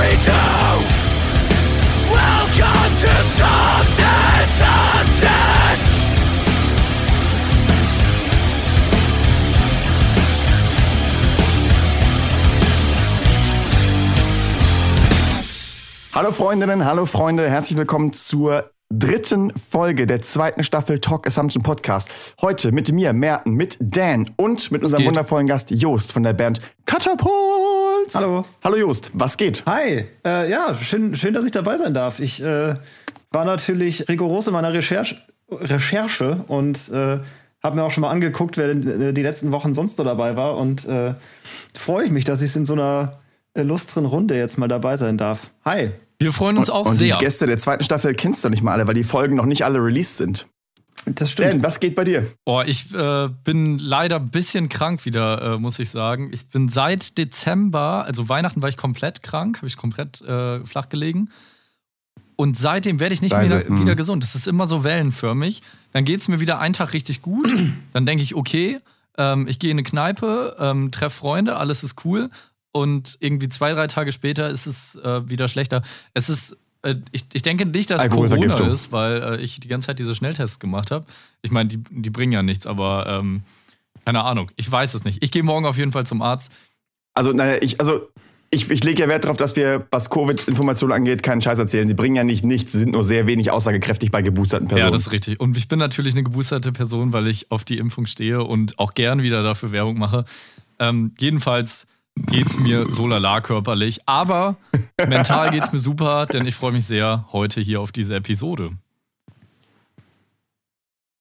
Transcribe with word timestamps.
we 0.00 0.08
do. 0.24 0.32
Welcome 2.10 2.92
to 3.04 3.12
Tom 3.38 3.84
Dissented. 3.98 5.30
Hallo 16.12 16.32
Freundinnen, 16.32 16.84
hallo 16.84 17.06
Freunde, 17.06 17.48
herzlich 17.50 17.76
willkommen 17.76 18.12
zur 18.14 18.70
dritten 18.88 19.52
Folge 19.56 20.06
der 20.06 20.22
zweiten 20.22 20.64
Staffel 20.64 20.98
Talk 20.98 21.26
Assumption 21.26 21.62
Podcast. 21.62 22.10
Heute 22.40 22.72
mit 22.72 22.90
mir, 22.90 23.12
Merten, 23.12 23.52
mit 23.52 23.76
Dan 23.80 24.30
und 24.36 24.72
mit 24.72 24.82
unserem 24.82 25.04
wundervollen 25.04 25.46
Gast 25.46 25.70
Jost 25.70 26.12
von 26.12 26.22
der 26.22 26.32
Band 26.32 26.60
Catapult. 28.12 28.44
Hallo. 28.44 28.44
Hallo 28.64 28.76
Jost, 28.76 29.10
was 29.14 29.36
geht? 29.36 29.64
Hi, 29.66 30.06
äh, 30.24 30.50
ja, 30.50 30.76
schön, 30.80 31.16
schön, 31.16 31.34
dass 31.34 31.44
ich 31.44 31.52
dabei 31.52 31.76
sein 31.76 31.94
darf. 31.94 32.20
Ich 32.20 32.42
äh, 32.42 32.74
war 33.30 33.44
natürlich 33.44 34.08
rigoros 34.08 34.46
in 34.46 34.52
meiner 34.52 34.72
Recherche, 34.72 35.16
Recherche 35.50 36.44
und 36.48 36.88
äh, 36.90 37.20
habe 37.62 37.76
mir 37.76 37.84
auch 37.84 37.90
schon 37.90 38.02
mal 38.02 38.10
angeguckt, 38.10 38.56
wer 38.56 38.68
denn, 38.68 39.00
äh, 39.00 39.12
die 39.12 39.22
letzten 39.22 39.52
Wochen 39.52 39.74
sonst 39.74 39.96
so 39.96 40.04
dabei 40.04 40.36
war. 40.36 40.56
Und 40.56 40.86
äh, 40.86 41.14
freue 41.76 42.04
ich 42.06 42.10
mich, 42.10 42.24
dass 42.24 42.42
ich 42.42 42.54
in 42.56 42.64
so 42.64 42.72
einer 42.72 43.20
illustren 43.54 44.06
Runde 44.06 44.36
jetzt 44.36 44.58
mal 44.58 44.68
dabei 44.68 44.96
sein 44.96 45.18
darf. 45.18 45.50
Hi. 45.64 45.90
Wir 46.18 46.32
freuen 46.32 46.58
uns 46.58 46.70
auch 46.70 46.86
und 46.86 46.96
sehr. 46.96 47.16
die 47.16 47.24
Gäste 47.24 47.46
der 47.46 47.58
zweiten 47.58 47.82
Staffel 47.82 48.14
kennst 48.14 48.44
du 48.44 48.50
nicht 48.50 48.62
mal 48.62 48.72
alle, 48.72 48.86
weil 48.86 48.94
die 48.94 49.04
Folgen 49.04 49.36
noch 49.36 49.46
nicht 49.46 49.64
alle 49.64 49.78
released 49.78 50.18
sind. 50.18 50.46
Das 51.14 51.34
Dan, 51.34 51.62
was 51.62 51.80
geht 51.80 51.94
bei 51.94 52.04
dir? 52.04 52.26
Boah, 52.44 52.64
ich 52.64 52.94
äh, 52.94 53.28
bin 53.44 53.78
leider 53.78 54.16
ein 54.16 54.30
bisschen 54.30 54.68
krank 54.68 55.04
wieder, 55.04 55.54
äh, 55.54 55.58
muss 55.58 55.78
ich 55.78 55.90
sagen. 55.90 56.30
Ich 56.32 56.48
bin 56.48 56.68
seit 56.68 57.18
Dezember, 57.18 58.04
also 58.04 58.28
Weihnachten 58.28 58.62
war 58.62 58.68
ich 58.68 58.76
komplett 58.76 59.22
krank, 59.22 59.58
habe 59.58 59.66
ich 59.66 59.76
komplett 59.76 60.20
äh, 60.22 60.64
flach 60.64 60.88
gelegen. 60.88 61.30
Und 62.36 62.56
seitdem 62.56 63.00
werde 63.00 63.12
ich 63.12 63.20
nicht 63.20 63.34
Scheiße, 63.34 63.58
wieder, 63.60 63.68
hm. 63.68 63.80
wieder 63.80 63.94
gesund. 63.94 64.22
Das 64.22 64.34
ist 64.34 64.48
immer 64.48 64.66
so 64.66 64.82
wellenförmig. 64.82 65.62
Dann 65.92 66.04
geht 66.04 66.20
es 66.20 66.28
mir 66.28 66.40
wieder 66.40 66.58
einen 66.58 66.72
Tag 66.74 66.94
richtig 66.94 67.20
gut. 67.20 67.52
Dann 67.92 68.06
denke 68.06 68.22
ich, 68.22 68.34
okay, 68.34 68.78
ähm, 69.18 69.46
ich 69.46 69.58
gehe 69.58 69.70
in 69.70 69.76
eine 69.76 69.82
Kneipe, 69.82 70.56
ähm, 70.58 70.90
treffe 70.90 71.18
Freunde, 71.18 71.56
alles 71.56 71.82
ist 71.82 72.04
cool. 72.04 72.30
Und 72.72 73.18
irgendwie 73.20 73.48
zwei, 73.48 73.72
drei 73.72 73.88
Tage 73.88 74.12
später 74.12 74.48
ist 74.48 74.66
es 74.66 74.96
äh, 74.96 75.28
wieder 75.28 75.48
schlechter. 75.48 75.82
Es 76.14 76.28
ist, 76.28 76.56
ich, 77.12 77.26
ich 77.32 77.42
denke 77.42 77.66
nicht, 77.66 77.90
dass 77.90 78.08
Corona 78.08 78.68
ist, 78.68 78.92
weil 78.92 79.22
äh, 79.22 79.40
ich 79.40 79.60
die 79.60 79.68
ganze 79.68 79.88
Zeit 79.88 79.98
diese 79.98 80.14
Schnelltests 80.14 80.58
gemacht 80.58 80.90
habe. 80.90 81.04
Ich 81.42 81.50
meine, 81.50 81.68
die, 81.68 81.82
die 81.90 82.10
bringen 82.10 82.32
ja 82.32 82.42
nichts, 82.42 82.66
aber 82.66 83.06
ähm, 83.06 83.42
keine 84.04 84.24
Ahnung. 84.24 84.50
Ich 84.56 84.70
weiß 84.70 84.94
es 84.94 85.04
nicht. 85.04 85.22
Ich 85.22 85.30
gehe 85.30 85.42
morgen 85.42 85.66
auf 85.66 85.76
jeden 85.76 85.92
Fall 85.92 86.06
zum 86.06 86.22
Arzt. 86.22 86.50
Also, 87.14 87.32
naja, 87.32 87.58
ich, 87.60 87.80
also, 87.80 88.08
ich, 88.50 88.70
ich 88.70 88.82
lege 88.82 89.02
ja 89.02 89.08
Wert 89.08 89.24
darauf, 89.24 89.36
dass 89.36 89.56
wir, 89.56 89.86
was 89.90 90.10
Covid-Informationen 90.10 90.92
angeht, 90.92 91.22
keinen 91.22 91.40
Scheiß 91.40 91.58
erzählen. 91.58 91.86
Sie 91.86 91.94
bringen 91.94 92.16
ja 92.16 92.24
nicht 92.24 92.44
nichts, 92.44 92.72
sie 92.72 92.78
sind 92.78 92.92
nur 92.92 93.04
sehr 93.04 93.26
wenig 93.26 93.50
aussagekräftig 93.50 94.10
bei 94.10 94.22
geboosterten 94.22 94.68
Personen. 94.68 94.86
Ja, 94.86 94.90
das 94.90 95.02
ist 95.02 95.12
richtig. 95.12 95.38
Und 95.38 95.56
ich 95.56 95.68
bin 95.68 95.78
natürlich 95.78 96.14
eine 96.14 96.24
geboosterte 96.24 96.72
Person, 96.72 97.12
weil 97.12 97.26
ich 97.26 97.50
auf 97.50 97.64
die 97.64 97.78
Impfung 97.78 98.06
stehe 98.06 98.42
und 98.42 98.78
auch 98.78 98.94
gern 98.94 99.22
wieder 99.22 99.42
dafür 99.42 99.70
Werbung 99.70 99.98
mache. 99.98 100.24
Ähm, 100.78 101.12
jedenfalls 101.18 101.86
geht's 102.26 102.58
mir 102.58 102.90
so 102.90 103.06
lala 103.06 103.40
körperlich, 103.40 104.00
aber 104.06 104.56
mental 105.06 105.50
geht's 105.50 105.72
mir 105.72 105.78
super, 105.78 106.26
denn 106.26 106.46
ich 106.46 106.54
freue 106.54 106.72
mich 106.72 106.86
sehr 106.86 107.26
heute 107.32 107.60
hier 107.60 107.80
auf 107.80 107.92
diese 107.92 108.14
Episode. 108.16 108.70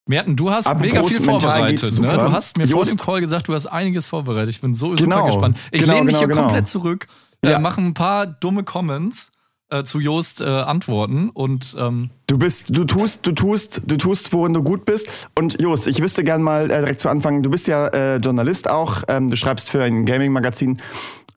Merten, 0.07 0.35
du 0.35 0.49
hast 0.49 0.65
Apropos 0.65 0.87
mega 0.87 1.03
viel 1.03 1.21
vorbereitet. 1.21 1.99
Ne? 1.99 2.07
Du 2.07 2.31
hast 2.31 2.57
mir 2.57 2.67
vor 2.67 2.79
Just. 2.79 2.91
dem 2.93 2.97
Call 2.97 3.21
gesagt, 3.21 3.47
du 3.47 3.53
hast 3.53 3.67
einiges 3.67 4.07
vorbereitet. 4.07 4.49
Ich 4.49 4.59
bin 4.61 4.73
so 4.73 4.89
Genau, 4.95 5.17
super 5.17 5.25
gespannt. 5.27 5.59
Ich 5.71 5.81
genau, 5.81 5.93
lehne 5.93 6.05
mich 6.05 6.15
genau, 6.15 6.19
hier 6.19 6.27
genau. 6.29 6.41
komplett 6.47 6.67
zurück, 6.67 7.07
äh, 7.43 7.51
Ja. 7.51 7.59
mache 7.59 7.79
ein 7.79 7.93
paar 7.93 8.25
dumme 8.25 8.63
Comments 8.63 9.31
äh, 9.69 9.83
zu 9.83 9.99
Jost 9.99 10.41
äh, 10.41 10.45
Antworten 10.45 11.29
und 11.29 11.75
ähm, 11.77 12.09
Du 12.29 12.37
bist, 12.37 12.77
du 12.77 12.85
tust, 12.85 13.25
du 13.25 13.31
tust, 13.31 13.81
du 13.87 13.97
tust, 13.97 14.31
worin 14.33 14.53
du 14.53 14.61
gut 14.61 14.85
bist. 14.85 15.31
Und 15.33 15.59
Jost, 15.59 15.87
ich 15.87 15.99
wüsste 15.99 16.23
gern 16.23 16.43
mal 16.43 16.69
äh, 16.69 16.79
direkt 16.81 17.01
zu 17.01 17.09
Anfang, 17.09 17.41
du 17.41 17.49
bist 17.49 17.67
ja 17.67 17.87
äh, 17.87 18.17
Journalist 18.17 18.69
auch, 18.69 19.01
ähm, 19.07 19.31
du 19.31 19.35
schreibst 19.35 19.71
für 19.71 19.83
ein 19.83 20.05
Gaming-Magazin. 20.05 20.79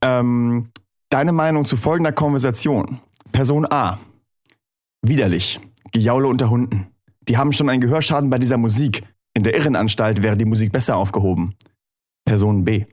Ähm, 0.02 0.68
deine 1.08 1.32
Meinung 1.32 1.64
zu 1.64 1.78
folgender 1.78 2.12
Konversation. 2.12 3.00
Person 3.32 3.66
A. 3.70 4.00
Widerlich. 5.00 5.60
Gejaule 5.92 6.28
unter 6.28 6.50
Hunden. 6.50 6.88
Die 7.26 7.38
haben 7.38 7.52
schon 7.52 7.70
einen 7.70 7.80
Gehörschaden 7.80 8.28
bei 8.28 8.38
dieser 8.38 8.58
Musik. 8.58 9.02
In 9.32 9.44
der 9.44 9.56
Irrenanstalt 9.56 10.22
wäre 10.22 10.36
die 10.36 10.44
Musik 10.44 10.72
besser 10.72 10.96
aufgehoben. 10.96 11.54
Person 12.26 12.64
B. 12.64 12.84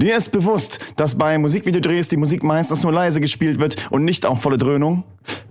Dir 0.00 0.16
ist 0.16 0.30
bewusst, 0.32 0.80
dass 0.96 1.16
bei 1.16 1.38
Musikvideodrehs 1.38 2.08
die 2.08 2.16
Musik 2.16 2.42
meistens 2.42 2.82
nur 2.82 2.92
leise 2.92 3.20
gespielt 3.20 3.60
wird 3.60 3.90
und 3.90 4.04
nicht 4.04 4.26
auf 4.26 4.42
volle 4.42 4.58
Dröhnung? 4.58 5.04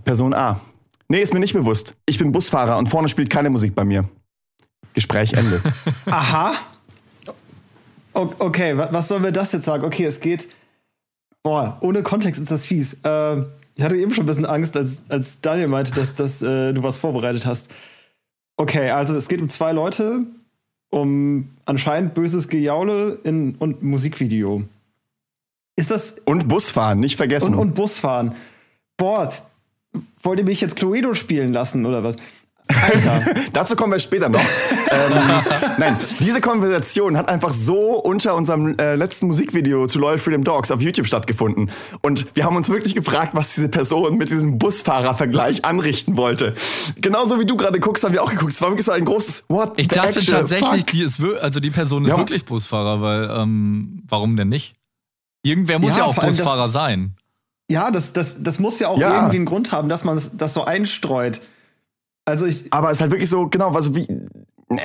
Person 0.04 0.34
A. 0.34 0.60
Nee, 1.08 1.22
ist 1.22 1.34
mir 1.34 1.40
nicht 1.40 1.54
bewusst. 1.54 1.96
Ich 2.06 2.18
bin 2.18 2.32
Busfahrer 2.32 2.78
und 2.78 2.90
vorne 2.90 3.08
spielt 3.08 3.30
keine 3.30 3.50
Musik 3.50 3.74
bei 3.76 3.86
mir. 3.86 4.10
Gespräch 4.94 5.34
Ende. 5.34 5.62
Aha. 6.06 6.56
Okay, 8.14 8.78
wa 8.78 8.90
was 8.92 9.08
sollen 9.08 9.24
wir 9.24 9.32
das 9.32 9.54
jetzt 9.54 9.66
sagen? 9.66 9.84
Okay, 9.86 10.06
es 10.06 10.20
geht. 10.20 10.48
Boah, 11.42 11.78
ohne 11.82 12.04
Kontext 12.04 12.40
ist 12.42 12.52
das 12.52 12.66
fies. 12.66 13.02
Äh, 13.04 13.44
ich 13.76 13.84
hatte 13.84 13.96
eben 13.96 14.14
schon 14.14 14.24
ein 14.24 14.28
bisschen 14.28 14.46
Angst, 14.46 14.78
als, 14.78 15.06
als 15.10 15.42
Daniel 15.42 15.68
meinte, 15.68 15.92
dass, 15.94 16.16
dass 16.16 16.42
äh, 16.42 16.74
du 16.74 16.84
was 16.84 16.98
vorbereitet 16.98 17.46
hast. 17.46 17.72
Okay, 18.56 18.92
also 18.92 19.16
es 19.16 19.28
geht 19.28 19.42
um 19.42 19.50
zwei 19.50 19.72
Leute, 19.72 20.26
um 20.94 21.50
anscheinend 21.66 22.14
böses 22.14 22.48
Gejaule 22.48 23.20
in, 23.24 23.56
und 23.56 23.82
Musikvideo. 23.82 24.64
Ist 25.76 25.90
das. 25.90 26.20
Und 26.26 26.48
Busfahren, 26.48 27.00
nicht 27.00 27.18
vergessen. 27.18 27.56
Und, 27.56 27.60
und 27.60 27.74
Busfahren. 27.74 28.36
Boah, 28.96 29.34
wollt 30.22 30.40
ihr 30.40 30.46
mich 30.46 30.62
jetzt 30.62 30.76
Cluedo 30.76 31.16
spielen 31.16 31.52
lassen 31.52 31.88
oder 31.88 32.04
was? 32.04 32.18
Alter. 32.82 33.26
Dazu 33.54 33.76
kommen 33.76 33.92
wir 33.94 34.00
später 34.00 34.30
noch. 34.30 34.40
ähm, 34.40 35.22
nein, 35.78 35.98
diese 36.20 36.42
Konversation 36.42 37.18
hat 37.18 37.30
einfach 37.30 37.54
so 37.54 38.00
unter 38.00 38.36
unserem 38.36 38.78
äh, 38.78 38.96
letzten 38.96 39.28
Musikvideo 39.28 39.88
zu 39.88 40.00
Loyal 40.00 40.18
Freedom 40.18 40.44
Dogs 40.44 40.72
auf 40.72 40.82
YouTube 40.82 41.08
stattgefunden. 41.08 41.72
Und 42.02 42.26
wir 42.36 42.46
haben 42.46 42.56
uns 42.56 42.70
wirklich 42.70 42.96
gefragt, 42.96 43.32
was 43.36 43.54
diese 43.56 43.70
Person 43.70 44.18
mit 44.18 44.30
diesem 44.30 44.58
Busfahrer-Vergleich 44.58 45.66
anrichten 45.66 46.18
wollte. 46.18 46.54
Genauso 47.02 47.40
wie 47.40 47.46
du 47.46 47.58
gerade 47.58 47.80
guckst, 47.80 48.04
haben 48.04 48.14
wir 48.14 48.24
auch 48.24 48.32
geguckt. 48.32 48.54
Es 48.54 48.62
war 48.62 48.70
wirklich 48.70 48.86
so 48.86 48.92
ein 48.92 49.06
großes 49.06 49.46
What 49.50 49.74
Ich 49.78 49.88
the 49.90 49.96
dachte 49.96 50.20
actual 50.20 50.42
tatsächlich, 50.42 50.82
fuck? 50.82 50.88
die 50.88 51.02
ist 51.04 51.20
also 51.42 51.60
die 51.60 51.70
Person 51.72 52.06
ist 52.06 52.12
Ja. 52.12 52.18
wirklich 52.18 52.46
Busfahrer, 52.46 53.02
weil 53.02 53.30
ähm, 53.32 54.02
warum 54.08 54.36
denn 54.36 54.50
nicht? 54.50 54.74
Irgendwer 55.46 55.80
muss 55.80 55.92
ja, 55.98 56.00
Ja, 56.00 56.04
auch 56.06 56.18
allem 56.18 56.28
das- 56.28 56.38
Busfahrer 56.38 56.70
sein. 56.70 57.16
Ja, 57.72 57.92
das, 57.92 58.14
das, 58.14 58.44
das 58.44 58.60
muss 58.60 58.80
ja 58.80 58.90
auch 58.90 59.00
Ja. 59.00 59.16
irgendwie 59.16 59.38
einen 59.38 59.46
Grund 59.46 59.72
haben, 59.72 59.88
dass 59.90 60.04
man 60.04 60.22
das 60.34 60.54
so 60.54 60.66
einstreut. 60.66 61.42
Also 62.26 62.46
ich, 62.46 62.72
Aber 62.72 62.90
es 62.90 62.98
ist 62.98 63.02
halt 63.02 63.12
wirklich 63.12 63.30
so, 63.30 63.48
genau, 63.48 63.72
also 63.74 63.96
wie. 63.96 64.04
äh, 64.08 64.78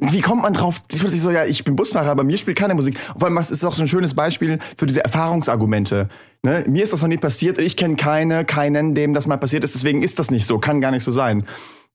Wie 0.00 0.20
kommt 0.20 0.42
man 0.42 0.54
drauf? 0.54 0.82
Ich 0.92 1.02
würde 1.02 1.14
so, 1.16 1.30
ja, 1.30 1.44
ich 1.44 1.64
bin 1.64 1.74
Busfahrer, 1.74 2.10
aber 2.10 2.22
mir 2.24 2.38
spielt 2.38 2.56
keine 2.56 2.74
Musik. 2.74 2.98
Vor 2.98 3.24
allem, 3.28 3.36
es 3.38 3.50
ist 3.50 3.64
auch 3.64 3.74
so 3.74 3.82
ein 3.82 3.88
schönes 3.88 4.14
Beispiel 4.14 4.58
für 4.76 4.86
diese 4.86 5.02
Erfahrungsargumente. 5.04 6.08
Ne? 6.44 6.64
Mir 6.68 6.84
ist 6.84 6.92
das 6.92 7.02
noch 7.02 7.08
nie 7.08 7.16
passiert. 7.16 7.58
Ich 7.58 7.76
kenne 7.76 7.96
keine, 7.96 8.44
keinen, 8.44 8.94
dem 8.94 9.14
das 9.14 9.26
mal 9.26 9.36
passiert 9.36 9.64
ist. 9.64 9.74
Deswegen 9.74 10.02
ist 10.02 10.18
das 10.18 10.30
nicht 10.30 10.46
so. 10.46 10.58
Kann 10.58 10.80
gar 10.80 10.92
nicht 10.92 11.02
so 11.02 11.10
sein. 11.10 11.44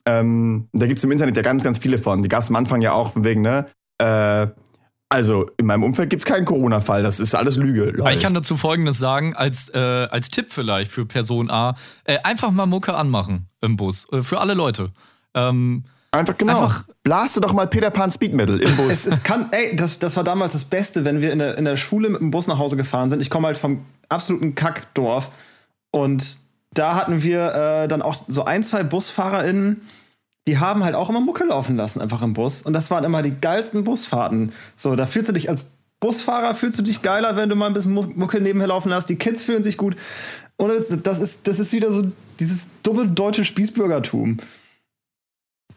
Ähm, 0.06 0.68
da 0.74 0.88
gibt's 0.88 1.04
im 1.04 1.12
Internet 1.12 1.38
ja 1.38 1.44
ganz, 1.44 1.64
ganz 1.64 1.78
viele 1.78 1.98
von. 1.98 2.22
Die 2.22 2.28
gab 2.28 2.42
es 2.42 2.50
am 2.50 2.56
Anfang 2.56 2.82
ja 2.82 2.92
auch 2.94 3.12
wegen, 3.16 3.42
ne? 3.42 3.68
Äh, 4.00 4.48
also, 5.12 5.50
in 5.58 5.66
meinem 5.66 5.84
Umfeld 5.84 6.10
gibt's 6.10 6.26
keinen 6.26 6.46
Corona-Fall. 6.46 7.04
Das 7.04 7.20
ist 7.20 7.36
alles 7.36 7.58
Lüge. 7.58 7.92
Lol. 7.92 8.02
Aber 8.02 8.14
ich 8.14 8.20
kann 8.22 8.34
dazu 8.34 8.56
Folgendes 8.56 8.98
sagen, 8.98 9.36
als, 9.36 9.70
äh, 9.70 9.78
als 9.78 10.30
Tipp 10.30 10.48
vielleicht 10.50 10.90
für 10.90 11.06
Person 11.06 11.50
A, 11.50 11.76
äh, 12.06 12.18
einfach 12.24 12.50
mal 12.52 12.66
Mucke 12.66 12.94
anmachen 12.94 13.48
im 13.60 13.76
Bus, 13.76 14.08
äh, 14.14 14.22
für 14.22 14.40
alle 14.40 14.54
Leute. 14.54 14.92
Ähm, 15.34 15.84
einfach 16.12 16.38
genau. 16.38 16.54
einfach- 16.64 16.86
Blaste 17.04 17.42
doch 17.42 17.52
mal 17.54 17.68
Peter 17.68 17.90
Pan 17.90 18.10
Speed 18.12 18.34
Metal 18.34 18.60
im 18.60 18.76
Bus. 18.78 18.88
es, 18.90 19.06
es 19.06 19.24
kann, 19.24 19.48
ey, 19.52 19.76
das, 19.76 20.00
das 20.00 20.16
war 20.16 20.24
damals 20.24 20.54
das 20.54 20.64
Beste, 20.64 21.04
wenn 21.04 21.22
wir 21.22 21.34
in 21.34 21.40
der, 21.40 21.58
in 21.58 21.66
der 21.66 21.76
Schule 21.78 22.08
mit 22.10 22.22
dem 22.22 22.32
Bus 22.32 22.48
nach 22.48 22.58
Hause 22.58 22.78
gefahren 22.78 23.10
sind. 23.10 23.22
Ich 23.22 23.30
komme 23.30 23.48
halt 23.48 23.58
vom 23.58 23.84
absoluten 24.08 24.56
Kackdorf 24.56 25.30
und 25.92 26.38
da 26.74 26.96
hatten 26.96 27.22
wir 27.22 27.54
äh, 27.54 27.88
dann 27.90 28.02
auch 28.02 28.16
so 28.30 28.46
ein, 28.46 28.64
zwei 28.64 28.84
BusfahrerInnen, 28.84 29.82
die 30.48 30.58
haben 30.58 30.84
halt 30.84 30.96
auch 30.96 31.10
immer 31.10 31.20
Mucke 31.22 31.44
laufen 31.46 31.76
lassen, 31.76 32.02
einfach 32.02 32.22
im 32.22 32.34
Bus. 32.34 32.64
Und 32.64 32.74
das 32.74 32.90
waren 32.92 33.04
immer 33.04 33.22
die 33.22 33.36
geilsten 33.40 33.84
Busfahrten. 33.84 34.52
So, 34.76 34.96
da 34.96 35.06
fühlst 35.06 35.30
du 35.30 35.34
dich 35.34 35.50
als 35.50 35.72
Busfahrer, 36.00 36.56
fühlst 36.56 36.80
du 36.80 36.84
dich 36.84 37.02
geiler, 37.04 37.36
wenn 37.36 37.48
du 37.50 37.56
mal 37.56 37.68
ein 37.68 37.74
bisschen 37.74 37.94
Mu- 37.94 38.12
Mucke 38.16 38.42
nebenher 38.42 38.68
laufen 38.68 38.94
hast. 38.94 39.08
Die 39.08 39.18
Kids 39.18 39.44
fühlen 39.44 39.62
sich 39.62 39.78
gut. 39.78 39.96
Und 40.58 40.70
das, 40.70 40.90
das, 41.04 41.20
ist, 41.20 41.48
das 41.48 41.60
ist 41.60 41.74
wieder 41.74 41.92
so 41.92 42.12
dieses 42.40 42.70
dumme 42.82 43.08
deutsche 43.08 43.46
Spießbürgertum. 43.46 44.38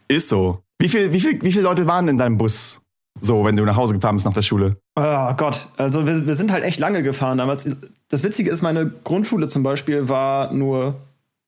Ist 0.09 0.29
so. 0.29 0.61
Wie 0.79 0.89
viel, 0.89 1.13
wie 1.13 1.21
viel, 1.21 1.41
wie 1.43 1.53
viele 1.53 1.65
Leute 1.65 1.87
waren 1.87 2.09
in 2.09 2.19
deinem 2.19 2.39
Bus? 2.39 2.81
So, 3.21 3.45
wenn 3.45 3.57
du 3.57 3.65
nach 3.65 3.77
Hause 3.77 3.95
gefahren 3.95 4.17
bist 4.17 4.27
nach 4.27 4.35
der 4.35 4.43
Schule. 4.43 4.77
Oh 4.97 5.35
Gott, 5.37 5.69
also 5.77 6.07
wir, 6.07 6.27
wir 6.27 6.35
sind 6.37 6.51
halt 6.53 6.65
echt 6.65 6.81
lange 6.81 7.03
gefahren 7.03 7.39
damals. 7.39 7.69
Das 8.09 8.25
Witzige 8.25 8.51
ist, 8.51 8.61
meine 8.63 8.91
Grundschule 9.05 9.47
zum 9.47 9.63
Beispiel 9.63 10.09
war 10.09 10.53
nur 10.53 10.97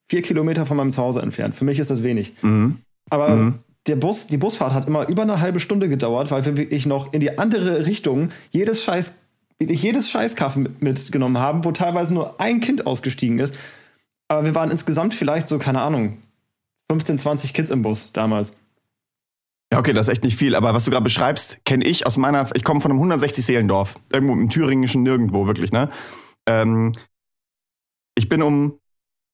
vier 0.08 0.22
Kilometer 0.22 0.64
von 0.64 0.76
meinem 0.76 0.92
Zuhause 0.92 1.20
entfernt. 1.22 1.54
Für 1.54 1.64
mich 1.64 1.78
ist 1.80 1.90
das 1.90 2.02
wenig. 2.02 2.34
Mhm. 2.42 2.78
Aber 3.11 3.55
der 3.87 3.97
Bus, 3.97 4.26
die 4.26 4.37
Busfahrt 4.37 4.73
hat 4.73 4.88
immer 4.88 5.08
über 5.08 5.23
eine 5.23 5.41
halbe 5.41 5.61
Stunde 5.61 5.88
gedauert, 5.88 6.31
weil 6.31 6.44
wir 6.44 6.56
wirklich 6.56 6.87
noch 6.87 7.12
in 7.12 7.20
die 7.20 7.38
andere 7.38 7.87
Richtung 7.87 8.31
jedes 8.50 8.82
scheiß 8.82 9.19
jedes 9.58 10.11
Scheißkaffee 10.11 10.61
mit, 10.61 10.82
mitgenommen 10.82 11.38
haben, 11.38 11.64
wo 11.64 11.73
teilweise 11.73 12.14
nur 12.14 12.41
ein 12.41 12.61
Kind 12.61 12.87
ausgestiegen 12.87 13.38
ist. 13.38 13.56
Aber 14.29 14.44
wir 14.44 14.55
waren 14.55 14.70
insgesamt 14.70 15.14
vielleicht 15.14 15.49
so, 15.49 15.58
keine 15.58 15.81
Ahnung, 15.81 16.19
15, 16.91 17.19
20 17.19 17.55
Kids 17.55 17.70
im 17.70 17.82
Bus 17.82 18.12
damals. 18.12 18.55
Ja, 19.73 19.79
okay, 19.79 19.93
das 19.93 20.06
ist 20.06 20.12
echt 20.12 20.25
nicht 20.25 20.37
viel, 20.37 20.55
aber 20.55 20.75
was 20.75 20.85
du 20.85 20.91
gerade 20.91 21.02
beschreibst, 21.05 21.64
kenne 21.64 21.85
ich 21.85 22.06
aus 22.06 22.17
meiner, 22.17 22.49
ich 22.55 22.62
komme 22.62 22.81
von 22.81 22.93
einem 22.93 23.00
160-Seelendorf, 23.00 23.99
irgendwo 24.12 24.35
im 24.35 24.49
thüringischen 24.49 25.02
Nirgendwo, 25.02 25.47
wirklich, 25.47 25.73
ne? 25.73 25.91
Ähm, 26.49 26.93
ich 28.14 28.29
bin 28.29 28.43
um, 28.43 28.79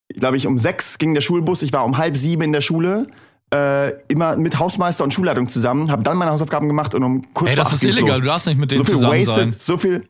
glaube 0.09 0.39
ich, 0.39 0.47
um 0.47 0.57
sechs 0.57 0.97
ging 0.97 1.13
der 1.13 1.21
Schulbus, 1.21 1.61
ich 1.61 1.73
war 1.75 1.85
um 1.85 1.99
halb 1.99 2.17
sieben 2.17 2.43
in 2.43 2.53
der 2.53 2.63
Schule, 2.63 3.07
äh, 3.53 3.91
immer 4.09 4.37
mit 4.37 4.59
Hausmeister 4.59 5.05
und 5.05 5.13
Schulleitung 5.13 5.49
zusammen, 5.49 5.91
habe 5.91 6.03
dann 6.03 6.17
meine 6.17 6.31
Hausaufgaben 6.31 6.69
gemacht 6.69 6.95
und 6.95 7.03
um 7.03 7.35
kurz 7.35 7.51
Ey, 7.51 7.57
das 7.57 7.73
ist 7.73 7.85
illegal, 7.85 8.11
los. 8.11 8.19
du 8.19 8.25
darfst 8.25 8.47
nicht 8.47 8.59
mit 8.59 8.71
denen 8.71 8.79
so 8.79 8.85
viel 8.85 8.95
zusammen 8.95 9.21
wasted, 9.21 9.35
sein. 9.35 9.55
so 9.59 9.77
viel, 9.77 10.09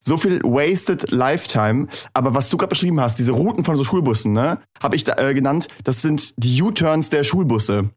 so 0.00 0.16
viel 0.16 0.40
wasted 0.42 1.10
Lifetime. 1.10 1.86
Aber 2.12 2.34
was 2.34 2.50
du 2.50 2.56
gerade 2.56 2.70
beschrieben 2.70 3.00
hast, 3.00 3.18
diese 3.18 3.32
Routen 3.32 3.64
von 3.64 3.76
so 3.76 3.84
Schulbussen, 3.84 4.32
ne, 4.32 4.58
habe 4.82 4.96
ich 4.96 5.04
da, 5.04 5.16
äh, 5.16 5.34
genannt, 5.34 5.68
das 5.84 6.02
sind 6.02 6.34
die 6.36 6.60
U-Turns 6.60 7.10
der 7.10 7.24
Schulbusse. 7.24 7.90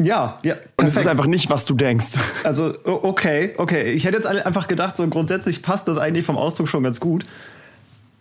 Ja, 0.00 0.38
ja. 0.44 0.54
Und 0.76 0.86
es 0.86 0.94
ist 0.94 0.94
perfekt. 0.94 1.08
einfach 1.08 1.26
nicht, 1.26 1.50
was 1.50 1.64
du 1.64 1.74
denkst. 1.74 2.12
Also, 2.44 2.74
okay, 2.84 3.52
okay. 3.58 3.92
Ich 3.92 4.04
hätte 4.04 4.16
jetzt 4.16 4.26
einfach 4.26 4.68
gedacht, 4.68 4.96
so 4.96 5.06
grundsätzlich 5.08 5.60
passt 5.60 5.88
das 5.88 5.98
eigentlich 5.98 6.24
vom 6.24 6.36
Ausdruck 6.36 6.68
schon 6.68 6.84
ganz 6.84 7.00
gut. 7.00 7.24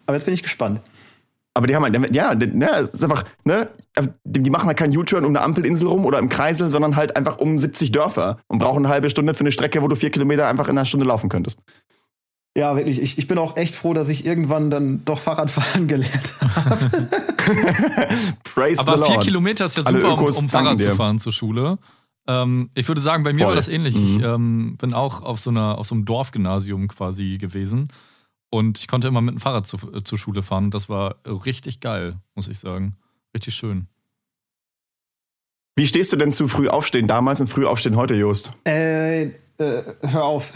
Aber 0.08 0.16
jetzt 0.16 0.26
bin 0.26 0.34
ich 0.34 0.42
gespannt. 0.42 0.82
Aber 1.58 1.66
die 1.66 1.76
haben 1.76 1.84
halt, 1.84 2.16
ja, 2.16 2.36
ne, 2.36 2.70
ist 2.94 3.04
einfach, 3.04 3.24
ne, 3.44 3.68
die 4.24 4.50
machen 4.52 4.68
halt 4.68 4.78
keinen 4.78 4.96
U-Turn 4.96 5.26
um 5.26 5.30
eine 5.36 5.42
Ampelinsel 5.42 5.88
rum 5.88 6.06
oder 6.06 6.20
im 6.20 6.30
Kreisel, 6.30 6.70
sondern 6.70 6.96
halt 6.96 7.16
einfach 7.18 7.40
um 7.40 7.58
70 7.58 7.92
Dörfer 7.92 8.38
und 8.48 8.60
brauchen 8.60 8.86
eine 8.86 8.94
halbe 8.94 9.10
Stunde 9.10 9.34
für 9.34 9.40
eine 9.40 9.52
Strecke, 9.52 9.82
wo 9.82 9.88
du 9.88 9.96
vier 9.96 10.12
Kilometer 10.12 10.48
einfach 10.48 10.66
in 10.68 10.78
einer 10.78 10.86
Stunde 10.86 11.08
laufen 11.08 11.30
könntest. 11.30 11.60
Ja, 12.56 12.76
wirklich. 12.76 13.02
Ich, 13.02 13.18
ich 13.18 13.26
bin 13.28 13.40
auch 13.40 13.58
echt 13.58 13.76
froh, 13.76 13.94
dass 13.96 14.08
ich 14.10 14.24
irgendwann 14.24 14.70
dann 14.70 15.02
doch 15.06 15.20
Fahrradfahren 15.20 15.88
gelernt 15.88 16.34
habe. 16.56 17.08
Praise 18.44 18.80
Aber 18.80 18.98
the 19.00 19.06
vier. 19.06 19.20
Kilometer 19.22 19.66
ist 19.66 19.78
ja 19.78 19.84
Alle 19.84 20.00
super, 20.02 20.14
um, 20.14 20.20
Ökos 20.20 20.38
um 20.38 20.42
danken 20.50 20.50
Fahrrad 20.66 20.82
zu 20.82 20.88
dir. 20.90 20.96
fahren 20.96 21.20
zur 21.20 21.34
Schule. 21.34 21.78
Ähm, 22.28 22.70
ich 22.76 22.88
würde 22.88 23.02
sagen, 23.02 23.24
bei 23.24 23.34
mir 23.34 23.42
Voll. 23.46 23.50
war 23.50 23.56
das 23.56 23.68
ähnlich. 23.68 23.96
Ich 23.96 24.18
Mhm. 24.18 24.24
ähm, 24.24 24.76
bin 24.78 24.94
auch 24.94 25.22
auf 25.24 25.40
so, 25.40 25.50
einer, 25.50 25.78
auf 25.78 25.88
so 25.88 25.96
einem 25.96 26.06
Dorfgymnasium 26.06 26.88
quasi 26.88 27.38
gewesen. 27.38 27.88
Und 28.50 28.80
ich 28.80 28.88
konnte 28.88 29.08
immer 29.08 29.22
mit 29.22 29.36
dem 29.36 29.40
Fahrrad 29.40 29.68
zu, 29.68 29.78
äh, 29.94 30.04
zur 30.04 30.18
Schule 30.18 30.42
fahren. 30.42 30.72
Das 30.72 30.88
war 30.90 31.16
richtig 31.26 31.80
geil, 31.82 32.16
muss 32.36 32.48
ich 32.48 32.60
sagen. 32.60 32.96
Richtig 33.36 33.56
schön. 33.56 33.88
Wie 35.76 35.86
stehst 35.86 36.12
du 36.12 36.18
denn 36.18 36.32
zu 36.32 36.48
früh 36.48 36.70
aufstehen 36.70 37.08
damals 37.08 37.40
und 37.42 37.48
früh 37.48 37.66
aufstehen 37.66 37.96
heute, 37.98 38.16
Jost? 38.16 38.52
Äh, 38.66 39.24
äh, 39.26 39.32
hör 40.02 40.24
auf. 40.24 40.52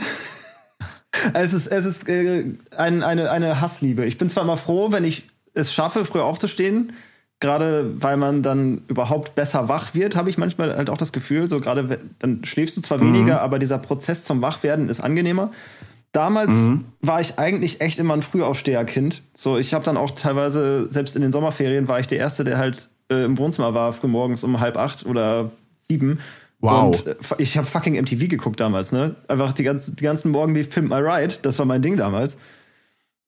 es 1.34 1.54
ist, 1.54 1.68
es 1.68 1.86
ist 1.86 2.10
äh, 2.10 2.46
ein, 2.76 3.04
eine, 3.04 3.30
eine 3.30 3.62
Hassliebe. 3.62 4.06
Ich 4.06 4.18
bin 4.18 4.30
zwar 4.30 4.46
mal 4.46 4.56
froh, 4.58 4.92
wenn 4.92 5.04
ich 5.04 5.30
es 5.54 5.74
schaffe, 5.74 6.06
früh 6.06 6.22
aufzustehen, 6.22 6.94
gerade 7.40 8.02
weil 8.02 8.18
man 8.18 8.42
dann 8.42 8.84
überhaupt 8.88 9.36
besser 9.36 9.68
wach 9.68 9.94
wird, 9.94 10.16
habe 10.16 10.30
ich 10.30 10.38
manchmal 10.38 10.76
halt 10.76 10.90
auch 10.90 10.98
das 10.98 11.12
Gefühl, 11.12 11.50
so 11.50 11.60
gerade 11.60 11.90
wenn- 11.90 12.16
dann 12.20 12.46
schläfst 12.46 12.78
du 12.78 12.82
zwar 12.82 13.00
weniger, 13.02 13.42
aber 13.42 13.60
dieser 13.60 13.78
Prozess 13.80 14.24
zum 14.24 14.42
Wachwerden 14.42 14.90
ist 14.90 15.02
angenehmer. 15.02 15.52
Damals 16.12 16.52
war 17.00 17.22
ich 17.22 17.40
eigentlich 17.40 17.80
echt 17.80 17.98
immer 17.98 18.14
ein 18.14 18.22
Frühaufsteherkind. 18.22 19.24
So, 19.34 19.58
ich 19.58 19.74
habe 19.74 19.86
dann 19.86 19.96
auch 19.96 20.12
teilweise, 20.12 20.92
selbst 20.92 21.16
in 21.16 21.22
den 21.22 21.32
Sommerferien, 21.32 21.88
war 21.88 22.02
ich 22.02 22.08
der 22.08 22.18
Erste, 22.18 22.44
der 22.44 22.58
halt 22.58 22.90
äh, 23.10 23.24
im 23.24 23.38
Wohnzimmer 23.38 23.74
war, 23.74 23.94
frühmorgens 23.94 24.44
um 24.44 24.60
halb 24.60 24.76
acht 24.76 25.06
oder 25.06 25.52
sieben. 25.78 26.20
Wow. 26.60 26.96
Und 26.96 27.08
äh, 27.08 27.16
ich 27.38 27.58
habe 27.58 27.66
fucking 27.66 28.00
MTV 28.00 28.28
geguckt 28.28 28.60
damals, 28.60 28.92
ne? 28.92 29.16
Einfach 29.30 29.54
die, 29.54 29.64
ganzen 29.64 29.96
die 29.96 30.04
ganzen 30.04 30.32
Morgen 30.32 30.54
lief 30.54 30.70
Pimp 30.70 30.90
My 30.90 30.98
Ride. 30.98 31.36
Das 31.42 31.58
war 31.60 31.66
mein 31.66 31.82
Ding 31.82 31.96
damals. 31.96 32.38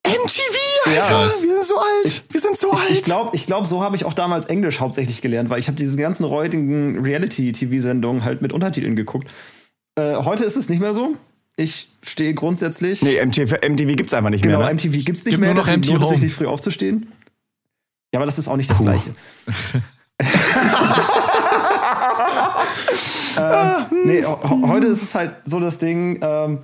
MTV, 0.06 0.94
Ja. 0.94 1.02
Alter! 1.02 1.34
wir 1.42 1.50
sind 1.56 1.66
so 1.66 1.76
alt! 1.78 2.24
wir 2.30 2.40
sind 2.42 2.58
so 2.58 2.72
alt! 2.72 2.90
Ich 2.92 3.04
glaube, 3.04 3.34
ich 3.34 3.46
glaub, 3.46 3.66
so 3.66 3.82
habe 3.82 3.96
ich 3.96 4.04
auch 4.04 4.14
damals 4.14 4.48
Englisch 4.48 4.82
hauptsächlich 4.82 5.22
gelernt, 5.22 5.50
weil 5.50 5.60
ich 5.60 5.68
habe 5.68 5.78
diese 5.78 5.98
ganzen 5.98 6.26
räudigen 6.26 7.00
Reality-TV-Sendungen 7.00 8.26
halt 8.26 8.42
mit 8.42 8.52
Untertiteln 8.52 8.98
geguckt. 8.98 9.32
Äh, 9.96 10.16
heute 10.18 10.44
ist 10.44 10.58
es 10.58 10.68
nicht 10.68 10.82
mehr 10.82 10.94
so. 10.94 11.16
Ich 11.56 11.90
stehe 12.02 12.34
grundsätzlich. 12.34 13.02
nee, 13.02 13.24
MTV, 13.24 13.58
MTV 13.68 13.96
gibt's 13.96 14.14
einfach 14.14 14.30
nicht 14.32 14.44
genau, 14.44 14.60
mehr. 14.60 14.68
Ne? 14.70 14.74
MTV 14.76 15.06
gibt's 15.06 15.24
nicht 15.24 15.34
Gibt 15.36 15.42
mehr. 15.42 15.54
nur 15.54 15.64
noch 15.64 15.72
MTV 15.72 15.92
lohnt 15.94 16.04
es 16.04 16.10
sich 16.10 16.22
nicht 16.22 16.34
früh 16.34 16.48
aufzustehen. 16.48 17.12
Ja, 18.14 18.20
aber 18.20 18.26
das 18.26 18.38
ist 18.40 18.48
auch 18.48 18.58
nicht 18.58 18.70
das 18.70 18.78
Puh. 18.80 18.84
Gleiche. 18.86 19.16
ähm, 23.38 23.86
nee, 24.06 24.24
heute 24.26 24.88
ist 24.88 25.04
es 25.04 25.16
halt 25.16 25.36
so 25.46 25.60
das 25.60 25.80
Ding, 25.80 26.20
ähm, 26.22 26.60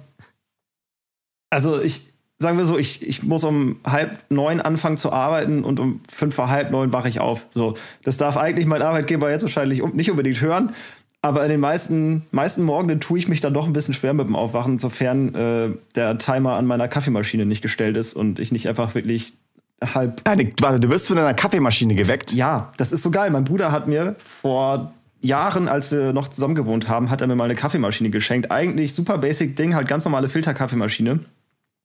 also 1.50 1.81
ich, 1.81 2.07
sagen 2.38 2.57
wir 2.57 2.65
so, 2.65 2.77
ich, 2.77 3.06
ich 3.07 3.24
muss 3.24 3.44
um 3.44 3.80
halb 3.85 4.18
neun 4.30 4.62
anfangen 4.62 4.97
zu 4.97 5.12
arbeiten 5.12 5.63
und 5.63 5.80
um 5.80 6.01
fünf 6.07 6.35
vor 6.35 6.50
halb 6.50 6.71
neun 6.71 6.94
wache 6.94 7.09
ich 7.09 7.19
auf. 7.19 7.45
So, 7.51 7.75
das 8.03 8.18
darf 8.18 8.38
eigentlich 8.38 8.65
mein 8.68 8.81
Arbeitgeber 8.81 9.30
jetzt 9.31 9.42
wahrscheinlich 9.44 9.81
um- 9.81 9.95
nicht 9.95 10.12
unbedingt 10.12 10.39
hören. 10.42 10.74
Aber 11.21 11.44
in 11.44 11.50
den 11.50 11.60
meisten, 11.60 12.25
meisten 12.31 12.63
Morgen 12.63 13.00
tue 13.01 13.18
ich 13.18 13.27
mich 13.27 13.42
dann 13.42 13.54
doch 13.54 13.68
ein 13.68 13.74
bisschen 13.74 13.94
schwer 13.94 14.13
mit 14.13 14.27
dem 14.27 14.36
Aufwachen, 14.38 14.77
sofern 14.77 15.36
äh, 15.36 15.69
der 15.95 16.18
Timer 16.18 16.54
an 16.54 16.66
meiner 16.66 16.88
Kaffeemaschine 16.88 17.45
nicht 17.45 17.62
gestellt 17.62 17.98
ist 17.98 18.13
und 18.13 18.39
ich 18.39 18.51
nicht 18.54 18.69
einfach 18.69 18.95
wirklich 18.95 19.33
halb 19.81 20.21
Nein, 20.25 20.54
warte, 20.62 20.80
du 20.80 20.89
wirst 20.89 21.07
von 21.07 21.18
deiner 21.18 21.33
Kaffeemaschine 21.33 21.95
geweckt. 21.95 22.31
ja, 22.31 22.71
das 22.77 22.92
ist 22.92 23.04
so 23.04 23.12
geil. 23.12 23.31
Mein 23.31 23.44
Bruder 23.44 23.71
hat 23.71 23.88
mir 23.88 24.16
vor 24.19 24.94
Jahren, 25.21 25.68
als 25.68 25.92
wir 25.92 26.13
noch 26.13 26.30
zusammen 26.30 26.56
gewohnt 26.56 26.88
haben, 26.88 27.10
hat 27.10 27.19
er 27.19 27.27
mir 27.27 27.36
mal 27.36 27.45
eine 27.45 27.56
Kaffeemaschine 27.56 28.10
geschenkt. 28.10 28.51
Eigentlich 28.51 28.94
super 28.94 29.18
basic 29.18 29.57
Ding, 29.57 29.75
halt 29.75 29.88
ganz 29.89 30.06
normale 30.06 30.30
Filterkaffeemaschine. 30.30 31.19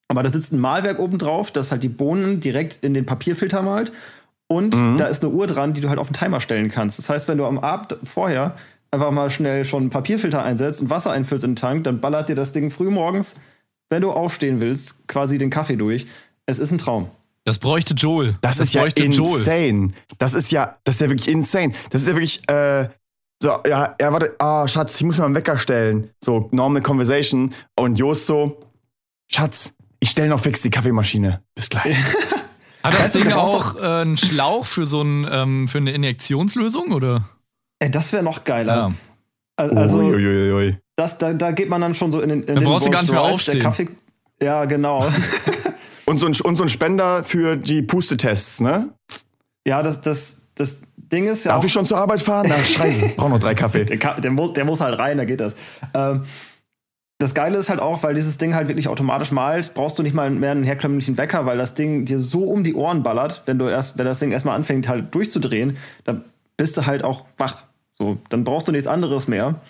Aber 0.06 0.22
da 0.22 0.28
sitzt 0.28 0.52
ein 0.52 0.60
Malwerk 0.60 1.00
oben 1.00 1.19
drauf, 1.19 1.50
das 1.50 1.72
halt 1.72 1.82
die 1.82 1.88
Bohnen 1.88 2.38
direkt 2.38 2.78
in 2.84 2.94
den 2.94 3.06
Papierfilter 3.06 3.62
malt. 3.62 3.90
Und 4.46 4.76
da 4.98 5.06
ist 5.06 5.25
eine 5.25 5.32
Uhr 5.32 5.46
dran, 5.46 5.72
die 5.72 5.81
du 5.81 5.88
halt 5.88 5.98
auf 5.98 6.06
den 6.06 6.14
Timer 6.14 6.40
stellen 6.40 6.70
kannst. 6.70 6.98
Das 6.98 7.08
heißt, 7.08 7.26
wenn 7.26 7.38
du 7.38 7.46
am 7.46 7.58
Abend 7.58 7.96
vorher 8.04 8.54
einfach 8.94 9.11
mal 9.11 9.31
schnell 9.31 9.64
schon 9.64 9.85
einen 9.85 9.91
Papierfilter 9.91 10.43
einsetzt 10.43 10.81
und 10.81 10.91
Wasser 10.91 11.12
einfüllst 11.12 11.44
in 11.44 11.52
den 11.52 11.56
Tank, 11.56 11.85
dann 11.85 12.00
ballert 12.00 12.29
dir 12.29 12.35
das 12.35 12.52
Ding 12.52 12.70
früh 12.70 12.91
morgens, 12.91 13.35
wenn 13.91 14.02
du 14.02 14.12
aufstehen 14.12 14.61
willst, 14.61 15.06
quasi 15.08 15.38
den 15.38 15.50
Kaffee 15.50 15.76
durch. 15.76 16.06
Es 16.46 16.58
ist 16.58 16.70
ein 16.70 16.79
Traum. 16.79 17.11
Das 17.44 17.58
bräuchte 17.58 17.94
Joel. 17.94 18.37
Das, 18.41 18.58
ist 18.58 18.73
ja 18.73 18.85
insane. 18.85 19.93
Das 20.19 20.32
ist 20.32 20.50
ja, 20.50 20.76
das 20.85 20.96
ist 20.96 21.00
ja 21.02 21.11
wirklich 21.11 21.29
insane. 21.29 21.75
Das 21.91 22.02
ist 22.02 22.08
ja 22.08 22.14
wirklich, 22.14 22.49
äh, 22.49 22.88
so, 23.43 23.50
ja, 23.69 23.94
ja, 24.00 24.12
warte, 24.12 24.35
ah, 24.38 24.67
Schatz, 24.67 24.96
ich 24.96 25.05
muss 25.05 25.17
mir 25.17 25.23
mal 25.23 25.26
einen 25.26 25.35
Wecker 25.35 25.58
stellen. 25.58 26.11
So, 26.23 26.49
normal 26.52 26.81
conversation. 26.81 27.52
Und 27.76 27.96
Jost 27.96 28.25
so, 28.25 28.61
Schatz, 29.31 29.75
ich 30.00 30.11
stelle 30.11 30.29
noch 30.29 30.41
fix 30.41 30.62
die 30.62 30.70
Kaffeemaschine. 30.70 31.43
Bis 31.55 31.69
gleich. 31.69 31.96
Hat 32.82 32.98
das 32.98 33.13
Ding 33.13 33.32
auch 33.32 33.77
äh, 33.77 34.03
einen 34.03 34.17
Schlauch 34.17 34.67
für 34.67 34.84
so 34.84 35.03
ein, 35.03 35.27
ähm, 35.31 35.69
für 35.69 35.79
eine 35.79 35.93
Injektionslösung 35.93 36.93
oder? 36.93 37.29
Ey, 37.81 37.90
das 37.90 38.12
wäre 38.12 38.22
noch 38.22 38.44
geiler. 38.44 38.74
Ja. 38.74 38.93
Al- 39.56 39.76
Also, 39.78 39.98
Uiuiui. 40.00 40.76
das, 40.96 41.19
da, 41.19 41.32
da 41.32 41.52
geht 41.52 41.69
man 41.69 41.81
dann 41.81 41.94
schon 41.94 42.10
so 42.10 42.20
in 42.20 42.28
den. 42.28 42.40
In 42.43 42.46
Da 42.46 42.60
den 42.60 42.64
brauchst 42.64 42.86
du 42.86 42.90
gar 42.90 43.02
nicht 43.02 43.12
mehr 43.12 43.20
Royce, 43.20 43.34
aufstehen. 43.34 43.54
Der 43.54 43.62
Kaffee, 43.62 43.88
ja, 44.43 44.64
genau. 44.64 45.06
Und 46.06 46.19
so, 46.19 46.26
ein, 46.26 46.34
und 46.43 46.56
so 46.56 46.64
ein 46.64 46.69
Spender 46.69 47.24
für 47.24 47.56
die 47.56 47.81
Pustetests, 47.81 48.60
ne? 48.60 48.90
ja, 49.66 49.82
das, 49.82 50.02
das, 50.02 50.43
das 50.54 50.82
Ding 50.98 51.26
ist 51.26 51.44
ja. 51.44 51.52
Darf 51.52 51.62
auch, 51.62 51.64
ich 51.64 51.72
schon 51.72 51.86
zur 51.86 51.96
Arbeit 51.96 52.20
fahren? 52.20 52.44
Na, 52.46 52.58
scheiße, 52.58 53.14
brauch 53.16 53.31
noch 53.31 53.40
drei 53.40 53.54
Kaffee. 53.54 53.84
der, 53.86 53.96
der, 54.20 54.31
muss, 54.31 54.52
der 54.52 54.66
muss 54.66 54.82
halt 54.82 54.98
rein, 54.98 55.16
da 55.16 55.24
geht 55.24 55.40
das. 55.40 55.56
Ähm, 55.94 56.24
das 57.19 57.34
Geile 57.34 57.56
ist 57.56 57.70
halt 57.70 57.81
auch, 57.81 58.02
weil 58.02 58.14
dieses 58.14 58.36
Ding 58.36 58.54
halt 58.54 58.69
wirklich 58.69 58.88
automatisch 58.88 59.32
malt, 59.32 59.72
brauchst 59.72 59.98
du 59.98 60.02
nicht 60.02 60.12
mal 60.12 60.28
mehr 60.28 60.50
einen 60.50 60.62
herkömmlichen 60.64 61.16
Wecker, 61.16 61.46
weil 61.46 61.56
das 61.56 61.74
Ding 61.74 62.04
dir 62.04 62.20
so 62.20 62.44
um 62.44 62.64
die 62.64 62.74
Ohren 62.74 63.02
ballert, 63.02 63.43
wenn 63.46 63.58
du 63.58 63.66
erst, 63.69 63.96
wenn 63.96 64.04
das 64.04 64.19
Ding 64.19 64.31
erstmal 64.31 64.56
anfängt 64.56 64.88
halt 64.88 65.14
durchzudrehen, 65.14 65.78
dann 66.04 66.24
bist 66.56 66.77
du 66.77 66.87
halt 66.87 67.05
auch 67.05 67.29
wach. 67.37 67.65
So, 67.91 68.19
dann 68.29 68.44
brauchst 68.44 68.69
du 68.69 68.73
nichts 68.73 68.87
anderes 68.87 69.29
mehr. 69.29 69.61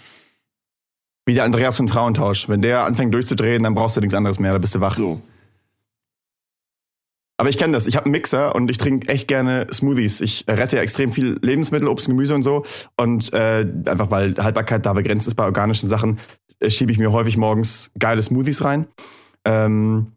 Wie 1.27 1.35
der 1.35 1.45
Andreas 1.45 1.77
von 1.77 1.89
Frauentausch. 1.89 2.49
Wenn 2.49 2.63
der 2.63 2.85
anfängt 2.85 3.15
durchzudrehen, 3.15 3.63
dann 3.63 3.75
brauchst 3.75 3.97
du 3.97 4.01
nichts 4.01 4.15
anderes 4.15 4.39
mehr, 4.39 4.53
da 4.53 4.59
bist 4.59 4.75
du 4.75 4.81
wach. 4.81 4.97
So. 4.97 5.21
Aber 7.37 7.49
ich 7.49 7.59
kenne 7.59 7.73
das. 7.73 7.87
Ich 7.87 7.97
habe 7.97 8.07
einen 8.07 8.13
Mixer 8.13 8.55
und 8.55 8.71
ich 8.71 8.79
trinke 8.79 9.09
echt 9.09 9.27
gerne 9.27 9.67
Smoothies. 9.73 10.21
Ich 10.21 10.45
rette 10.49 10.79
extrem 10.79 11.11
viel 11.11 11.39
Lebensmittel, 11.43 11.89
Obst 11.89 12.09
und 12.09 12.15
Gemüse 12.15 12.35
und 12.35 12.43
so. 12.43 12.65
Und 12.97 13.33
äh, 13.33 13.67
einfach 13.87 14.11
weil 14.11 14.35
Haltbarkeit 14.39 14.87
da 14.87 14.93
begrenzt 14.93 15.27
ist 15.27 15.35
bei 15.35 15.45
organischen 15.45 15.89
Sachen, 15.89 16.19
äh, 16.61 16.71
schiebe 16.71 16.93
ich 16.93 16.99
mir 16.99 17.13
häufig 17.13 17.37
morgens 17.37 17.91
geile 17.99 18.23
Smoothies 18.23 18.63
rein. 18.63 18.87
Ähm, 19.45 20.13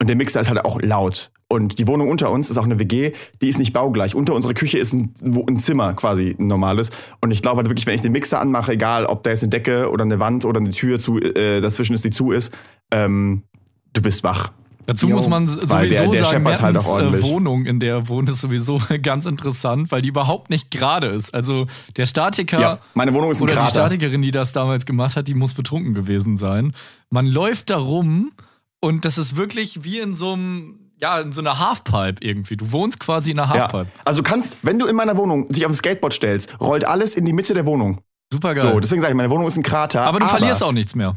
und 0.00 0.08
der 0.08 0.16
Mixer 0.16 0.40
ist 0.40 0.48
halt 0.48 0.64
auch 0.64 0.80
laut. 0.80 1.30
Und 1.50 1.78
die 1.78 1.86
Wohnung 1.86 2.10
unter 2.10 2.30
uns 2.30 2.50
ist 2.50 2.58
auch 2.58 2.64
eine 2.64 2.78
WG, 2.78 3.12
die 3.40 3.48
ist 3.48 3.58
nicht 3.58 3.72
baugleich. 3.72 4.14
Unter 4.14 4.34
unserer 4.34 4.52
Küche 4.52 4.76
ist 4.78 4.92
ein, 4.92 5.14
wo- 5.22 5.46
ein 5.46 5.58
Zimmer 5.60 5.94
quasi 5.94 6.36
ein 6.38 6.46
normales. 6.46 6.90
Und 7.22 7.30
ich 7.30 7.40
glaube 7.40 7.58
halt 7.58 7.68
wirklich, 7.70 7.86
wenn 7.86 7.94
ich 7.94 8.02
den 8.02 8.12
Mixer 8.12 8.38
anmache, 8.40 8.72
egal 8.72 9.06
ob 9.06 9.22
da 9.22 9.30
jetzt 9.30 9.42
eine 9.42 9.50
Decke 9.50 9.90
oder 9.90 10.04
eine 10.04 10.20
Wand 10.20 10.44
oder 10.44 10.60
eine 10.60 10.70
Tür 10.70 10.98
zu, 10.98 11.18
äh, 11.18 11.60
dazwischen 11.62 11.94
ist, 11.94 12.04
die 12.04 12.10
zu 12.10 12.32
ist, 12.32 12.52
ähm, 12.92 13.44
du 13.94 14.02
bist 14.02 14.22
wach. 14.24 14.52
Dazu 14.84 15.08
Jo, 15.08 15.16
muss 15.16 15.28
man 15.28 15.46
sowieso 15.48 15.66
der- 15.76 15.88
der 15.88 16.24
sagen, 16.24 16.30
scheppert 16.30 16.62
halt 16.62 16.72
Mertens 16.74 16.86
auch 16.86 16.92
ordentlich. 16.94 17.22
Wohnung, 17.24 17.64
in 17.66 17.80
der 17.80 17.90
er 17.94 18.08
wohnt, 18.08 18.28
ist 18.30 18.40
sowieso 18.42 18.80
ganz 19.02 19.24
interessant, 19.26 19.90
weil 19.90 20.02
die 20.02 20.08
überhaupt 20.08 20.50
nicht 20.50 20.70
gerade 20.70 21.08
ist. 21.08 21.32
Also 21.34 21.66
der 21.96 22.04
Statiker 22.06 22.60
Ja, 22.60 22.78
meine 22.94 23.12
Wohnung 23.14 23.30
ist 23.30 23.40
ein 23.40 23.44
oder 23.44 23.52
die 23.54 23.58
Krater. 23.58 23.70
Statikerin, 23.72 24.20
die 24.22 24.30
das 24.32 24.52
damals 24.52 24.84
gemacht 24.86 25.16
hat, 25.16 25.28
die 25.28 25.34
muss 25.34 25.54
betrunken 25.54 25.94
gewesen 25.94 26.36
sein. 26.36 26.72
Man 27.10 27.24
läuft 27.26 27.70
da 27.70 27.78
rum 27.78 28.32
Und 28.80 29.04
das 29.04 29.18
ist 29.18 29.36
wirklich 29.36 29.84
wie 29.84 29.98
in 29.98 30.14
so 30.14 30.32
einem, 30.32 30.78
ja, 31.00 31.20
in 31.20 31.32
so 31.32 31.40
einer 31.40 31.58
Halfpipe 31.58 32.24
irgendwie. 32.24 32.56
Du 32.56 32.70
wohnst 32.72 33.00
quasi 33.00 33.30
in 33.32 33.38
einer 33.38 33.54
Ja. 33.54 33.62
Halfpipe. 33.62 33.88
Also 34.04 34.22
du 34.22 34.28
kannst, 34.28 34.56
wenn 34.62 34.78
du 34.78 34.86
in 34.86 34.96
meiner 34.96 35.16
Wohnung 35.16 35.48
dich 35.48 35.64
auf 35.64 35.72
ein 35.72 35.74
Skateboard 35.74 36.14
stellst, 36.14 36.60
rollt 36.60 36.84
alles 36.84 37.14
in 37.16 37.24
die 37.24 37.32
Mitte 37.32 37.54
der 37.54 37.66
Wohnung. 37.66 38.00
Super 38.32 38.54
geil. 38.54 38.72
So, 38.72 38.80
deswegen 38.80 39.00
sage 39.02 39.12
ich, 39.12 39.16
meine 39.16 39.30
Wohnung 39.30 39.46
ist 39.46 39.56
ein 39.56 39.62
Krater. 39.62 40.02
aber 40.02 40.20
du 40.20 40.26
verlierst 40.28 40.62
auch 40.62 40.72
nichts 40.72 40.94
mehr. 40.94 41.16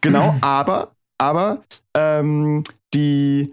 Genau, 0.00 0.36
aber, 0.40 0.92
aber, 1.18 1.62
ähm, 1.94 2.64
die. 2.94 3.52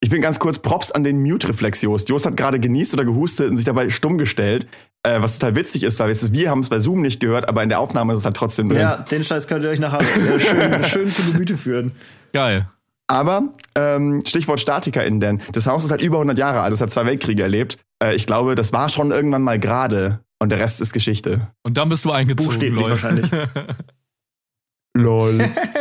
Ich 0.00 0.10
bin 0.10 0.20
ganz 0.20 0.38
kurz 0.38 0.58
Props 0.58 0.90
an 0.90 1.02
den 1.02 1.22
Mute-Reflex, 1.22 1.80
Jost. 1.80 2.10
Jost 2.10 2.26
hat 2.26 2.36
gerade 2.36 2.60
genießt 2.60 2.92
oder 2.92 3.06
gehustet 3.06 3.48
und 3.48 3.56
sich 3.56 3.64
dabei 3.64 3.88
stumm 3.88 4.18
gestellt, 4.18 4.66
äh, 5.04 5.22
was 5.22 5.38
total 5.38 5.54
witzig 5.56 5.84
ist, 5.84 6.00
weil 6.00 6.08
wir, 6.08 6.32
wir 6.32 6.50
haben 6.50 6.60
es 6.60 6.68
bei 6.68 6.80
Zoom 6.80 7.00
nicht 7.00 7.20
gehört, 7.20 7.48
aber 7.48 7.62
in 7.62 7.68
der 7.68 7.78
Aufnahme 7.80 8.12
ist 8.12 8.20
es 8.20 8.24
halt 8.24 8.36
trotzdem 8.36 8.68
drin. 8.68 8.80
Ja, 8.80 8.96
den 8.96 9.22
Scheiß 9.24 9.46
könnt 9.46 9.64
ihr 9.64 9.70
euch 9.70 9.78
nachher 9.78 10.00
äh, 10.00 10.40
schön, 10.40 10.84
schön 10.84 11.12
zu 11.12 11.22
Gemüte 11.32 11.56
führen. 11.56 11.92
Geil. 12.32 12.68
Aber 13.06 13.50
ähm, 13.76 14.22
Stichwort 14.26 14.60
StatikerInnen, 14.60 15.20
denn 15.20 15.42
das 15.52 15.66
Haus 15.66 15.84
ist 15.84 15.90
halt 15.90 16.02
über 16.02 16.16
100 16.16 16.38
Jahre 16.38 16.60
alt, 16.60 16.72
es 16.72 16.80
hat 16.80 16.90
zwei 16.90 17.04
Weltkriege 17.06 17.42
erlebt. 17.42 17.78
Äh, 18.02 18.14
ich 18.14 18.26
glaube, 18.26 18.54
das 18.54 18.72
war 18.72 18.88
schon 18.88 19.10
irgendwann 19.10 19.42
mal 19.42 19.58
gerade 19.60 20.20
und 20.38 20.48
der 20.50 20.58
Rest 20.58 20.80
ist 20.80 20.92
Geschichte. 20.92 21.46
Und 21.62 21.76
dann 21.76 21.90
bist 21.90 22.04
du 22.04 22.10
eingezogen. 22.10 22.48
Buchstäblich 22.48 22.80
lol. 22.80 22.90
wahrscheinlich. 22.90 23.30
Lol. 24.96 25.38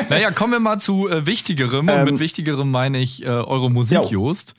Naja, 0.10 0.32
kommen 0.32 0.54
wir 0.54 0.60
mal 0.60 0.80
zu 0.80 1.08
äh, 1.08 1.26
Wichtigerem. 1.28 1.88
Und 1.88 1.90
Ähm, 1.96 2.06
mit 2.06 2.20
Wichtigerem 2.20 2.72
meine 2.72 2.98
ich 2.98 3.24
äh, 3.24 3.28
eure 3.30 3.70
Musik, 3.70 4.00
Jo. 4.10 4.26
Jost. 4.26 4.56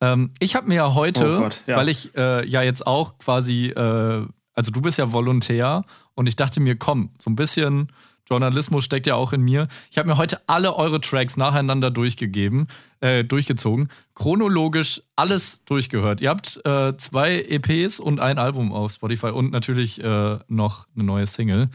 Ähm, 0.00 0.32
ich 0.38 0.54
habe 0.54 0.68
mir 0.68 0.74
ja 0.76 0.94
heute, 0.94 1.36
Oh 1.36 1.40
Gott, 1.42 1.62
ja. 1.66 1.76
weil 1.76 1.88
ich 1.88 2.14
äh, 2.16 2.46
ja 2.46 2.62
jetzt 2.62 2.86
auch 2.86 3.18
quasi, 3.18 3.68
äh, 3.68 4.26
also 4.54 4.72
du 4.72 4.80
bist 4.82 4.98
ja 4.98 5.12
Volontär 5.12 5.84
und 6.14 6.26
ich 6.26 6.36
dachte 6.36 6.60
mir, 6.60 6.76
komm, 6.76 7.10
so 7.18 7.30
ein 7.30 7.36
bisschen 7.36 7.88
Journalismus 8.28 8.84
steckt 8.84 9.06
ja 9.06 9.14
auch 9.14 9.32
in 9.32 9.42
mir. 9.42 9.68
Ich 9.90 9.98
habe 9.98 10.08
mir 10.08 10.16
heute 10.16 10.40
alle 10.48 10.74
eure 10.74 11.00
Tracks 11.00 11.36
nacheinander 11.36 11.90
durchgegeben, 11.90 12.66
äh, 13.00 13.22
durchgezogen, 13.24 13.88
chronologisch 14.14 15.02
alles 15.14 15.64
durchgehört. 15.64 16.20
Ihr 16.20 16.30
habt 16.30 16.60
äh, 16.64 16.96
zwei 16.96 17.42
EPs 17.42 18.00
und 18.00 18.18
ein 18.18 18.38
Album 18.38 18.72
auf 18.72 18.92
Spotify 18.92 19.28
und 19.28 19.52
natürlich 19.52 20.02
äh, 20.02 20.38
noch 20.48 20.86
eine 20.94 21.04
neue 21.04 21.26
Single. 21.26 21.68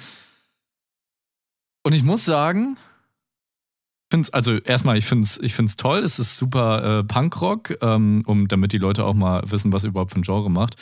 Und 1.83 1.93
ich 1.93 2.03
muss 2.03 2.25
sagen, 2.25 2.77
find's, 4.11 4.29
also 4.31 4.57
erstmal, 4.57 4.97
ich 4.97 5.05
finde 5.05 5.25
es 5.25 5.39
ich 5.39 5.55
find's 5.55 5.77
toll. 5.77 5.99
Es 5.99 6.19
ist 6.19 6.37
super 6.37 6.99
äh, 6.99 7.03
Punkrock, 7.03 7.81
ähm, 7.81 8.23
um, 8.27 8.47
damit 8.47 8.73
die 8.73 8.77
Leute 8.77 9.05
auch 9.05 9.15
mal 9.15 9.41
wissen, 9.49 9.73
was 9.73 9.83
ihr 9.83 9.89
überhaupt 9.89 10.11
für 10.11 10.19
ein 10.19 10.23
Genre 10.23 10.51
macht. 10.51 10.75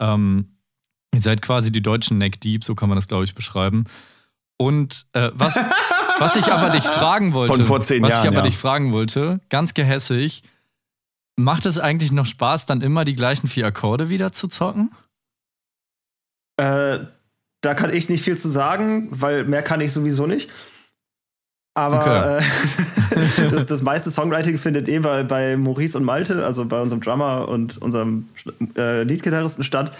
Ähm, 0.00 0.58
ihr 1.14 1.20
seid 1.20 1.40
quasi 1.40 1.72
die 1.72 1.80
deutschen 1.80 2.18
Neck 2.18 2.40
Deep, 2.40 2.64
so 2.64 2.74
kann 2.74 2.88
man 2.88 2.96
das, 2.96 3.08
glaube 3.08 3.24
ich, 3.24 3.34
beschreiben. 3.34 3.84
Und 4.58 5.06
äh, 5.12 5.30
was, 5.32 5.56
was 6.18 6.36
ich 6.36 6.52
aber 6.52 6.70
dich 6.70 6.84
fragen 6.84 7.32
wollte, 7.32 7.54
Von 7.54 7.66
vor 7.66 7.80
zehn 7.80 8.02
was 8.02 8.10
Jahren, 8.10 8.22
ich 8.22 8.28
aber 8.28 8.38
ja. 8.38 8.42
dich 8.42 8.58
fragen 8.58 8.92
wollte, 8.92 9.40
ganz 9.48 9.72
gehässig, 9.72 10.42
macht 11.36 11.66
es 11.66 11.78
eigentlich 11.78 12.12
noch 12.12 12.26
Spaß, 12.26 12.66
dann 12.66 12.80
immer 12.80 13.04
die 13.04 13.14
gleichen 13.14 13.48
vier 13.48 13.66
Akkorde 13.66 14.08
wieder 14.08 14.32
zu 14.32 14.48
zocken? 14.48 14.90
Äh, 16.56 16.98
da 17.60 17.74
kann 17.74 17.92
ich 17.92 18.08
nicht 18.08 18.22
viel 18.22 18.36
zu 18.36 18.48
sagen, 18.48 19.08
weil 19.10 19.44
mehr 19.44 19.62
kann 19.62 19.80
ich 19.80 19.92
sowieso 19.92 20.26
nicht. 20.26 20.50
Aber 21.74 22.38
äh, 22.38 22.42
das, 23.50 23.66
das 23.66 23.82
meiste 23.82 24.10
Songwriting 24.10 24.58
findet 24.58 24.88
eh 24.88 25.00
bei, 25.00 25.24
bei 25.24 25.56
Maurice 25.56 25.98
und 25.98 26.04
Malte, 26.04 26.44
also 26.44 26.64
bei 26.64 26.80
unserem 26.80 27.00
Drummer 27.00 27.48
und 27.48 27.82
unserem 27.82 28.28
äh, 28.76 29.02
Leadgitarristen 29.02 29.64
statt. 29.64 29.92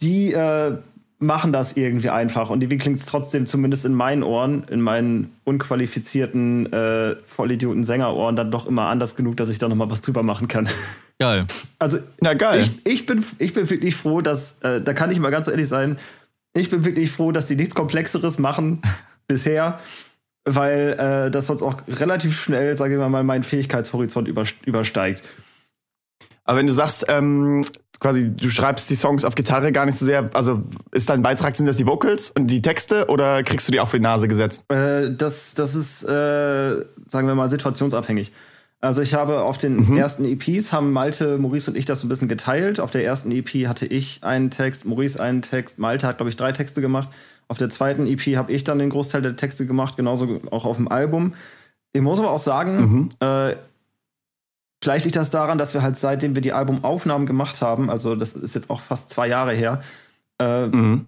Die 0.00 0.32
äh, 0.32 0.78
machen 1.18 1.52
das 1.52 1.76
irgendwie 1.76 2.08
einfach 2.08 2.48
und 2.48 2.62
irgendwie 2.62 2.78
klingt 2.78 2.98
es 2.98 3.04
trotzdem 3.04 3.46
zumindest 3.46 3.84
in 3.84 3.92
meinen 3.92 4.22
Ohren, 4.22 4.64
in 4.70 4.80
meinen 4.80 5.30
unqualifizierten 5.44 6.72
äh, 6.72 7.16
Vollidioten 7.26 7.84
Sängerohren 7.84 8.36
dann 8.36 8.50
doch 8.50 8.66
immer 8.66 8.86
anders 8.86 9.16
genug, 9.16 9.36
dass 9.36 9.50
ich 9.50 9.58
da 9.58 9.68
noch 9.68 9.76
mal 9.76 9.90
was 9.90 10.00
drüber 10.00 10.22
machen 10.22 10.48
kann. 10.48 10.68
Geil. 11.18 11.46
Also 11.78 11.98
Na 12.22 12.32
geil. 12.32 12.62
ich, 12.62 12.86
ich, 12.90 13.06
bin, 13.06 13.22
ich 13.36 13.52
bin 13.52 13.68
wirklich 13.68 13.94
froh, 13.94 14.22
dass, 14.22 14.62
äh, 14.62 14.80
da 14.80 14.94
kann 14.94 15.10
ich 15.10 15.20
mal 15.20 15.30
ganz 15.30 15.46
ehrlich 15.46 15.68
sein, 15.68 15.98
ich 16.54 16.70
bin 16.70 16.86
wirklich 16.86 17.10
froh, 17.10 17.30
dass 17.30 17.46
die 17.46 17.56
nichts 17.56 17.74
Komplexeres 17.74 18.38
machen 18.38 18.80
bisher, 19.28 19.78
weil 20.44 20.96
äh, 20.98 21.30
das 21.30 21.46
sonst 21.46 21.62
auch 21.62 21.76
relativ 21.88 22.40
schnell, 22.40 22.76
sage 22.76 22.94
ich 22.94 23.00
mal, 23.00 23.22
meinen 23.22 23.44
Fähigkeitshorizont 23.44 24.28
über, 24.28 24.44
übersteigt. 24.64 25.22
Aber 26.44 26.58
wenn 26.58 26.66
du 26.66 26.72
sagst, 26.72 27.06
ähm, 27.08 27.64
quasi, 28.00 28.30
du 28.34 28.48
schreibst 28.48 28.90
die 28.90 28.96
Songs 28.96 29.24
auf 29.24 29.34
Gitarre 29.34 29.72
gar 29.72 29.86
nicht 29.86 29.98
so 29.98 30.06
sehr, 30.06 30.30
also 30.32 30.62
ist 30.90 31.08
dein 31.10 31.22
Beitrag, 31.22 31.56
sind 31.56 31.66
das 31.66 31.76
die 31.76 31.86
Vocals 31.86 32.30
und 32.30 32.48
die 32.48 32.62
Texte 32.62 33.06
oder 33.08 33.42
kriegst 33.42 33.68
du 33.68 33.72
die 33.72 33.80
auch 33.80 33.88
für 33.88 33.98
die 33.98 34.04
Nase 34.04 34.26
gesetzt? 34.26 34.64
Äh, 34.68 35.14
das, 35.14 35.54
das 35.54 35.74
ist, 35.74 36.02
äh, 36.04 36.84
sagen 37.06 37.26
wir 37.26 37.34
mal, 37.34 37.50
situationsabhängig. 37.50 38.32
Also 38.82 39.02
ich 39.02 39.12
habe 39.12 39.42
auf 39.42 39.58
den 39.58 39.94
ersten 39.96 40.24
EPs 40.24 40.72
haben 40.72 40.92
Malte, 40.92 41.36
Maurice 41.36 41.70
und 41.70 41.76
ich 41.76 41.84
das 41.84 42.00
so 42.00 42.06
ein 42.06 42.08
bisschen 42.08 42.28
geteilt. 42.28 42.80
Auf 42.80 42.90
der 42.90 43.04
ersten 43.04 43.30
EP 43.30 43.68
hatte 43.68 43.84
ich 43.84 44.24
einen 44.24 44.50
Text, 44.50 44.86
Maurice 44.86 45.22
einen 45.22 45.42
Text, 45.42 45.78
Malte 45.78 46.06
hat, 46.06 46.16
glaube 46.16 46.30
ich, 46.30 46.36
drei 46.36 46.52
Texte 46.52 46.80
gemacht. 46.80 47.10
Auf 47.50 47.58
der 47.58 47.68
zweiten 47.68 48.06
EP 48.06 48.36
habe 48.36 48.52
ich 48.52 48.62
dann 48.62 48.78
den 48.78 48.90
Großteil 48.90 49.22
der 49.22 49.34
Texte 49.34 49.66
gemacht, 49.66 49.96
genauso 49.96 50.40
auch 50.52 50.64
auf 50.64 50.76
dem 50.76 50.86
Album. 50.86 51.34
Ich 51.92 52.00
muss 52.00 52.20
aber 52.20 52.30
auch 52.30 52.38
sagen, 52.38 53.10
äh, 53.18 53.56
vielleicht 54.80 55.04
liegt 55.04 55.16
das 55.16 55.30
daran, 55.30 55.58
dass 55.58 55.74
wir 55.74 55.82
halt 55.82 55.96
seitdem 55.96 56.36
wir 56.36 56.42
die 56.42 56.52
Albumaufnahmen 56.52 57.26
gemacht 57.26 57.60
haben, 57.60 57.90
also 57.90 58.14
das 58.14 58.34
ist 58.34 58.54
jetzt 58.54 58.70
auch 58.70 58.80
fast 58.80 59.10
zwei 59.10 59.26
Jahre 59.26 59.52
her, 59.52 59.82
äh, 60.38 60.68
Mhm. 60.68 61.06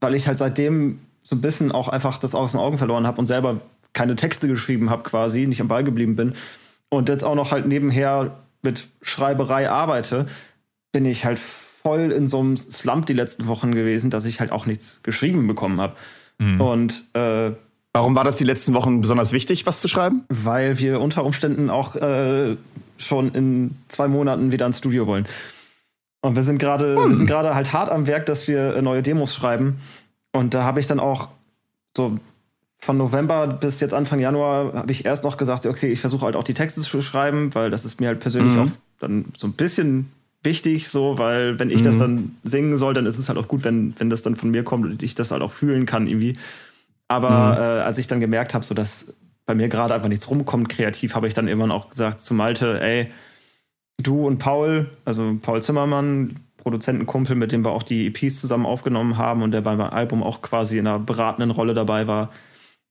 weil 0.00 0.14
ich 0.14 0.28
halt 0.28 0.36
seitdem 0.36 1.00
so 1.22 1.36
ein 1.36 1.40
bisschen 1.40 1.72
auch 1.72 1.88
einfach 1.88 2.18
das 2.18 2.34
aus 2.34 2.52
den 2.52 2.60
Augen 2.60 2.76
verloren 2.76 3.06
habe 3.06 3.18
und 3.18 3.26
selber 3.26 3.62
keine 3.94 4.14
Texte 4.14 4.46
geschrieben 4.46 4.90
habe 4.90 5.04
quasi, 5.04 5.46
nicht 5.46 5.62
am 5.62 5.68
Ball 5.68 5.84
geblieben 5.84 6.16
bin 6.16 6.34
und 6.90 7.08
jetzt 7.08 7.24
auch 7.24 7.34
noch 7.34 7.50
halt 7.50 7.66
nebenher 7.66 8.36
mit 8.60 8.88
Schreiberei 9.00 9.70
arbeite, 9.70 10.26
bin 10.92 11.06
ich 11.06 11.24
halt 11.24 11.38
voll 11.88 12.12
in 12.12 12.26
so 12.26 12.40
einem 12.40 12.56
Slump 12.56 13.06
die 13.06 13.14
letzten 13.14 13.46
Wochen 13.46 13.74
gewesen, 13.74 14.10
dass 14.10 14.26
ich 14.26 14.40
halt 14.40 14.52
auch 14.52 14.66
nichts 14.66 15.00
geschrieben 15.02 15.46
bekommen 15.46 15.80
habe. 15.80 15.94
Und 16.58 17.04
äh, 17.14 17.52
Warum 17.94 18.14
war 18.14 18.24
das 18.24 18.36
die 18.36 18.44
letzten 18.44 18.74
Wochen 18.74 19.00
besonders 19.00 19.32
wichtig, 19.32 19.66
was 19.66 19.80
zu 19.80 19.88
schreiben? 19.88 20.24
weil 20.28 20.78
wir 20.78 21.00
unter 21.00 21.24
Umständen 21.24 21.70
auch 21.70 21.96
äh, 21.96 22.56
schon 22.98 23.34
in 23.34 23.74
zwei 23.88 24.06
Monaten 24.06 24.52
wieder 24.52 24.66
ins 24.66 24.78
Studio 24.78 25.06
wollen. 25.06 25.26
Und 26.20 26.36
wir 26.36 26.42
sind 26.42 26.58
gerade, 26.58 26.94
wir 26.96 27.14
sind 27.14 27.26
gerade 27.26 27.54
halt 27.54 27.72
hart 27.72 27.90
am 27.90 28.06
Werk, 28.06 28.26
dass 28.26 28.46
wir 28.48 28.76
äh, 28.76 28.82
neue 28.82 29.02
Demos 29.02 29.34
schreiben. 29.34 29.80
Und 30.32 30.52
da 30.52 30.64
habe 30.64 30.78
ich 30.80 30.86
dann 30.86 31.00
auch 31.00 31.28
so 31.96 32.18
von 32.78 32.98
November 32.98 33.46
bis 33.46 33.80
jetzt 33.80 33.94
Anfang 33.94 34.20
Januar 34.20 34.74
habe 34.74 34.92
ich 34.92 35.04
erst 35.04 35.24
noch 35.24 35.36
gesagt, 35.38 35.64
okay, 35.66 35.90
ich 35.90 36.00
versuche 36.00 36.26
halt 36.26 36.36
auch 36.36 36.44
die 36.44 36.54
Texte 36.54 36.82
zu 36.82 37.00
schreiben, 37.02 37.54
weil 37.54 37.70
das 37.70 37.84
ist 37.84 37.98
mir 38.00 38.08
halt 38.08 38.20
persönlich 38.20 38.56
auch 38.58 38.68
dann 39.00 39.24
so 39.36 39.46
ein 39.46 39.54
bisschen 39.54 40.12
wichtig, 40.42 40.88
so, 40.88 41.18
weil 41.18 41.58
wenn 41.58 41.70
ich 41.70 41.82
das 41.82 41.98
dann 41.98 42.36
singen 42.44 42.76
soll, 42.76 42.94
dann 42.94 43.06
ist 43.06 43.18
es 43.18 43.28
halt 43.28 43.38
auch 43.38 43.48
gut, 43.48 43.64
wenn, 43.64 43.94
wenn 43.98 44.10
das 44.10 44.22
dann 44.22 44.36
von 44.36 44.50
mir 44.50 44.62
kommt 44.62 44.86
und 44.86 45.02
ich 45.02 45.14
das 45.14 45.30
halt 45.30 45.42
auch 45.42 45.52
fühlen 45.52 45.86
kann 45.86 46.06
irgendwie. 46.06 46.36
Aber 47.08 47.56
äh, 47.58 47.80
als 47.82 47.98
ich 47.98 48.06
dann 48.06 48.20
gemerkt 48.20 48.54
habe, 48.54 48.64
so 48.64 48.74
dass 48.74 49.16
bei 49.46 49.54
mir 49.54 49.68
gerade 49.68 49.94
einfach 49.94 50.08
nichts 50.08 50.30
rumkommt 50.30 50.68
kreativ, 50.68 51.14
habe 51.14 51.26
ich 51.26 51.34
dann 51.34 51.48
irgendwann 51.48 51.72
auch 51.72 51.88
gesagt 51.88 52.20
zu 52.20 52.34
Malte, 52.34 52.80
ey, 52.80 53.08
du 54.00 54.26
und 54.26 54.38
Paul, 54.38 54.90
also 55.04 55.36
Paul 55.40 55.62
Zimmermann, 55.62 56.36
Produzentenkumpel, 56.58 57.34
mit 57.34 57.52
dem 57.52 57.64
wir 57.64 57.70
auch 57.70 57.82
die 57.82 58.06
EPs 58.08 58.40
zusammen 58.40 58.66
aufgenommen 58.66 59.16
haben 59.16 59.42
und 59.42 59.52
der 59.52 59.62
beim 59.62 59.80
Album 59.80 60.22
auch 60.22 60.42
quasi 60.42 60.78
in 60.78 60.86
einer 60.86 60.98
beratenden 60.98 61.50
Rolle 61.50 61.74
dabei 61.74 62.06
war 62.06 62.30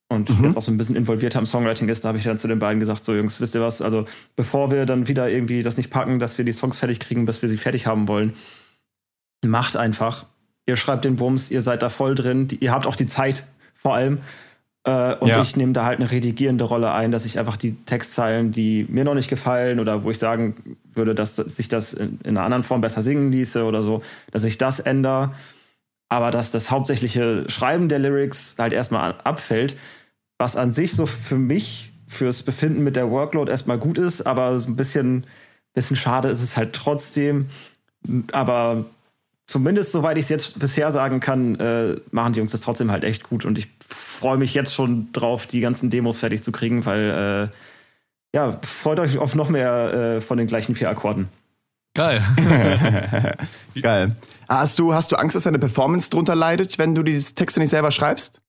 und 0.10 0.30
jetzt 0.42 0.58
auch 0.58 0.62
so 0.62 0.72
ein 0.72 0.78
bisschen 0.78 0.96
involviert 0.96 1.36
am 1.36 1.46
Songwriting 1.46 1.90
ist, 1.90 2.06
da 2.06 2.10
habe 2.10 2.18
ich 2.18 2.24
dann 2.24 2.38
zu 2.38 2.48
den 2.48 2.60
beiden 2.60 2.80
gesagt, 2.80 3.04
so 3.04 3.14
Jungs, 3.14 3.42
wisst 3.42 3.56
ihr 3.56 3.62
was, 3.62 3.82
also 3.82 4.06
bevor 4.38 4.72
wir 4.72 4.86
dann 4.86 5.08
wieder 5.08 5.30
irgendwie 5.30 5.64
das 5.64 5.76
nicht 5.78 5.90
packen, 5.90 6.20
dass 6.20 6.38
wir 6.38 6.46
die 6.46 6.54
Songs 6.54 6.78
fertig 6.78 7.00
kriegen, 7.00 7.26
bis 7.26 7.42
wir 7.42 7.50
sie 7.50 7.58
fertig 7.58 7.88
haben 7.88 8.08
wollen, 8.08 8.34
macht 9.46 9.76
einfach. 9.76 10.26
Ihr 10.66 10.76
schreibt 10.78 11.06
den 11.06 11.16
Bums, 11.18 11.52
ihr 11.52 11.62
seid 11.62 11.82
da 11.82 11.90
voll 11.90 12.16
drin, 12.16 12.48
die, 12.48 12.56
ihr 12.58 12.72
habt 12.72 12.86
auch 12.88 12.96
die 12.96 13.06
Zeit 13.06 13.44
vor 13.76 13.96
allem. 13.96 14.20
Äh, 14.86 15.16
und 15.16 15.28
Ja. 15.28 15.42
ich 15.42 15.56
nehme 15.58 15.74
da 15.74 15.84
halt 15.86 16.00
eine 16.00 16.10
redigierende 16.10 16.64
Rolle 16.64 16.92
ein, 16.94 17.12
dass 17.12 17.26
ich 17.26 17.38
einfach 17.38 17.58
die 17.58 17.74
Textzeilen, 17.86 18.52
die 18.52 18.86
mir 18.90 19.04
noch 19.04 19.14
nicht 19.14 19.30
gefallen 19.30 19.80
oder 19.80 20.04
wo 20.04 20.12
ich 20.12 20.20
sagen 20.20 20.78
würde, 20.94 21.16
dass 21.16 21.36
sich 21.36 21.68
das 21.68 21.94
in, 21.94 22.20
in 22.24 22.38
einer 22.38 22.44
anderen 22.44 22.64
Form 22.64 22.80
besser 22.82 23.04
singen 23.04 23.32
ließe 23.32 23.64
oder 23.66 23.84
so, 23.84 24.02
dass 24.32 24.44
ich 24.46 24.58
das 24.58 24.80
ändere. 24.80 25.34
Aber 26.10 26.32
dass 26.32 26.52
das 26.52 26.72
hauptsächliche 26.72 27.44
Schreiben 27.50 27.90
der 27.90 28.00
Lyrics 28.00 28.56
halt 28.58 28.72
erstmal 28.72 29.16
abfällt, 29.26 29.76
was 30.38 30.56
an 30.56 30.72
sich 30.72 30.94
so 30.94 31.06
für 31.06 31.38
mich, 31.38 31.92
fürs 32.08 32.44
Befinden 32.44 32.84
mit 32.84 32.96
der 32.96 33.10
Workload 33.10 33.52
erstmal 33.52 33.78
gut 33.78 33.98
ist, 33.98 34.22
aber 34.22 34.58
so 34.60 34.70
ein 34.70 34.76
bisschen, 34.76 35.26
bisschen 35.74 35.98
schade 35.98 36.30
ist 36.30 36.42
es 36.42 36.56
halt 36.56 36.74
trotzdem. 36.74 37.48
Aber 38.32 38.86
zumindest 39.46 39.92
soweit 39.92 40.18
ich 40.18 40.24
es 40.24 40.30
jetzt 40.30 40.60
bisher 40.60 40.92
sagen 40.92 41.20
kann, 41.20 41.60
äh, 41.60 41.96
machen 42.12 42.34
die 42.34 42.40
Jungs 42.40 42.52
das 42.52 42.62
trotzdem 42.62 42.92
halt 42.92 43.04
echt 43.04 43.24
gut 43.24 43.46
und 43.46 43.58
ich 43.58 43.68
freue 43.88 44.38
mich 44.38 44.54
jetzt 44.54 44.74
schon 44.74 45.12
drauf, 45.12 45.48
die 45.48 45.60
ganzen 45.60 45.90
Demos 45.90 46.18
fertig 46.18 46.44
zu 46.44 46.52
kriegen, 46.52 46.86
weil 46.86 47.50
äh, 47.52 47.56
ja, 48.36 48.60
freut 48.64 49.00
euch 49.00 49.18
auf 49.18 49.36
noch 49.36 49.50
mehr 49.50 49.94
äh, 50.18 50.22
von 50.22 50.38
den 50.38 50.48
gleichen 50.48 50.76
vier 50.76 50.90
Akkorden. 50.90 51.30
Geil. 51.96 52.22
Geil. 53.82 54.16
Ah, 54.48 54.60
Hast 54.60 54.78
du, 54.78 54.94
hast 54.94 55.12
du 55.12 55.16
Angst, 55.16 55.36
dass 55.36 55.44
deine 55.44 55.58
Performance 55.60 56.10
drunter 56.12 56.36
leidet, 56.36 56.78
wenn 56.78 56.94
du 56.94 57.02
die 57.02 57.18
Texte 57.18 57.60
nicht 57.60 57.72
selber 57.72 57.92
schreibst? 57.92 58.40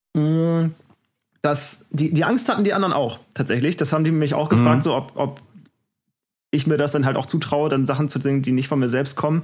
Das, 1.41 1.87
die, 1.91 2.13
die 2.13 2.23
Angst 2.23 2.49
hatten 2.49 2.63
die 2.63 2.73
anderen 2.73 2.93
auch 2.93 3.19
tatsächlich. 3.33 3.77
Das 3.77 3.93
haben 3.93 4.03
die 4.03 4.11
mich 4.11 4.33
auch 4.33 4.49
gefragt, 4.49 4.79
Mhm. 4.79 4.81
so 4.83 4.95
ob, 4.95 5.11
ob 5.15 5.41
ich 6.51 6.67
mir 6.67 6.77
das 6.77 6.91
dann 6.91 7.05
halt 7.05 7.15
auch 7.15 7.27
zutraue, 7.27 7.69
dann 7.69 7.85
Sachen 7.85 8.09
zu 8.09 8.19
singen, 8.19 8.41
die 8.41 8.51
nicht 8.51 8.67
von 8.67 8.79
mir 8.79 8.89
selbst 8.89 9.15
kommen. 9.15 9.43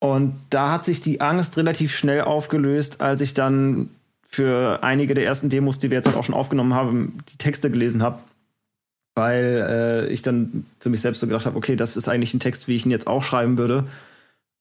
Und 0.00 0.36
da 0.50 0.72
hat 0.72 0.84
sich 0.84 1.00
die 1.02 1.20
Angst 1.20 1.56
relativ 1.56 1.96
schnell 1.96 2.20
aufgelöst, 2.20 3.00
als 3.00 3.20
ich 3.20 3.34
dann 3.34 3.90
für 4.28 4.80
einige 4.82 5.14
der 5.14 5.24
ersten 5.24 5.48
Demos, 5.48 5.78
die 5.78 5.90
wir 5.90 5.96
jetzt 5.96 6.06
halt 6.06 6.16
auch 6.16 6.24
schon 6.24 6.34
aufgenommen 6.34 6.74
haben, 6.74 7.18
die 7.32 7.38
Texte 7.38 7.70
gelesen 7.70 8.02
habe. 8.02 8.20
Weil 9.14 10.06
äh, 10.08 10.12
ich 10.12 10.22
dann 10.22 10.66
für 10.78 10.90
mich 10.90 11.00
selbst 11.00 11.20
so 11.20 11.26
gedacht 11.26 11.46
habe, 11.46 11.56
okay, 11.56 11.74
das 11.74 11.96
ist 11.96 12.08
eigentlich 12.08 12.34
ein 12.34 12.40
Text, 12.40 12.68
wie 12.68 12.76
ich 12.76 12.84
ihn 12.86 12.92
jetzt 12.92 13.06
auch 13.08 13.24
schreiben 13.24 13.58
würde. 13.58 13.84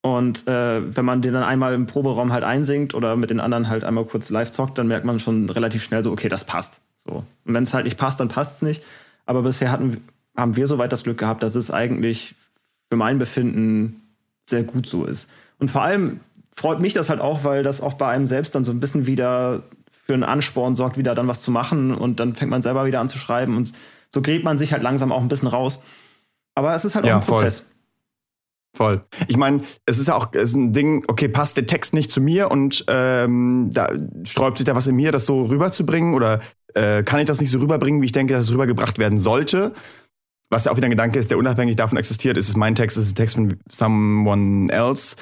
Und 0.02 0.48
äh, 0.48 0.96
wenn 0.96 1.06
man 1.06 1.22
den 1.22 1.34
dann 1.34 1.44
einmal 1.44 1.74
im 1.74 1.86
Proberaum 1.88 2.32
halt 2.32 2.44
einsingt 2.44 2.94
oder 2.94 3.16
mit 3.16 3.30
den 3.30 3.40
anderen 3.40 3.68
halt 3.68 3.84
einmal 3.84 4.06
kurz 4.06 4.30
live 4.30 4.52
zockt, 4.52 4.78
dann 4.78 4.88
merkt 4.88 5.06
man 5.06 5.20
schon 5.20 5.50
relativ 5.50 5.84
schnell 5.84 6.04
so, 6.04 6.12
okay, 6.12 6.30
das 6.30 6.46
passt. 6.46 6.82
So. 6.98 7.26
Und 7.46 7.54
wenn 7.54 7.64
es 7.64 7.74
halt 7.74 7.86
nicht 7.86 7.98
passt, 7.98 8.20
dann 8.20 8.30
passt 8.30 8.58
es 8.58 8.62
nicht. 8.62 8.84
Aber 9.26 9.42
bisher 9.42 9.72
hatten, 9.72 10.02
haben 10.36 10.56
wir 10.56 10.68
soweit 10.68 10.92
das 10.92 11.04
Glück 11.04 11.18
gehabt, 11.18 11.44
dass 11.44 11.56
es 11.56 11.72
eigentlich 11.72 12.36
für 12.90 12.96
mein 12.96 13.18
Befinden 13.18 14.02
sehr 14.46 14.64
gut 14.64 14.88
so 14.88 15.06
ist. 15.06 15.30
Und 15.60 15.72
vor 15.72 15.82
allem 15.82 16.22
freut 16.56 16.80
mich 16.80 16.94
das 16.94 17.10
halt 17.10 17.20
auch, 17.20 17.44
weil 17.44 17.64
das 17.64 17.82
auch 17.82 17.94
bei 17.96 18.08
einem 18.08 18.26
selbst 18.26 18.56
dann 18.56 18.64
so 18.64 18.72
ein 18.72 18.80
bisschen 18.80 19.08
wieder 19.08 19.64
für 20.06 20.14
einen 20.14 20.24
Ansporn 20.24 20.76
sorgt, 20.76 20.98
wieder 20.98 21.16
dann 21.16 21.28
was 21.28 21.42
zu 21.42 21.52
machen 21.52 21.94
und 21.94 22.20
dann 22.22 22.34
fängt 22.34 22.50
man 22.50 22.62
selber 22.62 22.86
wieder 22.86 23.02
an 23.02 23.10
zu 23.10 23.18
schreiben 23.18 23.58
und 23.58 23.74
so 24.10 24.22
gräbt 24.22 24.46
man 24.46 24.58
sich 24.58 24.72
halt 24.72 24.82
langsam 24.82 25.12
auch 25.12 25.22
ein 25.22 25.28
bisschen 25.28 25.50
raus. 25.50 25.82
Aber 26.56 26.74
es 26.74 26.86
ist 26.86 26.96
halt 26.96 27.06
Ja, 27.06 27.18
auch 27.18 27.22
ein. 27.22 27.28
Prozess. 27.28 27.60
Voll. 27.60 27.70
Ich 29.28 29.38
meine, 29.38 29.62
es 29.86 30.00
ist 30.00 30.08
ja 30.08 30.16
auch 30.16 30.32
ist 30.34 30.56
ein 30.56 30.74
Ding, 30.74 31.04
okay, 31.08 31.28
passt 31.28 31.58
der 31.58 31.66
Text 31.66 31.94
nicht 31.94 32.12
zu 32.12 32.22
mir 32.22 32.52
und 32.52 32.86
ähm, 32.88 33.70
da 33.72 33.90
sträubt 34.24 34.58
sich 34.58 34.66
da 34.66 34.76
was 34.76 34.88
in 34.88 34.96
mir, 34.96 35.12
das 35.12 35.26
so 35.26 35.46
rüberzubringen 35.46 36.14
oder 36.14 36.42
äh, 36.74 37.04
kann 37.04 37.20
ich 37.20 37.26
das 37.26 37.40
nicht 37.40 37.52
so 37.52 37.60
rüberbringen, 37.60 38.02
wie 38.02 38.06
ich 38.06 38.12
denke, 38.12 38.34
dass 38.34 38.46
es 38.46 38.54
rübergebracht 38.54 39.00
werden 39.00 39.20
sollte? 39.20 39.74
Was 40.50 40.66
ja 40.66 40.72
auch 40.72 40.78
wieder 40.78 40.88
ein 40.88 40.92
Gedanke 40.92 41.20
ist, 41.20 41.30
der 41.30 41.38
unabhängig 41.38 41.76
davon 41.76 41.98
existiert. 41.98 42.38
Ist 42.38 42.48
es 42.48 42.56
mein 42.56 42.76
Text, 42.76 42.98
ist 42.98 43.06
es 43.06 43.12
ein 43.12 43.16
Text 43.16 43.36
von 43.36 43.58
someone 43.70 44.72
else? 44.72 45.16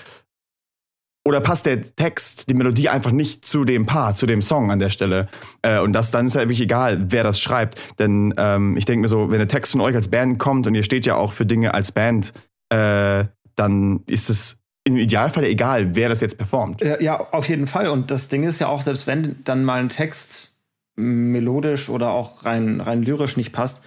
Oder 1.28 1.42
passt 1.42 1.66
der 1.66 1.82
Text, 1.82 2.50
die 2.50 2.54
Melodie 2.54 2.90
einfach 2.90 3.12
nicht 3.12 3.46
zu 3.46 3.66
dem 3.66 3.88
Paar, 3.88 4.14
zu 4.14 4.28
dem 4.28 4.44
Song 4.44 4.70
an 4.70 4.78
der 4.78 4.92
Stelle? 4.92 5.28
Äh, 5.64 5.80
und 5.80 5.94
das, 5.94 6.12
dann 6.12 6.28
ist 6.28 6.36
ja 6.36 6.42
wirklich 6.42 6.62
egal, 6.62 7.12
wer 7.12 7.24
das 7.24 7.40
schreibt. 7.40 7.82
Denn 7.98 8.34
ähm, 8.38 8.78
ich 8.78 8.86
denke 8.86 9.02
mir 9.02 9.08
so, 9.08 9.32
wenn 9.32 9.40
der 9.40 9.48
Text 9.48 9.72
von 9.72 9.82
euch 9.82 9.96
als 9.96 10.10
Band 10.10 10.38
kommt 10.38 10.68
und 10.68 10.76
ihr 10.76 10.84
steht 10.84 11.08
ja 11.08 11.16
auch 11.16 11.34
für 11.34 11.48
Dinge 11.48 11.74
als 11.74 11.92
Band, 11.92 12.34
äh, 12.70 13.26
dann 13.56 14.02
ist 14.08 14.30
es 14.30 14.58
im 14.84 14.98
Idealfall 14.98 15.46
egal, 15.46 15.96
wer 15.96 16.10
das 16.10 16.22
jetzt 16.22 16.38
performt. 16.38 16.82
Ja, 16.82 17.02
ja, 17.02 17.20
auf 17.32 17.50
jeden 17.50 17.66
Fall. 17.68 17.88
Und 17.90 18.12
das 18.12 18.30
Ding 18.30 18.44
ist 18.44 18.60
ja 18.60 18.68
auch, 18.68 18.82
selbst 18.82 19.08
wenn 19.08 19.36
dann 19.44 19.64
mal 19.64 19.80
ein 19.80 19.90
Text 19.90 20.52
melodisch 20.96 21.90
oder 21.90 22.12
auch 22.12 22.46
rein, 22.46 22.80
rein 22.82 23.04
lyrisch 23.04 23.38
nicht 23.38 23.52
passt, 23.52 23.84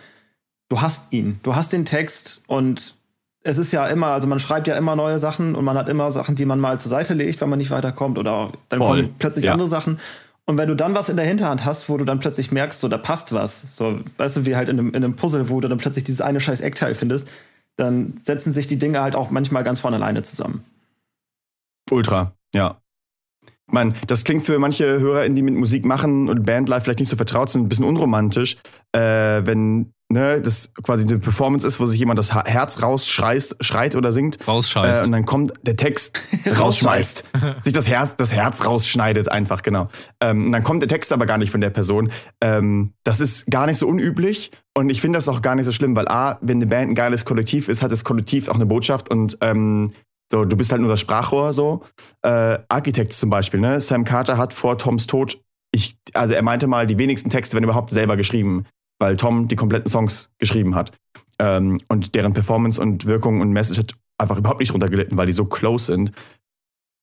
du 0.68 0.80
hast 0.80 1.12
ihn. 1.12 1.40
Du 1.42 1.54
hast 1.54 1.72
den 1.72 1.84
Text 1.84 2.42
und 2.46 2.94
es 3.42 3.56
ist 3.58 3.72
ja 3.72 3.86
immer, 3.86 4.08
also 4.08 4.26
man 4.28 4.40
schreibt 4.40 4.66
ja 4.66 4.76
immer 4.76 4.96
neue 4.96 5.18
Sachen 5.18 5.54
und 5.54 5.64
man 5.64 5.76
hat 5.78 5.88
immer 5.88 6.10
Sachen, 6.10 6.34
die 6.34 6.44
man 6.44 6.58
mal 6.60 6.78
zur 6.80 6.90
Seite 6.90 7.14
legt, 7.14 7.40
wenn 7.40 7.48
man 7.48 7.58
nicht 7.58 7.70
weiterkommt 7.70 8.18
oder 8.18 8.52
dann 8.68 8.80
Voll. 8.80 9.02
kommen 9.02 9.14
plötzlich 9.18 9.44
Ja. 9.46 9.52
andere 9.52 9.68
Sachen. 9.68 9.98
Und 10.44 10.58
wenn 10.58 10.68
du 10.68 10.74
dann 10.74 10.94
was 10.94 11.08
in 11.08 11.16
der 11.16 11.26
Hinterhand 11.26 11.64
hast, 11.64 11.88
wo 11.88 11.96
du 11.96 12.04
dann 12.04 12.18
plötzlich 12.18 12.50
merkst, 12.52 12.80
so 12.80 12.88
da 12.88 12.98
passt 12.98 13.32
was, 13.32 13.66
so 13.76 14.00
weißt 14.16 14.38
du, 14.38 14.46
wie 14.46 14.56
halt 14.56 14.68
in 14.68 14.78
einem, 14.78 14.88
in 14.88 14.96
einem 14.96 15.14
Puzzle, 15.16 15.48
wo 15.50 15.60
du 15.60 15.68
dann 15.68 15.78
plötzlich 15.78 16.04
dieses 16.04 16.20
eine 16.20 16.40
scheiß 16.40 16.60
Eckteil 16.60 16.94
findest, 16.94 17.28
dann 17.78 18.18
setzen 18.20 18.52
sich 18.52 18.66
die 18.66 18.78
Dinge 18.78 19.00
halt 19.00 19.14
auch 19.14 19.30
manchmal 19.30 19.64
ganz 19.64 19.80
von 19.80 19.94
alleine 19.94 20.22
zusammen. 20.22 20.64
Ultra, 21.90 22.34
ja. 22.54 22.80
Meine, 23.70 23.92
das 24.06 24.24
klingt 24.24 24.44
für 24.44 24.58
manche 24.58 24.98
HörerInnen, 24.98 25.36
die 25.36 25.42
mit 25.42 25.54
Musik 25.54 25.84
machen 25.84 26.28
und 26.28 26.44
Bandlife 26.44 26.82
vielleicht 26.82 27.00
nicht 27.00 27.08
so 27.08 27.16
vertraut 27.16 27.50
sind, 27.50 27.62
ein 27.62 27.68
bisschen 27.68 27.84
unromantisch, 27.84 28.56
äh, 28.92 29.00
wenn 29.44 29.92
ne, 30.08 30.40
das 30.40 30.72
quasi 30.82 31.04
eine 31.04 31.18
Performance 31.18 31.66
ist, 31.66 31.80
wo 31.80 31.86
sich 31.86 31.98
jemand 31.98 32.18
das 32.18 32.34
Herz 32.34 32.82
rausschreit 32.82 33.56
schreit 33.60 33.96
oder 33.96 34.12
singt. 34.12 34.38
Rausscheißt. 34.46 35.02
Äh, 35.02 35.06
und 35.06 35.12
dann 35.12 35.26
kommt 35.26 35.52
der 35.62 35.76
Text 35.76 36.20
rausschmeißt. 36.58 37.24
sich 37.64 37.72
das 37.72 37.88
Herz, 37.88 38.16
das 38.16 38.32
Herz 38.32 38.64
rausschneidet 38.64 39.30
einfach, 39.30 39.62
genau. 39.62 39.88
Ähm, 40.22 40.46
und 40.46 40.52
dann 40.52 40.62
kommt 40.62 40.82
der 40.82 40.88
Text 40.88 41.12
aber 41.12 41.26
gar 41.26 41.38
nicht 41.38 41.50
von 41.50 41.60
der 41.60 41.70
Person. 41.70 42.10
Ähm, 42.42 42.92
das 43.04 43.20
ist 43.20 43.50
gar 43.50 43.66
nicht 43.66 43.78
so 43.78 43.86
unüblich 43.86 44.50
und 44.76 44.90
ich 44.90 45.00
finde 45.00 45.18
das 45.18 45.28
auch 45.28 45.42
gar 45.42 45.54
nicht 45.54 45.66
so 45.66 45.72
schlimm, 45.72 45.94
weil 45.94 46.08
A, 46.08 46.38
wenn 46.40 46.58
eine 46.58 46.66
Band 46.66 46.90
ein 46.90 46.94
geiles 46.94 47.24
Kollektiv 47.24 47.68
ist, 47.68 47.82
hat 47.82 47.92
das 47.92 48.04
Kollektiv 48.04 48.48
auch 48.48 48.54
eine 48.54 48.66
Botschaft 48.66 49.10
und 49.10 49.38
ähm, 49.40 49.92
so, 50.30 50.44
du 50.44 50.56
bist 50.56 50.70
halt 50.72 50.82
nur 50.82 50.90
das 50.90 51.00
Sprachrohr 51.00 51.52
so. 51.52 51.82
Äh, 52.22 52.58
Architects 52.68 53.18
zum 53.18 53.30
Beispiel, 53.30 53.60
ne? 53.60 53.80
Sam 53.80 54.04
Carter 54.04 54.36
hat 54.36 54.52
vor 54.52 54.76
Toms 54.76 55.06
Tod, 55.06 55.40
ich, 55.72 55.96
also 56.14 56.34
er 56.34 56.42
meinte 56.42 56.66
mal, 56.66 56.86
die 56.86 56.98
wenigsten 56.98 57.30
Texte 57.30 57.54
werden 57.54 57.64
überhaupt 57.64 57.90
selber 57.90 58.16
geschrieben, 58.16 58.66
weil 58.98 59.16
Tom 59.16 59.48
die 59.48 59.56
kompletten 59.56 59.88
Songs 59.88 60.30
geschrieben 60.38 60.74
hat. 60.74 60.92
Ähm, 61.38 61.78
und 61.88 62.14
deren 62.14 62.32
Performance 62.32 62.80
und 62.80 63.04
Wirkung 63.06 63.40
und 63.40 63.50
Message 63.52 63.78
hat 63.78 63.94
einfach 64.18 64.38
überhaupt 64.38 64.60
nicht 64.60 64.72
drunter 64.72 64.88
gelitten, 64.88 65.16
weil 65.16 65.26
die 65.26 65.32
so 65.32 65.44
close 65.44 65.86
sind. 65.86 66.12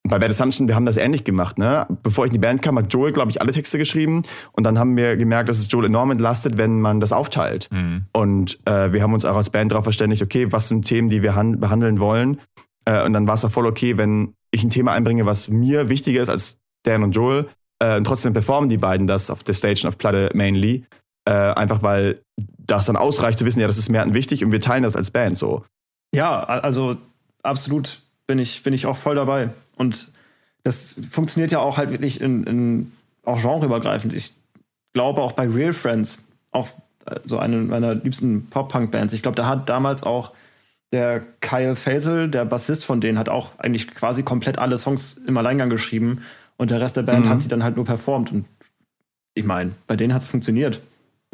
Bei 0.07 0.19
Bad 0.19 0.29
Assumption, 0.29 0.67
wir 0.67 0.75
haben 0.75 0.85
das 0.85 0.97
ähnlich 0.97 1.23
gemacht, 1.23 1.57
ne? 1.57 1.87
Bevor 2.03 2.25
ich 2.25 2.29
in 2.29 2.33
die 2.33 2.39
Band 2.39 2.61
kam, 2.61 2.77
hat 2.77 2.93
Joel, 2.93 3.11
glaube 3.11 3.31
ich, 3.31 3.41
alle 3.41 3.51
Texte 3.51 3.79
geschrieben. 3.79 4.21
Und 4.51 4.63
dann 4.63 4.77
haben 4.77 4.95
wir 4.95 5.17
gemerkt, 5.17 5.49
dass 5.49 5.57
es 5.57 5.67
Joel 5.71 5.85
enorm 5.85 6.11
entlastet, 6.11 6.59
wenn 6.59 6.79
man 6.79 6.99
das 6.99 7.11
aufteilt. 7.11 7.69
Mhm. 7.71 8.05
Und 8.13 8.59
äh, 8.65 8.93
wir 8.93 9.01
haben 9.01 9.13
uns 9.13 9.25
auch 9.25 9.35
als 9.35 9.49
Band 9.49 9.71
darauf 9.71 9.85
verständigt, 9.85 10.21
okay, 10.21 10.51
was 10.51 10.69
sind 10.69 10.85
Themen, 10.85 11.09
die 11.09 11.23
wir 11.23 11.33
han- 11.33 11.59
behandeln 11.59 11.99
wollen. 11.99 12.39
Äh, 12.85 13.03
und 13.03 13.13
dann 13.13 13.25
war 13.25 13.33
es 13.33 13.45
auch 13.45 13.49
voll 13.49 13.65
okay, 13.65 13.97
wenn 13.97 14.35
ich 14.51 14.63
ein 14.63 14.69
Thema 14.69 14.91
einbringe, 14.91 15.25
was 15.25 15.47
mir 15.47 15.89
wichtiger 15.89 16.21
ist 16.21 16.29
als 16.29 16.59
Dan 16.83 17.01
und 17.01 17.13
Joel. 17.15 17.47
Äh, 17.79 17.97
und 17.97 18.03
trotzdem 18.03 18.33
performen 18.33 18.69
die 18.69 18.77
beiden 18.77 19.07
das 19.07 19.31
auf 19.31 19.43
der 19.43 19.55
Stage 19.55 19.81
und 19.85 19.87
auf 19.87 19.97
Platte 19.97 20.29
mainly. 20.35 20.85
Äh, 21.25 21.31
einfach 21.31 21.81
weil 21.81 22.21
das 22.37 22.85
dann 22.85 22.95
ausreicht 22.95 23.39
zu 23.39 23.45
wissen, 23.45 23.59
ja, 23.59 23.67
das 23.67 23.77
ist 23.77 23.89
Merten 23.89 24.13
wichtig 24.13 24.43
und 24.45 24.51
wir 24.51 24.61
teilen 24.61 24.83
das 24.83 24.95
als 24.95 25.09
Band 25.11 25.37
so. 25.37 25.65
Ja, 26.13 26.43
also 26.43 26.97
absolut 27.43 28.01
bin 28.27 28.39
ich, 28.39 28.63
bin 28.63 28.73
ich 28.73 28.85
auch 28.85 28.97
voll 28.97 29.15
dabei. 29.15 29.49
Und 29.75 30.09
das 30.63 30.95
funktioniert 31.11 31.51
ja 31.51 31.59
auch 31.59 31.77
halt 31.77 31.91
wirklich 31.91 32.21
in, 32.21 32.43
in 32.45 32.91
auch 33.23 33.41
genreübergreifend. 33.41 34.13
Ich 34.13 34.33
glaube 34.93 35.21
auch 35.21 35.31
bei 35.33 35.47
Real 35.47 35.73
Friends, 35.73 36.19
auch 36.51 36.69
äh, 37.05 37.19
so 37.25 37.37
eine 37.39 37.57
meiner 37.57 37.95
liebsten 37.95 38.47
Pop-Punk-Bands. 38.49 39.13
Ich 39.13 39.21
glaube, 39.21 39.35
da 39.35 39.47
hat 39.47 39.67
damals 39.67 40.03
auch 40.03 40.31
der 40.93 41.21
Kyle 41.41 41.75
Faisal, 41.75 42.29
der 42.29 42.45
Bassist 42.45 42.85
von 42.85 43.01
denen, 43.01 43.17
hat 43.19 43.29
auch 43.29 43.57
eigentlich 43.59 43.89
quasi 43.89 44.23
komplett 44.23 44.57
alle 44.59 44.77
Songs 44.77 45.13
im 45.27 45.37
Alleingang 45.37 45.69
geschrieben 45.69 46.21
und 46.57 46.71
der 46.71 46.79
Rest 46.79 46.97
der 46.97 47.01
Band 47.03 47.25
Mhm. 47.25 47.29
hat 47.29 47.43
die 47.43 47.47
dann 47.47 47.63
halt 47.63 47.75
nur 47.75 47.85
performt. 47.85 48.31
Und 48.31 48.45
ich 49.33 49.43
meine, 49.43 49.71
bei 49.87 49.95
denen 49.95 50.13
hat 50.13 50.21
es 50.21 50.27
funktioniert. 50.27 50.81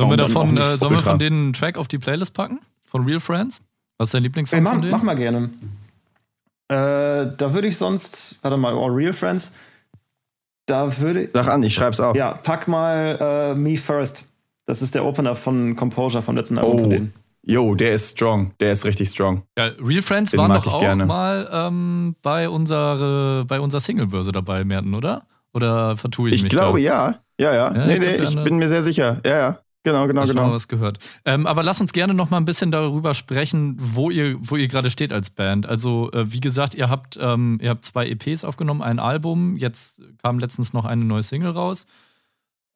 Sollen 0.02 0.10
wir 0.10 0.18
davon, 0.18 0.58
äh, 0.58 0.78
sollen 0.78 0.94
wir 0.94 1.00
von 1.00 1.20
denen 1.20 1.44
einen 1.46 1.54
Track 1.54 1.78
auf 1.78 1.88
die 1.88 1.98
Playlist 1.98 2.34
packen? 2.34 2.60
Von 2.86 3.06
Real 3.06 3.20
Friends? 3.20 3.62
Was 3.98 4.08
ist 4.10 4.14
dein 4.14 4.24
Lieblingssong 4.24 4.58
Ey, 4.58 4.64
mach, 4.64 4.72
von 4.74 4.82
denen? 4.82 4.92
mach 4.92 5.04
mal 5.04 5.16
gerne. 5.16 5.50
Äh, 6.70 7.36
da 7.38 7.54
würde 7.54 7.68
ich 7.68 7.78
sonst, 7.78 8.40
warte 8.42 8.58
mal, 8.58 8.74
oh, 8.74 8.86
Real 8.88 9.14
Friends. 9.14 9.54
Da 10.66 10.98
würde 11.00 11.30
Sag 11.34 11.48
an, 11.48 11.64
ich 11.64 11.74
schreib's 11.74 12.00
auf. 12.00 12.16
ja, 12.16 12.34
pack 12.34 12.68
mal 12.68 13.18
äh, 13.54 13.56
Me 13.56 13.78
First. 13.78 14.26
Das 14.68 14.82
ist 14.82 14.96
der 14.96 15.04
Opener 15.06 15.36
von 15.36 15.76
Composure 15.76 16.22
vom 16.24 16.36
letzten 16.38 16.58
Album 16.58 16.76
Oh. 16.76 16.80
von 16.80 16.90
denen. 16.90 17.14
Jo, 17.44 17.74
der 17.76 17.94
ist 17.96 18.12
strong. 18.12 18.52
Der 18.60 18.72
ist 18.72 18.86
richtig 18.86 19.10
strong. 19.10 19.42
Ja, 19.58 19.72
Real 19.84 20.04
Friends 20.04 20.32
Den 20.32 20.40
waren 20.40 20.54
doch 20.54 20.66
ich 20.66 20.72
auch 20.72 20.80
gerne. 20.80 21.06
mal 21.08 21.50
ähm, 21.52 22.16
bei, 22.22 22.48
unsere, 22.48 23.44
bei 23.48 23.60
unserer 23.60 23.82
Single-Börse 23.82 24.32
dabei, 24.32 24.64
Merten, 24.64 24.94
oder? 24.94 25.24
Oder 25.54 25.98
vertue 25.98 26.30
ich, 26.30 26.36
Ich, 26.36 26.44
mich 26.44 26.52
glaube, 26.52 26.78
da? 26.78 26.84
ja. 26.86 27.20
Ja, 27.40 27.54
ja. 27.54 27.74
Ja, 27.76 27.86
nee, 27.88 27.94
ich 27.96 28.00
glaub, 28.00 28.20
nee, 28.20 28.24
ich 28.28 28.44
bin 28.44 28.58
mir 28.58 28.70
sehr 28.70 28.84
sicher. 28.84 29.20
Ja, 29.26 29.38
ja. 29.40 29.60
Genau, 29.84 30.06
genau, 30.06 30.22
Hab 30.22 30.28
ich 30.28 30.34
schon 30.34 30.44
genau. 30.44 30.54
was 30.54 30.68
gehört. 30.68 31.00
Ähm, 31.26 31.48
aber 31.48 31.64
lass 31.64 31.82
uns 31.82 31.92
gerne 31.92 32.14
noch 32.14 32.30
mal 32.30 32.38
ein 32.38 32.46
bisschen 32.46 32.72
darüber 32.72 33.16
sprechen, 33.16 33.76
wo 33.80 34.12
ihr, 34.12 34.38
wo 34.40 34.56
ihr 34.56 34.68
gerade 34.68 34.92
steht 34.92 35.12
als 35.12 35.32
Band. 35.32 35.66
Also, 35.66 36.12
äh, 36.12 36.32
wie 36.32 36.40
gesagt, 36.40 36.76
ihr 36.76 36.88
habt, 36.90 37.18
ähm, 37.20 37.58
ihr 37.62 37.72
habt 37.72 37.84
zwei 37.84 38.08
EPs 38.08 38.44
aufgenommen, 38.44 38.84
ein 38.84 39.00
Album. 39.00 39.58
Jetzt 39.58 40.04
kam 40.22 40.38
letztens 40.38 40.74
noch 40.74 40.86
eine 40.86 41.04
neue 41.04 41.24
Single 41.24 41.52
raus. 41.52 41.88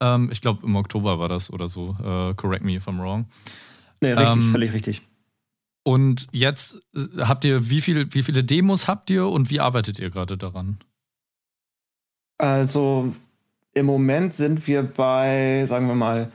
Ähm, 0.01 0.29
ich 0.31 0.41
glaube, 0.41 0.65
im 0.65 0.75
Oktober 0.75 1.19
war 1.19 1.29
das 1.29 1.51
oder 1.53 1.67
so. 1.67 1.95
Äh, 2.03 2.33
correct 2.33 2.63
me 2.63 2.73
if 2.75 2.87
I'm 2.87 2.99
wrong. 2.99 3.25
Nee, 4.01 4.13
richtig, 4.13 4.35
Ähm, 4.35 4.51
völlig 4.51 4.73
richtig. 4.73 5.01
Und 5.83 6.27
jetzt 6.31 6.81
äh, 6.95 7.21
habt 7.21 7.45
ihr, 7.45 7.69
wie, 7.69 7.81
viel, 7.81 8.11
wie 8.15 8.23
viele 8.23 8.43
Demos 8.43 8.87
habt 8.87 9.11
ihr 9.11 9.27
und 9.27 9.51
wie 9.51 9.59
arbeitet 9.59 9.99
ihr 9.99 10.09
gerade 10.09 10.37
daran? 10.37 10.79
Also 12.39 13.13
im 13.73 13.85
Moment 13.85 14.33
sind 14.33 14.65
wir 14.67 14.81
bei, 14.81 15.65
sagen 15.67 15.87
wir 15.87 15.95
mal, 15.95 16.31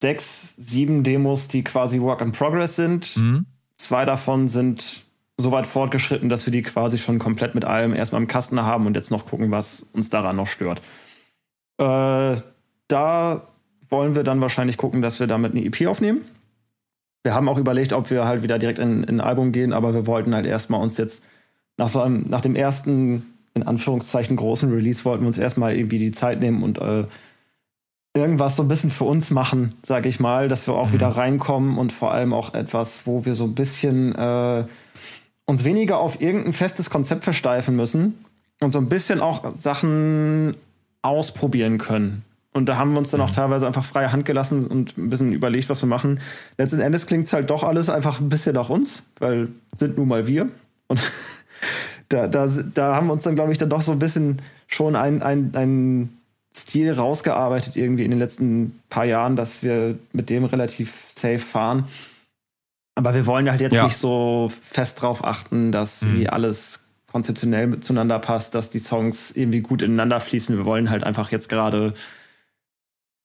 sechs, 0.00 0.54
sieben 0.56 1.02
Demos, 1.02 1.48
die 1.48 1.64
quasi 1.64 2.00
Work 2.00 2.20
in 2.20 2.32
Progress 2.32 2.76
sind. 2.76 3.16
Mhm. 3.16 3.46
Zwei 3.76 4.04
davon 4.04 4.48
sind 4.48 5.04
so 5.36 5.52
weit 5.52 5.66
fortgeschritten, 5.66 6.28
dass 6.28 6.46
wir 6.46 6.52
die 6.52 6.62
quasi 6.62 6.98
schon 6.98 7.18
komplett 7.18 7.54
mit 7.54 7.64
allem 7.64 7.94
erstmal 7.94 8.20
im 8.20 8.28
Kasten 8.28 8.60
haben 8.62 8.86
und 8.86 8.96
jetzt 8.96 9.10
noch 9.10 9.26
gucken, 9.26 9.50
was 9.50 9.82
uns 9.82 10.10
daran 10.10 10.36
noch 10.36 10.48
stört. 10.48 10.80
Äh, 11.78 12.40
da 12.88 13.48
wollen 13.88 14.14
wir 14.16 14.24
dann 14.24 14.40
wahrscheinlich 14.40 14.76
gucken, 14.76 15.00
dass 15.00 15.20
wir 15.20 15.26
damit 15.26 15.52
eine 15.52 15.64
EP 15.64 15.86
aufnehmen. 15.86 16.24
Wir 17.22 17.34
haben 17.34 17.48
auch 17.48 17.58
überlegt, 17.58 17.92
ob 17.92 18.10
wir 18.10 18.24
halt 18.24 18.42
wieder 18.42 18.58
direkt 18.58 18.78
in, 18.78 19.04
in 19.04 19.16
ein 19.16 19.20
Album 19.20 19.52
gehen, 19.52 19.72
aber 19.72 19.94
wir 19.94 20.06
wollten 20.06 20.34
halt 20.34 20.46
erstmal 20.46 20.80
uns 20.80 20.96
jetzt 20.96 21.22
nach 21.76 21.88
so 21.88 22.00
einem, 22.00 22.28
nach 22.28 22.40
dem 22.40 22.56
ersten, 22.56 23.26
in 23.54 23.62
Anführungszeichen, 23.62 24.36
großen 24.36 24.72
Release 24.72 25.04
wollten 25.04 25.22
wir 25.22 25.28
uns 25.28 25.38
erstmal 25.38 25.76
irgendwie 25.76 25.98
die 25.98 26.12
Zeit 26.12 26.40
nehmen 26.40 26.62
und 26.62 26.78
äh, 26.78 27.04
irgendwas 28.14 28.56
so 28.56 28.62
ein 28.62 28.68
bisschen 28.68 28.90
für 28.90 29.04
uns 29.04 29.30
machen, 29.30 29.74
sage 29.82 30.08
ich 30.08 30.20
mal, 30.20 30.48
dass 30.48 30.66
wir 30.66 30.74
auch 30.74 30.88
mhm. 30.88 30.94
wieder 30.94 31.08
reinkommen 31.08 31.78
und 31.78 31.92
vor 31.92 32.12
allem 32.12 32.32
auch 32.32 32.54
etwas, 32.54 33.06
wo 33.06 33.24
wir 33.24 33.34
so 33.34 33.44
ein 33.44 33.54
bisschen 33.54 34.14
äh, 34.14 34.64
uns 35.44 35.64
weniger 35.64 35.98
auf 35.98 36.20
irgendein 36.20 36.52
festes 36.52 36.90
Konzept 36.90 37.24
versteifen 37.24 37.76
müssen 37.76 38.24
und 38.60 38.72
so 38.72 38.78
ein 38.78 38.88
bisschen 38.88 39.20
auch 39.20 39.54
Sachen 39.56 40.56
ausprobieren 41.02 41.78
können. 41.78 42.24
Und 42.52 42.66
da 42.66 42.76
haben 42.76 42.92
wir 42.92 42.98
uns 42.98 43.10
dann 43.10 43.20
auch 43.20 43.30
mhm. 43.30 43.34
teilweise 43.34 43.66
einfach 43.66 43.84
freie 43.84 44.10
Hand 44.10 44.24
gelassen 44.24 44.66
und 44.66 44.98
ein 44.98 45.10
bisschen 45.10 45.32
überlegt, 45.32 45.68
was 45.68 45.82
wir 45.82 45.88
machen. 45.88 46.20
Letzten 46.56 46.80
Endes 46.80 47.06
klingt 47.06 47.26
es 47.26 47.32
halt 47.32 47.50
doch 47.50 47.62
alles 47.62 47.88
einfach 47.88 48.20
ein 48.20 48.28
bisschen 48.28 48.54
nach 48.54 48.68
uns, 48.68 49.04
weil 49.20 49.48
sind 49.76 49.96
nun 49.96 50.08
mal 50.08 50.26
wir. 50.26 50.48
Und 50.88 51.00
da, 52.08 52.26
da, 52.26 52.48
da 52.74 52.96
haben 52.96 53.06
wir 53.06 53.12
uns 53.12 53.22
dann, 53.22 53.36
glaube 53.36 53.52
ich, 53.52 53.58
dann 53.58 53.70
doch 53.70 53.82
so 53.82 53.92
ein 53.92 53.98
bisschen 53.98 54.42
schon 54.66 54.96
ein, 54.96 55.22
ein, 55.22 55.52
ein 55.54 56.17
Stil 56.62 56.92
rausgearbeitet 56.92 57.76
irgendwie 57.76 58.04
in 58.04 58.10
den 58.10 58.18
letzten 58.18 58.80
paar 58.90 59.04
Jahren, 59.04 59.36
dass 59.36 59.62
wir 59.62 59.98
mit 60.12 60.30
dem 60.30 60.44
relativ 60.44 61.04
safe 61.08 61.38
fahren. 61.38 61.86
Aber 62.94 63.14
wir 63.14 63.26
wollen 63.26 63.48
halt 63.50 63.60
jetzt 63.60 63.74
ja. 63.74 63.84
nicht 63.84 63.96
so 63.96 64.50
fest 64.62 65.02
drauf 65.02 65.24
achten, 65.24 65.70
dass 65.70 66.02
mhm. 66.02 66.14
wie 66.14 66.28
alles 66.28 66.88
konzeptionell 67.10 67.80
zueinander 67.80 68.18
passt, 68.18 68.54
dass 68.54 68.70
die 68.70 68.80
Songs 68.80 69.30
irgendwie 69.30 69.60
gut 69.60 69.82
ineinander 69.82 70.20
fließen. 70.20 70.56
Wir 70.56 70.64
wollen 70.64 70.90
halt 70.90 71.04
einfach 71.04 71.30
jetzt 71.30 71.48
gerade 71.48 71.94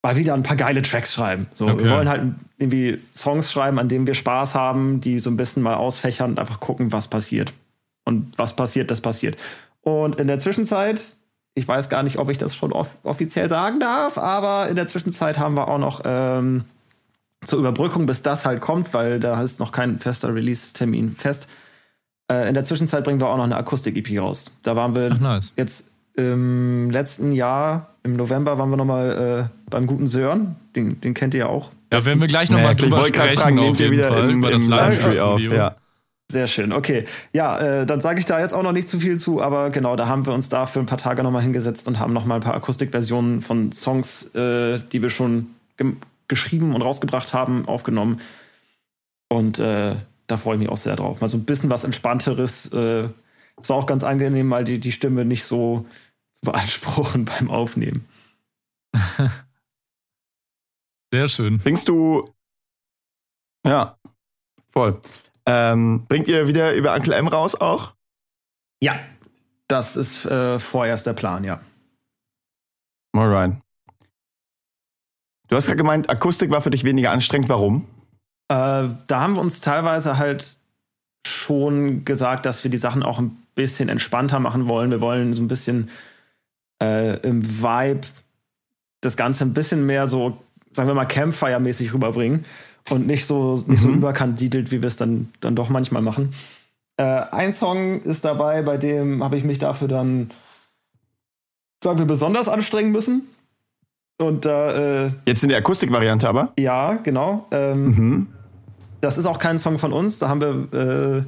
mal 0.03 0.17
wieder 0.17 0.33
ein 0.33 0.43
paar 0.43 0.57
geile 0.57 0.81
Tracks 0.81 1.13
schreiben. 1.13 1.47
So, 1.53 1.67
okay. 1.67 1.85
wir 1.85 1.91
wollen 1.91 2.09
halt 2.09 2.33
irgendwie 2.57 3.01
Songs 3.15 3.51
schreiben, 3.51 3.79
an 3.79 3.89
denen 3.89 4.05
wir 4.05 4.13
Spaß 4.13 4.53
haben, 4.53 5.01
die 5.01 5.19
so 5.19 5.29
ein 5.29 5.37
bisschen 5.37 5.63
mal 5.63 5.75
ausfächern 5.75 6.31
und 6.31 6.39
einfach 6.39 6.59
gucken, 6.59 6.91
was 6.91 7.07
passiert. 7.07 7.53
Und 8.05 8.37
was 8.37 8.55
passiert, 8.55 8.91
das 8.91 9.01
passiert. 9.01 9.37
Und 9.81 10.17
in 10.17 10.27
der 10.27 10.39
Zwischenzeit 10.39 11.15
ich 11.55 11.67
weiß 11.67 11.89
gar 11.89 12.03
nicht, 12.03 12.17
ob 12.17 12.29
ich 12.29 12.37
das 12.37 12.55
schon 12.55 12.71
off 12.71 12.97
offiziell 13.03 13.49
sagen 13.49 13.79
darf, 13.79 14.17
aber 14.17 14.69
in 14.69 14.75
der 14.75 14.87
Zwischenzeit 14.87 15.37
haben 15.37 15.55
wir 15.55 15.67
auch 15.67 15.77
noch 15.77 16.01
ähm, 16.05 16.63
zur 17.45 17.59
Überbrückung, 17.59 18.05
bis 18.05 18.23
das 18.23 18.45
halt 18.45 18.61
kommt, 18.61 18.93
weil 18.93 19.19
da 19.19 19.41
ist 19.41 19.59
noch 19.59 19.71
kein 19.71 19.99
fester 19.99 20.33
Release-Termin 20.33 21.15
fest. 21.15 21.47
Äh, 22.31 22.47
in 22.47 22.53
der 22.53 22.63
Zwischenzeit 22.63 23.03
bringen 23.03 23.19
wir 23.19 23.27
auch 23.27 23.37
noch 23.37 23.43
eine 23.43 23.57
Akustik-EP 23.57 24.19
raus. 24.19 24.45
Da 24.63 24.75
waren 24.75 24.95
wir 24.95 25.11
Ach, 25.13 25.19
nice. 25.19 25.53
jetzt 25.55 25.91
im 26.15 26.89
letzten 26.91 27.31
Jahr, 27.31 27.95
im 28.03 28.15
November, 28.15 28.57
waren 28.57 28.69
wir 28.69 28.77
noch 28.77 28.85
mal 28.85 29.49
äh, 29.49 29.69
beim 29.69 29.87
guten 29.87 30.07
Sören. 30.07 30.55
Den, 30.75 31.01
den 31.01 31.13
kennt 31.13 31.33
ihr 31.33 31.41
ja 31.41 31.47
auch. 31.47 31.71
Ja, 31.91 32.03
werden 32.05 32.21
wir 32.21 32.27
gleich 32.27 32.49
noch 32.49 32.57
nee, 32.57 32.63
mal 32.63 32.75
drüber 32.75 33.03
sprechen, 33.03 33.37
fragen, 33.37 33.59
auf 33.59 33.79
jeden 33.79 34.03
Fall, 34.03 34.31
über 34.31 34.51
das 34.51 34.65
Live-Studio. 34.65 35.53
Ja. 35.53 35.75
Sehr 36.33 36.47
schön, 36.47 36.73
okay. 36.73 37.05
Ja, 37.31 37.59
äh, 37.59 37.85
dann 37.85 38.01
sage 38.01 38.19
ich 38.19 38.25
da 38.25 38.39
jetzt 38.39 38.55
auch 38.55 38.63
noch 38.63 38.71
nicht 38.71 38.89
zu 38.89 38.99
viel 38.99 39.19
zu, 39.19 39.39
aber 39.39 39.69
genau, 39.69 39.95
da 39.95 40.07
haben 40.07 40.25
wir 40.25 40.33
uns 40.33 40.49
da 40.49 40.65
für 40.65 40.79
ein 40.79 40.87
paar 40.87 40.97
Tage 40.97 41.21
nochmal 41.21 41.43
hingesetzt 41.43 41.87
und 41.87 41.99
haben 41.99 42.11
nochmal 42.11 42.39
ein 42.39 42.43
paar 42.43 42.55
Akustikversionen 42.55 43.41
von 43.41 43.71
Songs, 43.71 44.33
äh, 44.33 44.79
die 44.91 45.03
wir 45.03 45.11
schon 45.11 45.53
ge 45.77 45.93
geschrieben 46.27 46.73
und 46.73 46.81
rausgebracht 46.81 47.35
haben, 47.35 47.67
aufgenommen. 47.67 48.19
Und 49.29 49.59
äh, 49.59 49.95
da 50.25 50.37
freue 50.37 50.55
ich 50.55 50.61
mich 50.61 50.69
auch 50.69 50.77
sehr 50.77 50.95
drauf. 50.95 51.21
Mal 51.21 51.27
so 51.27 51.37
ein 51.37 51.45
bisschen 51.45 51.69
was 51.69 51.83
Entspannteres. 51.83 52.73
Äh, 52.73 53.09
es 53.61 53.69
war 53.69 53.75
auch 53.75 53.85
ganz 53.85 54.03
angenehm, 54.03 54.47
mal 54.47 54.63
die, 54.63 54.79
die 54.79 54.91
Stimme 54.91 55.23
nicht 55.23 55.43
so 55.43 55.85
zu 56.31 56.41
beanspruchen 56.41 57.25
beim 57.37 57.51
Aufnehmen. 57.51 58.07
Sehr 61.13 61.27
schön. 61.27 61.61
Denkst 61.63 61.85
du, 61.85 62.33
ja, 63.63 63.99
voll. 64.71 64.99
Ähm, 65.45 66.05
bringt 66.07 66.27
ihr 66.27 66.47
wieder 66.47 66.73
über 66.73 66.93
Uncle 66.93 67.13
M 67.13 67.27
raus 67.27 67.55
auch? 67.55 67.93
Ja, 68.81 68.99
das 69.67 69.95
ist 69.95 70.25
äh, 70.25 70.59
vorerst 70.59 71.07
der 71.07 71.13
Plan, 71.13 71.43
ja. 71.43 71.61
Alright. 73.15 73.57
Du 75.47 75.55
hast 75.55 75.67
gerade 75.67 75.77
gemeint, 75.77 76.09
Akustik 76.09 76.49
war 76.51 76.61
für 76.61 76.69
dich 76.69 76.83
weniger 76.83 77.11
anstrengend. 77.11 77.49
Warum? 77.49 77.87
Äh, 78.49 78.89
da 79.07 79.19
haben 79.19 79.35
wir 79.35 79.41
uns 79.41 79.61
teilweise 79.61 80.17
halt 80.17 80.57
schon 81.27 82.05
gesagt, 82.05 82.45
dass 82.45 82.63
wir 82.63 82.71
die 82.71 82.77
Sachen 82.77 83.03
auch 83.03 83.19
ein 83.19 83.37
bisschen 83.55 83.89
entspannter 83.89 84.39
machen 84.39 84.67
wollen. 84.67 84.91
Wir 84.91 85.01
wollen 85.01 85.33
so 85.33 85.41
ein 85.41 85.47
bisschen 85.47 85.89
äh, 86.81 87.17
im 87.19 87.61
Vibe 87.61 88.07
das 89.01 89.17
Ganze 89.17 89.45
ein 89.45 89.53
bisschen 89.53 89.85
mehr 89.85 90.07
so, 90.07 90.37
sagen 90.71 90.87
wir 90.87 90.95
mal, 90.95 91.05
Campfire-mäßig 91.05 91.93
rüberbringen 91.93 92.45
und 92.89 93.07
nicht 93.07 93.25
so, 93.25 93.55
nicht 93.55 93.67
mhm. 93.67 93.77
so 93.77 93.89
überkandidelt, 93.89 94.71
wie 94.71 94.81
wir 94.81 94.87
es 94.87 94.97
dann, 94.97 95.29
dann 95.41 95.55
doch 95.55 95.69
manchmal 95.69 96.01
machen. 96.01 96.33
Äh, 96.97 97.03
ein 97.03 97.53
Song 97.53 98.01
ist 98.01 98.23
dabei, 98.25 98.61
bei 98.61 98.77
dem 98.77 99.23
habe 99.23 99.37
ich 99.37 99.43
mich 99.43 99.59
dafür 99.59 99.87
dann, 99.87 100.31
sagen 101.83 101.97
wir, 101.97 102.05
besonders 102.05 102.47
anstrengen 102.47 102.91
müssen. 102.91 103.27
Und 104.21 104.45
da. 104.45 105.05
Äh, 105.05 105.11
Jetzt 105.25 105.43
in 105.43 105.49
der 105.49 105.57
Akustikvariante 105.57 106.27
aber? 106.27 106.53
Ja, 106.57 106.93
genau. 106.93 107.47
Ähm, 107.51 107.85
mhm. 107.85 108.27
Das 109.01 109.17
ist 109.17 109.25
auch 109.25 109.39
kein 109.39 109.57
Song 109.57 109.79
von 109.79 109.91
uns. 109.91 110.19
Da 110.19 110.29
haben 110.29 110.41
wir. 110.41 110.79
Äh, 110.79 111.23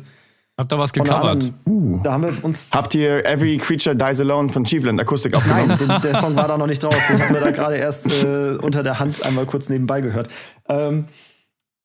Habt 0.57 0.71
ihr 0.71 0.79
was 0.79 0.93
gecovert? 0.93 1.51
Uh. 1.65 1.99
Da 2.03 2.13
haben 2.13 2.23
wir 2.23 2.45
uns. 2.45 2.71
Habt 2.71 2.95
ihr 2.95 3.25
Every 3.25 3.57
Creature 3.57 3.95
Dies 3.95 4.21
Alone 4.21 4.49
von 4.49 4.63
Chiefland 4.63 5.01
Akustik 5.01 5.35
aufgenommen? 5.35 5.67
Nein, 5.67 5.77
den, 5.77 6.01
der 6.01 6.15
Song 6.15 6.35
war 6.35 6.47
da 6.47 6.57
noch 6.57 6.67
nicht 6.67 6.81
draus. 6.81 6.95
Den 7.09 7.21
haben 7.21 7.33
wir 7.33 7.41
da 7.41 7.51
gerade 7.51 7.75
erst 7.75 8.23
äh, 8.23 8.55
unter 8.61 8.83
der 8.83 8.99
Hand 8.99 9.25
einmal 9.25 9.45
kurz 9.45 9.67
nebenbei 9.67 9.99
gehört. 9.99 10.29
Ähm, 10.69 11.05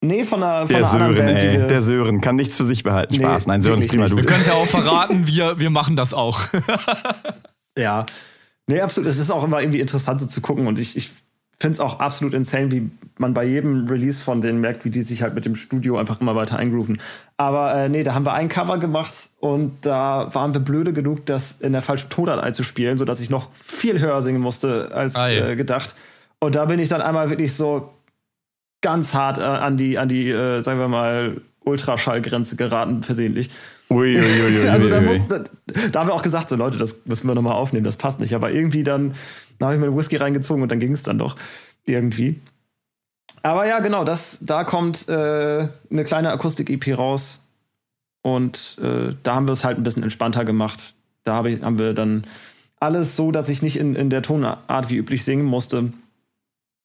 Nee, 0.03 0.25
von 0.25 0.43
einer, 0.43 0.63
von 0.63 0.69
der 0.69 0.77
einer 0.79 0.87
Sören, 0.87 1.03
anderen 1.03 1.27
Band. 1.27 1.43
Ey, 1.43 1.67
der 1.67 1.83
Sören 1.83 2.21
kann 2.21 2.37
nichts 2.37 2.57
für 2.57 2.65
sich 2.65 2.83
behalten. 2.83 3.15
Nee, 3.15 3.21
Spaß. 3.21 3.47
Nein, 3.47 3.61
Sören 3.61 3.81
ist 3.81 3.89
prima. 3.89 4.07
Du. 4.07 4.17
Wir 4.17 4.25
können 4.25 4.41
es 4.41 4.47
ja 4.47 4.55
auch 4.55 4.67
verraten, 4.67 5.27
wir, 5.27 5.59
wir 5.59 5.71
machen 5.71 5.97
das 5.97 6.15
auch. 6.15 6.41
ja. 7.79 8.07
Nee, 8.67 8.81
absolut. 8.81 9.11
Es 9.11 9.19
ist 9.19 9.31
auch 9.31 9.45
immer 9.45 9.61
irgendwie 9.61 9.81
interessant 9.81 10.21
so 10.21 10.27
zu 10.27 10.41
gucken 10.41 10.67
und 10.67 10.79
ich, 10.79 10.97
ich 10.97 11.11
finde 11.59 11.75
es 11.75 11.81
auch 11.81 12.01
absolut 12.01 12.33
insane, 12.33 12.71
wie 12.71 12.91
man 13.19 13.35
bei 13.35 13.45
jedem 13.45 13.87
Release 13.89 14.23
von 14.23 14.41
denen 14.41 14.63
merkt, 14.63 14.87
wie 14.87 14.91
die 14.91 15.03
sich 15.03 15.23
halt 15.23 15.35
mit 15.35 15.45
dem 15.45 15.55
Studio 15.55 15.99
einfach 15.99 16.21
immer 16.23 16.35
weiter 16.35 16.57
eingrooven. 16.57 17.03
Aber 17.37 17.75
äh, 17.75 17.89
nee, 17.91 18.03
da 18.03 18.15
haben 18.15 18.25
wir 18.25 18.33
ein 18.33 18.49
Cover 18.49 18.79
gemacht 18.79 19.29
und 19.41 19.75
da 19.83 20.31
waren 20.33 20.55
wir 20.55 20.61
blöde 20.63 20.95
genug, 20.95 21.27
das 21.27 21.61
in 21.61 21.73
der 21.73 21.83
falschen 21.83 22.09
Tonart 22.09 22.43
einzuspielen, 22.43 22.97
sodass 22.97 23.21
ich 23.21 23.29
noch 23.29 23.51
viel 23.63 24.01
höher 24.01 24.23
singen 24.23 24.41
musste 24.41 24.91
als 24.95 25.17
ah, 25.17 25.29
ja. 25.29 25.49
äh, 25.51 25.57
gedacht. 25.57 25.95
Und 26.39 26.55
da 26.55 26.65
bin 26.65 26.81
ich 26.81 26.89
dann 26.89 27.03
einmal 27.03 27.29
wirklich 27.29 27.53
so 27.53 27.91
ganz 28.81 29.15
hart 29.15 29.39
äh, 29.39 29.43
an 29.43 29.77
die, 29.77 29.99
an 29.99 30.09
die 30.09 30.31
äh, 30.31 30.61
sagen 30.61 30.79
wir 30.79 30.89
mal, 30.89 31.41
Ultraschallgrenze 31.65 32.57
geraten, 32.57 33.03
versehentlich. 33.03 33.51
Uiuiui. 33.91 34.69
also 34.69 34.89
da, 34.89 35.01
muss, 35.01 35.27
da, 35.29 35.45
da, 35.91 36.01
haben 36.01 36.09
wir 36.09 36.15
auch 36.15 36.23
gesagt, 36.23 36.49
so 36.49 36.57
Leute, 36.57 36.79
das 36.79 37.05
müssen 37.07 37.29
wir 37.29 37.35
nochmal 37.35 37.55
aufnehmen, 37.55 37.85
das 37.85 37.97
passt 37.97 38.21
nicht. 38.21 38.35
Aber 38.35 38.51
irgendwie 38.51 38.85
dann, 38.85 39.15
dann 39.59 39.67
habe 39.67 39.75
ich 39.75 39.81
mir 39.81 39.97
Whisky 39.97 40.17
reingezogen 40.17 40.63
und 40.63 40.71
dann 40.73 40.81
ging 40.81 40.93
es 40.93 41.03
dann 41.03 41.19
doch 41.19 41.37
irgendwie. 41.85 42.41
Aber 43.43 43.67
ja, 43.67 43.81
genau, 43.81 44.05
das, 44.05 44.39
da 44.43 44.65
kommt 44.65 45.09
äh, 45.09 45.69
eine 45.91 46.03
kleine 46.05 46.31
Akustik-EP 46.33 46.97
raus. 46.97 47.47
Und 48.23 48.77
äh, 48.83 49.15
da 49.23 49.35
haben 49.35 49.49
wir 49.49 49.53
es 49.53 49.65
halt 49.65 49.79
ein 49.79 49.83
bisschen 49.83 50.03
entspannter 50.03 50.45
gemacht. 50.45 50.95
Da 51.25 51.37
hab 51.37 51.47
ich, 51.47 51.63
haben 51.63 51.79
wir 51.79 51.95
dann 51.95 52.27
alles 52.79 53.17
so, 53.17 53.33
dass 53.33 53.49
ich 53.49 53.63
nicht 53.63 53.79
in, 53.79 53.95
in 53.95 54.11
der 54.11 54.23
Tonart 54.23 54.91
wie 54.91 54.97
üblich 54.97 55.25
singen 55.25 55.45
musste. 55.45 55.93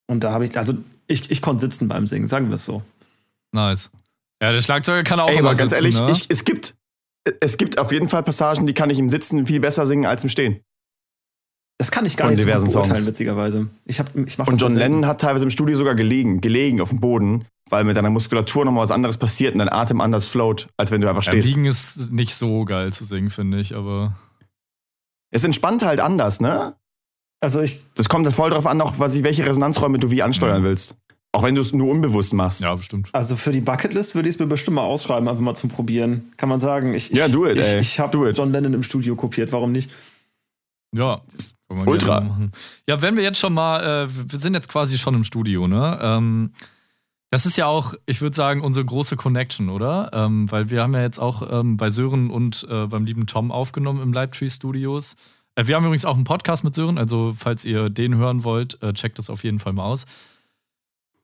Und 0.07 0.23
da 0.23 0.31
habe 0.31 0.45
ich, 0.45 0.57
also 0.57 0.75
ich, 1.07 1.31
ich 1.31 1.41
konnte 1.41 1.61
sitzen 1.61 1.87
beim 1.87 2.07
Singen, 2.07 2.27
sagen 2.27 2.49
wir 2.49 2.55
es 2.55 2.65
so. 2.65 2.83
Nice. 3.51 3.91
Ja, 4.41 4.51
der 4.51 4.61
Schlagzeuger 4.61 5.03
kann 5.03 5.19
auch 5.19 5.29
Ey, 5.29 5.37
immer 5.37 5.49
aber 5.49 5.57
ganz 5.57 5.71
sitzen, 5.71 5.85
ehrlich, 5.85 5.99
ne? 5.99 6.11
ich, 6.11 6.25
es, 6.29 6.43
gibt, 6.43 6.75
es 7.39 7.57
gibt 7.57 7.77
auf 7.79 7.91
jeden 7.91 8.09
Fall 8.09 8.23
Passagen, 8.23 8.67
die 8.67 8.73
kann 8.73 8.89
ich 8.89 8.99
im 8.99 9.09
Sitzen 9.09 9.47
viel 9.47 9.59
besser 9.59 9.85
singen 9.85 10.05
als 10.05 10.23
im 10.23 10.29
Stehen. 10.29 10.61
Das 11.77 11.91
kann 11.91 12.05
ich 12.05 12.15
gar 12.15 12.27
Von 12.27 12.35
nicht 12.35 12.45
diversen 12.45 12.69
so 12.69 12.79
beurteilen, 12.79 12.97
Songs. 12.97 13.07
witzigerweise. 13.07 13.67
Ich 13.83 13.99
hab, 13.99 14.15
ich 14.15 14.39
und 14.39 14.57
John 14.61 14.75
Lennon 14.75 15.05
hat 15.05 15.19
teilweise 15.19 15.43
im 15.43 15.49
Studio 15.51 15.75
sogar 15.75 15.95
gelegen, 15.95 16.39
gelegen 16.39 16.79
auf 16.79 16.89
dem 16.89 17.01
Boden, 17.01 17.45
weil 17.69 17.83
mit 17.83 17.97
deiner 17.97 18.09
Muskulatur 18.09 18.63
nochmal 18.63 18.83
was 18.83 18.91
anderes 18.91 19.17
passiert 19.17 19.53
und 19.53 19.59
dein 19.59 19.69
Atem 19.69 19.99
anders 19.99 20.27
float, 20.27 20.69
als 20.77 20.91
wenn 20.91 21.01
du 21.01 21.09
einfach 21.09 21.23
stehst. 21.23 21.49
Ja, 21.49 21.53
liegen 21.53 21.65
ist 21.65 22.11
nicht 22.11 22.35
so 22.35 22.63
geil 22.63 22.93
zu 22.93 23.03
singen, 23.03 23.29
finde 23.29 23.59
ich, 23.59 23.75
aber. 23.75 24.15
Es 25.31 25.43
entspannt 25.43 25.83
halt 25.83 25.99
anders, 25.99 26.39
ne? 26.39 26.75
Also 27.45 27.61
ich. 27.61 27.83
Das 27.93 28.09
kommt 28.09 28.27
voll 28.33 28.49
drauf 28.49 28.65
an, 28.65 28.81
auch 28.81 28.97
was, 28.97 29.21
welche 29.21 29.45
Resonanzräume 29.45 29.99
du 29.99 30.09
wie 30.09 30.23
ansteuern 30.23 30.61
mhm. 30.61 30.65
willst. 30.65 30.95
Auch 31.31 31.43
wenn 31.43 31.53
du 31.53 31.61
es 31.61 31.73
nur 31.73 31.91
unbewusst 31.91 32.33
machst. 32.33 32.61
Ja, 32.61 32.73
bestimmt. 32.73 33.09
Also 33.11 33.35
für 33.35 33.51
die 33.51 33.61
Bucketlist 33.61 34.15
würde 34.15 34.27
ich 34.27 34.35
es 34.35 34.39
mir 34.39 34.47
bestimmt 34.47 34.75
mal 34.75 34.83
ausschreiben, 34.83 35.29
einfach 35.29 35.43
mal 35.43 35.53
zum 35.53 35.69
Probieren. 35.69 36.33
Kann 36.37 36.49
man 36.49 36.57
sagen. 36.57 36.95
Ich, 36.95 37.11
ja, 37.11 37.27
do 37.27 37.45
it, 37.45 37.59
ich, 37.59 37.65
ey. 37.67 37.79
Ich 37.81 37.99
habe 37.99 38.31
John 38.31 38.51
Lennon 38.51 38.73
im 38.73 38.81
Studio 38.81 39.15
kopiert, 39.15 39.51
warum 39.51 39.71
nicht? 39.71 39.91
Ja. 40.91 41.21
Ultra. 41.69 42.49
Ja, 42.89 43.01
wenn 43.03 43.15
wir 43.15 43.21
jetzt 43.21 43.37
schon 43.37 43.53
mal, 43.53 44.07
äh, 44.07 44.31
wir 44.31 44.39
sind 44.39 44.55
jetzt 44.55 44.69
quasi 44.69 44.97
schon 44.97 45.13
im 45.13 45.23
Studio, 45.23 45.67
ne? 45.67 45.99
Ähm, 46.01 46.51
das 47.29 47.45
ist 47.45 47.57
ja 47.57 47.67
auch, 47.67 47.93
ich 48.07 48.21
würde 48.21 48.35
sagen, 48.35 48.61
unsere 48.61 48.85
große 48.85 49.17
Connection, 49.17 49.69
oder? 49.69 50.09
Ähm, 50.13 50.49
weil 50.51 50.71
wir 50.71 50.81
haben 50.81 50.93
ja 50.95 51.01
jetzt 51.01 51.19
auch 51.19 51.43
ähm, 51.47 51.77
bei 51.77 51.91
Sören 51.91 52.31
und 52.31 52.65
äh, 52.71 52.87
beim 52.87 53.05
lieben 53.05 53.27
Tom 53.27 53.51
aufgenommen 53.51 54.01
im 54.01 54.13
Lightree 54.13 54.49
Studios. 54.49 55.15
Äh, 55.55 55.67
wir 55.67 55.75
haben 55.75 55.85
übrigens 55.85 56.05
auch 56.05 56.15
einen 56.15 56.23
Podcast 56.23 56.63
mit 56.63 56.75
Sören, 56.75 56.97
also 56.97 57.33
falls 57.37 57.65
ihr 57.65 57.89
den 57.89 58.15
hören 58.15 58.43
wollt, 58.43 58.81
äh, 58.83 58.93
checkt 58.93 59.17
das 59.17 59.29
auf 59.29 59.43
jeden 59.43 59.59
Fall 59.59 59.73
mal 59.73 59.85
aus. 59.85 60.05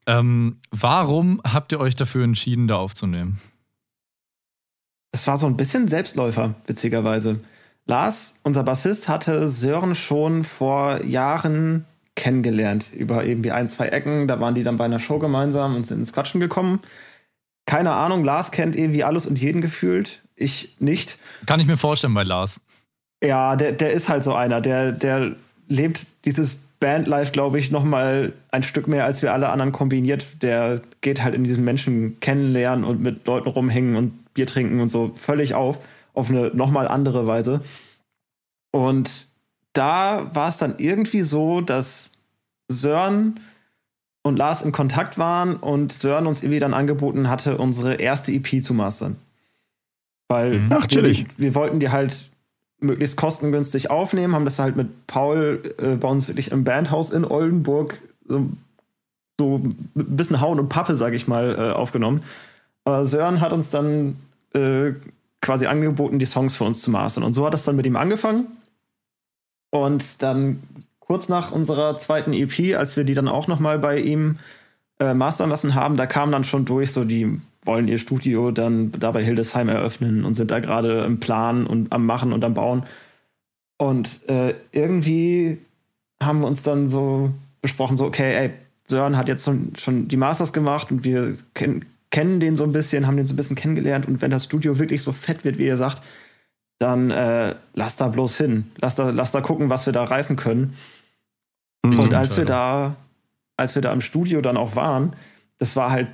Ähm, 0.08 0.58
warum 0.72 1.41
habt 1.44 1.72
ihr 1.72 1.80
euch 1.80 1.96
dafür 1.96 2.24
entschieden, 2.24 2.67
da 2.67 2.78
aufzunehmen? 2.78 3.39
Es 5.12 5.28
war 5.28 5.38
so 5.38 5.46
ein 5.46 5.58
bisschen 5.58 5.88
Selbstläufer, 5.88 6.56
witzigerweise. 6.65 7.41
Lars, 7.86 8.39
unser 8.44 8.63
Bassist, 8.63 9.10
hatte 9.10 9.50
Sören 9.50 9.96
schon 9.96 10.44
vor 10.44 11.04
Jahren 11.04 11.86
kennengelernt. 12.15 12.88
Über 12.94 13.26
irgendwie 13.26 13.52
ein, 13.52 13.67
zwei 13.67 13.88
Ecken. 13.88 14.28
Da 14.28 14.39
waren 14.39 14.56
die 14.56 14.63
dann 14.63 14.78
bei 14.78 14.86
einer 14.86 15.00
Show 15.00 15.20
gemeinsam 15.20 15.76
und 15.76 15.86
sind 15.86 16.00
ins 16.00 16.13
Quatschen 16.13 16.39
gekommen. 16.39 16.80
Keine 17.65 17.91
Ahnung, 17.91 18.24
Lars 18.24 18.52
kennt 18.52 18.76
irgendwie 18.76 19.04
alles 19.04 19.26
und 19.26 19.39
jeden 19.39 19.62
gefühlt. 19.62 20.22
Ich 20.36 20.76
nicht. 20.80 21.20
Kann 21.46 21.60
ich 21.60 21.67
mir 21.67 21.78
vorstellen 21.78 22.13
bei 22.13 22.24
Lars. 22.24 22.62
Ja, 23.24 23.56
der, 23.56 23.72
der 23.72 23.92
ist 23.92 24.10
halt 24.10 24.24
so 24.24 24.34
einer. 24.34 24.62
Der, 24.62 24.92
der 24.92 25.36
lebt 25.68 26.08
dieses 26.26 26.56
Bandlife, 26.80 27.32
glaube 27.32 27.60
ich, 27.60 27.72
noch 27.72 27.84
mal 27.84 28.34
ein 28.50 28.64
Stück 28.64 28.88
mehr 28.88 29.06
als 29.06 29.22
wir 29.22 29.34
alle 29.34 29.50
anderen 29.50 29.72
kombiniert. 29.72 30.26
Der 30.42 30.82
geht 31.02 31.24
halt 31.24 31.36
in 31.36 31.44
diesen 31.44 31.64
Menschen 31.64 32.20
kennenlernen 32.20 32.84
und 32.84 33.02
mit 33.02 33.26
Leuten 33.28 33.50
rumhängen 33.50 33.96
und 33.96 34.34
Bier 34.34 34.48
trinken 34.48 34.80
und 34.80 34.90
so 34.90 35.14
völlig 35.16 35.54
auf, 35.54 35.80
auf 36.14 36.30
eine 36.30 36.48
noch 36.48 36.72
mal 36.72 36.88
andere 36.88 37.28
Weise. 37.28 37.62
Und 38.72 39.28
da 39.74 40.34
war 40.34 40.50
es 40.50 40.58
dann 40.58 40.76
irgendwie 40.80 41.22
so, 41.22 41.62
dass 41.62 42.12
Sören 42.68 43.40
und 44.24 44.38
Lars 44.38 44.62
in 44.62 44.72
Kontakt 44.72 45.18
waren 45.18 45.56
und 45.58 45.94
Sören 45.94 46.28
uns 46.28 46.42
irgendwie 46.42 46.60
dann 46.60 46.74
angeboten 46.74 47.30
hatte, 47.30 47.58
unsere 47.58 47.96
erste 47.96 48.32
EP 48.32 48.64
zu 48.64 48.74
mastern. 48.74 49.18
Weil 50.28 50.60
mhm. 50.60 50.70
Ach, 50.72 50.88
wir, 50.90 51.26
wir, 51.38 51.56
wollten 51.56 51.80
die 51.80 51.90
halt 51.90 52.31
möglichst 52.82 53.15
kostengünstig 53.15 53.89
aufnehmen, 53.89 54.36
haben 54.36 54.46
das 54.46 54.60
halt 54.60 54.76
mit 54.76 55.08
Paul 55.08 55.62
äh, 55.78 55.96
bei 55.96 56.08
uns 56.08 56.28
wirklich 56.28 56.52
im 56.52 56.63
Bandhaus 56.63 57.12
in 57.12 57.24
Oldenburg 57.24 58.00
so, 58.28 58.50
so 59.39 59.56
ein 59.58 59.76
bisschen 59.94 60.41
Hauen 60.41 60.60
und 60.60 60.70
Pappe, 60.70 60.96
sag 60.96 61.13
ich 61.13 61.28
mal, 61.28 61.56
äh, 61.58 61.72
aufgenommen. 61.72 62.24
Aber 62.84 63.06
Sören 63.06 63.41
hat 63.41 63.54
uns 63.54 63.70
dann 63.70 64.17
äh, 64.54 64.91
quasi 65.41 65.67
angeboten, 65.67 66.20
die 66.20 66.26
Songs 66.26 66.56
für 66.56 66.63
uns 66.63 66.82
zu 66.82 66.91
mastern. 66.91 67.24
Und 67.24 67.34
so 67.34 67.46
hat 67.46 67.54
das 67.54 67.63
dann 67.63 67.76
mit 67.76 67.86
ihm 67.86 67.96
angefangen. 67.96 68.48
Und 69.70 70.22
dann 70.22 70.62
kurz 71.00 71.30
nach 71.30 71.52
unserer 71.52 71.98
zweiten 71.98 72.34
EP, 72.34 72.76
als 72.78 72.98
wir 72.98 73.04
die 73.04 73.13
dann 73.13 73.28
auch 73.28 73.48
noch 73.48 73.60
mal 73.60 73.80
bei 73.80 74.00
ihm 74.00 74.38
äh, 75.00 75.13
mastern 75.13 75.50
lassen 75.50 75.76
haben, 75.76 75.98
da 75.98 76.06
kam 76.06 76.32
dann 76.32 76.44
schon 76.44 76.65
durch, 76.65 76.91
so 76.91 77.06
die 77.06 77.39
wollen 77.63 77.88
ihr 77.88 77.97
Studio 77.97 78.52
dann 78.52 78.91
da 78.91 79.12
bei 79.12 79.24
Hildesheim 79.24 79.69
eröffnen 79.69 80.26
und 80.26 80.34
sind 80.34 80.52
da 80.52 80.60
gerade 80.60 81.04
im 81.04 81.19
Plan 81.19 81.67
und 81.67 81.91
am 81.91 82.06
Machen 82.06 82.34
und 82.34 82.43
am 82.43 82.54
Bauen. 82.54 82.84
Und 83.78 84.28
äh, 84.30 84.56
irgendwie 84.71 85.60
haben 86.21 86.41
wir 86.41 86.47
uns 86.47 86.63
dann 86.63 86.89
so 86.89 87.32
besprochen, 87.62 87.97
so, 87.97 88.06
okay, 88.06 88.36
ey, 88.36 88.52
Sören 88.86 89.17
hat 89.17 89.28
jetzt 89.28 89.45
schon, 89.45 89.74
schon 89.78 90.08
die 90.08 90.17
Masters 90.17 90.54
gemacht 90.54 90.91
und 90.91 91.04
wir 91.04 91.38
ken 91.54 91.86
kennen 92.10 92.41
den 92.41 92.58
so 92.58 92.65
ein 92.65 92.74
bisschen, 92.74 93.08
haben 93.08 93.15
den 93.15 93.26
so 93.26 93.34
ein 93.34 93.38
bisschen 93.38 93.56
kennengelernt 93.56 94.06
und 94.06 94.21
wenn 94.21 94.32
das 94.32 94.43
Studio 94.43 94.80
wirklich 94.80 95.02
so 95.02 95.13
fett 95.13 95.45
wird, 95.45 95.58
wie 95.58 95.65
ihr 95.65 95.78
sagt, 95.78 96.04
dann 96.78 97.10
äh, 97.10 97.56
lass 97.74 97.95
da 97.95 98.10
bloß 98.10 98.38
hin. 98.38 98.71
Lass 98.82 98.95
da, 98.95 99.12
lass 99.12 99.32
da 99.32 99.39
gucken, 99.39 99.69
was 99.69 99.86
wir 99.86 99.93
da 99.93 100.04
reißen 100.04 100.36
können. 100.36 100.76
Mhm. 101.86 102.00
Und 102.00 102.13
als 102.13 102.36
wir 102.38 102.43
da, 102.43 102.97
als 103.56 103.76
wir 103.76 103.82
da 103.82 103.93
im 103.93 104.02
Studio 104.02 104.41
dann 104.41 104.58
auch 104.58 104.76
waren, 104.76 105.15
das 105.58 105.76
war 105.76 105.91
halt 105.91 106.08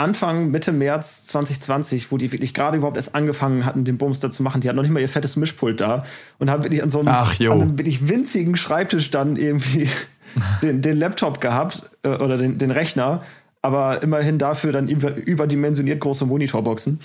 Anfang, 0.00 0.50
Mitte 0.50 0.72
März 0.72 1.24
2020, 1.26 2.10
wo 2.10 2.16
die 2.16 2.32
wirklich 2.32 2.54
gerade 2.54 2.76
überhaupt 2.76 2.96
erst 2.96 3.14
angefangen 3.14 3.64
hatten, 3.64 3.84
den 3.84 3.98
Bumster 3.98 4.30
zu 4.30 4.42
machen. 4.42 4.60
Die 4.60 4.68
hatten 4.68 4.76
noch 4.76 4.82
nicht 4.82 4.92
mal 4.92 5.00
ihr 5.00 5.08
fettes 5.08 5.36
Mischpult 5.36 5.80
da 5.80 6.04
und 6.38 6.50
haben 6.50 6.64
wirklich 6.64 6.82
an 6.82 6.90
so 6.90 7.00
einem, 7.00 7.08
Ach, 7.08 7.38
an 7.38 7.52
einem 7.52 7.78
wirklich 7.78 8.08
winzigen 8.08 8.56
Schreibtisch 8.56 9.10
dann 9.10 9.36
irgendwie 9.36 9.88
den, 10.62 10.82
den, 10.82 10.96
Laptop 10.96 11.40
gehabt 11.40 11.82
äh, 12.02 12.08
oder 12.08 12.38
den, 12.38 12.58
den, 12.58 12.70
Rechner, 12.70 13.22
aber 13.62 14.02
immerhin 14.02 14.38
dafür 14.38 14.72
dann 14.72 14.88
über, 14.88 15.16
überdimensioniert 15.16 16.00
große 16.00 16.24
Monitorboxen. 16.24 17.00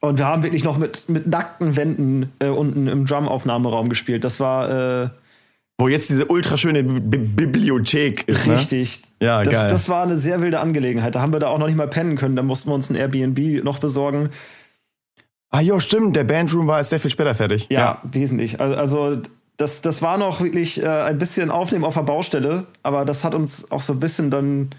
Und 0.00 0.18
wir 0.18 0.26
haben 0.26 0.42
wirklich 0.42 0.64
noch 0.64 0.78
mit, 0.78 1.08
mit 1.08 1.26
nackten 1.26 1.76
Wänden 1.76 2.32
äh, 2.38 2.48
unten 2.48 2.88
im 2.88 3.06
Drum-Aufnahmeraum 3.06 3.88
gespielt. 3.88 4.24
Das 4.24 4.38
war. 4.38 5.04
Äh, 5.04 5.10
wo 5.80 5.88
jetzt 5.88 6.10
diese 6.10 6.26
ultraschöne 6.26 6.84
B 6.84 7.16
Bibliothek 7.18 8.28
ist. 8.28 8.46
Ne? 8.46 8.54
Richtig. 8.54 9.02
Ne? 9.18 9.26
Ja, 9.26 9.42
das, 9.42 9.54
geil. 9.54 9.70
Das 9.70 9.88
war 9.88 10.04
eine 10.04 10.16
sehr 10.16 10.42
wilde 10.42 10.60
Angelegenheit. 10.60 11.14
Da 11.14 11.20
haben 11.20 11.32
wir 11.32 11.40
da 11.40 11.48
auch 11.48 11.58
noch 11.58 11.66
nicht 11.66 11.76
mal 11.76 11.88
pennen 11.88 12.16
können. 12.16 12.36
Da 12.36 12.42
mussten 12.42 12.70
wir 12.70 12.74
uns 12.74 12.90
ein 12.90 12.96
Airbnb 12.96 13.64
noch 13.64 13.78
besorgen. 13.78 14.28
Ah, 15.48 15.60
ja, 15.60 15.80
stimmt. 15.80 16.14
Der 16.14 16.24
Bandroom 16.24 16.68
war 16.68 16.78
erst 16.78 16.90
sehr 16.90 17.00
viel 17.00 17.10
später 17.10 17.34
fertig. 17.34 17.66
Ja, 17.70 17.80
ja. 17.80 18.02
wesentlich. 18.04 18.60
Also, 18.60 19.20
das, 19.56 19.82
das 19.82 20.00
war 20.00 20.16
noch 20.16 20.40
wirklich 20.40 20.82
äh, 20.82 20.86
ein 20.86 21.18
bisschen 21.18 21.50
Aufnehmen 21.50 21.84
auf 21.84 21.94
der 21.94 22.02
Baustelle, 22.02 22.66
aber 22.82 23.04
das 23.04 23.24
hat 23.24 23.34
uns 23.34 23.70
auch 23.70 23.80
so 23.80 23.94
ein 23.94 24.00
bisschen 24.00 24.30
dann 24.30 24.70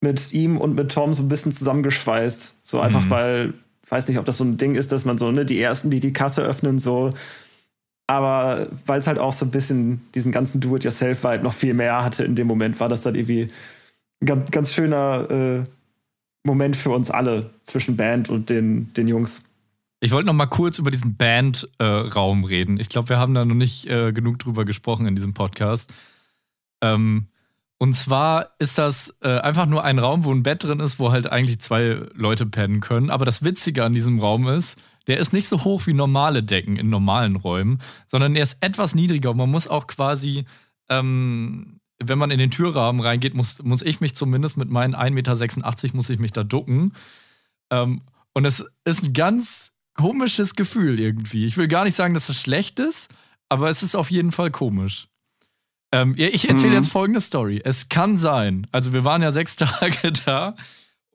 mit 0.00 0.32
ihm 0.32 0.56
und 0.58 0.74
mit 0.74 0.92
Tom 0.92 1.12
so 1.14 1.22
ein 1.22 1.28
bisschen 1.28 1.52
zusammengeschweißt. 1.52 2.66
So 2.66 2.80
einfach, 2.80 3.06
mhm. 3.06 3.10
weil, 3.10 3.54
ich 3.84 3.90
weiß 3.90 4.08
nicht, 4.08 4.18
ob 4.18 4.24
das 4.24 4.36
so 4.36 4.44
ein 4.44 4.56
Ding 4.56 4.76
ist, 4.76 4.92
dass 4.92 5.04
man 5.04 5.18
so, 5.18 5.32
ne, 5.32 5.44
die 5.44 5.60
ersten, 5.60 5.90
die 5.90 6.00
die 6.00 6.12
Kasse 6.12 6.42
öffnen, 6.42 6.78
so 6.78 7.12
aber 8.08 8.68
weil 8.86 8.98
es 8.98 9.06
halt 9.06 9.18
auch 9.18 9.34
so 9.34 9.44
ein 9.44 9.50
bisschen 9.50 10.00
diesen 10.14 10.32
ganzen 10.32 10.60
Do-it-yourself-Vibe 10.60 11.44
noch 11.44 11.52
viel 11.52 11.74
mehr 11.74 12.02
hatte 12.02 12.24
in 12.24 12.34
dem 12.34 12.46
Moment, 12.46 12.80
war 12.80 12.88
das 12.88 13.02
dann 13.02 13.14
irgendwie 13.14 13.48
ein 14.20 14.26
ganz, 14.26 14.50
ganz 14.50 14.72
schöner 14.72 15.30
äh, 15.30 15.64
Moment 16.42 16.74
für 16.74 16.90
uns 16.90 17.10
alle 17.10 17.50
zwischen 17.62 17.96
Band 17.96 18.30
und 18.30 18.48
den, 18.48 18.92
den 18.94 19.08
Jungs. 19.08 19.42
Ich 20.00 20.10
wollte 20.12 20.26
noch 20.26 20.32
mal 20.32 20.46
kurz 20.46 20.78
über 20.78 20.90
diesen 20.90 21.16
Bandraum 21.16 22.42
äh, 22.42 22.46
reden. 22.46 22.80
Ich 22.80 22.88
glaube, 22.88 23.10
wir 23.10 23.18
haben 23.18 23.34
da 23.34 23.44
noch 23.44 23.54
nicht 23.54 23.86
äh, 23.90 24.12
genug 24.12 24.38
drüber 24.38 24.64
gesprochen 24.64 25.06
in 25.06 25.14
diesem 25.14 25.34
Podcast. 25.34 25.92
Ähm, 26.80 27.26
und 27.76 27.94
zwar 27.94 28.54
ist 28.58 28.78
das 28.78 29.14
äh, 29.20 29.38
einfach 29.38 29.66
nur 29.66 29.84
ein 29.84 29.98
Raum, 29.98 30.24
wo 30.24 30.32
ein 30.32 30.42
Bett 30.42 30.64
drin 30.64 30.80
ist, 30.80 30.98
wo 30.98 31.12
halt 31.12 31.30
eigentlich 31.30 31.60
zwei 31.60 32.06
Leute 32.14 32.46
pennen 32.46 32.80
können. 32.80 33.10
Aber 33.10 33.26
das 33.26 33.44
Witzige 33.44 33.84
an 33.84 33.92
diesem 33.92 34.18
Raum 34.18 34.48
ist, 34.48 34.80
der 35.08 35.18
ist 35.18 35.32
nicht 35.32 35.48
so 35.48 35.64
hoch 35.64 35.86
wie 35.86 35.94
normale 35.94 36.42
Decken 36.42 36.76
in 36.76 36.90
normalen 36.90 37.36
Räumen, 37.36 37.80
sondern 38.06 38.36
er 38.36 38.42
ist 38.42 38.58
etwas 38.60 38.94
niedriger. 38.94 39.30
Und 39.30 39.38
man 39.38 39.50
muss 39.50 39.66
auch 39.66 39.86
quasi, 39.86 40.44
ähm, 40.88 41.80
wenn 41.98 42.18
man 42.18 42.30
in 42.30 42.38
den 42.38 42.50
Türrahmen 42.50 43.00
reingeht, 43.00 43.34
muss, 43.34 43.62
muss 43.62 43.82
ich 43.82 44.00
mich 44.00 44.14
zumindest 44.14 44.56
mit 44.58 44.70
meinen 44.70 44.94
1,86 44.94 45.12
Meter 45.12 45.96
muss 45.96 46.10
ich 46.10 46.18
mich 46.18 46.32
da 46.32 46.44
ducken. 46.44 46.92
Ähm, 47.70 48.02
und 48.34 48.44
es 48.44 48.64
ist 48.84 49.02
ein 49.02 49.12
ganz 49.14 49.72
komisches 49.94 50.54
Gefühl 50.54 51.00
irgendwie. 51.00 51.46
Ich 51.46 51.56
will 51.56 51.68
gar 51.68 51.84
nicht 51.84 51.96
sagen, 51.96 52.14
dass 52.14 52.28
es 52.28 52.40
schlecht 52.40 52.78
ist, 52.78 53.10
aber 53.48 53.70
es 53.70 53.82
ist 53.82 53.96
auf 53.96 54.10
jeden 54.10 54.30
Fall 54.30 54.50
komisch. 54.50 55.08
Ähm, 55.90 56.14
ich 56.18 56.48
erzähle 56.48 56.72
mhm. 56.72 56.76
jetzt 56.76 56.92
folgende 56.92 57.20
Story. 57.20 57.62
Es 57.64 57.88
kann 57.88 58.18
sein, 58.18 58.66
also 58.72 58.92
wir 58.92 59.04
waren 59.04 59.22
ja 59.22 59.32
sechs 59.32 59.56
Tage 59.56 60.12
da 60.12 60.54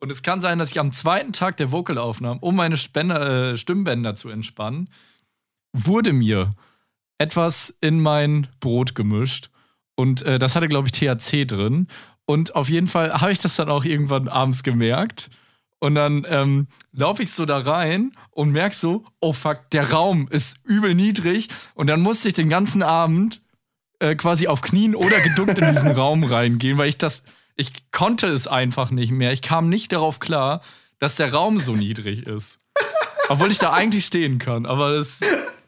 und 0.04 0.10
es 0.10 0.22
kann 0.22 0.42
sein, 0.42 0.58
dass 0.58 0.70
ich 0.70 0.78
am 0.78 0.92
zweiten 0.92 1.32
Tag 1.32 1.56
der 1.56 1.72
Vocalaufnahmen, 1.72 2.38
um 2.42 2.54
meine 2.54 2.76
Spender, 2.76 3.52
äh, 3.52 3.56
Stimmbänder 3.56 4.14
zu 4.14 4.28
entspannen, 4.28 4.90
wurde 5.72 6.12
mir 6.12 6.54
etwas 7.16 7.74
in 7.80 8.02
mein 8.02 8.48
Brot 8.60 8.94
gemischt. 8.94 9.48
Und 9.94 10.20
äh, 10.20 10.38
das 10.38 10.56
hatte, 10.56 10.68
glaube 10.68 10.88
ich, 10.88 10.92
THC 10.92 11.46
drin. 11.46 11.88
Und 12.26 12.54
auf 12.54 12.68
jeden 12.68 12.86
Fall 12.86 13.18
habe 13.18 13.32
ich 13.32 13.38
das 13.38 13.56
dann 13.56 13.70
auch 13.70 13.86
irgendwann 13.86 14.28
abends 14.28 14.62
gemerkt. 14.62 15.30
Und 15.78 15.94
dann 15.94 16.26
ähm, 16.28 16.66
laufe 16.92 17.22
ich 17.22 17.32
so 17.32 17.46
da 17.46 17.56
rein 17.56 18.12
und 18.30 18.50
merke 18.50 18.76
so, 18.76 19.06
oh 19.20 19.32
fuck, 19.32 19.70
der 19.70 19.90
Raum 19.90 20.28
ist 20.28 20.58
übel 20.64 20.94
niedrig. 20.94 21.48
Und 21.74 21.86
dann 21.86 22.02
musste 22.02 22.28
ich 22.28 22.34
den 22.34 22.50
ganzen 22.50 22.82
Abend 22.82 23.40
äh, 24.00 24.14
quasi 24.16 24.48
auf 24.48 24.60
Knien 24.60 24.94
oder 24.94 25.18
geduckt 25.20 25.58
in 25.58 25.66
diesen 25.72 25.92
Raum 25.96 26.24
reingehen, 26.24 26.76
weil 26.76 26.90
ich 26.90 26.98
das 26.98 27.22
ich 27.56 27.90
konnte 27.90 28.26
es 28.26 28.46
einfach 28.46 28.90
nicht 28.90 29.12
mehr. 29.12 29.32
Ich 29.32 29.42
kam 29.42 29.68
nicht 29.68 29.92
darauf 29.92 30.18
klar, 30.18 30.60
dass 30.98 31.16
der 31.16 31.32
Raum 31.32 31.58
so 31.58 31.74
niedrig 31.74 32.26
ist. 32.26 32.60
Obwohl 33.28 33.50
ich 33.50 33.58
da 33.58 33.72
eigentlich 33.72 34.06
stehen 34.06 34.38
kann. 34.38 34.66
Aber 34.66 34.94
das, 34.94 35.20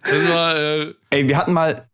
das 0.02 0.28
war. 0.28 0.56
Äh 0.56 0.94
Ey, 1.10 1.28
wir 1.28 1.36
hatten 1.36 1.52
mal. 1.52 1.88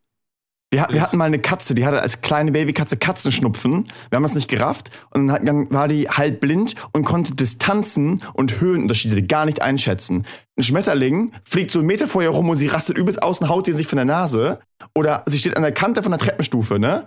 Wir, 0.71 0.87
wir, 0.91 1.03
hatten 1.03 1.19
mal 1.19 1.27
eine 1.27 1.39
Katze, 1.39 1.75
die 1.75 1.85
hatte 1.85 2.01
als 2.01 2.23
kleine 2.23 2.51
Babykatze 2.51 2.97
Katzenschnupfen. 2.97 3.85
Wir 4.09 4.17
haben 4.17 4.23
das 4.23 4.35
nicht 4.35 4.49
gerafft 4.49 4.91
und 5.11 5.29
dann 5.29 5.71
war 5.71 5.87
die 5.87 6.09
halb 6.09 6.41
blind 6.41 6.77
und 6.95 7.05
konnte 7.05 7.35
Distanzen 7.35 8.23
und 8.33 8.59
Höhenunterschiede 8.59 9.23
gar 9.23 9.45
nicht 9.45 9.61
einschätzen. 9.61 10.25
Ein 10.57 10.63
Schmetterling 10.63 11.33
fliegt 11.45 11.73
so 11.73 11.81
einen 11.81 11.89
Meter 11.89 12.09
vor 12.09 12.23
ihr 12.23 12.31
rum 12.31 12.49
und 12.49 12.57
sie 12.57 12.69
rastet 12.69 12.97
übelst 12.97 13.23
aus 13.23 13.41
und 13.41 13.51
haut 13.51 13.69
ihr 13.69 13.75
sich 13.75 13.87
von 13.87 13.97
der 13.97 14.07
Nase. 14.07 14.61
Oder 14.95 15.23
sie 15.27 15.39
steht 15.39 15.59
an 15.59 15.63
der 15.63 15.73
Kante 15.73 16.03
von 16.03 16.11
der 16.11 16.19
Treppenstufe, 16.19 16.79
ne? 16.79 17.07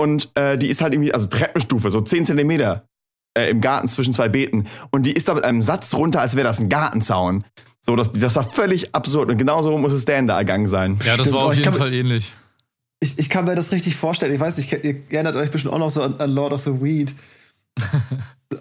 Und 0.00 0.30
äh, 0.34 0.56
die 0.56 0.68
ist 0.68 0.80
halt 0.80 0.94
irgendwie, 0.94 1.12
also 1.12 1.26
Treppenstufe, 1.26 1.90
so 1.90 2.00
10 2.00 2.26
Zentimeter 2.26 2.84
äh, 3.36 3.50
im 3.50 3.60
Garten 3.60 3.86
zwischen 3.86 4.14
zwei 4.14 4.28
Beeten. 4.28 4.66
Und 4.90 5.04
die 5.04 5.12
ist 5.12 5.28
da 5.28 5.34
mit 5.34 5.44
einem 5.44 5.62
Satz 5.62 5.92
runter, 5.94 6.20
als 6.20 6.36
wäre 6.36 6.46
das 6.46 6.58
ein 6.58 6.68
Gartenzaun. 6.68 7.44
So, 7.80 7.96
das, 7.96 8.12
das 8.12 8.36
war 8.36 8.44
völlig 8.44 8.94
absurd. 8.94 9.30
Und 9.30 9.38
genauso 9.38 9.76
muss 9.76 9.92
es 9.92 10.04
Dan 10.04 10.26
da 10.26 10.38
ergangen 10.38 10.68
sein. 10.68 10.98
Ja, 11.04 11.16
das 11.16 11.32
war 11.32 11.44
auf 11.44 11.54
jeden 11.54 11.72
Fall 11.72 11.92
ähnlich. 11.92 12.32
Ich, 13.00 13.18
ich 13.18 13.30
kann 13.30 13.44
mir 13.44 13.54
das 13.54 13.72
richtig 13.72 13.96
vorstellen. 13.96 14.34
Ich 14.34 14.40
weiß 14.40 14.56
nicht, 14.58 14.72
ihr 14.72 15.02
erinnert 15.10 15.36
euch 15.36 15.50
bestimmt 15.50 15.74
auch 15.74 15.78
noch 15.78 15.90
so 15.90 16.02
an, 16.02 16.18
an 16.18 16.30
Lord 16.30 16.52
of 16.52 16.64
the 16.64 16.82
Weed. 16.82 17.14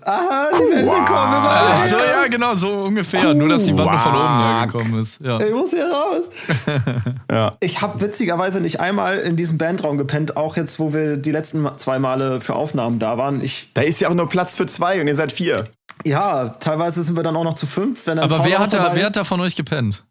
Aha, 0.05 0.49
die 0.53 0.75
Wände 0.75 0.91
kommen 0.91 1.33
immer 1.33 1.77
so, 1.83 1.95
ja, 1.95 2.27
genau, 2.27 2.53
so 2.53 2.83
ungefähr. 2.83 3.33
Nur, 3.33 3.49
dass 3.49 3.65
die 3.65 3.75
Wand 3.75 3.99
von 3.99 4.13
oben 4.13 4.39
hergekommen 4.39 5.01
ist. 5.01 5.19
Ja. 5.19 5.39
Ich 5.39 5.51
muss 5.51 5.71
hier 5.71 5.91
raus. 5.91 6.29
ja. 7.31 7.57
Ich 7.59 7.81
habe 7.81 7.99
witzigerweise 7.99 8.61
nicht 8.61 8.79
einmal 8.79 9.17
in 9.17 9.35
diesem 9.35 9.57
Bandraum 9.57 9.97
gepennt, 9.97 10.37
auch 10.37 10.57
jetzt, 10.57 10.79
wo 10.79 10.93
wir 10.93 11.17
die 11.17 11.31
letzten 11.31 11.67
zwei 11.77 11.97
Male 11.97 12.39
für 12.39 12.53
Aufnahmen 12.53 12.99
da 12.99 13.17
waren. 13.17 13.41
Ich 13.41 13.71
da 13.73 13.81
ist 13.81 13.99
ja 13.99 14.09
auch 14.09 14.13
nur 14.13 14.29
Platz 14.29 14.55
für 14.55 14.67
zwei 14.67 15.01
und 15.01 15.07
ihr 15.07 15.15
seid 15.15 15.31
vier. 15.31 15.63
Ja, 16.05 16.49
teilweise 16.49 17.01
sind 17.01 17.15
wir 17.15 17.23
dann 17.23 17.35
auch 17.35 17.43
noch 17.43 17.55
zu 17.55 17.65
fünf. 17.65 18.07
Aber 18.07 18.45
wer 18.45 18.59
hat, 18.59 18.73
da, 18.75 18.91
wer 18.93 19.07
hat 19.07 19.17
da 19.17 19.23
von 19.23 19.41
euch 19.41 19.55
gepennt? 19.55 20.05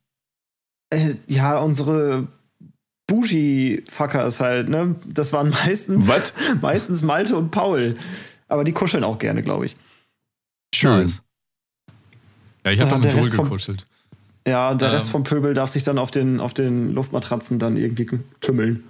Äh, 0.91 1.15
ja, 1.29 1.59
unsere 1.59 2.27
Bougie-Fuckers 3.07 4.41
halt, 4.41 4.69
ne? 4.69 4.97
Das 5.07 5.33
waren 5.33 5.51
meistens, 5.51 6.11
meistens 6.61 7.03
Malte 7.03 7.37
und 7.37 7.51
Paul. 7.51 7.97
Aber 8.49 8.65
die 8.65 8.73
kuscheln 8.73 9.05
auch 9.05 9.19
gerne, 9.19 9.43
glaube 9.43 9.67
ich. 9.67 9.77
Schön. 10.75 11.01
Nice. 11.03 11.23
Ja, 12.65 12.73
ich 12.73 12.81
habe 12.81 12.91
Ja, 12.91 12.97
doch 12.97 13.03
der 13.03 13.15
mit 13.15 13.31
Joel 13.31 13.43
gekuschelt. 13.45 13.87
Ja, 14.47 14.71
und 14.71 14.81
der 14.81 14.89
Ähm. 14.89 14.95
Rest 14.95 15.11
vom 15.11 15.23
Pöbel 15.25 15.55
darf 15.55 15.71
sich 15.71 15.85
dann 15.85 15.99
auf 15.99 16.11
den, 16.11 16.41
auf 16.41 16.55
den 16.55 16.93
Luftmatratzen 16.93 17.59
dann 17.59 17.77
irgendwie 17.77 18.09
tümmeln. 18.41 18.85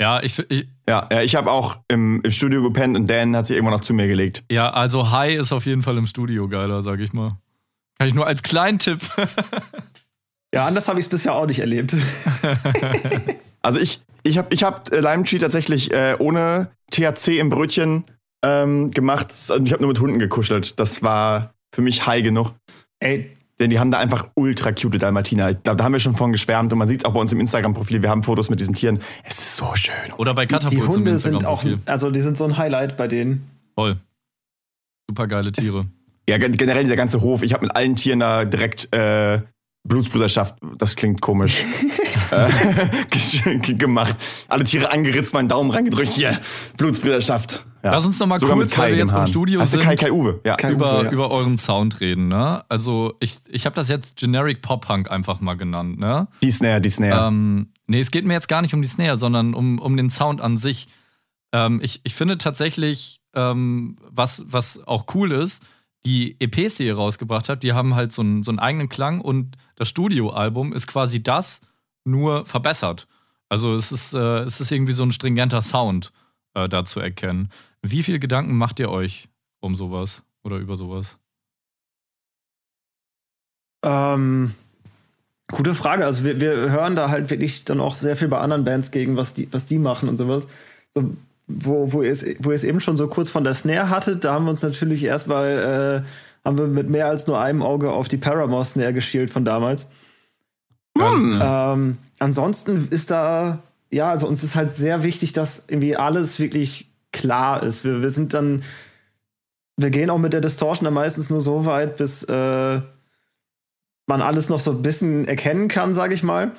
Ja, 0.00 0.22
ich, 0.22 0.38
ich, 0.50 0.66
Ja, 0.88 1.08
ja 1.12 1.22
ich 1.22 1.36
habe 1.36 1.50
auch 1.50 1.76
im, 1.88 2.20
im 2.22 2.30
Studio 2.32 2.62
gepennt 2.62 2.96
und 2.96 3.08
Dan 3.08 3.36
hat 3.36 3.46
sich 3.46 3.56
irgendwann 3.56 3.74
noch 3.78 3.84
zu 3.84 3.94
mir 3.94 4.06
gelegt. 4.08 4.42
ja, 4.50 4.70
also 4.70 5.10
High 5.10 5.36
ist 5.36 5.52
auf 5.52 5.66
jeden 5.66 5.82
Fall 5.82 5.96
im 5.98 6.06
Studio 6.06 6.48
geiler, 6.48 6.82
sag 6.82 7.00
ich 7.00 7.12
mal. 7.12 7.38
Kann 7.98 8.08
ich 8.08 8.14
nur 8.14 8.26
als 8.26 8.42
kleinen 8.42 8.78
Tipp. 8.78 8.98
Ja, 10.52 10.66
anders 10.66 10.88
habe 10.88 10.98
ich 11.00 11.06
es 11.06 11.10
bisher 11.10 11.34
auch 11.34 11.46
nicht 11.46 11.60
erlebt. 11.60 11.96
Also 13.62 13.80
ich, 13.80 14.02
ich 14.24 14.36
habe 14.36 14.52
ich 14.52 14.62
hab 14.62 14.90
Lime 14.94 15.24
Tree 15.24 15.38
tatsächlich 15.38 15.90
äh, 15.90 16.16
ohne 16.18 16.70
THC 16.90 17.38
im 17.38 17.48
Brötchen 17.48 18.04
ähm, 18.44 18.90
gemacht. 18.90 19.28
Und 19.50 19.66
Ich 19.66 19.72
habe 19.72 19.82
nur 19.82 19.88
mit 19.92 20.00
Hunden 20.00 20.18
gekuschelt. 20.18 20.78
Das 20.78 21.02
war 21.02 21.52
für 21.74 21.82
mich 21.82 22.06
high 22.06 22.22
genug. 22.22 22.52
Ey, 23.00 23.30
Denn 23.60 23.70
die 23.70 23.78
haben 23.78 23.90
da 23.90 23.98
einfach 23.98 24.28
ultra 24.34 24.72
cute 24.72 24.98
Dalmatiner. 24.98 25.54
Da, 25.54 25.74
da 25.74 25.84
haben 25.84 25.92
wir 25.92 26.00
schon 26.00 26.14
von 26.14 26.30
geschwärmt 26.32 26.72
und 26.72 26.78
man 26.78 26.88
sieht 26.88 27.00
es 27.00 27.04
auch 27.04 27.12
bei 27.14 27.20
uns 27.20 27.32
im 27.32 27.40
Instagram-Profil. 27.40 28.02
Wir 28.02 28.10
haben 28.10 28.22
Fotos 28.22 28.50
mit 28.50 28.60
diesen 28.60 28.74
Tieren. 28.74 29.00
Es 29.24 29.38
ist 29.38 29.56
so 29.56 29.74
schön. 29.74 29.94
Oder 30.18 30.34
bei 30.34 30.46
die 30.46 30.54
Katapult 30.54 30.84
zum 30.84 30.92
Hunde 30.94 31.18
sind 31.18 31.44
auch, 31.44 31.64
also 31.86 32.10
die 32.10 32.20
sind 32.20 32.36
so 32.36 32.44
ein 32.44 32.56
Highlight 32.56 32.96
bei 32.96 33.08
denen. 33.08 33.48
Toll. 33.76 33.96
Super 35.10 35.26
geile 35.26 35.52
Tiere. 35.52 35.86
Ja, 36.28 36.38
gen- 36.38 36.56
generell 36.56 36.84
dieser 36.84 36.96
ganze 36.96 37.20
Hof. 37.20 37.42
Ich 37.42 37.52
habe 37.52 37.62
mit 37.66 37.76
allen 37.76 37.96
Tieren 37.96 38.20
da 38.20 38.44
direkt 38.44 38.92
äh, 38.94 39.40
Blutsbrüderschaft, 39.86 40.56
das 40.78 40.96
klingt 40.96 41.20
komisch, 41.20 41.62
äh, 42.30 43.58
gemacht. 43.74 44.16
Alle 44.48 44.64
Tiere 44.64 44.90
angeritzt, 44.90 45.34
meinen 45.34 45.48
Daumen 45.50 45.70
reingedrückt. 45.70 46.16
Yeah, 46.16 46.40
Blutsbrüderschaft. 46.78 47.66
Ja. 47.84 47.90
Lass 47.92 48.06
uns 48.06 48.18
noch 48.18 48.26
mal 48.26 48.38
Sogar 48.38 48.56
kurz, 48.56 48.76
weil 48.78 48.92
wir 48.92 48.98
jetzt 48.98 49.12
beim. 49.12 49.26
Studio 49.26 49.60
du 49.60 49.66
sind, 49.66 49.82
Kai 49.82 49.94
Kai 49.94 50.10
Uwe? 50.10 50.40
Ja. 50.44 50.56
Kai- 50.56 50.72
über, 50.72 51.00
Uwe, 51.00 51.04
ja. 51.04 51.10
über 51.12 51.30
euren 51.30 51.58
Sound 51.58 52.00
reden. 52.00 52.28
Ne? 52.28 52.64
Also 52.70 53.14
ich, 53.20 53.40
ich 53.48 53.66
habe 53.66 53.76
das 53.76 53.90
jetzt 53.90 54.16
Generic 54.16 54.62
Pop 54.62 54.86
Punk 54.86 55.10
einfach 55.10 55.40
mal 55.40 55.54
genannt. 55.54 55.98
Ne? 55.98 56.26
Die 56.42 56.50
Snare, 56.50 56.80
die 56.80 56.88
Snare. 56.88 57.28
Ähm, 57.28 57.68
nee, 57.86 58.00
es 58.00 58.10
geht 58.10 58.24
mir 58.24 58.32
jetzt 58.32 58.48
gar 58.48 58.62
nicht 58.62 58.72
um 58.72 58.80
die 58.80 58.88
Snare, 58.88 59.18
sondern 59.18 59.52
um, 59.52 59.78
um 59.78 59.98
den 59.98 60.08
Sound 60.08 60.40
an 60.40 60.56
sich. 60.56 60.88
Ähm, 61.52 61.80
ich, 61.82 62.00
ich 62.04 62.14
finde 62.14 62.38
tatsächlich, 62.38 63.20
ähm, 63.34 63.98
was, 64.10 64.44
was 64.48 64.82
auch 64.88 65.04
cool 65.14 65.30
ist, 65.30 65.62
die 66.06 66.36
EPs, 66.40 66.76
die 66.76 66.86
ihr 66.86 66.96
rausgebracht 66.96 67.50
habt, 67.50 67.62
die 67.62 67.74
haben 67.74 67.94
halt 67.94 68.12
so 68.12 68.22
einen, 68.22 68.42
so 68.42 68.50
einen 68.50 68.60
eigenen 68.60 68.88
Klang 68.88 69.20
und 69.20 69.56
das 69.76 69.88
Studioalbum 69.88 70.72
ist 70.72 70.86
quasi 70.86 71.22
das 71.22 71.60
nur 72.04 72.46
verbessert. 72.46 73.08
Also 73.50 73.74
es 73.74 73.92
ist, 73.92 74.14
äh, 74.14 74.38
es 74.40 74.60
ist 74.60 74.72
irgendwie 74.72 74.92
so 74.92 75.02
ein 75.02 75.12
stringenter 75.12 75.60
Sound 75.62 76.12
äh, 76.54 76.68
da 76.68 76.84
zu 76.84 77.00
erkennen. 77.00 77.50
Wie 77.86 78.02
viel 78.02 78.18
Gedanken 78.18 78.56
macht 78.56 78.80
ihr 78.80 78.90
euch 78.90 79.28
um 79.60 79.74
sowas 79.74 80.24
oder 80.42 80.56
über 80.56 80.74
sowas? 80.74 81.18
Ähm, 83.84 84.54
gute 85.52 85.74
Frage. 85.74 86.06
Also 86.06 86.24
wir, 86.24 86.40
wir 86.40 86.70
hören 86.70 86.96
da 86.96 87.10
halt 87.10 87.28
wirklich 87.28 87.66
dann 87.66 87.82
auch 87.82 87.94
sehr 87.94 88.16
viel 88.16 88.28
bei 88.28 88.38
anderen 88.38 88.64
Bands 88.64 88.90
gegen, 88.90 89.18
was 89.18 89.34
die, 89.34 89.52
was 89.52 89.66
die 89.66 89.78
machen 89.78 90.08
und 90.08 90.16
sowas. 90.16 90.48
So, 90.94 91.14
wo, 91.46 91.92
wo, 91.92 92.02
ihr 92.02 92.10
es, 92.10 92.24
wo 92.38 92.52
ihr 92.52 92.56
es 92.56 92.64
eben 92.64 92.80
schon 92.80 92.96
so 92.96 93.06
kurz 93.06 93.28
von 93.28 93.44
der 93.44 93.52
Snare 93.52 93.90
hattet, 93.90 94.24
da 94.24 94.32
haben 94.32 94.46
wir 94.46 94.50
uns 94.50 94.62
natürlich 94.62 95.04
erstmal, 95.04 96.04
äh, 96.06 96.46
haben 96.48 96.56
wir 96.56 96.66
mit 96.68 96.88
mehr 96.88 97.08
als 97.08 97.26
nur 97.26 97.38
einem 97.38 97.60
Auge 97.60 97.92
auf 97.92 98.08
die 98.08 98.16
Paramore 98.16 98.64
Snare 98.64 98.94
geschielt 98.94 99.28
von 99.28 99.44
damals. 99.44 99.88
Hm. 100.96 101.38
Ähm, 101.42 101.98
ansonsten 102.18 102.88
ist 102.88 103.10
da, 103.10 103.58
ja, 103.90 104.08
also 104.08 104.26
uns 104.26 104.42
ist 104.42 104.56
halt 104.56 104.70
sehr 104.70 105.02
wichtig, 105.02 105.34
dass 105.34 105.68
irgendwie 105.68 105.96
alles 105.96 106.40
wirklich 106.40 106.93
klar 107.14 107.62
ist. 107.62 107.84
Wir, 107.84 108.02
wir 108.02 108.10
sind 108.10 108.34
dann, 108.34 108.62
wir 109.78 109.88
gehen 109.88 110.10
auch 110.10 110.18
mit 110.18 110.34
der 110.34 110.42
Distortion 110.42 110.84
dann 110.84 110.94
meistens 110.94 111.30
nur 111.30 111.40
so 111.40 111.64
weit, 111.64 111.96
bis 111.96 112.24
äh, 112.24 112.80
man 114.06 114.20
alles 114.20 114.50
noch 114.50 114.60
so 114.60 114.72
ein 114.72 114.82
bisschen 114.82 115.26
erkennen 115.26 115.68
kann, 115.68 115.94
sage 115.94 116.12
ich 116.12 116.22
mal. 116.22 116.52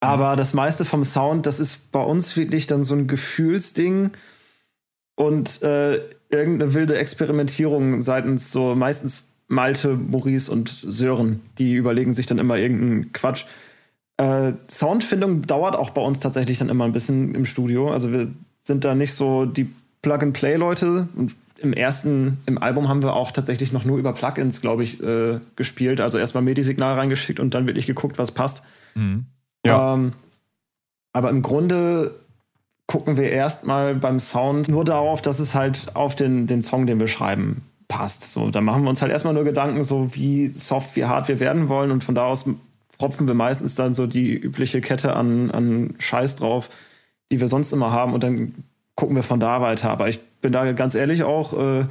Aber 0.00 0.36
das 0.36 0.52
meiste 0.52 0.84
vom 0.84 1.02
Sound, 1.02 1.46
das 1.46 1.58
ist 1.58 1.90
bei 1.90 2.02
uns 2.02 2.36
wirklich 2.36 2.66
dann 2.66 2.84
so 2.84 2.94
ein 2.94 3.06
Gefühlsding 3.06 4.10
und 5.16 5.62
äh, 5.62 6.00
irgendeine 6.28 6.74
wilde 6.74 6.98
Experimentierung 6.98 8.02
seitens 8.02 8.52
so 8.52 8.74
meistens 8.74 9.30
Malte, 9.46 9.94
Maurice 9.94 10.50
und 10.50 10.68
Sören. 10.68 11.40
Die 11.58 11.74
überlegen 11.74 12.12
sich 12.12 12.26
dann 12.26 12.38
immer 12.38 12.56
irgendeinen 12.56 13.12
Quatsch. 13.12 13.46
Äh, 14.16 14.52
Soundfindung 14.68 15.42
dauert 15.42 15.74
auch 15.74 15.90
bei 15.90 16.02
uns 16.02 16.20
tatsächlich 16.20 16.58
dann 16.58 16.68
immer 16.68 16.84
ein 16.84 16.92
bisschen 16.92 17.34
im 17.34 17.46
Studio. 17.46 17.90
Also 17.90 18.12
wir 18.12 18.28
sind 18.64 18.84
da 18.84 18.94
nicht 18.94 19.14
so 19.14 19.44
die 19.44 19.70
Plug-and-Play-Leute. 20.02 21.08
Und 21.16 21.34
Im 21.58 21.72
ersten, 21.72 22.38
im 22.46 22.58
Album 22.58 22.88
haben 22.88 23.02
wir 23.02 23.14
auch 23.14 23.30
tatsächlich 23.30 23.72
noch 23.72 23.84
nur 23.84 23.98
über 23.98 24.12
Plugins, 24.12 24.60
glaube 24.60 24.82
ich, 24.82 25.02
äh, 25.02 25.38
gespielt. 25.56 26.00
Also 26.00 26.18
erstmal 26.18 26.42
MIDI-Signal 26.42 26.94
reingeschickt 26.94 27.40
und 27.40 27.54
dann 27.54 27.66
wirklich 27.66 27.86
geguckt, 27.86 28.18
was 28.18 28.32
passt. 28.32 28.64
Mhm. 28.94 29.26
Ja. 29.64 29.94
Ähm, 29.94 30.12
aber 31.12 31.30
im 31.30 31.42
Grunde 31.42 32.16
gucken 32.86 33.16
wir 33.16 33.30
erstmal 33.30 33.94
beim 33.94 34.20
Sound 34.20 34.68
nur 34.68 34.84
darauf, 34.84 35.22
dass 35.22 35.38
es 35.38 35.54
halt 35.54 35.94
auf 35.94 36.16
den, 36.16 36.46
den 36.46 36.60
Song, 36.60 36.86
den 36.86 37.00
wir 37.00 37.08
schreiben, 37.08 37.62
passt. 37.88 38.32
So, 38.32 38.50
da 38.50 38.60
machen 38.60 38.82
wir 38.82 38.90
uns 38.90 39.00
halt 39.00 39.12
erstmal 39.12 39.32
nur 39.32 39.44
Gedanken, 39.44 39.84
so 39.84 40.14
wie 40.14 40.48
soft, 40.48 40.96
wie 40.96 41.04
hart 41.04 41.28
wir 41.28 41.40
werden 41.40 41.68
wollen 41.68 41.90
und 41.90 42.04
von 42.04 42.14
da 42.14 42.26
aus 42.26 42.44
propfen 42.98 43.26
wir 43.26 43.34
meistens 43.34 43.74
dann 43.74 43.94
so 43.94 44.06
die 44.06 44.34
übliche 44.34 44.80
Kette 44.80 45.16
an, 45.16 45.50
an 45.50 45.94
Scheiß 45.98 46.36
drauf, 46.36 46.68
die 47.32 47.40
wir 47.40 47.48
sonst 47.48 47.72
immer 47.72 47.90
haben 47.92 48.12
und 48.14 48.22
dann 48.22 48.54
gucken 48.94 49.16
wir 49.16 49.22
von 49.22 49.40
da 49.40 49.60
weiter. 49.60 49.90
Aber 49.90 50.08
ich 50.08 50.20
bin 50.40 50.52
da 50.52 50.70
ganz 50.72 50.94
ehrlich 50.94 51.22
auch, 51.24 51.58
äh, 51.58 51.86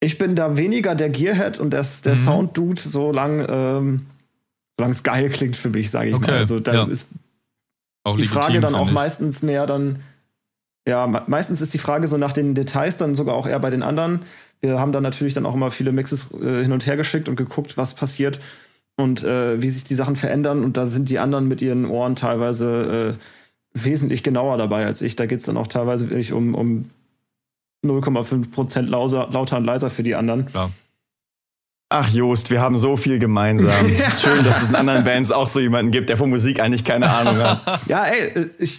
ich 0.00 0.16
bin 0.18 0.34
da 0.34 0.56
weniger 0.56 0.94
der 0.94 1.10
Gearhead 1.10 1.58
und 1.60 1.70
das, 1.70 2.02
der 2.02 2.14
Mhm. 2.14 2.18
Sound-Dude, 2.18 2.80
solange 2.80 3.46
ähm, 3.50 4.06
solange 4.78 4.92
es 4.92 5.02
geil 5.02 5.28
klingt 5.28 5.56
für 5.56 5.68
mich, 5.68 5.90
sage 5.90 6.08
ich 6.10 6.14
Okay, 6.14 6.30
mal. 6.30 6.38
Also 6.38 6.58
da 6.60 6.72
ja. 6.72 6.84
ist 6.84 7.10
Auch 8.04 8.16
die 8.16 8.22
legitim, 8.22 8.42
Frage 8.42 8.60
dann 8.60 8.74
auch 8.74 8.88
ich. 8.88 8.94
meistens 8.94 9.42
mehr 9.42 9.66
dann, 9.66 10.00
ja, 10.88 11.06
me- 11.06 11.22
meistens 11.26 11.60
ist 11.60 11.74
die 11.74 11.78
Frage 11.78 12.06
so 12.06 12.16
nach 12.16 12.32
den 12.32 12.54
Details 12.54 12.96
dann 12.96 13.14
sogar 13.14 13.34
auch 13.34 13.46
eher 13.46 13.58
bei 13.60 13.68
den 13.68 13.82
anderen. 13.82 14.22
Wir 14.62 14.78
haben 14.78 14.92
dann 14.92 15.02
natürlich 15.02 15.34
dann 15.34 15.44
auch 15.44 15.54
immer 15.54 15.70
viele 15.70 15.92
Mixes 15.92 16.28
äh, 16.34 16.62
hin 16.62 16.72
und 16.72 16.86
her 16.86 16.96
geschickt 16.96 17.28
und 17.28 17.36
geguckt, 17.36 17.76
was 17.76 17.92
passiert 17.94 18.40
und 18.96 19.22
äh, 19.22 19.60
wie 19.60 19.70
sich 19.70 19.84
die 19.84 19.94
Sachen 19.94 20.16
verändern. 20.16 20.64
Und 20.64 20.78
da 20.78 20.86
sind 20.86 21.10
die 21.10 21.18
anderen 21.18 21.46
mit 21.48 21.60
ihren 21.60 21.84
Ohren 21.84 22.16
teilweise 22.16 23.16
äh, 23.18 23.22
wesentlich 23.74 24.22
genauer 24.22 24.56
dabei 24.58 24.86
als 24.86 25.02
ich. 25.02 25.16
Da 25.16 25.26
geht 25.26 25.40
es 25.40 25.46
dann 25.46 25.56
auch 25.56 25.66
teilweise 25.66 26.08
wirklich 26.10 26.32
um, 26.32 26.54
um 26.54 26.90
0,5 27.84 28.50
Prozent 28.50 28.90
lauser, 28.90 29.28
lauter 29.30 29.56
und 29.56 29.64
leiser 29.64 29.90
für 29.90 30.02
die 30.02 30.14
anderen. 30.14 30.46
Klar. 30.46 30.70
Ach 31.92 32.08
Jost, 32.10 32.50
wir 32.50 32.60
haben 32.60 32.78
so 32.78 32.96
viel 32.96 33.18
gemeinsam. 33.18 33.72
Schön, 34.20 34.44
dass 34.44 34.62
es 34.62 34.68
in 34.68 34.76
anderen 34.76 35.04
Bands 35.04 35.32
auch 35.32 35.48
so 35.48 35.58
jemanden 35.58 35.90
gibt, 35.90 36.08
der 36.08 36.16
von 36.16 36.30
Musik 36.30 36.60
eigentlich 36.60 36.84
keine 36.84 37.10
Ahnung 37.10 37.36
hat. 37.38 37.80
Ja, 37.88 38.04
ey, 38.04 38.28
äh, 38.28 38.50
ich, 38.60 38.78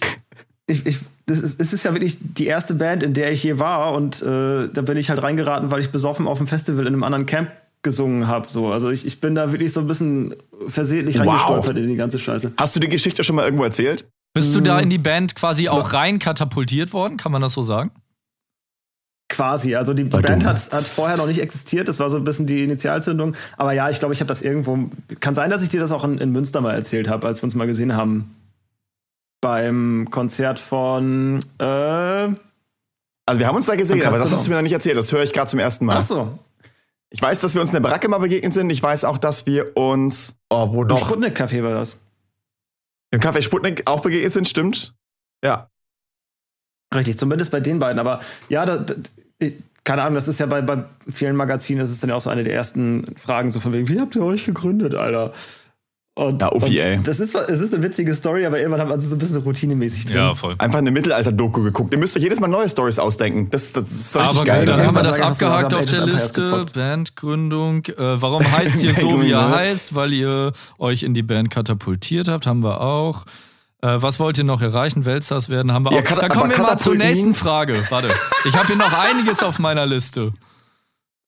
ich, 0.66 0.86
ich, 0.86 0.98
das 1.26 1.40
ist, 1.40 1.60
es 1.60 1.74
ist 1.74 1.84
ja 1.84 1.92
wirklich 1.92 2.16
die 2.20 2.46
erste 2.46 2.74
Band, 2.74 3.02
in 3.02 3.12
der 3.12 3.30
ich 3.32 3.42
je 3.42 3.58
war 3.58 3.92
und 3.94 4.22
äh, 4.22 4.68
da 4.72 4.80
bin 4.82 4.96
ich 4.96 5.10
halt 5.10 5.22
reingeraten, 5.22 5.70
weil 5.70 5.80
ich 5.80 5.90
besoffen 5.90 6.26
auf 6.26 6.38
dem 6.38 6.46
Festival 6.46 6.86
in 6.86 6.94
einem 6.94 7.02
anderen 7.02 7.26
Camp 7.26 7.50
gesungen 7.82 8.28
habe. 8.28 8.48
So. 8.48 8.70
Also 8.72 8.90
ich, 8.90 9.04
ich 9.04 9.20
bin 9.20 9.34
da 9.34 9.52
wirklich 9.52 9.72
so 9.74 9.80
ein 9.80 9.86
bisschen 9.86 10.34
versehentlich 10.68 11.18
Wow. 11.18 11.26
reingestolpert 11.26 11.76
in 11.76 11.88
die 11.88 11.96
ganze 11.96 12.18
Scheiße. 12.18 12.52
Hast 12.56 12.76
du 12.76 12.80
die 12.80 12.88
Geschichte 12.88 13.24
schon 13.24 13.36
mal 13.36 13.44
irgendwo 13.44 13.64
erzählt? 13.64 14.08
Bist 14.34 14.54
du 14.54 14.60
da 14.60 14.80
in 14.80 14.88
die 14.88 14.98
Band 14.98 15.34
quasi 15.34 15.68
auch 15.68 15.92
rein 15.92 16.18
katapultiert 16.18 16.92
worden? 16.92 17.16
Kann 17.18 17.32
man 17.32 17.42
das 17.42 17.52
so 17.52 17.62
sagen? 17.62 17.90
Quasi. 19.28 19.74
Also 19.76 19.94
die, 19.94 20.04
die. 20.04 20.10
Band 20.10 20.44
hat, 20.44 20.72
hat 20.72 20.84
vorher 20.84 21.16
noch 21.16 21.26
nicht 21.26 21.40
existiert, 21.40 21.88
das 21.88 21.98
war 21.98 22.10
so 22.10 22.16
ein 22.16 22.24
bisschen 22.24 22.46
die 22.46 22.64
Initialzündung. 22.64 23.34
Aber 23.56 23.72
ja, 23.72 23.88
ich 23.90 23.98
glaube, 23.98 24.14
ich 24.14 24.20
habe 24.20 24.28
das 24.28 24.42
irgendwo. 24.42 24.90
Kann 25.20 25.34
sein, 25.34 25.50
dass 25.50 25.62
ich 25.62 25.68
dir 25.68 25.80
das 25.80 25.92
auch 25.92 26.04
in, 26.04 26.18
in 26.18 26.32
Münster 26.32 26.60
mal 26.60 26.74
erzählt 26.74 27.08
habe, 27.08 27.26
als 27.26 27.40
wir 27.40 27.44
uns 27.44 27.54
mal 27.54 27.66
gesehen 27.66 27.96
haben. 27.96 28.34
Beim 29.40 30.08
Konzert 30.10 30.58
von 30.58 31.40
äh, 31.58 31.64
Also 31.64 32.36
wir 33.38 33.46
haben 33.46 33.56
uns 33.56 33.66
da 33.66 33.74
gesehen, 33.74 34.04
aber 34.04 34.18
das 34.18 34.30
hast 34.30 34.46
du 34.46 34.50
noch. 34.50 34.50
mir 34.50 34.54
noch 34.56 34.62
nicht 34.62 34.72
erzählt. 34.72 34.96
Das 34.96 35.10
höre 35.12 35.22
ich 35.22 35.32
gerade 35.32 35.50
zum 35.50 35.58
ersten 35.58 35.84
Mal. 35.84 35.96
Ach 35.96 36.02
so, 36.02 36.38
Ich 37.10 37.20
weiß, 37.20 37.40
dass 37.40 37.54
wir 37.54 37.60
uns 37.60 37.70
in 37.70 37.74
der 37.74 37.80
Baracke 37.80 38.08
mal 38.08 38.18
begegnet 38.18 38.54
sind. 38.54 38.70
Ich 38.70 38.82
weiß 38.82 39.04
auch, 39.04 39.18
dass 39.18 39.46
wir 39.46 39.76
uns 39.76 40.34
oh, 40.50 40.72
wo 40.72 40.82
im 40.82 40.88
noch 40.88 41.06
Sputnik-Café 41.06 41.62
war 41.62 41.72
das. 41.72 41.96
Im 43.12 43.20
Café 43.20 43.42
Sputnik 43.42 43.82
auch 43.86 44.00
begegnet 44.00 44.32
sind, 44.32 44.48
stimmt? 44.48 44.94
Ja. 45.44 45.70
Richtig, 46.92 47.16
zumindest 47.16 47.52
bei 47.52 47.60
den 47.60 47.78
beiden. 47.78 47.98
Aber 47.98 48.20
ja, 48.48 48.66
da, 48.66 48.78
da, 48.78 48.94
keine 49.84 50.02
Ahnung, 50.02 50.14
das 50.14 50.28
ist 50.28 50.40
ja 50.40 50.46
bei, 50.46 50.60
bei 50.60 50.84
vielen 51.12 51.36
Magazinen, 51.36 51.80
das 51.80 51.90
ist 51.90 52.02
dann 52.02 52.10
ja 52.10 52.16
auch 52.16 52.20
so 52.20 52.30
eine 52.30 52.42
der 52.42 52.54
ersten 52.54 53.14
Fragen, 53.16 53.50
so 53.50 53.60
von 53.60 53.72
wegen, 53.72 53.88
wie 53.88 54.00
habt 54.00 54.16
ihr 54.16 54.24
euch 54.24 54.44
gegründet, 54.44 54.94
Alter? 54.94 55.32
Und, 56.14 56.42
Ja, 56.42 56.52
Uffi, 56.52 56.78
und 56.78 56.84
ey. 56.86 57.00
Das 57.02 57.20
ist, 57.20 57.34
es 57.34 57.60
ist 57.60 57.72
eine 57.74 57.82
witzige 57.82 58.14
Story, 58.14 58.44
aber 58.44 58.58
irgendwann 58.58 58.80
haben 58.82 58.88
wir 58.90 58.94
also 58.94 59.08
so 59.08 59.16
ein 59.16 59.18
bisschen 59.18 59.38
routinemäßig 59.38 60.06
drin. 60.06 60.34
voll. 60.34 60.56
Einfach 60.58 60.78
eine 60.78 60.90
Mittelalter-Doku 60.90 61.62
geguckt. 61.62 61.90
Ihr 61.94 61.98
müsst 61.98 62.14
euch 62.16 62.22
jedes 62.22 62.38
Mal 62.38 62.48
neue 62.48 62.68
Stories 62.68 62.98
ausdenken. 62.98 63.48
Das, 63.50 63.72
das 63.72 63.90
ist 63.90 64.14
richtig 64.16 64.36
Aber 64.36 64.44
geil. 64.44 64.58
gut, 64.60 64.68
dann 64.68 64.80
Ja, 64.80 64.86
haben 64.86 64.94
wir 64.94 65.02
das 65.04 65.16
so, 65.16 65.22
abgehakt 65.22 65.72
auf 65.72 65.86
der 65.86 66.04
Liste. 66.04 66.66
Bandgründung. 66.74 67.86
Äh, 67.86 68.20
warum 68.20 68.42
heißt 68.58 68.82
ihr 68.84 68.92
so, 68.92 69.22
wie 69.22 69.30
ihr 69.30 69.48
heißt? 69.50 69.94
Weil 69.94 70.12
ihr 70.12 70.52
euch 70.78 71.02
in 71.02 71.14
die 71.14 71.22
Band 71.22 71.50
katapultiert 71.50 72.28
habt, 72.28 72.46
haben 72.46 72.60
wir 72.62 72.82
auch. 72.82 73.24
Äh, 73.80 73.96
was 74.02 74.20
wollt 74.20 74.36
ihr 74.36 74.44
noch 74.44 74.60
erreichen? 74.60 75.06
Weltstars 75.06 75.48
werden? 75.48 75.72
Haben 75.72 75.86
wir 75.86 75.92
Ja, 75.92 76.00
auch. 76.00 76.18
Da 76.18 76.28
kommen 76.28 76.50
wir 76.50 76.58
mal 76.58 76.76
zur 76.78 76.94
nächsten 76.94 77.32
Frage. 77.32 77.74
Warte. 77.90 78.08
Ich 78.44 78.54
habe 78.54 78.66
hier 78.66 78.76
noch 78.76 78.92
einiges 78.92 79.42
auf 79.42 79.58
meiner 79.58 79.86
Liste. 79.86 80.34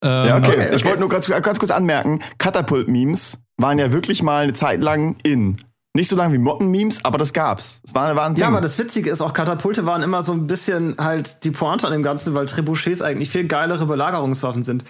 Ähm, 0.03 0.27
Ja, 0.27 0.37
okay. 0.37 0.47
okay, 0.51 0.75
Ich 0.75 0.85
wollte 0.85 0.99
nur 0.99 1.09
ganz, 1.09 1.25
ganz 1.27 1.57
kurz 1.57 1.71
anmerken, 1.71 2.21
Katapult-Memes 2.37 3.39
waren 3.57 3.79
ja 3.79 3.91
wirklich 3.91 4.21
mal 4.23 4.43
eine 4.43 4.53
Zeit 4.53 4.81
lang 4.83 5.15
in. 5.23 5.57
Nicht 5.95 6.09
so 6.09 6.17
lange 6.17 6.33
wie 6.33 6.37
Motten-Memes, 6.39 7.05
aber 7.05 7.17
das 7.17 7.31
gab's. 7.31 7.79
Es 7.83 7.95
war, 7.95 8.13
war 8.17 8.25
ein 8.25 8.33
Ding. 8.35 8.41
Ja, 8.41 8.49
aber 8.49 8.59
das 8.59 8.77
Witzige 8.77 9.09
ist 9.09 9.21
auch, 9.21 9.31
Katapulte 9.33 9.85
waren 9.85 10.03
immer 10.03 10.23
so 10.23 10.33
ein 10.33 10.45
bisschen 10.45 10.95
halt 10.99 11.43
die 11.45 11.51
Pointe 11.51 11.87
an 11.87 11.93
dem 11.93 12.03
Ganzen, 12.03 12.33
weil 12.33 12.47
Trebuchets 12.47 13.01
eigentlich 13.01 13.29
viel 13.29 13.47
geilere 13.47 13.85
Belagerungswaffen 13.85 14.61
sind. 14.63 14.83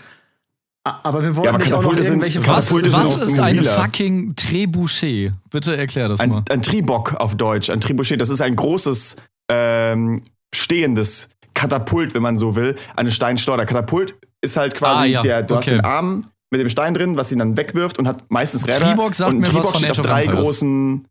Aber 0.83 1.21
wir 1.23 1.35
wollten 1.35 1.45
Ja, 1.45 1.49
aber 1.51 1.59
nicht 1.63 1.73
auch 1.73 1.81
noch 1.83 1.93
sind- 1.95 2.05
irgendwelche 2.05 2.47
Was, 2.47 2.69
sind 2.69 2.91
was 2.93 3.17
auch 3.17 3.21
ist 3.21 3.39
eine 3.39 3.55
mobiler. 3.61 3.73
fucking 3.83 4.35
Trebuchet? 4.35 5.33
Bitte 5.51 5.75
erklär 5.77 6.07
das 6.07 6.25
mal. 6.25 6.37
ein, 6.37 6.43
ein 6.49 6.61
Tribok 6.61 7.15
auf 7.15 7.35
Deutsch, 7.35 7.69
ein 7.69 7.81
Trebuchet, 7.81 8.19
das 8.21 8.29
ist 8.29 8.41
ein 8.41 8.55
großes, 8.55 9.15
ähm, 9.51 10.21
stehendes 10.53 11.29
Katapult, 11.53 12.13
wenn 12.15 12.21
man 12.21 12.37
so 12.37 12.55
will, 12.55 12.75
eine 12.95 13.11
Steinschleuder. 13.11 13.65
Katapult 13.65 14.15
ist 14.41 14.57
halt 14.57 14.75
quasi 14.75 15.01
Ah, 15.01 15.05
ja, 15.05 15.21
der, 15.21 15.43
du 15.43 15.55
hast 15.55 15.65
okay. 15.67 15.75
den 15.77 15.85
Arm 15.85 16.21
mit 16.55 16.61
dem 16.61 16.69
Stein 16.69 16.93
drin, 16.93 17.17
was 17.17 17.31
ihn 17.31 17.39
dann 17.39 17.57
wegwirft 17.57 17.99
und 17.99 18.07
hat 18.07 18.23
meistens 18.29 18.65
Räder. 18.67 18.91
Tribok 18.91 19.15
sagt 19.15 19.33
und 19.33 19.39
mir 19.39 19.47
was 19.47 19.51
Tribok 19.51 19.71
von 19.71 19.79
steht 19.79 19.91
auf 19.91 20.05
drei 20.05 20.25
großen. 20.25 21.05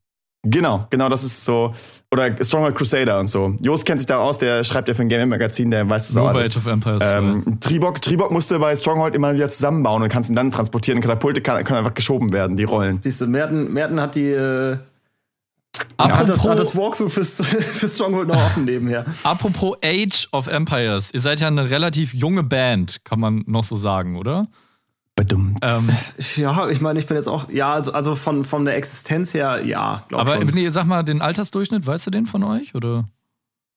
Genau, 0.47 0.87
genau, 0.91 1.09
das 1.09 1.25
ist 1.25 1.45
so. 1.45 1.73
Oder 2.11 2.45
Stronghold 2.45 2.77
Crusader 2.77 3.19
und 3.19 3.29
so. 3.29 3.55
Jos 3.61 3.85
kennt 3.85 4.01
sich 4.01 4.07
da 4.07 4.19
aus, 4.19 4.37
der 4.39 4.63
schreibt 4.63 4.89
ja 4.89 4.95
für 4.95 5.03
ein 5.03 5.09
Game 5.09 5.29
Magazin, 5.29 5.71
der 5.71 5.89
weiß 5.89 6.09
das 6.09 6.17
Nur 6.17 6.25
auch 6.25 6.33
bei 6.33 6.41
alles. 6.41 6.51
Age 6.51 6.57
of 6.59 6.67
Empires 6.67 7.11
2. 7.11 7.17
Ähm, 7.17 7.61
Tribok, 7.61 8.03
Tribok 8.03 8.31
musste 8.31 8.59
bei 8.59 8.77
Stronghold 8.77 9.17
immer 9.17 9.35
wieder 9.35 9.49
zusammenbauen 9.49 10.03
und 10.03 10.09
kannst 10.11 10.31
ihn 10.31 10.37
dann 10.37 10.51
transportieren. 10.51 11.01
Katapulte 11.01 11.41
kann, 11.41 11.65
können 11.65 11.79
einfach 11.79 11.95
geschoben 11.95 12.33
werden, 12.33 12.57
die 12.57 12.65
Rollen. 12.65 13.01
Siehst 13.01 13.21
du, 13.21 13.27
Merten, 13.27 13.73
Merten 13.73 14.01
hat 14.01 14.15
die 14.17 14.31
äh, 14.31 14.77
hat, 15.99 16.29
das, 16.29 16.41
apropos, 16.41 16.51
hat 16.51 16.59
das 16.59 16.77
Walkthrough 16.77 17.13
fürs, 17.13 17.37
für 17.45 17.89
Stronghold 17.89 18.29
noch 18.29 18.37
offen 18.37 18.65
nebenher. 18.65 19.05
apropos 19.23 19.77
Age 19.83 20.29
of 20.33 20.47
Empires. 20.47 21.13
Ihr 21.13 21.21
seid 21.21 21.41
ja 21.41 21.49
eine 21.49 21.71
relativ 21.71 22.15
junge 22.15 22.43
Band, 22.43 23.05
kann 23.05 23.21
man 23.21 23.45
noch 23.47 23.65
so 23.65 23.77
sagen, 23.77 24.17
oder? 24.17 24.49
Ähm, 25.21 25.57
Ja, 26.37 26.69
ich 26.69 26.81
meine, 26.81 26.99
ich 26.99 27.07
bin 27.07 27.17
jetzt 27.17 27.29
auch, 27.29 27.49
ja, 27.51 27.73
also, 27.73 27.93
also 27.93 28.15
von, 28.17 28.45
von 28.45 28.65
der 28.65 28.77
Existenz 28.77 29.33
her, 29.33 29.65
ja, 29.65 30.05
glaube 30.09 30.23
aber 30.23 30.37
schon. 30.41 30.47
nee, 30.55 30.69
sag 30.71 30.87
mal, 30.87 31.03
den 31.05 31.23
Altersdurchschnitt, 31.23 31.87
weißt 31.87 32.07
du 32.07 32.11
den 32.11 32.27
von 32.27 32.43
euch? 32.43 32.75
Oder? 32.75 33.09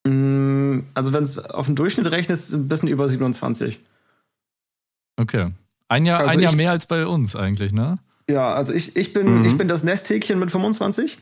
Mm, 0.06 0.80
Also 0.94 1.14
wenn 1.14 1.24
es 1.24 1.38
auf 1.38 1.68
den 1.68 1.76
Durchschnitt 1.76 2.10
rechnest, 2.12 2.54
ein 2.54 2.68
bisschen 2.68 2.90
über 2.90 3.08
27. 3.08 3.80
Okay. 5.18 5.52
Ein 5.90 6.06
Jahr, 6.06 6.20
Also 6.20 6.32
ein 6.32 6.40
Jahr 6.40 6.52
ich- 6.52 6.58
mehr 6.58 6.72
als 6.72 6.86
bei 6.86 7.06
uns 7.06 7.36
eigentlich, 7.36 7.72
ne? 7.72 8.00
Ja, 8.30 8.54
also 8.54 8.74
ich, 8.74 8.96
ich, 8.98 9.14
bin, 9.14 9.40
Mhm. 9.40 9.46
ich 9.46 9.58
bin 9.58 9.68
das 9.68 9.84
Nesthäkchen 9.84 10.38
mit 10.40 10.52
25. 10.52 11.18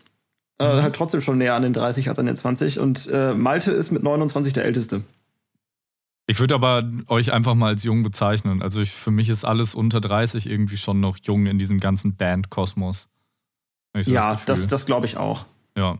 Äh, 0.57 0.63
halt 0.81 0.95
trotzdem 0.95 1.19
schon 1.21 1.37
näher 1.37 1.53
an 1.53 1.61
den 1.63 1.73
30 1.73 2.07
als 2.09 2.17
an 2.17 2.25
den 2.25 2.35
20. 2.37 2.79
Und 2.79 3.07
äh, 3.11 3.33
Malte 3.33 3.71
ist 3.71 3.91
mit 3.91 4.01
29 4.01 4.53
der 4.53 4.63
Älteste. 4.65 5.03
Ich 6.27 6.39
würde 6.39 6.55
aber 6.55 6.89
euch 7.07 7.31
einfach 7.31 7.53
mal 7.53 7.67
als 7.67 7.83
jung 7.83 8.01
bezeichnen. 8.01 8.61
Also 8.61 8.81
ich, 8.81 8.91
für 8.91 9.11
mich 9.11 9.29
ist 9.29 9.45
alles 9.45 9.75
unter 9.75 10.01
30 10.01 10.49
irgendwie 10.49 10.77
schon 10.77 10.99
noch 10.99 11.17
jung 11.21 11.45
in 11.45 11.59
diesem 11.59 11.79
ganzen 11.79 12.15
Band-Kosmos. 12.15 13.09
So 14.01 14.11
ja, 14.11 14.31
Gefühl. 14.31 14.45
das, 14.47 14.67
das 14.67 14.85
glaube 14.85 15.05
ich 15.05 15.17
auch. 15.17 15.45
Ja. 15.77 15.97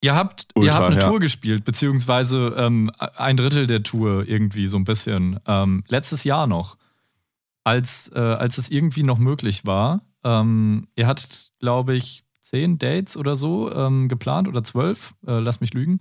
Ihr 0.00 0.16
habt, 0.16 0.48
ihr 0.56 0.62
Ultra, 0.62 0.74
habt 0.78 0.90
eine 0.92 1.00
ja. 1.00 1.08
Tour 1.08 1.20
gespielt, 1.20 1.64
beziehungsweise 1.64 2.54
ähm, 2.56 2.90
ein 2.98 3.36
Drittel 3.36 3.68
der 3.68 3.84
Tour 3.84 4.26
irgendwie 4.26 4.66
so 4.66 4.76
ein 4.76 4.84
bisschen. 4.84 5.38
Ähm, 5.46 5.84
letztes 5.86 6.24
Jahr 6.24 6.48
noch, 6.48 6.76
als, 7.62 8.10
äh, 8.14 8.18
als 8.18 8.58
es 8.58 8.70
irgendwie 8.70 9.04
noch 9.04 9.18
möglich 9.18 9.64
war. 9.64 10.02
Ähm, 10.24 10.88
ihr 10.96 11.06
hattet, 11.06 11.52
glaube 11.60 11.94
ich, 11.94 12.24
zehn 12.40 12.78
Dates 12.78 13.16
oder 13.16 13.36
so 13.36 13.72
ähm, 13.72 14.08
geplant 14.08 14.48
oder 14.48 14.64
zwölf. 14.64 15.14
Äh, 15.24 15.38
lass 15.38 15.60
mich 15.60 15.72
lügen. 15.72 16.00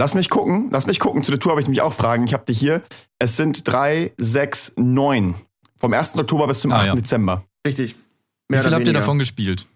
Lass 0.00 0.14
mich 0.14 0.30
gucken, 0.30 0.68
lass 0.70 0.86
mich 0.86 0.98
gucken. 0.98 1.22
Zu 1.22 1.30
der 1.30 1.38
Tour 1.40 1.52
habe 1.52 1.60
ich 1.60 1.68
mich 1.68 1.82
auch 1.82 1.92
fragen. 1.92 2.24
Ich 2.24 2.32
habe 2.32 2.44
die 2.48 2.54
hier. 2.54 2.80
Es 3.18 3.36
sind 3.36 3.68
drei, 3.68 4.12
sechs, 4.16 4.72
neun. 4.76 5.34
Vom 5.78 5.92
1. 5.92 6.16
Oktober 6.16 6.46
bis 6.46 6.60
zum 6.60 6.72
Ah, 6.72 6.78
8. 6.78 6.86
ja. 6.86 6.94
Dezember. 6.94 7.44
Richtig. 7.66 7.96
Wie 7.96 8.54
Mehr 8.54 8.60
viel 8.62 8.68
oder 8.68 8.76
habt 8.76 8.84
ihr 8.84 8.86
weniger. 8.86 9.00
davon 9.00 9.18
gespielt? 9.18 9.66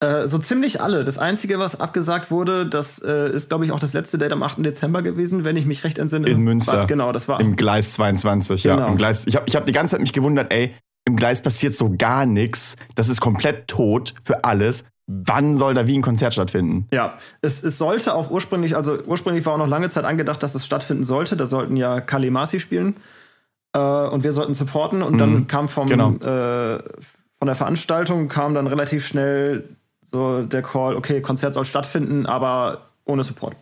Äh, 0.00 0.26
so 0.26 0.38
ziemlich 0.38 0.80
alle. 0.80 1.04
Das 1.04 1.16
Einzige, 1.18 1.60
was 1.60 1.78
abgesagt 1.78 2.32
wurde, 2.32 2.66
das 2.66 2.98
äh, 2.98 3.30
ist, 3.30 3.48
glaube 3.48 3.64
ich, 3.64 3.70
auch 3.70 3.78
das 3.78 3.92
letzte 3.92 4.18
Date 4.18 4.32
am 4.32 4.42
8. 4.42 4.64
Dezember 4.64 5.02
gewesen, 5.02 5.44
wenn 5.44 5.56
ich 5.56 5.64
mich 5.64 5.84
recht 5.84 5.98
entsinne. 5.98 6.26
In 6.28 6.40
Münster. 6.40 6.78
War- 6.78 6.86
Genau, 6.88 7.12
das 7.12 7.28
war. 7.28 7.38
Im 7.38 7.54
Gleis 7.54 7.92
22, 7.92 8.64
ja. 8.64 8.74
Genau. 8.74 8.88
Im 8.88 8.96
Gleis, 8.96 9.28
ich 9.28 9.36
habe 9.36 9.46
ich 9.48 9.54
hab 9.54 9.64
die 9.64 9.72
ganze 9.72 9.92
Zeit 9.92 10.00
mich 10.00 10.12
gewundert, 10.12 10.52
ey, 10.52 10.74
im 11.06 11.14
Gleis 11.16 11.40
passiert 11.40 11.72
so 11.74 11.94
gar 11.96 12.26
nichts. 12.26 12.74
Das 12.96 13.08
ist 13.08 13.20
komplett 13.20 13.68
tot 13.68 14.12
für 14.24 14.42
alles. 14.44 14.84
Wann 15.08 15.56
soll 15.56 15.74
da 15.74 15.86
wie 15.86 15.96
ein 15.96 16.02
Konzert 16.02 16.32
stattfinden? 16.32 16.88
Ja, 16.92 17.14
es, 17.40 17.62
es 17.62 17.78
sollte 17.78 18.14
auch 18.14 18.30
ursprünglich, 18.30 18.74
also 18.74 18.98
ursprünglich 19.06 19.46
war 19.46 19.54
auch 19.54 19.58
noch 19.58 19.68
lange 19.68 19.88
Zeit 19.88 20.04
angedacht, 20.04 20.42
dass 20.42 20.54
es 20.56 20.66
stattfinden 20.66 21.04
sollte. 21.04 21.36
Da 21.36 21.46
sollten 21.46 21.76
ja 21.76 22.00
Kalimasi 22.00 22.58
spielen 22.58 22.96
äh, 23.72 23.78
und 23.78 24.24
wir 24.24 24.32
sollten 24.32 24.52
supporten. 24.54 25.02
Und 25.02 25.18
dann 25.20 25.32
Mhm. 25.34 25.46
kam 25.46 25.68
vom, 25.68 25.88
Genau. 25.88 26.10
äh, 26.14 26.78
von 27.38 27.46
der 27.46 27.54
Veranstaltung 27.54 28.26
kam 28.28 28.54
dann 28.54 28.66
relativ 28.66 29.06
schnell 29.06 29.68
so 30.02 30.42
der 30.42 30.62
Call, 30.62 30.96
okay, 30.96 31.20
Konzert 31.20 31.54
soll 31.54 31.64
stattfinden, 31.64 32.26
aber 32.26 32.78
ohne 33.04 33.22
Support. 33.22 33.54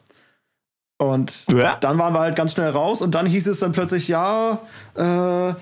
Und 0.96 1.44
Ja. 1.50 1.76
dann 1.80 1.98
waren 1.98 2.14
wir 2.14 2.20
halt 2.20 2.36
ganz 2.36 2.52
schnell 2.52 2.70
raus 2.70 3.02
und 3.02 3.14
dann 3.14 3.26
hieß 3.26 3.46
es 3.48 3.58
dann 3.60 3.72
plötzlich, 3.72 4.08
ja, 4.08 4.58
äh, 4.94 5.54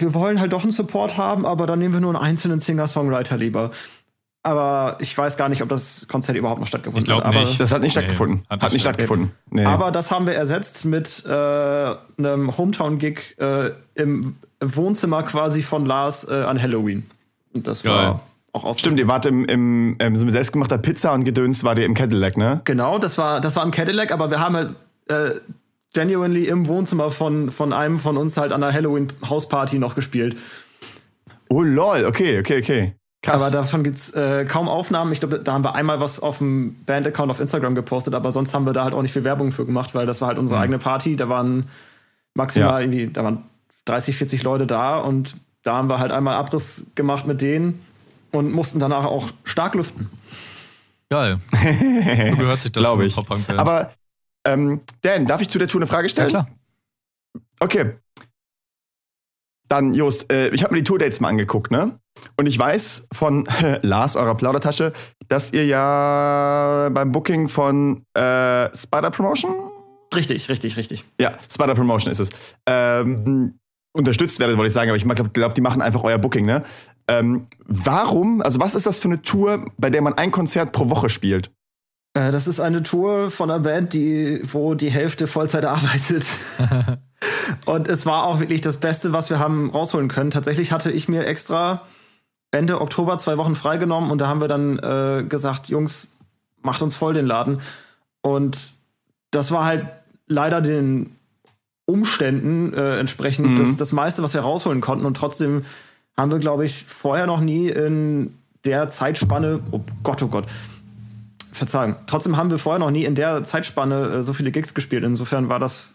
wir 0.00 0.14
wollen 0.14 0.40
halt 0.40 0.52
doch 0.52 0.62
einen 0.62 0.72
Support 0.72 1.16
haben, 1.16 1.44
aber 1.44 1.66
dann 1.66 1.78
nehmen 1.80 1.92
wir 1.94 2.00
nur 2.00 2.14
einen 2.14 2.22
einzelnen 2.24 2.60
Singer-Songwriter 2.60 3.36
lieber. 3.36 3.70
Aber 4.48 4.96
ich 5.00 5.16
weiß 5.16 5.36
gar 5.36 5.50
nicht, 5.50 5.62
ob 5.62 5.68
das 5.68 6.08
Konzert 6.08 6.38
überhaupt 6.38 6.58
noch 6.60 6.66
stattgefunden 6.66 7.14
hat. 7.14 7.22
Aber, 7.24 7.40
nicht. 7.40 7.60
Das 7.60 7.70
hat 7.70 7.82
nicht 7.82 7.94
Nee, 7.94 8.00
stattgefunden. 8.02 8.42
hat 8.48 8.50
Hat, 8.50 8.62
nicht 8.62 8.72
nicht 8.72 8.82
stattgefunden. 8.82 9.32
Nee. 9.50 9.64
aber 9.64 9.90
das 9.90 10.10
haben 10.10 10.26
wir 10.26 10.34
ersetzt 10.34 10.86
mit 10.86 11.22
äh, 11.26 11.30
einem 11.30 12.56
Hometown-Gig 12.56 13.36
äh, 13.38 13.72
im 13.94 14.36
Wohnzimmer 14.60 15.22
quasi 15.24 15.60
von 15.62 15.84
Lars 15.84 16.26
äh, 16.30 16.32
an 16.34 16.60
Halloween. 16.62 17.04
Und 17.54 17.66
das 17.66 17.82
Geil. 17.82 17.92
war 17.92 18.20
auch 18.52 18.64
aus. 18.64 18.78
Stimmt, 18.80 18.98
ihr 18.98 19.06
wart 19.06 19.26
im, 19.26 19.44
im, 19.44 19.96
im 19.98 20.16
so 20.16 20.24
mit 20.24 20.32
selbstgemachter 20.32 20.78
Pizza 20.78 21.12
und 21.12 21.24
Gedöns 21.24 21.62
war 21.62 21.76
ihr 21.76 21.84
im 21.84 21.94
Cadillac, 21.94 22.38
ne? 22.38 22.62
Genau, 22.64 22.98
das 22.98 23.18
war, 23.18 23.42
das 23.42 23.54
war 23.56 23.64
im 23.64 23.70
Cadillac, 23.70 24.12
aber 24.12 24.30
wir 24.30 24.40
haben 24.40 24.56
halt 24.56 24.74
äh, 25.08 25.30
genuinely 25.92 26.46
im 26.46 26.68
Wohnzimmer 26.68 27.10
von, 27.10 27.50
von 27.50 27.74
einem 27.74 27.98
von 27.98 28.16
uns 28.16 28.38
halt 28.38 28.52
an 28.52 28.62
der 28.62 28.72
Halloween-Hausparty 28.72 29.78
noch 29.78 29.94
gespielt. 29.94 30.36
Oh 31.50 31.62
lol, 31.62 32.04
okay, 32.06 32.38
okay, 32.40 32.58
okay. 32.62 32.94
Krass. 33.22 33.42
Aber 33.42 33.50
davon 33.50 33.82
gibt's 33.82 34.10
äh, 34.12 34.44
kaum 34.44 34.68
Aufnahmen. 34.68 35.12
Ich 35.12 35.20
glaube, 35.20 35.40
da 35.40 35.52
haben 35.52 35.64
wir 35.64 35.74
einmal 35.74 35.98
was 36.00 36.20
auf 36.20 36.38
dem 36.38 36.76
Band-Account 36.84 37.30
auf 37.30 37.40
Instagram 37.40 37.74
gepostet, 37.74 38.14
aber 38.14 38.30
sonst 38.30 38.54
haben 38.54 38.64
wir 38.64 38.72
da 38.72 38.84
halt 38.84 38.94
auch 38.94 39.02
nicht 39.02 39.12
viel 39.12 39.24
Werbung 39.24 39.50
für 39.50 39.66
gemacht, 39.66 39.94
weil 39.94 40.06
das 40.06 40.20
war 40.20 40.28
halt 40.28 40.38
unsere 40.38 40.60
eigene 40.60 40.78
Party. 40.78 41.16
Da 41.16 41.28
waren 41.28 41.68
maximal 42.34 42.74
Ja. 42.74 42.80
irgendwie, 42.80 43.08
da 43.12 43.24
waren 43.24 43.42
30, 43.86 44.16
40 44.16 44.42
Leute 44.44 44.66
da 44.66 44.98
und 44.98 45.34
da 45.64 45.74
haben 45.76 45.90
wir 45.90 45.98
halt 45.98 46.12
einmal 46.12 46.34
Abriss 46.34 46.92
gemacht 46.94 47.26
mit 47.26 47.42
denen 47.42 47.84
und 48.30 48.52
mussten 48.52 48.78
danach 48.78 49.04
auch 49.04 49.30
stark 49.44 49.74
lüften. 49.74 50.10
Geil. 51.10 51.40
So 51.50 52.36
gehört 52.36 52.60
sich 52.60 52.72
das 52.72 52.82
Glaube 52.84 53.06
ich. 53.06 53.16
Aber, 53.56 53.92
ähm, 54.44 54.80
Dan, 55.02 55.26
darf 55.26 55.40
ich 55.40 55.48
zu 55.48 55.58
der 55.58 55.66
Tour 55.66 55.80
eine 55.80 55.86
Frage 55.86 56.06
ja, 56.06 56.08
stellen? 56.10 56.28
klar. 56.28 56.48
Okay. 57.60 57.94
Dann, 59.68 59.94
Jost, 59.94 60.32
äh, 60.32 60.48
ich 60.48 60.62
habe 60.62 60.74
mir 60.74 60.80
die 60.80 60.84
Tourdates 60.84 61.20
mal 61.20 61.28
angeguckt, 61.28 61.70
ne? 61.70 61.98
Und 62.36 62.46
ich 62.46 62.58
weiß 62.58 63.08
von 63.12 63.46
Lars, 63.82 64.16
eurer 64.16 64.34
Plaudertasche, 64.34 64.92
dass 65.28 65.52
ihr 65.52 65.66
ja 65.66 66.88
beim 66.92 67.12
Booking 67.12 67.48
von 67.48 68.02
äh, 68.14 68.74
Spider 68.74 69.10
Promotion? 69.10 69.54
Richtig, 70.14 70.48
richtig, 70.48 70.76
richtig. 70.76 71.04
Ja, 71.20 71.34
Spider 71.52 71.74
Promotion 71.74 72.10
ist 72.10 72.20
es. 72.20 72.30
Ähm, 72.66 73.58
unterstützt 73.92 74.38
werdet, 74.40 74.56
wollte 74.56 74.68
ich 74.68 74.74
sagen, 74.74 74.90
aber 74.90 74.96
ich 74.96 75.04
glaube, 75.04 75.30
glaub, 75.30 75.54
die 75.54 75.60
machen 75.60 75.82
einfach 75.82 76.02
euer 76.02 76.18
Booking, 76.18 76.46
ne? 76.46 76.64
Ähm, 77.08 77.46
warum, 77.66 78.42
also 78.42 78.60
was 78.60 78.74
ist 78.74 78.86
das 78.86 78.98
für 78.98 79.08
eine 79.08 79.22
Tour, 79.22 79.64
bei 79.78 79.90
der 79.90 80.02
man 80.02 80.14
ein 80.14 80.30
Konzert 80.30 80.72
pro 80.72 80.90
Woche 80.90 81.08
spielt? 81.08 81.50
Äh, 82.14 82.30
das 82.32 82.46
ist 82.46 82.60
eine 82.60 82.82
Tour 82.82 83.30
von 83.30 83.50
einer 83.50 83.60
Band, 83.60 83.92
die, 83.94 84.40
wo 84.52 84.74
die 84.74 84.90
Hälfte 84.90 85.26
Vollzeit 85.26 85.64
arbeitet. 85.64 86.24
Und 87.66 87.88
es 87.88 88.06
war 88.06 88.24
auch 88.24 88.40
wirklich 88.40 88.60
das 88.60 88.78
Beste, 88.78 89.12
was 89.12 89.30
wir 89.30 89.38
haben 89.38 89.70
rausholen 89.70 90.08
können. 90.08 90.30
Tatsächlich 90.30 90.72
hatte 90.72 90.90
ich 90.90 91.08
mir 91.08 91.26
extra 91.26 91.82
Ende 92.50 92.80
Oktober 92.80 93.18
zwei 93.18 93.36
Wochen 93.36 93.54
freigenommen 93.54 94.10
und 94.10 94.18
da 94.18 94.28
haben 94.28 94.40
wir 94.40 94.48
dann 94.48 94.78
äh, 94.78 95.24
gesagt, 95.28 95.68
Jungs, 95.68 96.12
macht 96.62 96.82
uns 96.82 96.96
voll 96.96 97.14
den 97.14 97.26
Laden. 97.26 97.60
Und 98.22 98.58
das 99.30 99.50
war 99.50 99.64
halt 99.64 99.86
leider 100.26 100.60
den 100.60 101.16
Umständen 101.84 102.74
äh, 102.74 102.98
entsprechend 102.98 103.50
Mhm. 103.50 103.56
das, 103.56 103.76
das 103.76 103.92
meiste, 103.92 104.22
was 104.22 104.34
wir 104.34 104.42
rausholen 104.42 104.80
konnten. 104.80 105.06
Und 105.06 105.16
trotzdem 105.16 105.64
haben 106.16 106.30
wir, 106.30 106.38
glaube 106.38 106.64
ich, 106.64 106.84
vorher 106.84 107.26
noch 107.26 107.40
nie 107.40 107.68
in 107.68 108.34
der 108.64 108.88
Zeitspanne, 108.88 109.60
oh 109.70 109.80
Gott, 110.02 110.22
oh 110.22 110.28
Gott, 110.28 110.46
Verzeihung. 111.52 111.96
Trotzdem 112.06 112.36
haben 112.36 112.50
wir 112.50 112.58
vorher 112.58 112.78
noch 112.78 112.90
nie 112.90 113.04
in 113.04 113.14
der 113.14 113.44
Zeitspanne 113.44 114.08
äh, 114.08 114.22
so 114.22 114.32
viele 114.32 114.50
Gigs 114.50 114.74
gespielt. 114.74 115.04
Insofern 115.04 115.48
war 115.48 115.58
das 115.58 115.88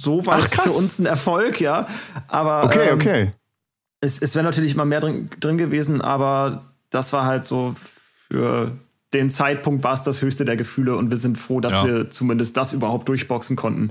so 0.00 0.26
weit 0.26 0.42
Ach, 0.44 0.50
krass. 0.50 0.72
für 0.72 0.78
uns 0.78 0.98
ein 0.98 1.06
Erfolg, 1.06 1.60
ja. 1.60 1.86
Aber 2.28 2.64
Okay, 2.64 2.88
ähm, 2.88 2.94
okay. 2.94 3.32
es, 4.00 4.20
es 4.20 4.34
wäre 4.34 4.44
natürlich 4.44 4.74
immer 4.74 4.84
mehr 4.84 5.00
drin, 5.00 5.28
drin 5.40 5.58
gewesen, 5.58 6.00
aber 6.00 6.64
das 6.90 7.12
war 7.12 7.24
halt 7.26 7.44
so 7.44 7.74
für 8.28 8.72
den 9.12 9.28
Zeitpunkt 9.28 9.82
war 9.82 9.94
es 9.94 10.02
das 10.04 10.22
höchste 10.22 10.44
der 10.44 10.56
Gefühle 10.56 10.96
und 10.96 11.10
wir 11.10 11.16
sind 11.16 11.36
froh, 11.36 11.60
dass 11.60 11.74
Ja. 11.74 11.84
wir 11.84 12.10
zumindest 12.10 12.56
das 12.56 12.72
überhaupt 12.72 13.08
durchboxen 13.08 13.56
konnten. 13.56 13.90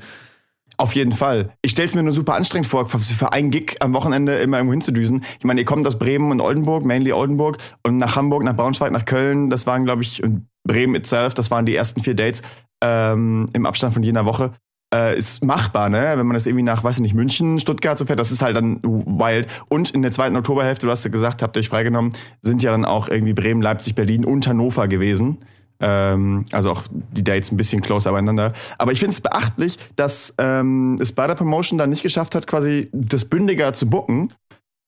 Auf 0.77 0.95
jeden 0.95 1.11
Fall. 1.11 1.49
Ich 1.61 1.71
stelle 1.71 1.89
es 1.89 1.95
mir 1.95 2.03
nur 2.03 2.13
super 2.13 2.35
anstrengend 2.35 2.67
vor, 2.69 2.85
für, 2.87 2.99
für 2.99 3.33
einen 3.33 3.51
Gig 3.51 3.75
am 3.81 3.93
Wochenende 3.93 4.37
immer 4.39 4.57
irgendwo 4.57 4.71
hinzudüsen. 4.71 5.25
Ich 5.37 5.43
meine, 5.43 5.59
ihr 5.59 5.65
kommt 5.65 5.85
aus 5.85 5.99
Bremen 5.99 6.31
und 6.31 6.39
Oldenburg, 6.39 6.85
mainly 6.85 7.11
Oldenburg, 7.11 7.57
und 7.83 7.97
nach 7.97 8.15
Hamburg, 8.15 8.43
nach 8.43 8.55
Braunschweig, 8.55 8.91
nach 8.93 9.03
Köln. 9.03 9.49
Das 9.49 9.67
waren, 9.67 9.83
glaube 9.83 10.03
ich, 10.03 10.23
und 10.23 10.47
Bremen 10.63 10.95
itself, 10.95 11.33
das 11.33 11.51
waren 11.51 11.65
die 11.65 11.75
ersten 11.75 12.01
vier 12.01 12.15
Dates 12.15 12.43
ähm, 12.81 13.49
im 13.51 13.65
Abstand 13.65 13.93
von 13.93 14.03
jener 14.03 14.23
Woche. 14.25 14.53
Äh, 14.93 15.19
ist 15.19 15.43
machbar, 15.43 15.89
ne? 15.89 16.13
Wenn 16.15 16.25
man 16.25 16.33
das 16.33 16.47
irgendwie 16.47 16.63
nach, 16.63 16.83
weiß 16.83 16.95
ich 16.95 17.01
nicht, 17.01 17.13
München, 17.13 17.59
Stuttgart 17.59 17.95
so 17.97 18.05
fährt, 18.05 18.19
das 18.19 18.31
ist 18.31 18.41
halt 18.41 18.57
dann 18.57 18.81
wild. 18.81 19.47
Und 19.69 19.91
in 19.91 20.01
der 20.01 20.09
zweiten 20.11 20.35
Oktoberhälfte, 20.35 20.87
du 20.87 20.91
hast 20.91 21.03
ja 21.03 21.11
gesagt, 21.11 21.43
habt 21.43 21.55
ihr 21.55 21.59
euch 21.59 21.69
freigenommen, 21.69 22.13
sind 22.41 22.63
ja 22.63 22.71
dann 22.71 22.85
auch 22.85 23.07
irgendwie 23.07 23.33
Bremen, 23.33 23.61
Leipzig, 23.61 23.93
Berlin 23.93 24.25
und 24.25 24.47
Hannover 24.47 24.87
gewesen. 24.87 25.37
Ähm, 25.79 26.45
also 26.51 26.71
auch 26.71 26.83
die 26.91 27.23
Dates 27.23 27.51
ein 27.51 27.57
bisschen 27.57 27.81
closer 27.81 28.11
beieinander. 28.11 28.53
Aber 28.79 28.91
ich 28.91 28.99
finde 28.99 29.13
es 29.13 29.21
beachtlich, 29.21 29.77
dass 29.95 30.33
ähm, 30.39 30.97
es 30.99 31.11
bei 31.11 31.27
der 31.27 31.35
Promotion 31.35 31.77
dann 31.77 31.91
nicht 31.91 32.03
geschafft 32.03 32.33
hat, 32.33 32.47
quasi 32.47 32.89
das 32.91 33.25
bündiger 33.25 33.73
zu 33.73 33.89
booken. 33.89 34.33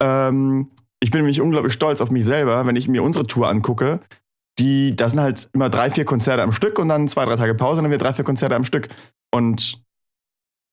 Ähm, 0.02 0.70
ich 1.00 1.12
bin 1.12 1.22
nämlich 1.22 1.42
unglaublich 1.42 1.74
stolz 1.74 2.02
auf 2.02 2.12
mich 2.12 2.26
selber, 2.26 2.66
wenn 2.66 2.76
ich 2.76 2.88
mir 2.88 3.04
unsere 3.04 3.26
Tour 3.26 3.48
angucke. 3.48 4.00
Die, 4.60 4.96
da 4.96 5.08
sind 5.08 5.20
halt 5.20 5.50
immer 5.54 5.70
drei, 5.70 5.90
vier 5.90 6.06
Konzerte 6.06 6.44
am 6.44 6.52
Stück 6.52 6.78
und 6.78 6.90
dann 6.90 7.08
zwei, 7.08 7.26
drei 7.26 7.36
Tage 7.36 7.56
Pause 7.56 7.80
und 7.80 7.86
dann 7.86 7.92
wieder 7.92 8.04
drei, 8.04 8.14
vier 8.14 8.26
Konzerte 8.26 8.56
am 8.56 8.66
Stück. 8.66 8.90
Und 9.34 9.82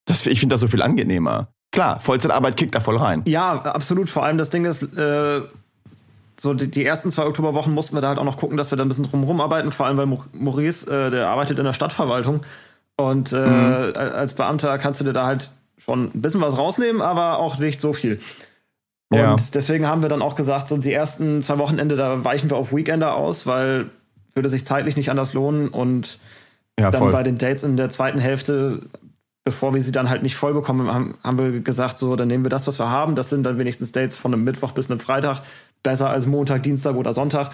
das, 0.09 0.25
ich 0.25 0.39
finde 0.39 0.53
das 0.53 0.61
so 0.61 0.67
viel 0.67 0.81
angenehmer. 0.81 1.47
Klar, 1.71 1.99
Vollzeitarbeit 1.99 2.57
kickt 2.57 2.73
da 2.75 2.79
voll 2.79 2.97
rein. 2.97 3.21
Ja, 3.25 3.53
absolut. 3.61 4.09
Vor 4.09 4.23
allem 4.25 4.37
das 4.37 4.49
Ding 4.49 4.65
ist, 4.65 4.81
äh, 4.97 5.41
so 6.39 6.53
die, 6.53 6.69
die 6.71 6.85
ersten 6.85 7.11
zwei 7.11 7.25
Oktoberwochen 7.25 7.73
mussten 7.73 7.95
wir 7.95 8.01
da 8.01 8.07
halt 8.09 8.17
auch 8.19 8.23
noch 8.23 8.37
gucken, 8.37 8.57
dass 8.57 8.71
wir 8.71 8.77
da 8.77 8.83
ein 8.83 8.87
bisschen 8.87 9.05
drumherum 9.05 9.39
arbeiten. 9.41 9.71
Vor 9.71 9.85
allem, 9.85 9.97
weil 9.97 10.07
Maurice, 10.33 10.87
äh, 10.89 11.11
der 11.11 11.27
arbeitet 11.27 11.59
in 11.59 11.65
der 11.65 11.73
Stadtverwaltung. 11.73 12.41
Und 12.95 13.31
äh, 13.33 13.35
Mhm. 13.37 13.93
als 13.95 14.33
Beamter 14.33 14.77
kannst 14.77 14.99
du 14.99 15.05
dir 15.05 15.13
da 15.13 15.25
halt 15.25 15.51
schon 15.77 16.05
ein 16.13 16.21
bisschen 16.21 16.41
was 16.41 16.57
rausnehmen, 16.57 17.01
aber 17.01 17.39
auch 17.39 17.57
nicht 17.59 17.79
so 17.81 17.93
viel. 17.93 18.19
Und 19.09 19.17
Ja. 19.19 19.35
deswegen 19.53 19.87
haben 19.87 20.01
wir 20.01 20.09
dann 20.09 20.21
auch 20.21 20.35
gesagt, 20.35 20.67
so 20.67 20.77
die 20.77 20.93
ersten 20.93 21.41
zwei 21.41 21.57
Wochenende, 21.57 21.95
da 21.95 22.23
weichen 22.23 22.49
wir 22.49 22.57
auf 22.57 22.73
Weekender 22.73 23.15
aus, 23.15 23.45
weil 23.47 23.89
würde 24.33 24.49
sich 24.49 24.65
zeitlich 24.65 24.95
nicht 24.97 25.09
anders 25.09 25.33
lohnen. 25.33 25.67
Und 25.69 26.19
Ja, 26.79 26.91
dann 26.91 27.11
bei 27.11 27.23
den 27.23 27.37
Dates 27.37 27.63
in 27.63 27.75
der 27.77 27.89
zweiten 27.89 28.19
Hälfte, 28.19 28.81
bevor 29.43 29.73
wir 29.73 29.81
sie 29.81 29.91
dann 29.91 30.09
halt 30.09 30.23
nicht 30.23 30.35
voll 30.35 30.53
bekommen, 30.53 30.93
haben, 30.93 31.15
haben 31.23 31.37
wir 31.37 31.59
gesagt, 31.61 31.97
so, 31.97 32.15
dann 32.15 32.27
nehmen 32.27 32.45
wir 32.45 32.49
das, 32.49 32.67
was 32.67 32.79
wir 32.79 32.89
haben. 32.89 33.15
Das 33.15 33.29
sind 33.29 33.43
dann 33.43 33.57
wenigstens 33.57 33.91
Dates 33.91 34.15
von 34.15 34.33
einem 34.33 34.43
Mittwoch 34.43 34.71
bis 34.71 34.89
einem 34.89 34.99
Freitag. 34.99 35.41
Besser 35.81 36.09
als 36.09 36.27
Montag, 36.27 36.63
Dienstag 36.63 36.95
oder 36.95 37.13
Sonntag. 37.13 37.51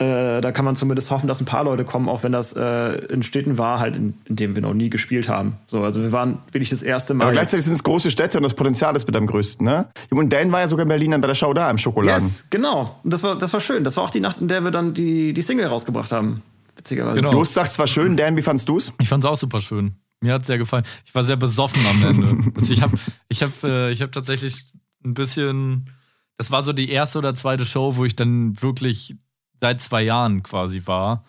Äh, 0.00 0.40
da 0.40 0.52
kann 0.52 0.64
man 0.64 0.76
zumindest 0.76 1.10
hoffen, 1.10 1.26
dass 1.26 1.40
ein 1.40 1.44
paar 1.44 1.64
Leute 1.64 1.84
kommen, 1.84 2.08
auch 2.08 2.22
wenn 2.22 2.30
das 2.30 2.52
äh, 2.54 3.06
in 3.06 3.24
Städten 3.24 3.58
war, 3.58 3.80
halt 3.80 3.96
in, 3.96 4.14
in 4.26 4.36
denen 4.36 4.54
wir 4.54 4.62
noch 4.62 4.74
nie 4.74 4.90
gespielt 4.90 5.28
haben. 5.28 5.56
So, 5.66 5.82
also 5.82 6.00
wir 6.02 6.12
waren 6.12 6.38
wirklich 6.52 6.70
das 6.70 6.84
erste 6.84 7.14
Mal. 7.14 7.24
Aber 7.24 7.32
gleichzeitig 7.32 7.64
sind 7.64 7.72
es 7.72 7.82
große 7.82 8.12
Städte 8.12 8.38
und 8.38 8.44
das 8.44 8.54
Potenzial 8.54 8.94
ist 8.94 9.08
mit 9.08 9.16
am 9.16 9.26
größten, 9.26 9.66
ne? 9.66 9.88
Und 10.10 10.32
Dan 10.32 10.52
war 10.52 10.60
ja 10.60 10.68
sogar 10.68 10.84
in 10.84 10.88
Berlin 10.88 11.10
dann 11.10 11.20
bei 11.20 11.26
der 11.26 11.34
Show 11.34 11.52
da 11.52 11.68
im 11.68 11.78
Schokoladen. 11.78 12.22
yes, 12.22 12.46
genau. 12.48 12.96
Und 13.02 13.12
das 13.12 13.24
war, 13.24 13.36
das 13.36 13.52
war 13.52 13.58
schön. 13.58 13.82
Das 13.82 13.96
war 13.96 14.04
auch 14.04 14.10
die 14.10 14.20
Nacht, 14.20 14.40
in 14.40 14.46
der 14.46 14.62
wir 14.62 14.70
dann 14.70 14.94
die, 14.94 15.32
die 15.32 15.42
Single 15.42 15.66
rausgebracht 15.66 16.12
haben. 16.12 16.44
Witzigerweise. 16.76 17.16
Genau. 17.16 17.32
Ghost 17.32 17.54
sagt 17.54 17.72
zwar 17.72 17.88
schön, 17.88 18.16
Dan, 18.16 18.36
wie 18.36 18.42
fandst 18.42 18.68
du's? 18.68 18.92
Ich 19.00 19.08
fand's 19.08 19.26
auch 19.26 19.34
super 19.34 19.60
schön. 19.60 19.96
Mir 20.20 20.34
hat's 20.34 20.46
sehr 20.46 20.58
gefallen. 20.58 20.84
Ich 21.04 21.14
war 21.14 21.22
sehr 21.22 21.36
besoffen 21.36 21.84
am 21.86 22.04
Ende. 22.04 22.52
also 22.56 22.72
ich 22.72 22.82
habe 22.82 22.96
ich 23.28 23.42
hab, 23.42 23.62
äh, 23.64 23.90
ich 23.90 24.02
hab 24.02 24.12
tatsächlich 24.12 24.64
ein 25.04 25.14
bisschen. 25.14 25.90
Das 26.36 26.50
war 26.50 26.62
so 26.62 26.72
die 26.72 26.90
erste 26.90 27.18
oder 27.18 27.34
zweite 27.34 27.64
Show, 27.64 27.96
wo 27.96 28.04
ich 28.04 28.16
dann 28.16 28.60
wirklich 28.62 29.16
seit 29.60 29.80
zwei 29.82 30.02
Jahren 30.02 30.42
quasi 30.42 30.86
war. 30.86 31.24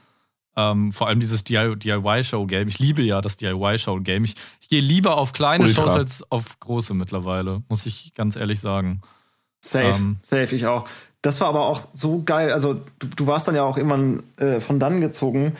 Ähm, 0.55 0.91
vor 0.91 1.07
allem 1.07 1.19
dieses 1.19 1.43
DIY-Show-Game. 1.43 2.67
Ich 2.67 2.79
liebe 2.79 3.01
ja 3.01 3.21
das 3.21 3.37
DIY-Show-Game. 3.37 4.23
Ich, 4.25 4.35
ich 4.61 4.69
gehe 4.69 4.81
lieber 4.81 5.17
auf 5.17 5.33
kleine 5.33 5.63
Ultra. 5.63 5.83
Shows 5.83 5.95
als 5.95 6.31
auf 6.31 6.59
große 6.59 6.93
mittlerweile, 6.93 7.63
muss 7.69 7.85
ich 7.85 8.13
ganz 8.13 8.35
ehrlich 8.35 8.59
sagen. 8.59 9.01
Safe, 9.63 9.87
Ähm. 9.87 10.17
safe, 10.21 10.55
ich 10.55 10.65
auch. 10.65 10.87
Das 11.21 11.41
war 11.41 11.49
aber 11.49 11.65
auch 11.65 11.87
so 11.93 12.23
geil. 12.23 12.51
Also, 12.51 12.81
du, 12.99 13.07
du 13.07 13.27
warst 13.27 13.47
dann 13.47 13.55
ja 13.55 13.63
auch 13.63 13.77
irgendwann 13.77 14.23
äh, 14.37 14.59
von 14.59 14.79
dann 14.79 15.01
gezogen. 15.01 15.55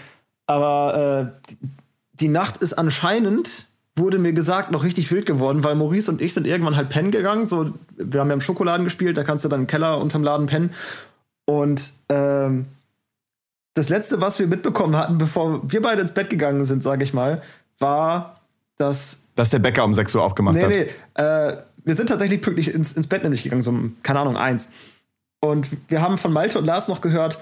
Aber 0.45 1.33
äh, 1.47 1.53
die, 2.19 2.27
Nacht 2.27 2.57
ist 2.57 2.73
anscheinend, 2.73 3.65
wurde 3.95 4.19
mir 4.19 4.33
gesagt, 4.33 4.71
noch 4.71 4.83
richtig 4.83 5.11
wild 5.11 5.25
geworden, 5.25 5.63
weil 5.63 5.75
Maurice 5.75 6.09
und 6.11 6.21
ich 6.21 6.33
sind 6.33 6.47
irgendwann 6.47 6.75
halt 6.75 6.89
pennen 6.89 7.11
gegangen. 7.11 7.45
So, 7.45 7.73
wir 7.97 8.19
haben 8.19 8.29
ja 8.29 8.33
im 8.33 8.41
Schokoladen 8.41 8.83
gespielt, 8.83 9.17
da 9.17 9.23
kannst 9.23 9.45
du 9.45 9.49
dann 9.49 9.61
im 9.61 9.67
Keller 9.67 9.99
unterm 9.99 10.23
Laden 10.23 10.45
pennen. 10.45 10.71
Und 11.45 11.91
ähm, 12.09 12.67
das 13.73 13.89
letzte, 13.89 14.21
was 14.21 14.39
wir 14.39 14.47
mitbekommen 14.47 14.95
hatten, 14.95 15.17
bevor 15.17 15.61
wir 15.69 15.81
beide 15.81 16.01
ins 16.01 16.13
Bett 16.13 16.29
gegangen 16.29 16.63
sind, 16.65 16.83
sage 16.83 17.03
ich 17.03 17.13
mal, 17.13 17.41
war, 17.79 18.39
dass 18.77 19.23
Dass 19.35 19.49
der 19.49 19.59
Bäcker 19.59 19.83
um 19.83 19.93
6 19.93 20.15
Uhr 20.15 20.23
aufgemacht 20.23 20.55
Nee, 20.55 20.63
hat. 20.63 20.69
nee. 20.69 20.87
Äh, 21.21 21.57
wir 21.85 21.95
sind 21.95 22.07
tatsächlich 22.07 22.41
pünktlich 22.41 22.73
ins, 22.73 22.93
ins 22.93 23.07
Bett 23.07 23.23
nämlich 23.23 23.43
gegangen, 23.43 23.61
so 23.61 23.71
um, 23.71 23.97
keine 24.03 24.19
Ahnung, 24.19 24.37
eins. 24.37 24.69
Und 25.39 25.69
wir 25.87 26.01
haben 26.01 26.17
von 26.17 26.33
Malte 26.33 26.59
und 26.59 26.65
Lars 26.65 26.87
noch 26.87 27.01
gehört, 27.01 27.39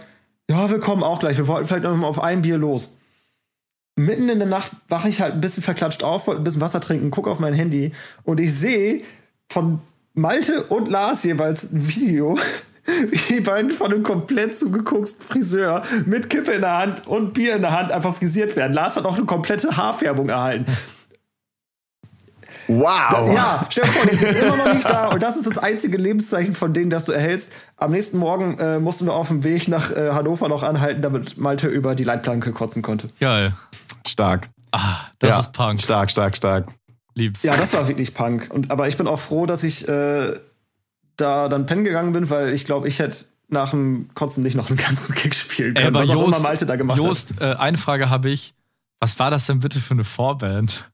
ja, 0.50 0.70
wir 0.70 0.80
kommen 0.80 1.04
auch 1.04 1.20
gleich, 1.20 1.38
wir 1.38 1.48
wollten 1.48 1.68
vielleicht 1.68 1.84
noch 1.84 1.96
mal 1.96 2.08
auf 2.08 2.22
ein 2.22 2.42
Bier 2.44 2.58
los. 2.58 2.96
Mitten 4.00 4.30
in 4.30 4.38
der 4.38 4.48
Nacht 4.48 4.72
wache 4.90 5.10
ich 5.10 5.22
halt 5.22 5.34
ein 5.34 5.42
bisschen 5.42 5.64
verklatscht 5.64 6.04
auf, 6.04 6.28
wollte 6.28 6.42
ein 6.42 6.44
bisschen 6.44 6.62
Wasser 6.62 6.80
trinken, 6.80 7.10
gucke 7.10 7.32
auf 7.32 7.40
mein 7.40 7.56
Handy 7.56 7.94
und 8.24 8.40
ich 8.40 8.54
sehe 8.54 9.02
von 9.50 9.82
Malte 10.14 10.66
und 10.66 10.88
Lars 10.88 11.24
jeweils 11.24 11.74
ein 11.74 11.88
Video, 11.88 12.38
wie 13.10 13.36
die 13.36 13.42
beiden 13.42 13.72
von 13.72 13.92
einem 13.92 14.04
komplett 14.04 14.56
zugeguckten 14.56 15.26
Friseur 15.28 15.82
mit 16.06 16.30
Kippe 16.30 16.52
in 16.52 16.62
der 16.62 16.78
Hand 16.78 17.08
und 17.08 17.34
Bier 17.34 17.56
in 17.56 17.64
der 17.64 17.72
Hand 17.72 17.92
einfach 17.92 18.14
frisiert 18.14 18.56
werden. 18.56 18.74
Lars 18.74 18.98
hat 18.98 19.06
auch 19.06 19.18
eine 19.18 19.26
komplette 19.26 19.76
Haarfärbung 19.76 20.30
erhalten. 20.30 20.66
Wow! 22.68 23.34
Ja, 23.34 23.66
stell 23.70 23.84
dir 23.86 23.92
vor, 23.92 24.10
die 24.10 24.16
sind 24.16 24.36
immer 24.36 24.58
noch 24.58 24.74
nicht 24.74 24.90
da. 24.90 25.08
Und 25.08 25.24
das 25.24 25.38
ist 25.38 25.48
das 25.48 25.58
einzige 25.58 25.98
Lebenszeichen 25.98 26.54
von 26.54 26.74
denen, 26.74 26.90
das 26.90 27.06
du 27.06 27.12
erhältst. 27.12 27.52
Am 27.78 27.92
nächsten 27.92 28.18
Morgen 28.18 28.58
äh, 28.60 28.80
mussten 28.80 29.06
wir 29.06 29.14
auf 29.14 29.30
dem 29.30 29.44
Weg 29.44 29.68
nach 29.68 29.92
äh, 29.92 30.12
Hannover 30.12 30.50
noch 30.50 30.64
anhalten, 30.64 31.02
damit 31.02 31.38
Malte 31.38 31.68
über 31.68 31.96
die 31.96 32.04
Leitplanke 32.04 32.52
kotzen 32.52 32.82
konnte. 32.82 33.08
Geil. 33.20 33.54
Stark. 34.06 34.50
Ah, 34.72 34.98
das 35.20 35.30
ja. 35.30 35.40
ist 35.40 35.54
Punk. 35.54 35.82
Stark, 35.82 36.12
stark, 36.12 36.36
stark. 36.36 36.68
Lieb's. 37.14 37.44
Ja, 37.44 37.56
das 37.56 37.74
war 37.74 37.88
wirklich 37.88 38.14
Punk. 38.14 38.50
Und, 38.52 38.70
aber 38.70 38.88
ich 38.88 38.98
bin 38.98 39.08
auch 39.08 39.20
froh, 39.20 39.46
dass 39.46 39.64
ich 39.64 39.88
äh, 39.88 40.34
da 41.16 41.50
dann 41.50 41.66
pennen 41.66 41.84
gegangen 41.84 42.14
bin, 42.14 42.30
weil 42.30 42.54
ich 42.54 42.66
glaube, 42.66 42.88
ich 42.88 43.00
hätte 43.00 43.26
nach 43.50 43.72
dem 43.72 44.10
Kotzen 44.14 44.44
nicht 44.44 44.56
noch 44.56 44.70
einen 44.70 44.78
ganzen 44.78 45.16
Kick 45.16 45.36
spielen 45.36 45.76
Ey, 45.76 45.84
können. 45.84 45.96
aber 45.96 46.04
was 46.04 46.16
auch 46.16 46.22
Jost, 46.22 46.40
immer 46.40 46.48
Malte 46.48 46.66
da 46.66 46.76
gemacht 46.76 46.98
Jost 46.98 47.34
äh, 47.40 47.56
eine 47.56 47.78
Frage 47.78 48.10
habe 48.10 48.30
ich. 48.30 48.54
Was 49.00 49.18
war 49.20 49.30
das 49.30 49.46
denn 49.46 49.60
bitte 49.60 49.80
für 49.80 49.94
eine 49.94 50.04
Vorband? 50.04 50.90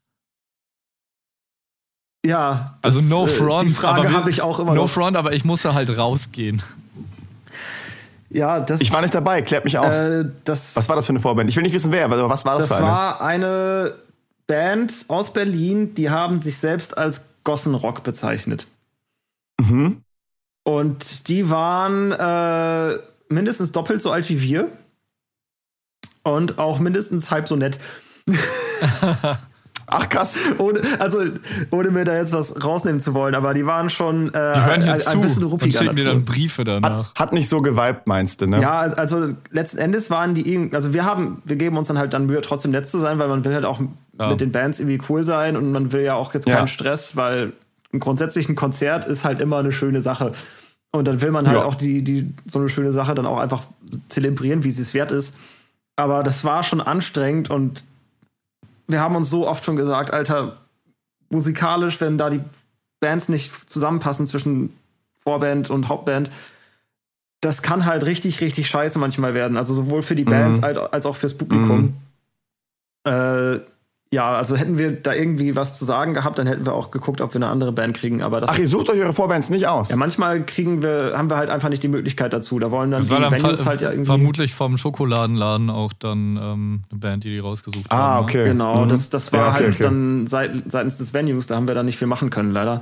Ja, 2.26 2.78
Also 2.82 3.00
das, 3.02 3.10
no 3.10 3.26
äh, 3.26 3.28
front. 3.28 3.70
Die 3.70 3.74
Frage 3.74 4.12
habe 4.14 4.30
ich 4.30 4.42
auch 4.42 4.60
immer 4.60 4.74
No 4.74 4.84
noch. 4.84 4.90
front, 4.90 5.18
aber 5.18 5.34
ich 5.34 5.44
musste 5.44 5.74
halt 5.74 5.96
rausgehen. 5.98 6.62
Ja, 8.30 8.60
das, 8.62 8.82
Ich 8.82 8.92
war 8.92 9.02
nicht 9.02 9.14
dabei, 9.14 9.42
klärt 9.42 9.64
mich 9.66 9.78
auf. 9.78 9.86
äh, 9.86 10.26
das, 10.46 10.76
was 10.76 10.90
war 10.90 10.96
das 10.96 11.06
für 11.06 11.12
eine 11.12 11.20
Vorband? 11.20 11.50
Ich 11.50 11.56
will 11.56 11.64
nicht 11.64 11.74
wissen, 11.74 11.92
wer, 11.92 12.06
aber 12.06 12.30
was 12.30 12.46
war 12.46 12.58
das, 12.58 12.68
Das 12.70 12.78
für 12.78 12.84
eine? 12.84 12.92
war 12.94 13.22
eine 13.22 13.94
Band 14.48 15.06
aus 15.10 15.34
Berlin, 15.34 15.94
die 15.96 16.10
haben 16.10 16.40
sich 16.40 16.58
selbst 16.58 16.98
als 16.98 17.26
Gossenrock 17.44 18.04
bezeichnet. 18.04 18.68
mhm. 19.60 20.02
Und 20.66 21.28
die 21.28 21.50
waren 21.50 22.14
äh, 22.14 22.98
mindestens 23.28 23.74
doppelt 23.74 24.02
so 24.02 24.12
alt 24.12 24.30
wie 24.30 24.42
wir. 24.42 24.70
Und 26.24 26.58
auch 26.58 26.80
mindestens 26.80 27.32
halb 27.32 27.50
so 27.50 27.58
nett. 27.58 27.78
Ach 29.88 30.08
krass. 30.10 30.40
Ohne, 30.58 30.82
also, 31.00 31.22
ohne 31.72 31.92
mir 31.92 32.06
da 32.06 32.16
jetzt 32.16 32.34
was 32.34 32.64
rausnehmen 32.64 33.02
zu 33.02 33.14
wollen, 33.14 33.36
aber 33.36 33.54
die 33.54 33.66
waren 33.66 33.90
schon 33.90 34.28
äh, 34.30 34.54
Die 34.54 34.66
hören 34.66 34.82
hier 34.84 34.94
ein, 34.94 35.00
zu 35.00 35.12
ein 35.12 35.22
bisschen 35.22 35.44
und 35.46 35.52
ruppiger. 35.52 35.78
schicken 35.80 35.96
dir 35.96 36.06
dann 36.06 36.26
Briefe 36.26 36.64
danach. 36.64 37.10
Hat, 37.14 37.20
hat 37.20 37.34
nicht 37.34 37.50
so 37.50 37.62
geweibt, 37.62 38.08
meinst 38.08 38.42
du, 38.42 38.48
ne? 38.48 38.62
Ja, 38.62 38.82
also 38.82 39.34
letzten 39.52 39.78
Endes 39.78 40.10
waren 40.10 40.34
die 40.34 40.52
irgendwie, 40.52 40.76
also 40.76 40.94
wir 40.94 41.06
haben, 41.06 41.42
wir 41.46 41.56
geben 41.56 41.78
uns 41.78 41.88
dann 41.90 41.98
halt 41.98 42.14
dann 42.14 42.26
Mühe, 42.26 42.42
trotzdem 42.42 42.72
nett 42.72 42.88
zu 42.88 42.98
sein, 43.00 43.20
weil 43.20 43.28
man 43.28 43.44
will 43.46 43.54
halt 43.54 43.66
auch 43.66 43.82
Ja. 44.20 44.30
mit 44.30 44.42
den 44.42 44.52
Bands 44.52 44.80
irgendwie 44.80 45.02
cool 45.10 45.24
sein 45.24 45.58
und 45.58 45.72
man 45.72 45.92
will 45.92 46.02
ja 46.02 46.16
auch 46.16 46.34
jetzt 46.34 46.48
Ja. 46.48 46.56
keinen 46.58 46.68
Stress, 46.68 47.16
weil 47.16 47.54
ein 47.94 48.00
grundsätzlich 48.00 48.48
ein 48.50 48.56
Konzert 48.56 49.06
ist 49.06 49.24
halt 49.26 49.40
immer 49.42 49.58
eine 49.58 49.72
schöne 49.72 50.02
Sache. 50.02 50.32
Und 50.92 51.08
dann 51.08 51.22
will 51.22 51.32
man 51.32 51.48
halt 51.48 51.58
Ja. 51.60 51.66
auch 51.66 51.76
die, 51.76 52.04
die, 52.04 52.34
so 52.46 52.60
eine 52.60 52.70
schöne 52.70 52.92
Sache 52.92 53.16
dann 53.16 53.26
auch 53.26 53.40
einfach 53.40 53.64
zelebrieren, 54.10 54.64
wie 54.64 54.72
sie 54.72 54.82
es 54.84 54.94
wert 54.94 55.12
ist. 55.12 55.36
Aber 55.96 56.24
das 56.24 56.44
war 56.44 56.64
schon 56.64 56.82
anstrengend 56.82 57.50
und 57.50 57.84
wir 58.88 59.00
haben 59.00 59.16
uns 59.16 59.30
so 59.30 59.48
oft 59.48 59.64
schon 59.66 59.76
gesagt, 59.76 60.12
Alter, 60.12 60.58
musikalisch, 61.30 62.00
wenn 62.02 62.18
da 62.18 62.30
die 62.30 62.42
Bands 63.00 63.30
nicht 63.30 63.70
zusammenpassen 63.70 64.28
zwischen 64.28 64.78
Vorband 65.18 65.70
und 65.70 65.90
Hauptband, 65.90 66.30
das 67.42 67.62
kann 67.62 67.86
halt 67.86 68.06
richtig, 68.06 68.40
richtig 68.42 68.68
scheiße 68.70 69.00
manchmal 69.00 69.34
werden. 69.34 69.58
Also 69.58 69.74
sowohl 69.74 70.02
für 70.02 70.16
die 70.16 70.24
Bands 70.24 70.60
Mhm. 70.60 70.64
als, 70.64 70.78
als 70.78 71.06
auch 71.06 71.16
fürs 71.16 71.38
Publikum. 71.38 71.96
Äh, 73.06 73.60
ja, 74.14 74.32
also 74.38 74.56
hätten 74.56 74.78
wir 74.78 74.92
da 74.92 75.14
irgendwie 75.14 75.56
was 75.56 75.78
zu 75.80 75.86
sagen 75.86 76.14
gehabt, 76.14 76.38
dann 76.40 76.48
hätten 76.48 76.66
wir 76.66 76.74
auch 76.74 76.92
geguckt, 76.92 77.20
ob 77.22 77.34
wir 77.34 77.40
eine 77.40 77.48
andere 77.48 77.72
Band 77.72 77.98
kriegen. 77.98 78.22
Aber 78.22 78.40
das 78.42 78.52
Ach, 78.52 78.58
ihr 78.58 78.68
sucht 78.68 78.90
euch 78.90 79.00
eure 79.00 79.14
Vorbands 79.14 79.50
nicht 79.50 79.68
aus. 79.68 79.90
ja, 79.90 79.96
manchmal 79.96 80.46
kriegen 80.46 80.82
wir, 80.84 81.14
haben 81.18 81.30
wir 81.30 81.38
halt 81.38 81.50
einfach 81.50 81.70
nicht 81.70 81.82
die 81.84 81.88
Möglichkeit 81.88 82.32
dazu. 82.32 82.60
Da 82.60 82.72
wollen 82.72 82.92
dann 82.92 83.00
Das 83.02 83.08
die 83.10 83.14
dann 83.22 83.32
Venues 83.32 83.66
halt 83.66 83.82
ja 83.82 83.90
irgendwie. 83.90 84.06
vermutlich 84.06 84.54
vom 84.54 84.78
Schokoladenladen 84.78 85.70
auch 85.70 85.94
dann 85.94 86.38
ähm, 86.42 86.82
eine 86.92 87.00
Band, 87.00 87.24
die 87.24 87.30
die 87.32 87.40
rausgesucht 87.40 87.92
haben. 87.92 88.00
ah, 88.00 88.16
ne? 88.18 88.24
okay. 88.24 88.44
Genau, 88.46 88.86
Mhm. 88.86 88.90
das, 88.90 89.10
das 89.10 89.34
war 89.34 89.40
Ja, 89.40 89.48
okay, 89.50 89.64
halt 89.64 89.74
okay. 89.76 89.84
dann 89.84 90.28
seit, 90.28 90.52
seitens 90.72 90.96
des 90.98 91.14
Venues, 91.14 91.48
da 91.48 91.56
haben 91.56 91.68
wir 91.68 91.76
dann 91.76 91.86
nicht 91.86 91.98
viel 91.98 92.08
machen 92.08 92.30
können, 92.30 92.52
leider. 92.52 92.82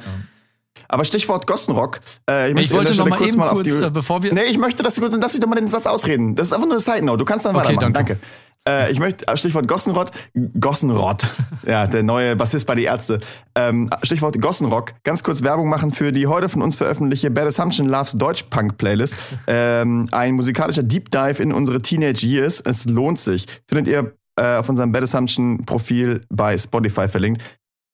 Aber 0.87 1.05
Stichwort 1.05 1.47
Gossenrock. 1.47 2.01
Äh, 2.29 2.49
Ich 2.49 2.53
möchte 2.55 2.73
an 2.73 2.77
wollte 2.79 2.95
noch 2.97 3.07
mal 3.07 3.21
eben 3.21 3.41
auf 3.41 3.51
kurz, 3.51 3.63
die- 3.73 3.81
äh, 3.81 3.89
bevor 3.89 4.23
wir. 4.23 4.33
Nee, 4.33 4.43
ich 4.49 4.57
möchte, 4.57 4.83
dass 4.83 4.95
du 4.95 5.01
gut, 5.01 5.11
lass 5.21 5.33
mich 5.33 5.41
doch 5.41 5.47
mal 5.47 5.55
den 5.55 5.69
Satz 5.69 5.85
ausreden. 5.85 6.35
Das 6.35 6.47
ist 6.47 6.53
einfach 6.53 6.65
nur 6.67 6.75
eine 6.75 6.81
Side 6.81 7.05
Note. 7.05 7.17
Du 7.19 7.25
kannst 7.25 7.45
dann 7.45 7.55
Okay, 7.55 7.67
weitermachen. 7.69 7.93
danke. 7.93 8.13
Danke. 8.15 8.25
Äh, 8.67 8.91
ich 8.91 8.99
möchte, 8.99 9.27
äh, 9.27 9.37
Stichwort 9.37 9.67
Gossenrott, 9.67 10.11
Gossenrott, 10.59 11.27
ja, 11.65 11.87
der 11.87 12.03
neue 12.03 12.35
Bassist 12.35 12.67
bei 12.67 12.75
Die 12.75 12.83
Ärzte. 12.83 13.19
Ähm, 13.55 13.89
Stichwort 14.03 14.39
Gossenrock, 14.39 14.93
ganz 15.03 15.23
kurz 15.23 15.41
Werbung 15.41 15.67
machen 15.67 15.91
für 15.91 16.11
die 16.11 16.27
heute 16.27 16.47
von 16.47 16.61
uns 16.61 16.75
veröffentlichte 16.75 17.31
Bad 17.31 17.47
Assumption 17.47 17.87
Loves 17.87 18.13
Deutsch 18.13 18.43
Punk 18.49 18.77
Playlist. 18.77 19.15
Ähm, 19.47 20.07
ein 20.11 20.35
musikalischer 20.35 20.83
Deep 20.83 21.11
Dive 21.11 21.41
in 21.41 21.51
unsere 21.51 21.81
Teenage 21.81 22.25
Years. 22.25 22.61
Es 22.61 22.85
lohnt 22.85 23.19
sich. 23.19 23.47
Findet 23.67 23.87
ihr 23.87 24.13
äh, 24.39 24.57
auf 24.57 24.69
unserem 24.69 24.91
Bad 24.91 25.03
Assumption 25.03 25.65
Profil 25.65 26.21
bei 26.29 26.57
Spotify 26.57 27.07
verlinkt. 27.07 27.41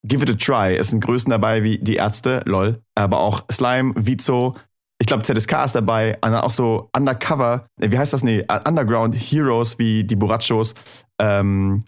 Give 0.04 0.22
it 0.22 0.30
a 0.30 0.34
try. 0.34 0.76
Es 0.76 0.88
sind 0.88 1.02
Größen 1.02 1.30
dabei 1.30 1.62
wie 1.62 1.78
Die 1.78 1.96
Ärzte, 1.96 2.42
lol, 2.44 2.80
aber 2.94 3.18
auch 3.18 3.44
Slime, 3.50 3.94
Vizo, 3.96 4.56
ich 5.00 5.06
glaube, 5.06 5.22
ZSK 5.22 5.64
ist 5.64 5.74
dabei, 5.74 6.18
und 6.22 6.34
auch 6.34 6.50
so 6.50 6.90
Undercover, 6.94 7.66
äh, 7.80 7.90
wie 7.90 7.98
heißt 7.98 8.12
das? 8.12 8.22
Nee, 8.22 8.44
Underground 8.66 9.14
Heroes 9.14 9.78
wie 9.78 10.04
die 10.04 10.16
Burachos 10.16 10.74
ähm, 11.20 11.84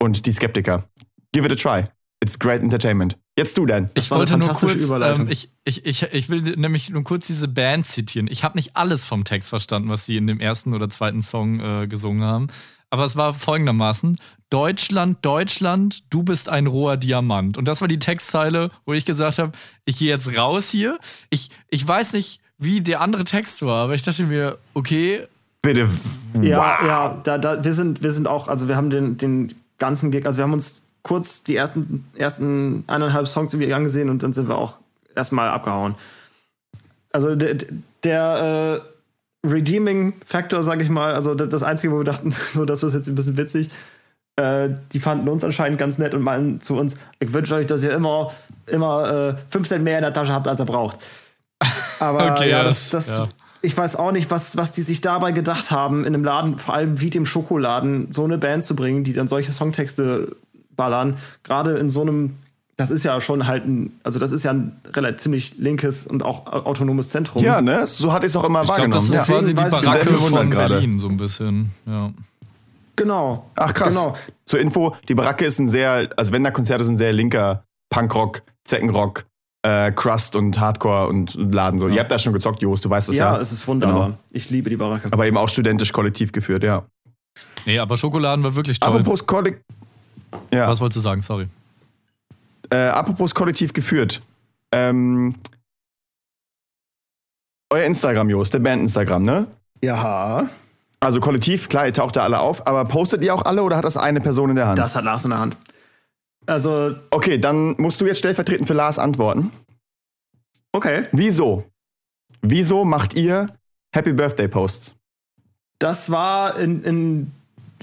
und 0.00 0.26
die 0.26 0.32
Skeptiker. 0.32 0.84
Give 1.32 1.46
it 1.46 1.52
a 1.52 1.56
try. 1.56 1.88
It's 2.22 2.38
great 2.38 2.62
entertainment. 2.62 3.18
Jetzt 3.36 3.58
du 3.58 3.66
denn. 3.66 3.90
Ich 3.94 4.10
war 4.10 4.16
eine 4.16 4.20
wollte 4.20 4.38
nur 4.38 4.46
fantastische 4.46 4.74
kurz, 4.76 4.86
Überleitung. 4.86 5.26
ähm, 5.26 5.32
ich, 5.32 5.50
ich, 5.64 5.84
ich, 5.84 6.02
ich 6.04 6.28
will 6.28 6.40
nämlich 6.56 6.88
nur 6.90 7.02
kurz 7.04 7.26
diese 7.26 7.48
Band 7.48 7.86
zitieren. 7.86 8.28
Ich 8.30 8.44
habe 8.44 8.56
nicht 8.56 8.76
alles 8.76 9.04
vom 9.04 9.24
Text 9.24 9.48
verstanden, 9.48 9.88
was 9.88 10.06
sie 10.06 10.16
in 10.16 10.26
dem 10.26 10.40
ersten 10.40 10.72
oder 10.72 10.88
zweiten 10.88 11.22
Song 11.22 11.60
äh, 11.60 11.86
gesungen 11.86 12.22
haben. 12.22 12.46
Aber 12.90 13.04
es 13.04 13.16
war 13.16 13.34
folgendermaßen: 13.34 14.18
Deutschland, 14.50 15.18
Deutschland, 15.22 16.04
du 16.10 16.22
bist 16.22 16.48
ein 16.48 16.66
roher 16.66 16.96
Diamant. 16.96 17.58
Und 17.58 17.66
das 17.66 17.80
war 17.80 17.88
die 17.88 17.98
Textzeile, 17.98 18.70
wo 18.86 18.92
ich 18.92 19.04
gesagt 19.04 19.38
habe: 19.38 19.52
Ich 19.84 19.98
gehe 19.98 20.08
jetzt 20.08 20.36
raus 20.36 20.70
hier. 20.70 20.98
Ich, 21.30 21.50
ich 21.70 21.86
weiß 21.86 22.12
nicht, 22.12 22.40
wie 22.58 22.80
der 22.80 23.00
andere 23.00 23.24
Text 23.24 23.62
war, 23.62 23.84
aber 23.84 23.94
ich 23.94 24.02
dachte 24.02 24.24
mir, 24.24 24.58
okay, 24.74 25.26
Bitte. 25.64 25.88
Ja, 26.42 26.58
wow. 26.58 26.86
ja, 26.86 27.20
da, 27.24 27.38
da, 27.38 27.64
wir 27.64 27.72
sind, 27.72 28.02
wir 28.02 28.10
sind 28.12 28.28
auch, 28.28 28.48
also 28.48 28.68
wir 28.68 28.76
haben 28.76 28.90
den, 28.90 29.16
den 29.16 29.54
ganzen 29.78 30.10
Gig, 30.10 30.26
also 30.26 30.38
wir 30.38 30.44
haben 30.44 30.52
uns 30.52 30.84
kurz 31.02 31.42
die 31.42 31.56
ersten, 31.56 32.04
ersten 32.14 32.84
eineinhalb 32.86 33.26
Songs 33.26 33.54
irgendwie 33.54 33.72
angesehen 33.72 34.10
und 34.10 34.22
dann 34.22 34.34
sind 34.34 34.46
wir 34.46 34.58
auch 34.58 34.78
erstmal 35.16 35.48
abgehauen. 35.48 35.94
Also 37.12 37.34
der, 37.34 37.56
der 38.02 38.82
äh, 39.42 39.48
Redeeming 39.48 40.12
Factor, 40.26 40.62
sag 40.62 40.82
ich 40.82 40.90
mal, 40.90 41.14
also 41.14 41.34
das 41.34 41.62
Einzige, 41.62 41.94
wo 41.94 41.98
wir 42.00 42.04
dachten, 42.04 42.32
so, 42.52 42.66
das 42.66 42.82
ist 42.82 42.92
jetzt 42.92 43.08
ein 43.08 43.14
bisschen 43.14 43.38
witzig, 43.38 43.70
äh, 44.36 44.70
die 44.92 45.00
fanden 45.00 45.28
uns 45.28 45.44
anscheinend 45.44 45.78
ganz 45.78 45.98
nett 45.98 46.14
und 46.14 46.22
meinen 46.22 46.60
zu 46.60 46.76
uns, 46.76 46.96
ich 47.20 47.32
wünsche 47.32 47.54
euch, 47.54 47.66
dass 47.66 47.82
ihr 47.82 47.92
immer, 47.92 48.32
immer 48.66 49.28
äh, 49.30 49.34
5 49.50 49.68
Cent 49.68 49.84
mehr 49.84 49.98
in 49.98 50.02
der 50.02 50.12
Tasche 50.12 50.32
habt, 50.32 50.48
als 50.48 50.60
ihr 50.60 50.66
braucht. 50.66 50.98
Aber 52.00 52.32
Okay, 52.32 52.50
ja, 52.50 52.64
das, 52.64 52.90
das- 52.90 53.18
ja. 53.18 53.28
ich 53.62 53.76
weiß 53.76 53.96
auch 53.96 54.12
nicht, 54.12 54.30
was, 54.30 54.56
was 54.56 54.72
die 54.72 54.82
sich 54.82 55.00
dabei 55.00 55.32
gedacht 55.32 55.70
haben, 55.70 56.00
in 56.00 56.14
einem 56.14 56.24
Laden, 56.24 56.58
vor 56.58 56.74
allem 56.74 57.00
wie 57.00 57.10
dem 57.10 57.26
Schokoladen, 57.26 58.10
so 58.10 58.24
eine 58.24 58.38
Band 58.38 58.64
zu 58.64 58.74
bringen, 58.74 59.04
die 59.04 59.12
dann 59.12 59.28
solche 59.28 59.52
Songtexte 59.52 60.34
ballern. 60.76 61.16
Gerade 61.44 61.76
in 61.78 61.88
so 61.88 62.02
einem, 62.02 62.34
das 62.76 62.90
ist 62.90 63.04
ja 63.04 63.20
schon 63.20 63.46
halt 63.46 63.64
ein, 63.66 63.92
also 64.02 64.18
das 64.18 64.32
ist 64.32 64.42
ja 64.44 64.52
ein 64.52 64.72
relativ 64.92 65.18
ziemlich 65.22 65.56
linkes 65.58 66.04
und 66.08 66.24
auch 66.24 66.46
autonomes 66.48 67.10
Zentrum. 67.10 67.44
Ja, 67.44 67.60
ne? 67.60 67.86
So 67.86 68.12
hatte 68.12 68.26
ich 68.26 68.32
es 68.32 68.36
auch 68.36 68.42
immer 68.44 68.62
ich 68.62 68.66
glaube, 68.72 68.80
wahrgenommen. 68.90 69.08
das 69.08 69.20
ist 69.20 69.28
ja. 69.28 69.34
quasi 69.36 69.54
die 69.54 69.62
Baracke 69.62 70.14
von 70.14 70.50
gerade. 70.50 70.72
Berlin, 70.74 70.98
so 70.98 71.08
ein 71.08 71.16
bisschen. 71.16 71.70
Ja. 71.86 72.10
Genau. 72.96 73.50
Ach 73.56 73.74
krass. 73.74 73.88
Genau. 73.88 74.14
Zur 74.46 74.60
Info, 74.60 74.96
die 75.08 75.14
Baracke 75.14 75.44
ist 75.44 75.58
ein 75.58 75.68
sehr, 75.68 76.10
also 76.16 76.32
wenn 76.32 76.44
da 76.44 76.50
Konzerte 76.50 76.84
sind, 76.84 76.98
sehr 76.98 77.12
linker 77.12 77.64
Punkrock, 77.90 78.42
Zeckenrock, 78.64 79.24
äh, 79.62 79.90
Crust 79.92 80.36
und 80.36 80.60
Hardcore 80.60 81.08
und 81.08 81.34
Laden 81.34 81.80
so. 81.80 81.88
Ihr 81.88 82.00
habt 82.00 82.12
da 82.12 82.18
schon 82.18 82.32
gezockt, 82.32 82.62
Jos, 82.62 82.80
du 82.80 82.90
weißt 82.90 83.08
das 83.08 83.16
ja. 83.16 83.34
Ja, 83.34 83.40
es 83.40 83.52
ist 83.52 83.66
wunderbar. 83.66 84.06
Genau. 84.06 84.18
Ich 84.30 84.50
liebe 84.50 84.70
die 84.70 84.76
Baracke. 84.76 85.08
Aber 85.10 85.26
eben 85.26 85.36
auch 85.36 85.48
studentisch 85.48 85.92
kollektiv 85.92 86.32
geführt, 86.32 86.62
ja. 86.62 86.84
Nee, 87.66 87.78
aber 87.78 87.96
Schokoladen 87.96 88.44
war 88.44 88.54
wirklich 88.54 88.78
toll. 88.78 88.92
Apropos 89.00 89.26
Kollektiv. 89.26 89.64
Ja. 90.52 90.68
Was 90.68 90.80
wolltest 90.80 90.98
du 90.98 91.00
sagen? 91.00 91.22
Sorry. 91.22 91.48
Äh, 92.70 92.76
apropos 92.88 93.34
kollektiv 93.34 93.72
geführt. 93.72 94.22
Ähm, 94.72 95.34
euer 97.70 97.84
Instagram, 97.84 98.30
Jos, 98.30 98.50
der 98.50 98.58
Band 98.58 98.82
Instagram, 98.82 99.22
ne? 99.22 99.46
Ja. 99.82 100.48
Also 101.04 101.20
kollektiv, 101.20 101.68
klar, 101.68 101.86
ihr 101.86 101.92
taucht 101.92 102.16
da 102.16 102.22
alle 102.24 102.40
auf, 102.40 102.66
aber 102.66 102.84
postet 102.86 103.22
ihr 103.22 103.34
auch 103.34 103.44
alle 103.44 103.62
oder 103.62 103.76
hat 103.76 103.84
das 103.84 103.96
eine 103.96 104.20
Person 104.20 104.50
in 104.50 104.56
der 104.56 104.66
Hand? 104.66 104.78
Das 104.78 104.96
hat 104.96 105.04
Lars 105.04 105.24
in 105.24 105.30
der 105.30 105.38
Hand. 105.38 105.56
Also, 106.46 106.94
Okay, 107.10 107.38
dann 107.38 107.74
musst 107.78 108.00
du 108.00 108.06
jetzt 108.06 108.18
stellvertretend 108.18 108.66
für 108.66 108.74
Lars 108.74 108.98
antworten. 108.98 109.50
okay. 110.72 111.06
Wieso? 111.12 111.64
Wieso 112.42 112.84
macht 112.84 113.14
ihr 113.14 113.46
Happy 113.94 114.12
Birthday 114.12 114.48
Posts? 114.48 114.94
Das 115.78 116.10
war 116.10 116.58
in, 116.58 116.82
in 116.84 117.30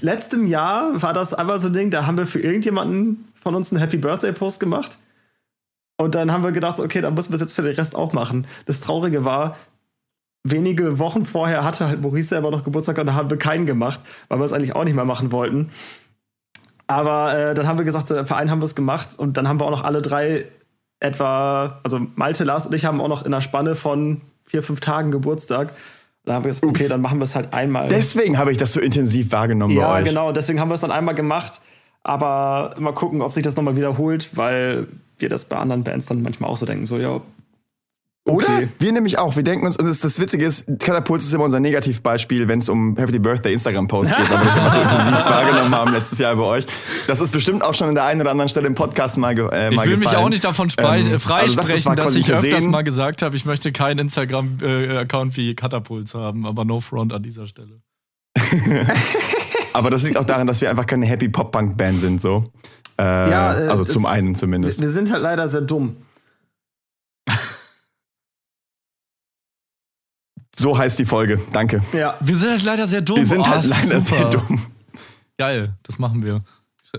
letztem 0.00 0.46
Jahr, 0.46 1.00
war 1.02 1.12
das 1.12 1.34
einfach 1.34 1.58
so 1.58 1.68
ein 1.68 1.72
Ding, 1.72 1.90
da 1.90 2.06
haben 2.06 2.16
wir 2.18 2.26
für 2.26 2.40
irgendjemanden 2.40 3.32
von 3.40 3.54
uns 3.54 3.72
einen 3.72 3.80
Happy 3.80 3.96
Birthday 3.96 4.32
Post 4.32 4.60
gemacht. 4.60 4.98
Und 5.98 6.14
dann 6.14 6.32
haben 6.32 6.42
wir 6.42 6.52
gedacht, 6.52 6.80
okay, 6.80 7.00
dann 7.00 7.14
müssen 7.14 7.30
wir 7.30 7.36
es 7.36 7.40
jetzt 7.40 7.52
für 7.54 7.62
den 7.62 7.74
Rest 7.74 7.94
auch 7.94 8.12
machen. 8.12 8.46
Das 8.66 8.80
Traurige 8.80 9.24
war, 9.24 9.56
wenige 10.44 10.98
Wochen 10.98 11.24
vorher 11.24 11.64
hatte 11.64 11.86
halt 11.86 12.02
Maurice 12.02 12.30
selber 12.30 12.50
noch 12.50 12.64
Geburtstag 12.64 12.98
und 12.98 13.06
da 13.06 13.14
haben 13.14 13.30
wir 13.30 13.38
keinen 13.38 13.66
gemacht, 13.66 14.00
weil 14.28 14.38
wir 14.38 14.44
es 14.44 14.52
eigentlich 14.52 14.74
auch 14.74 14.84
nicht 14.84 14.94
mehr 14.94 15.04
machen 15.04 15.32
wollten. 15.32 15.70
Aber 16.86 17.36
äh, 17.36 17.54
dann 17.54 17.66
haben 17.66 17.78
wir 17.78 17.84
gesagt, 17.84 18.06
so, 18.06 18.24
für 18.24 18.36
einen 18.36 18.50
haben 18.50 18.60
wir 18.60 18.66
es 18.66 18.74
gemacht 18.74 19.10
und 19.16 19.36
dann 19.36 19.48
haben 19.48 19.60
wir 19.60 19.64
auch 19.64 19.70
noch 19.70 19.84
alle 19.84 20.02
drei 20.02 20.46
etwa, 21.00 21.80
also 21.82 22.00
Malte, 22.16 22.44
Lars 22.44 22.66
und 22.66 22.74
ich 22.74 22.84
haben 22.84 23.00
auch 23.00 23.08
noch 23.08 23.24
in 23.24 23.32
einer 23.32 23.40
Spanne 23.40 23.74
von 23.74 24.20
vier, 24.44 24.62
fünf 24.62 24.80
Tagen 24.80 25.10
Geburtstag. 25.10 25.72
Da 26.24 26.34
haben 26.34 26.44
wir 26.44 26.50
gesagt, 26.50 26.64
okay, 26.64 26.82
Ups. 26.82 26.88
dann 26.88 27.00
machen 27.00 27.18
wir 27.18 27.24
es 27.24 27.34
halt 27.34 27.52
einmal. 27.52 27.88
Deswegen 27.88 28.38
habe 28.38 28.52
ich 28.52 28.58
das 28.58 28.72
so 28.72 28.80
intensiv 28.80 29.32
wahrgenommen 29.32 29.74
ja, 29.74 29.88
bei 29.88 30.00
euch. 30.00 30.04
genau, 30.04 30.32
deswegen 30.32 30.60
haben 30.60 30.70
wir 30.70 30.76
es 30.76 30.80
dann 30.80 30.92
einmal 30.92 31.14
gemacht. 31.14 31.60
Aber 32.04 32.74
mal 32.78 32.92
gucken, 32.94 33.22
ob 33.22 33.32
sich 33.32 33.42
das 33.42 33.56
nochmal 33.56 33.76
wiederholt, 33.76 34.30
weil 34.36 34.88
wir 35.18 35.28
das 35.28 35.44
bei 35.44 35.56
anderen 35.56 35.84
Bands 35.84 36.06
dann 36.06 36.22
manchmal 36.22 36.50
auch 36.50 36.56
so 36.56 36.66
denken, 36.66 36.86
so, 36.86 36.98
ja, 36.98 37.20
Oder? 38.24 38.46
Okay. 38.46 38.68
Wir 38.78 38.92
nämlich 38.92 39.18
auch. 39.18 39.34
Wir 39.34 39.42
denken 39.42 39.66
uns, 39.66 39.76
und 39.76 39.86
das, 39.86 39.98
das 39.98 40.20
Witzige 40.20 40.44
ist, 40.44 40.66
Katapult 40.78 41.22
ist 41.22 41.32
immer 41.34 41.42
unser 41.42 41.58
Negativbeispiel, 41.58 42.46
wenn 42.46 42.60
es 42.60 42.68
um 42.68 42.96
Happy 42.96 43.18
Birthday 43.18 43.52
Instagram-Posts 43.52 44.16
geht, 44.16 44.30
weil 44.30 44.38
wir 44.38 44.44
das 44.44 44.56
immer 44.56 44.70
so 44.70 44.80
intensiv 44.80 45.12
wahrgenommen 45.24 45.74
haben 45.74 45.92
letztes 45.92 46.20
Jahr 46.20 46.36
bei 46.36 46.44
euch. 46.44 46.66
Das 47.08 47.20
ist 47.20 47.32
bestimmt 47.32 47.64
auch 47.64 47.74
schon 47.74 47.88
in 47.88 47.96
der 47.96 48.04
einen 48.04 48.20
oder 48.20 48.30
anderen 48.30 48.48
Stelle 48.48 48.68
im 48.68 48.76
Podcast 48.76 49.18
mal, 49.18 49.36
äh, 49.36 49.70
Ich 49.70 49.76
mal 49.76 49.88
will 49.88 49.96
mich 49.96 50.16
auch 50.16 50.28
nicht 50.28 50.44
davon 50.44 50.70
Ähm, 50.78 50.84
äh, 51.14 51.18
freisprechen, 51.18 51.58
also 51.58 51.74
das 51.74 51.86
war 51.86 51.96
dass 51.96 52.14
ich 52.14 52.30
öfters 52.30 52.50
versehen. 52.50 52.70
mal 52.70 52.82
gesagt 52.84 53.22
habe, 53.22 53.34
ich 53.34 53.44
möchte 53.44 53.72
keinen 53.72 53.98
Instagram-Account 53.98 55.36
wie 55.36 55.56
Katapults 55.56 56.14
haben, 56.14 56.46
aber 56.46 56.64
no 56.64 56.78
front 56.80 57.12
an 57.12 57.24
dieser 57.24 57.46
Stelle. 57.46 57.82
Aber 59.74 59.90
das 59.90 60.02
liegt 60.02 60.18
auch 60.18 60.24
daran, 60.24 60.46
dass 60.46 60.60
wir 60.60 60.70
einfach 60.70 60.86
keine 60.86 61.06
Happy 61.06 61.28
Pop-Punk-Band 61.28 62.00
sind, 62.00 62.22
so. 62.22 62.44
Äh, 62.98 63.02
Ja, 63.02 63.58
äh, 63.58 63.68
also 63.68 63.84
zum 63.84 64.06
einen 64.06 64.28
wir, 64.28 64.34
zumindest. 64.34 64.80
wir 64.80 64.90
sind 64.90 65.10
halt 65.10 65.22
leider 65.22 65.48
sehr 65.48 65.62
dumm. 65.62 65.96
So 70.62 70.78
heißt 70.78 70.96
die 70.98 71.04
Folge. 71.04 71.40
Danke. 71.52 71.82
Ja. 71.92 72.16
Wir 72.20 72.36
sind 72.36 72.50
halt 72.50 72.62
leider 72.62 72.86
sehr 72.86 73.00
dumm. 73.00 73.16
Wir 73.16 73.26
sind 73.26 73.40
Oh, 73.40 73.46
halt 73.46 73.64
leider 73.66 74.00
super. 74.00 74.00
sehr 74.00 74.28
dumm. 74.30 74.62
Geil, 75.36 75.72
das 75.82 75.98
machen 75.98 76.22
wir. 76.24 76.42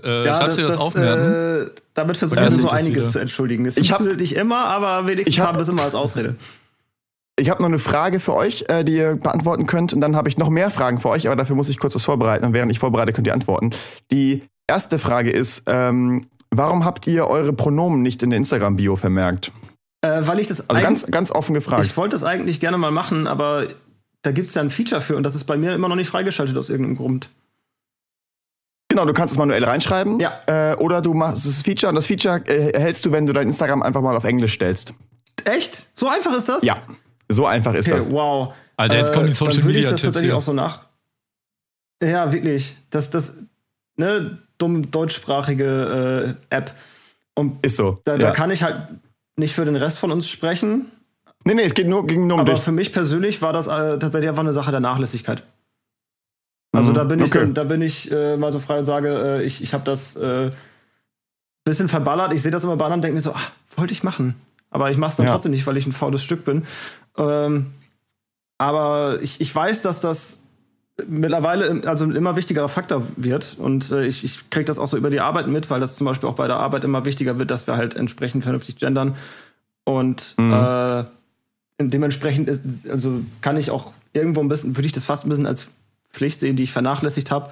Äh, 0.04 0.26
ja, 0.26 0.34
schreibst 0.36 0.58
du 0.58 0.62
dir 0.62 0.68
das, 0.68 0.76
auf, 0.78 0.94
äh, 0.96 1.66
damit 1.94 2.16
versuchen 2.18 2.42
wir 2.42 2.50
so 2.50 2.62
das 2.64 2.72
einiges 2.72 3.04
wieder. 3.04 3.12
zu 3.12 3.18
entschuldigen. 3.20 3.64
Es 3.64 3.76
Ich 3.78 3.90
hab- 3.90 3.98
funktioniert 3.98 4.20
nicht 4.20 4.36
immer, 4.36 4.66
aber 4.66 5.06
wenigstens 5.06 5.34
Ich 5.34 5.40
hab- 5.40 5.48
haben 5.48 5.56
wir 5.56 5.62
es 5.62 5.68
immer 5.68 5.82
als 5.84 5.94
Ausrede. 5.94 6.34
Ich 7.38 7.48
habe 7.48 7.62
noch 7.62 7.68
eine 7.68 7.78
Frage 7.78 8.20
für 8.20 8.34
euch, 8.34 8.64
äh, 8.68 8.84
die 8.84 8.96
ihr 8.96 9.16
beantworten 9.16 9.66
könnt. 9.66 9.92
Und 9.94 10.00
dann 10.02 10.14
habe 10.14 10.28
ich 10.28 10.36
noch 10.36 10.50
mehr 10.50 10.70
Fragen 10.70 10.98
für 11.00 11.08
euch, 11.08 11.26
aber 11.26 11.36
dafür 11.36 11.56
muss 11.56 11.68
ich 11.70 11.78
kurz 11.78 11.94
was 11.94 12.04
vorbereiten. 12.04 12.44
Und 12.44 12.52
während 12.52 12.70
ich 12.70 12.78
vorbereite, 12.78 13.12
könnt 13.14 13.26
ihr 13.26 13.34
antworten. 13.34 13.70
Die 14.12 14.42
erste 14.68 14.98
Frage 14.98 15.30
ist, 15.30 15.62
ähm, 15.66 16.26
warum 16.50 16.84
habt 16.84 17.06
ihr 17.06 17.26
eure 17.28 17.52
Pronomen 17.52 18.02
nicht 18.02 18.22
in 18.22 18.30
der 18.30 18.36
Instagram-Bio 18.36 18.96
vermerkt? 18.96 19.52
Äh, 20.04 20.26
weil 20.26 20.38
ich 20.38 20.48
das 20.48 20.68
Also 20.68 20.82
ganz, 20.82 21.06
ganz 21.06 21.30
offen 21.30 21.54
gefragt. 21.54 21.86
Ich 21.86 21.96
wollte 21.96 22.14
das 22.14 22.24
eigentlich 22.24 22.60
gerne 22.60 22.76
mal 22.76 22.90
machen, 22.90 23.26
aber 23.26 23.68
da 24.22 24.32
gibt 24.32 24.48
es 24.48 24.54
ja 24.54 24.60
ein 24.62 24.70
Feature 24.70 25.00
für 25.00 25.16
und 25.16 25.22
das 25.22 25.34
ist 25.34 25.44
bei 25.44 25.56
mir 25.56 25.74
immer 25.74 25.88
noch 25.88 25.96
nicht 25.96 26.08
freigeschaltet 26.10 26.56
aus 26.58 26.68
irgendeinem 26.68 26.96
Grund. 26.96 27.30
Genau, 28.88 29.06
du 29.06 29.12
kannst 29.14 29.32
es 29.32 29.38
manuell 29.38 29.64
reinschreiben. 29.64 30.20
Ja. 30.20 30.40
Äh, 30.46 30.76
oder 30.76 31.00
du 31.00 31.14
machst 31.14 31.46
das 31.46 31.62
Feature 31.62 31.88
und 31.88 31.96
das 31.96 32.06
Feature 32.06 32.42
äh, 32.46 32.70
erhältst 32.72 33.04
du, 33.06 33.12
wenn 33.12 33.26
du 33.26 33.32
dein 33.32 33.46
Instagram 33.48 33.82
einfach 33.82 34.02
mal 34.02 34.14
auf 34.14 34.24
Englisch 34.24 34.52
stellst. 34.54 34.92
Echt? 35.44 35.88
So 35.92 36.08
einfach 36.08 36.32
ist 36.34 36.48
das? 36.48 36.62
Ja, 36.62 36.76
so 37.28 37.46
einfach 37.46 37.74
ist 37.74 37.86
Okay, 37.88 37.96
das. 37.96 38.10
wow. 38.10 38.52
Alter, 38.76 38.98
jetzt 38.98 39.12
kommen 39.12 39.26
die 39.26 39.32
Äh, 39.32 39.34
Social 39.34 39.54
dann 39.56 39.64
würde 39.64 39.70
ich 39.70 39.76
Media 39.84 39.90
das 39.90 40.00
Tipps 40.00 40.12
tatsächlich 40.12 40.30
hier. 40.30 40.36
auch 40.36 40.42
so 40.42 40.52
nach. 40.52 40.80
Ja, 42.02 42.30
wirklich. 42.32 42.76
Das, 42.90 43.10
das, 43.10 43.38
ne, 43.96 44.38
dumm 44.58 44.90
deutschsprachige 44.90 46.36
äh, 46.50 46.54
App. 46.54 46.74
Und 47.34 47.64
Ist 47.64 47.76
so. 47.76 48.00
da, 48.04 48.12
ja. 48.12 48.18
da 48.18 48.30
kann 48.32 48.50
ich 48.50 48.62
halt 48.62 48.88
nicht 49.36 49.54
für 49.54 49.64
den 49.64 49.76
Rest 49.76 49.98
von 49.98 50.10
uns 50.12 50.28
sprechen, 50.28 50.86
nee, 51.44 51.54
nee, 51.54 51.62
es 51.62 51.74
geht 51.74 51.88
nur, 51.88 52.06
ging 52.06 52.26
nur 52.26 52.34
um 52.36 52.40
aber 52.40 52.54
dich. 52.54 52.62
für 52.62 52.72
mich 52.72 52.92
persönlich 52.92 53.42
war 53.42 53.52
das 53.52 53.66
äh, 53.66 53.98
tatsächlich 53.98 54.28
einfach 54.28 54.42
eine 54.42 54.52
Sache 54.52 54.70
der 54.70 54.80
Nachlässigkeit. 54.80 55.42
Also 56.72 56.90
Mhm. 56.90 56.94
da 56.96 57.04
bin 57.04 57.20
ich, 57.20 57.30
Okay. 57.30 57.38
dann, 57.40 57.54
da 57.54 57.64
bin 57.64 57.82
ich 57.82 58.10
äh, 58.10 58.36
mal 58.36 58.50
so 58.52 58.58
frei 58.60 58.78
und 58.78 58.84
sage, 58.84 59.08
äh, 59.40 59.42
ich, 59.44 59.62
ich 59.62 59.74
habe 59.74 59.84
das 59.84 60.16
äh, 60.16 60.50
bisschen 61.64 61.88
verballert. 61.88 62.32
Ich 62.32 62.42
sehe 62.42 62.50
das 62.52 62.64
immer 62.64 62.76
bei 62.76 62.84
anderen 62.84 62.98
und 62.98 63.02
denke 63.04 63.14
mir 63.16 63.20
so, 63.20 63.32
ach, 63.34 63.50
wollte 63.76 63.92
ich 63.92 64.02
machen. 64.02 64.34
Aber 64.70 64.90
ich 64.90 64.96
mache 64.98 65.10
es 65.10 65.16
dann 65.16 65.26
Ja. 65.26 65.32
trotzdem 65.32 65.52
nicht, 65.52 65.66
weil 65.66 65.76
ich 65.76 65.86
ein 65.86 65.92
faules 65.92 66.22
Stück 66.24 66.44
bin. 66.44 66.66
Ähm, 67.16 67.72
aber 68.58 69.18
ich, 69.22 69.40
ich 69.40 69.54
weiß, 69.54 69.82
dass 69.82 70.00
das 70.00 70.43
mittlerweile 71.08 71.82
also 71.86 72.04
ein 72.04 72.14
immer 72.14 72.36
wichtigerer 72.36 72.68
Faktor 72.68 73.02
wird. 73.16 73.56
Und 73.58 73.90
äh, 73.90 74.06
ich, 74.06 74.24
ich 74.24 74.50
kriege 74.50 74.64
das 74.64 74.78
auch 74.78 74.86
so 74.86 74.96
über 74.96 75.10
die 75.10 75.20
Arbeit 75.20 75.48
mit, 75.48 75.70
weil 75.70 75.80
das 75.80 75.96
zum 75.96 76.06
Beispiel 76.06 76.28
auch 76.28 76.34
bei 76.34 76.46
der 76.46 76.56
Arbeit 76.56 76.84
immer 76.84 77.04
wichtiger 77.04 77.38
wird, 77.38 77.50
dass 77.50 77.66
wir 77.66 77.76
halt 77.76 77.94
entsprechend 77.94 78.44
vernünftig 78.44 78.76
gendern. 78.76 79.16
Und 79.84 80.34
Mhm. 80.38 80.52
äh, 80.52 81.04
dementsprechend 81.80 82.48
ist, 82.48 82.88
also 82.88 83.20
kann 83.40 83.56
ich 83.56 83.70
auch 83.70 83.92
irgendwo 84.12 84.40
ein 84.40 84.48
bisschen, 84.48 84.76
würde 84.76 84.86
ich 84.86 84.92
das 84.92 85.04
fast 85.04 85.26
ein 85.26 85.30
bisschen 85.30 85.46
als 85.46 85.66
Pflicht 86.10 86.40
sehen, 86.40 86.56
die 86.56 86.62
ich 86.62 86.72
vernachlässigt 86.72 87.30
habe. 87.30 87.50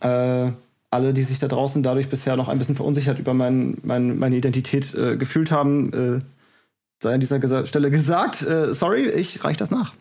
Äh, 0.00 0.52
alle, 0.90 1.14
die 1.14 1.22
sich 1.22 1.38
da 1.38 1.48
draußen 1.48 1.82
dadurch 1.82 2.08
bisher 2.08 2.36
noch 2.36 2.48
ein 2.48 2.58
bisschen 2.58 2.76
verunsichert 2.76 3.18
über 3.18 3.32
mein, 3.32 3.78
mein, 3.82 4.18
meine 4.18 4.36
Identität 4.36 4.94
äh, 4.94 5.16
gefühlt 5.16 5.50
haben, 5.50 5.92
äh, 5.92 6.20
sei 7.02 7.14
an 7.14 7.20
dieser 7.20 7.38
Gesa 7.38 7.64
Stelle 7.64 7.90
gesagt, 7.90 8.42
äh, 8.42 8.74
sorry, 8.74 9.08
ich 9.08 9.42
reich 9.44 9.56
das 9.56 9.70
nach. 9.70 9.94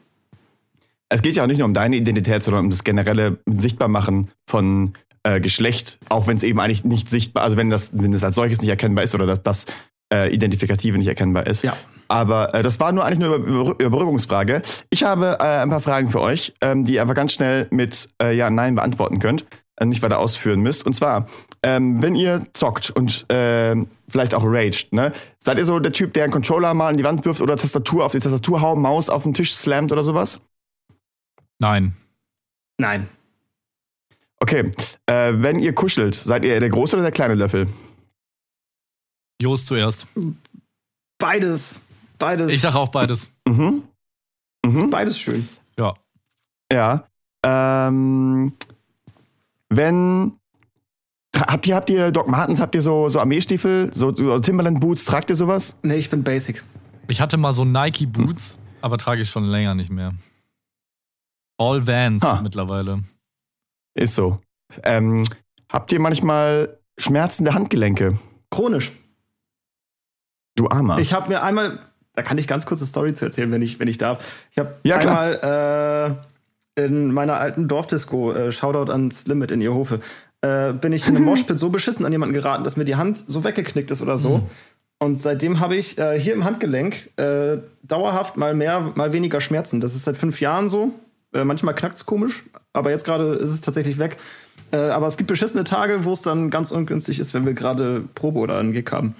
Es 1.09 1.21
geht 1.21 1.35
ja 1.35 1.43
auch 1.43 1.47
nicht 1.47 1.57
nur 1.57 1.65
um 1.65 1.73
deine 1.73 1.95
Identität, 1.95 2.43
sondern 2.43 2.65
um 2.65 2.69
das 2.69 2.83
generelle 2.83 3.39
Sichtbarmachen 3.47 4.29
von 4.47 4.93
äh, 5.23 5.41
Geschlecht, 5.41 5.99
auch 6.09 6.27
wenn 6.27 6.37
es 6.37 6.43
eben 6.43 6.59
eigentlich 6.59 6.85
nicht 6.85 7.09
sichtbar, 7.09 7.43
also 7.43 7.57
wenn 7.57 7.69
das, 7.69 7.89
wenn 7.93 8.11
das 8.11 8.23
als 8.23 8.35
solches 8.35 8.61
nicht 8.61 8.69
erkennbar 8.69 9.03
ist 9.03 9.15
oder 9.15 9.25
dass 9.25 9.43
das 9.43 9.65
äh, 10.13 10.33
Identifikative 10.33 10.97
nicht 10.97 11.07
erkennbar 11.07 11.47
ist. 11.47 11.63
Ja. 11.63 11.75
Aber 12.07 12.53
äh, 12.53 12.63
das 12.63 12.79
war 12.79 12.91
nur 12.91 13.05
eigentlich 13.05 13.19
nur 13.19 13.35
Über 13.35 13.75
Überbrückungsfrage. 13.79 14.61
Ich 14.89 15.03
habe 15.03 15.37
äh, 15.39 15.61
ein 15.61 15.69
paar 15.69 15.81
Fragen 15.81 16.09
für 16.09 16.21
euch, 16.21 16.53
ähm, 16.61 16.83
die 16.83 16.93
ihr 16.93 17.01
einfach 17.01 17.15
ganz 17.15 17.33
schnell 17.33 17.67
mit 17.69 18.09
äh, 18.21 18.35
Ja, 18.35 18.49
Nein 18.49 18.75
beantworten 18.75 19.19
könnt, 19.19 19.45
äh, 19.75 19.85
nicht 19.85 20.01
weiter 20.01 20.19
ausführen 20.19 20.61
müsst. 20.61 20.85
Und 20.85 20.95
zwar, 20.95 21.27
ähm, 21.63 22.01
wenn 22.01 22.15
ihr 22.15 22.43
zockt 22.53 22.89
und 22.89 23.25
ähm, 23.29 23.87
vielleicht 24.07 24.33
auch 24.33 24.43
raged, 24.43 24.93
ne? 24.93 25.11
Seid 25.37 25.59
ihr 25.59 25.65
so 25.65 25.79
der 25.79 25.91
Typ, 25.91 26.13
der 26.13 26.23
einen 26.23 26.33
Controller 26.33 26.73
mal 26.73 26.87
an 26.87 26.97
die 26.97 27.03
Wand 27.03 27.25
wirft 27.25 27.41
oder 27.41 27.57
Tastatur 27.57 28.05
auf 28.05 28.11
die 28.11 28.19
Tastatur 28.19 28.61
haut, 28.61 28.77
Maus 28.77 29.09
auf 29.09 29.23
den 29.23 29.33
Tisch 29.33 29.53
slammt 29.53 29.91
oder 29.91 30.03
sowas? 30.03 30.39
Nein. 31.59 31.93
Nein. 32.77 33.07
Okay, 34.41 34.71
äh, 35.05 35.33
wenn 35.35 35.59
ihr 35.59 35.73
kuschelt, 35.73 36.15
seid 36.15 36.45
ihr 36.45 36.59
der 36.59 36.69
große 36.69 36.95
oder 36.95 37.03
der 37.03 37.11
kleine 37.11 37.35
Löffel? 37.35 37.67
Jos 39.41 39.65
zuerst. 39.65 40.07
Beides. 41.17 41.81
Beides. 42.17 42.51
Ich 42.51 42.61
sag 42.61 42.75
auch 42.75 42.89
beides. 42.89 43.31
Mhm. 43.47 43.83
Mhm. 44.65 44.89
beides 44.89 45.19
schön. 45.19 45.47
Ja. 45.77 45.93
Ja. 46.71 47.07
Ähm, 47.45 48.53
wenn 49.69 50.33
habt 51.35 51.67
ihr 51.67 51.75
habt 51.75 51.89
ihr 51.89 52.11
Doc 52.11 52.27
Martens, 52.27 52.59
habt 52.59 52.75
ihr 52.75 52.81
so 52.81 53.07
so 53.07 53.19
Armeestiefel, 53.19 53.91
so, 53.93 54.13
so 54.13 54.39
Timberland 54.39 54.79
Boots, 54.81 55.05
tragt 55.05 55.29
ihr 55.29 55.35
sowas? 55.35 55.75
Nee, 55.83 55.95
ich 55.95 56.09
bin 56.09 56.23
basic. 56.23 56.63
Ich 57.07 57.21
hatte 57.21 57.37
mal 57.37 57.53
so 57.53 57.63
Nike 57.65 58.05
Boots, 58.05 58.59
aber 58.81 58.97
trage 58.97 59.21
ich 59.21 59.29
schon 59.29 59.45
länger 59.45 59.73
nicht 59.75 59.89
mehr. 59.89 60.13
All 61.59 61.85
Vans 61.85 62.23
Ha. 62.23 62.41
mittlerweile. 62.41 63.03
Ist 63.93 64.15
so. 64.15 64.37
Ähm, 64.83 65.25
habt 65.71 65.91
ihr 65.91 65.99
manchmal 65.99 66.77
schmerzende 66.97 67.53
Handgelenke? 67.53 68.17
Chronisch. 68.49 68.91
Du 70.55 70.69
Armer. 70.69 70.99
Ich 70.99 71.13
habe 71.13 71.29
mir 71.29 71.43
einmal, 71.43 71.79
da 72.13 72.21
kann 72.21 72.37
ich 72.37 72.47
ganz 72.47 72.65
kurz 72.65 72.81
eine 72.81 72.87
Story 72.87 73.13
zu 73.13 73.25
erzählen, 73.25 73.51
wenn 73.51 73.61
ich, 73.61 73.79
wenn 73.79 73.87
ich 73.87 73.97
darf. 73.97 74.23
Ich 74.51 74.57
habe 74.57 74.75
Ja, 74.83 74.97
einmal 74.97 76.19
äh, 76.77 76.83
in 76.85 77.11
meiner 77.13 77.35
alten 77.37 77.67
Dorfdisco, 77.67 78.31
äh, 78.31 78.51
Shoutout 78.51 78.91
ans 78.91 79.27
Limit 79.27 79.51
inIerhofe, 79.51 79.99
äh, 80.41 80.73
bin 80.73 80.93
ich 80.93 81.07
in 81.07 81.15
einem 81.15 81.25
Moshpit 81.29 81.59
so 81.59 81.69
beschissen 81.69 82.05
an 82.05 82.11
jemanden 82.11 82.33
geraten, 82.33 82.63
dass 82.63 82.77
mir 82.77 82.85
die 82.85 82.95
Hand 82.95 83.23
so 83.27 83.43
weggeknickt 83.43 83.91
ist 83.91 84.01
oder 84.01 84.17
so. 84.17 84.47
Und 85.01 85.15
seitdem 85.21 85.59
habe 85.61 85.75
ich 85.77 85.97
äh, 85.97 86.19
hier 86.19 86.33
im 86.33 86.43
Handgelenk 86.43 87.09
äh, 87.17 87.57
dauerhaft 87.83 88.35
mal 88.37 88.53
mehr, 88.53 88.91
mal 88.95 89.13
weniger 89.13 89.39
Schmerzen. 89.39 89.79
Das 89.81 89.95
ist 89.95 90.03
seit 90.03 90.17
fünf 90.17 90.41
Jahren 90.41 90.67
so. 90.69 90.93
Äh, 91.33 91.43
manchmal 91.43 91.75
knackt 91.75 91.97
es 91.97 92.05
komisch, 92.05 92.43
aber 92.73 92.89
jetzt 92.91 93.05
gerade 93.05 93.33
ist 93.33 93.51
es 93.51 93.61
tatsächlich 93.61 93.97
weg. 93.97 94.17
Äh, 94.71 94.77
aber 94.77 95.07
es 95.07 95.17
gibt 95.17 95.27
beschissene 95.27 95.63
Tage, 95.63 96.05
wo 96.05 96.13
es 96.13 96.21
dann 96.21 96.49
ganz 96.49 96.71
ungünstig 96.71 97.19
ist, 97.19 97.33
wenn 97.33 97.45
wir 97.45 97.53
gerade 97.53 98.03
Probe 98.15 98.39
oder 98.39 98.59
einen 98.59 98.73
Gig 98.73 98.91
haben. 98.91 99.15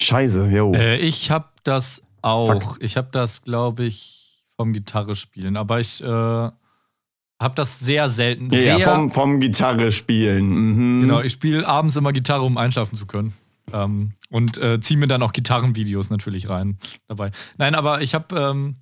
Scheiße, 0.00 0.46
yo. 0.46 0.72
Äh, 0.74 0.98
ich 0.98 1.30
habe 1.30 1.48
das 1.64 2.02
auch. 2.22 2.76
Ich 2.80 2.96
habe 2.96 3.08
das, 3.10 3.42
glaube 3.42 3.84
ich, 3.84 4.46
vom 4.56 4.72
Gitarre 4.72 5.14
spielen. 5.14 5.56
Aber 5.56 5.80
ich 5.80 6.02
äh, 6.02 6.06
habe 6.06 7.54
das 7.54 7.78
sehr 7.78 8.08
selten. 8.08 8.50
ja, 8.50 8.60
sehr, 8.60 8.78
ja, 8.78 8.94
vom, 8.94 9.10
vom 9.10 9.40
Gitarre 9.40 9.92
spielen. 9.92 10.48
Mhm. 10.48 11.00
Genau, 11.02 11.20
ich 11.20 11.32
spiele 11.32 11.66
abends 11.66 11.96
immer 11.96 12.12
Gitarre, 12.12 12.42
um 12.42 12.58
einschlafen 12.58 12.96
zu 12.96 13.06
können. 13.06 13.34
Ähm, 13.72 14.12
und 14.30 14.58
äh, 14.58 14.80
ziehe 14.80 14.98
mir 14.98 15.08
dann 15.08 15.22
auch 15.22 15.32
Gitarrenvideos 15.32 16.10
natürlich 16.10 16.48
rein 16.48 16.78
dabei. 17.06 17.30
Nein, 17.58 17.74
aber 17.74 18.00
ich 18.00 18.14
habe 18.14 18.34
ähm, 18.36 18.76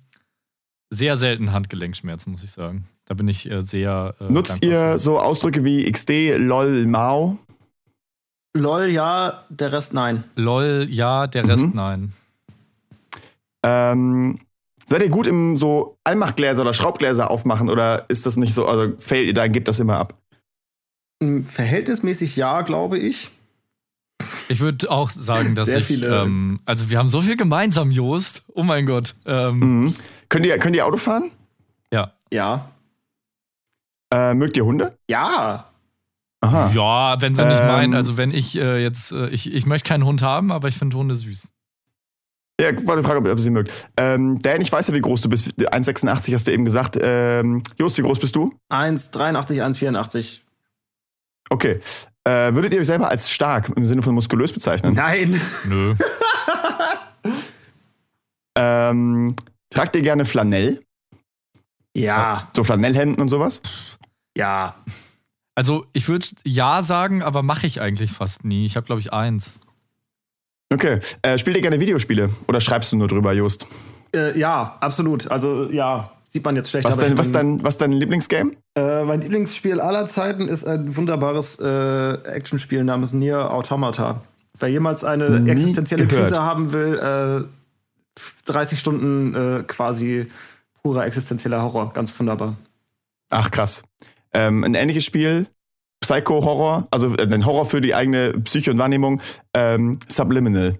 sehr 0.89 1.17
selten 1.17 1.51
Handgelenkschmerzen, 1.51 2.31
muss 2.31 2.43
ich 2.43 2.51
sagen. 2.51 2.87
Da 3.05 3.13
bin 3.13 3.27
ich 3.27 3.49
äh, 3.49 3.61
sehr. 3.61 4.15
Äh, 4.19 4.31
Nutzt 4.31 4.63
ihr 4.65 4.91
für. 4.93 4.99
so 4.99 5.19
Ausdrücke 5.19 5.63
wie 5.63 5.89
XD, 5.91 6.37
LOL, 6.37 6.85
Mao? 6.85 7.37
LOL, 8.55 8.85
ja, 8.87 9.43
der 9.49 9.71
Rest 9.71 9.93
nein. 9.93 10.23
LOL, 10.35 10.87
ja, 10.89 11.27
der 11.27 11.47
Rest 11.47 11.67
Mhm. 11.67 11.71
nein. 11.75 12.13
Ähm, 13.63 14.39
seid 14.85 15.01
ihr 15.01 15.09
gut 15.09 15.27
im 15.27 15.55
so 15.57 15.97
Allmachgläser 16.03 16.61
oder 16.61 16.73
Schraubgläser 16.73 17.29
aufmachen 17.29 17.69
oder 17.69 18.05
ist 18.09 18.25
das 18.25 18.37
nicht 18.37 18.53
so, 18.53 18.65
also 18.67 18.93
failt 18.99 19.27
ihr 19.27 19.33
da, 19.33 19.47
gebt 19.47 19.67
das 19.67 19.79
immer 19.79 19.97
ab? 19.97 20.15
Mm, 21.21 21.41
Verhältnismäßig 21.43 22.35
ja, 22.35 22.61
glaube 22.61 22.97
ich. 22.97 23.29
Ich 24.49 24.59
würde 24.61 24.89
auch 24.89 25.09
sagen, 25.09 25.55
dass 25.55 25.65
Sehr 25.67 25.79
ich. 25.79 25.85
viele- 25.85 26.21
Ähm, 26.23 26.59
also, 26.65 26.89
wir 26.89 26.97
haben 26.97 27.09
so 27.09 27.21
viel 27.21 27.35
gemeinsam, 27.35 27.91
Jost. 27.91 28.43
Oh 28.53 28.63
mein 28.63 28.85
Gott. 28.85 29.15
Ähm, 29.25 29.59
Mhm. 29.59 29.93
Könnt, 30.29 30.45
ihr, 30.45 30.57
könnt 30.59 30.75
ihr 30.75 30.85
Auto 30.85 30.97
fahren? 30.97 31.31
Ja. 31.91 32.13
Ja. 32.31 32.69
Äh, 34.13 34.33
mögt 34.33 34.57
ihr 34.57 34.65
Hunde? 34.65 34.97
Ja. 35.09 35.65
Aha. 36.41 36.71
Ja, 36.73 37.21
wenn 37.21 37.35
sie 37.35 37.45
nicht 37.45 37.61
Ähm. 37.61 37.67
meinen. 37.67 37.93
Also, 37.93 38.17
wenn 38.17 38.31
ich 38.31 38.57
äh, 38.57 38.81
jetzt. 38.81 39.11
Äh, 39.11 39.29
ich, 39.29 39.53
ich 39.53 39.65
möchte 39.65 39.87
keinen 39.87 40.05
Hund 40.05 40.21
haben, 40.21 40.51
aber 40.51 40.67
ich 40.67 40.77
finde 40.77 40.97
Hunde 40.97 41.15
süß. 41.15 41.49
Ja, 42.59 42.69
war 42.87 42.93
eine 42.93 43.03
Frage, 43.03 43.19
ob 43.19 43.25
ihr 43.25 43.37
sie 43.37 43.51
mögt. 43.51 43.71
Ähm, 43.97 44.39
Dan, 44.39 44.61
ich 44.61 44.71
weiß 44.71 44.87
ja, 44.87 44.93
wie 44.93 44.99
groß 45.01 45.21
du 45.21 45.29
bist. 45.29 45.47
1,86 45.59 46.33
hast 46.33 46.47
du 46.47 46.51
eben 46.51 46.65
gesagt. 46.65 46.97
Ähm, 46.99 47.61
Jost, 47.77 47.97
wie 47.97 48.01
groß 48.01 48.19
bist 48.19 48.35
du? 48.35 48.51
1,83, 48.71 49.63
1,84. 49.63 50.39
Okay. 51.49 51.79
Äh, 52.23 52.53
würdet 52.55 52.73
ihr 52.73 52.81
euch 52.81 52.87
selber 52.87 53.09
als 53.09 53.29
stark 53.29 53.71
im 53.75 53.85
Sinne 53.85 54.01
von 54.01 54.13
muskulös 54.15 54.51
bezeichnen? 54.51 54.93
Nein. 54.95 55.39
Nö. 55.65 55.95
Ähm, 58.59 59.35
tragt 59.69 59.95
ihr 59.95 60.01
gerne 60.01 60.25
Flanell? 60.25 60.81
Ja. 61.95 62.49
So 62.55 62.63
Flanellhemden 62.63 63.21
und 63.21 63.27
sowas? 63.27 63.61
Ja. 64.35 64.75
Also, 65.55 65.85
ich 65.93 66.07
würde 66.07 66.27
ja 66.43 66.83
sagen, 66.83 67.23
aber 67.23 67.41
mache 67.41 67.65
ich 67.65 67.81
eigentlich 67.81 68.11
fast 68.11 68.45
nie. 68.45 68.65
Ich 68.65 68.75
habe, 68.75 68.85
glaube 68.85 69.01
ich, 69.01 69.11
eins. 69.11 69.59
Okay. 70.71 70.99
Äh, 71.21 71.37
spielt 71.37 71.55
ihr 71.55 71.61
gerne 71.61 71.79
Videospiele 71.79 72.29
oder 72.47 72.61
schreibst 72.61 72.91
du 72.91 72.97
nur 72.97 73.07
drüber, 73.07 73.33
Jost? 73.33 73.65
Äh, 74.15 74.37
ja, 74.37 74.77
absolut. 74.79 75.29
Also, 75.31 75.69
ja. 75.71 76.11
Sieht 76.29 76.43
man 76.43 76.55
jetzt 76.57 76.69
schlecht. 76.69 76.85
Was 76.85 76.97
dein, 76.97 77.17
was, 77.17 77.31
dein, 77.31 77.63
was 77.63 77.77
dein 77.77 77.93
Lieblingsgame? 77.93 78.51
Äh, 78.75 79.05
mein 79.05 79.21
Lieblingsspiel 79.21 79.79
aller 79.79 80.05
Zeiten 80.05 80.47
ist 80.49 80.65
ein 80.65 80.95
wunderbares 80.95 81.57
äh, 81.59 82.13
Actionspiel 82.25 82.83
namens 82.83 83.13
Nier 83.13 83.51
Automata. 83.51 84.21
Wer 84.59 84.69
jemals 84.69 85.03
eine 85.03 85.39
Nie 85.39 85.49
existenzielle 85.51 86.05
gehört. 86.05 86.29
Krise 86.29 86.43
haben 86.43 86.73
will, 86.73 86.99
äh, 86.99 87.56
30 88.45 88.79
Stunden 88.79 89.35
äh, 89.35 89.63
quasi 89.63 90.27
purer 90.83 91.05
existenzieller 91.05 91.61
Horror. 91.61 91.93
Ganz 91.93 92.17
wunderbar. 92.19 92.55
Ach, 93.29 93.51
krass. 93.51 93.83
Ähm, 94.33 94.63
ein 94.63 94.73
ähnliches 94.73 95.05
Spiel, 95.05 95.47
Psycho-Horror, 96.01 96.87
also 96.91 97.15
äh, 97.15 97.23
ein 97.23 97.45
Horror 97.45 97.65
für 97.65 97.81
die 97.81 97.95
eigene 97.95 98.33
Psyche 98.41 98.71
und 98.71 98.77
Wahrnehmung, 98.77 99.21
ähm, 99.53 99.99
Subliminal. 100.07 100.77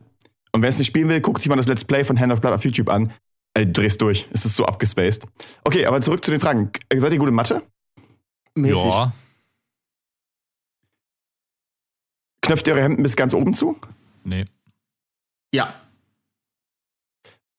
Und 0.51 0.61
wer 0.61 0.69
es 0.69 0.77
nicht 0.77 0.87
spielen 0.87 1.09
will, 1.09 1.21
guckt 1.21 1.41
sich 1.41 1.49
mal 1.49 1.55
das 1.55 1.67
Let's 1.67 1.85
Play 1.85 2.03
von 2.03 2.19
Hand 2.19 2.31
of 2.31 2.41
Blood 2.41 2.53
auf 2.53 2.65
YouTube 2.65 2.89
an. 2.89 3.11
Äh, 3.53 3.65
du 3.65 3.73
drehst 3.73 4.01
durch. 4.01 4.27
Es 4.31 4.45
ist 4.45 4.55
so 4.55 4.65
abgespaced. 4.65 5.25
Okay, 5.63 5.85
aber 5.85 6.01
zurück 6.01 6.23
zu 6.23 6.31
den 6.31 6.39
Fragen. 6.39 6.71
Äh, 6.89 6.99
Seid 6.99 7.13
ihr 7.13 7.19
gut 7.19 7.29
in 7.29 7.35
Mathe? 7.35 7.63
Mäßig. 8.55 8.83
Ja. 8.83 9.13
Knöpft 12.41 12.67
ihr 12.67 12.73
eure 12.73 12.83
Hemden 12.83 13.03
bis 13.03 13.15
ganz 13.15 13.33
oben 13.33 13.53
zu? 13.53 13.77
Nee. 14.23 14.45
Ja. 15.53 15.73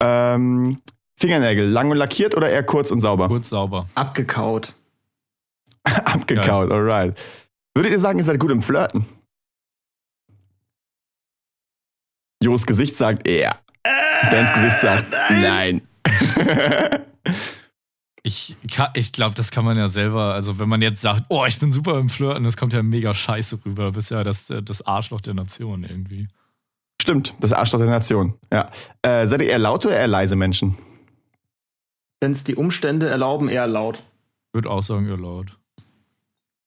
Ähm, 0.03 0.81
Fingernägel, 1.17 1.69
lang 1.69 1.91
und 1.91 1.97
lackiert 1.97 2.37
oder 2.37 2.49
eher 2.51 2.63
kurz 2.63 2.91
und 2.91 3.01
sauber? 3.01 3.29
Kurz 3.29 3.49
sauber. 3.49 3.87
Abgekaut. 3.95 4.75
Abgekaut, 5.85 6.71
alright. 6.71 7.19
Würdet 7.75 7.93
ihr 7.93 7.99
sagen, 7.99 8.19
ihr 8.19 8.25
seid 8.25 8.39
gut 8.39 8.51
im 8.51 8.63
Flirten? 8.63 9.07
Jos 12.43 12.67
Gesicht 12.67 12.97
sagt 12.97 13.27
ja. 13.29 13.51
Dans 14.31 14.53
Gesicht 14.53 14.79
sagt 14.79 15.13
nein. 15.31 15.83
Ich, 18.25 18.57
ka- 18.71 18.91
ich 18.95 19.13
glaube, 19.13 19.35
das 19.37 19.51
kann 19.51 19.65
man 19.65 19.79
ja 19.79 19.89
selber, 19.89 20.35
also 20.35 20.59
wenn 20.59 20.69
man 20.69 20.83
jetzt 20.83 21.01
sagt, 21.01 21.23
oh, 21.31 21.47
ich 21.47 21.59
bin 21.61 21.73
super 21.73 21.99
im 21.99 22.11
Flirten, 22.11 22.45
das 22.45 22.59
kommt 22.59 22.75
ja 22.75 22.83
mega 22.83 23.15
scheiße 23.15 23.65
rüber. 23.65 23.87
Du 23.87 23.93
bist 23.93 24.11
ja 24.11 24.23
das, 24.23 24.53
das 24.65 24.83
Arschloch 24.85 25.23
der 25.23 25.33
Nation 25.33 25.83
irgendwie. 25.85 26.29
Stimmt, 27.09 27.33
das 27.41 27.55
Arschloch 27.55 27.79
der 27.79 27.89
Nation. 27.89 28.35
Ja. 28.53 28.69
Äh, 29.01 29.27
seid 29.27 29.41
ihr 29.41 29.49
eher 29.49 29.59
laute 29.59 29.89
oder 29.89 29.97
eher 29.97 30.09
leise 30.09 30.37
Menschen? 30.37 30.77
Wenn 32.21 32.33
es 32.33 32.45
die 32.45 32.55
Umstände 32.55 33.09
erlauben, 33.09 33.49
eher 33.49 33.67
laut. 33.67 34.03
Würde 34.53 34.69
auch 34.69 34.83
sagen, 34.83 35.09
ihr 35.09 35.17
laut. 35.17 35.57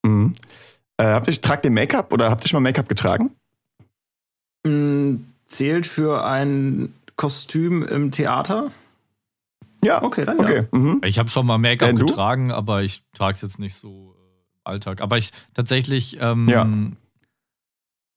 Mhm. 0.02 0.34
Äh, 0.98 1.04
habt 1.04 1.28
ihr, 1.28 1.40
tragt 1.40 1.64
ihr 1.66 1.70
Make-up 1.70 2.12
oder 2.12 2.32
habt 2.32 2.44
ihr 2.44 2.48
schon 2.48 2.64
mal 2.64 2.68
Make-up 2.68 2.90
getragen? 2.90 3.36
Mm, 4.66 5.18
zählt 5.46 5.86
für 5.86 6.26
ein 6.26 6.92
Kostüm 7.18 7.84
im 7.84 8.10
Theater? 8.12 8.72
Ja. 9.84 10.02
Okay, 10.02 10.26
dann 10.26 10.40
ja. 10.40 10.44
Okay. 10.44 10.68
Mhm. 10.72 11.02
Ich 11.06 11.20
habe 11.20 11.30
schon 11.30 11.46
mal 11.46 11.60
Make-up 11.60 11.96
getragen, 11.96 12.52
aber 12.52 12.82
ich 12.82 13.04
trage 13.14 13.34
es 13.34 13.44
jetzt 13.44 13.60
nicht 13.60 13.76
so 13.76 14.16
äh, 14.18 14.56
im 14.56 14.62
Alltag. 14.64 15.02
Aber 15.02 15.20
ich 15.20 15.34
tatsächlich 15.54 16.18
ähm, 16.20 16.50
Ja. 16.50 16.68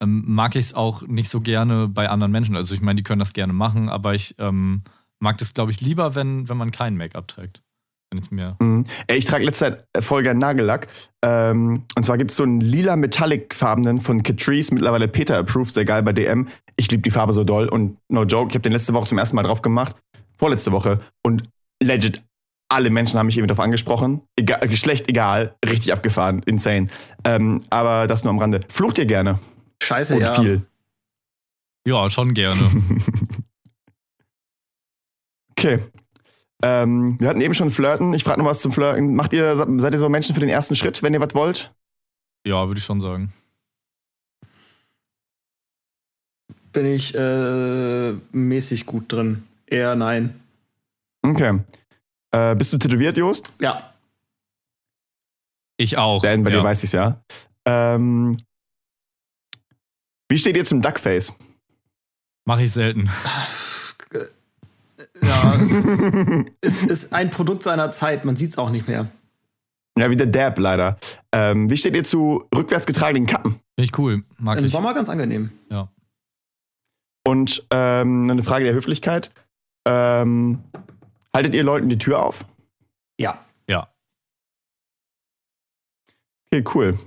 Ähm, 0.05 0.25
mag 0.27 0.55
ich 0.57 0.67
es 0.67 0.75
auch 0.75 1.03
nicht 1.03 1.29
so 1.29 1.41
gerne 1.41 1.89
bei 1.89 2.09
anderen 2.09 2.33
Menschen. 2.33 2.57
Also 2.57 2.75
ich 2.75 2.81
meine, 2.81 2.97
die 2.97 3.03
können 3.03 3.19
das 3.19 3.33
gerne 3.33 3.53
machen, 3.53 3.89
aber 3.89 4.15
ich 4.15 4.35
ähm, 4.39 4.83
mag 5.19 5.39
das, 5.39 5.55
glaube 5.55 5.73
ich, 5.73 5.81
lieber, 5.81 6.15
wenn, 6.15 6.49
wenn 6.49 6.57
man 6.57 6.71
kein 6.71 6.97
Make-up 6.97 7.27
trägt. 7.27 7.63
Wenn 8.11 8.21
es 8.21 8.31
mir. 8.31 8.57
Mhm. 8.61 8.85
Ich 9.09 9.25
trage 9.25 9.45
letzte 9.45 9.85
Zeit 9.89 10.05
voll 10.05 10.23
gern 10.23 10.39
Nagellack. 10.39 10.87
Ähm, 11.23 11.85
und 11.97 12.05
zwar 12.05 12.19
gibt 12.19 12.31
es 12.31 12.37
so 12.37 12.45
einen 12.45 12.61
lila 12.61 12.95
Metallic-farbenen 12.97 14.01
von 14.01 14.23
Catrice, 14.23 14.73
mittlerweile 14.73 15.09
Peter 15.09 15.39
approved, 15.39 15.75
sehr 15.75 15.85
geil 15.85 16.03
bei 16.03 16.13
DM. 16.13 16.47
Ich 16.77 16.91
liebe 16.91 17.03
die 17.03 17.11
Farbe 17.11 17.33
so 17.33 17.43
doll 17.43 17.69
und 17.69 17.97
no 18.09 18.25
joke, 18.25 18.51
ich 18.51 18.55
habe 18.55 18.63
den 18.63 18.73
letzte 18.73 18.95
Woche 18.95 19.09
zum 19.09 19.19
ersten 19.19 19.35
Mal 19.37 19.43
drauf 19.43 19.63
gemacht. 19.63 19.97
Vorletzte 20.37 20.71
Woche. 20.71 21.01
Und 21.23 21.49
legit, 21.83 22.23
alle 22.69 22.91
Menschen 22.91 23.19
haben 23.19 23.27
mich 23.27 23.37
irgendwie 23.37 23.49
darauf 23.49 23.65
angesprochen. 23.65 24.23
Egal, 24.37 24.61
Geschlecht 24.69 25.09
egal, 25.09 25.55
richtig 25.67 25.93
abgefahren, 25.93 26.43
insane. 26.45 26.89
Ähm, 27.25 27.61
aber 27.71 28.07
das 28.07 28.23
nur 28.25 28.33
am 28.33 28.39
Rande. 28.39 28.61
Flucht 28.69 28.99
ihr 28.99 29.07
gerne? 29.07 29.39
Scheiße, 29.85 30.15
Und 30.15 30.21
ja. 30.23 30.35
viel. 30.35 30.67
Ja, 31.87 32.09
schon 32.11 32.35
gerne. 32.35 32.71
Okay. 35.57 35.79
Ähm, 36.63 37.17
wir 37.21 37.29
hatten 37.29 37.41
eben 37.41 37.55
schon 37.55 37.71
Flirten. 37.71 38.13
Ich 38.13 38.25
frage 38.25 38.41
noch 38.41 38.47
was 38.47 38.61
zum 38.61 38.73
Flirten. 38.73 39.15
Macht 39.15 39.33
ihr, 39.33 39.57
seid 39.79 39.93
ihr 39.95 39.99
so 39.99 40.09
Menschen 40.11 40.35
für 40.35 40.41
den 40.41 40.51
ersten 40.51 40.75
Schritt, 40.75 41.03
wenn 41.03 41.15
ihr 41.15 41.21
was 41.21 41.35
wollt? 41.35 41.73
ja, 42.47 42.67
würde 42.69 42.79
ich 42.79 42.85
schon 42.85 43.01
sagen. 43.01 43.33
Bin 46.73 46.87
ich 46.87 47.15
äh, 47.15 48.13
mäßig 48.33 48.85
gut 48.85 49.11
drin. 49.11 49.45
Eher 49.67 49.95
nein. 49.95 50.39
Okay. 51.23 51.61
Äh, 52.33 52.55
bist 52.57 52.73
du 52.73 52.79
tätowiert, 52.79 53.17
Jost? 53.17 53.51
Ja. 53.61 53.95
Ich 55.79 55.97
auch. 55.97 56.21
Dan, 56.21 56.43
bei 56.43 56.51
ja. 56.51 56.59
dir 56.59 56.65
weiß 56.65 56.85
ich 56.85 56.93
ja. 56.93 57.23
Ähm, 57.65 58.39
wie 60.35 60.39
steht 60.39 60.57
ihr 60.57 60.65
zum 60.65 60.83
Duckface? 60.83 61.33
Mache 62.45 62.65
ich 62.65 62.73
selten. 62.73 63.09
Ja, 65.23 65.55
es, 66.61 66.83
es 66.83 66.83
ist 66.83 67.13
ein 67.13 67.31
Produkt 67.31 67.63
seiner 67.63 67.93
Zeit. 67.93 68.25
Man 68.25 68.35
sieht 68.35 68.51
es 68.51 68.59
auch 68.59 68.71
nicht 68.71 68.89
mehr. 68.89 69.13
Ja, 69.97 70.11
wie 70.11 70.17
der 70.17 70.27
Dab 70.27 70.59
leider. 70.59 70.99
Ähm, 71.31 71.71
wie 71.71 71.77
steht 71.77 71.95
ihr 71.95 72.05
zu 72.05 72.49
rückwärts 72.53 72.85
getragenen 72.85 73.29
Kappen? 73.29 73.61
Finde 73.77 73.91
ich 73.93 73.97
cool. 73.97 74.25
Mag 74.37 74.59
Im 74.59 74.65
ich. 74.65 74.73
Sommer 74.73 74.93
ganz 74.93 75.09
angenehm. 75.09 75.51
Ja. 75.71 75.89
Und 77.25 77.65
ähm, 77.71 78.29
eine 78.29 78.43
Frage 78.43 78.65
der 78.65 78.75
Höflichkeit. 78.75 79.31
Ähm, 79.87 80.65
haltet 81.33 81.55
ihr 81.55 81.63
Leuten 81.63 81.89
die 81.89 81.99
Tür 81.99 82.21
auf? 82.21 82.45
Ja. 83.21 83.39
Ja. 83.69 83.89
Okay, 86.51 86.65
cool. 86.75 86.99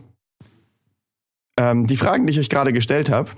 Ähm, 1.58 1.88
die 1.88 1.98
Fragen, 1.98 2.28
die 2.28 2.32
ich 2.32 2.40
euch 2.40 2.50
gerade 2.50 2.72
gestellt 2.72 3.10
habe. 3.10 3.32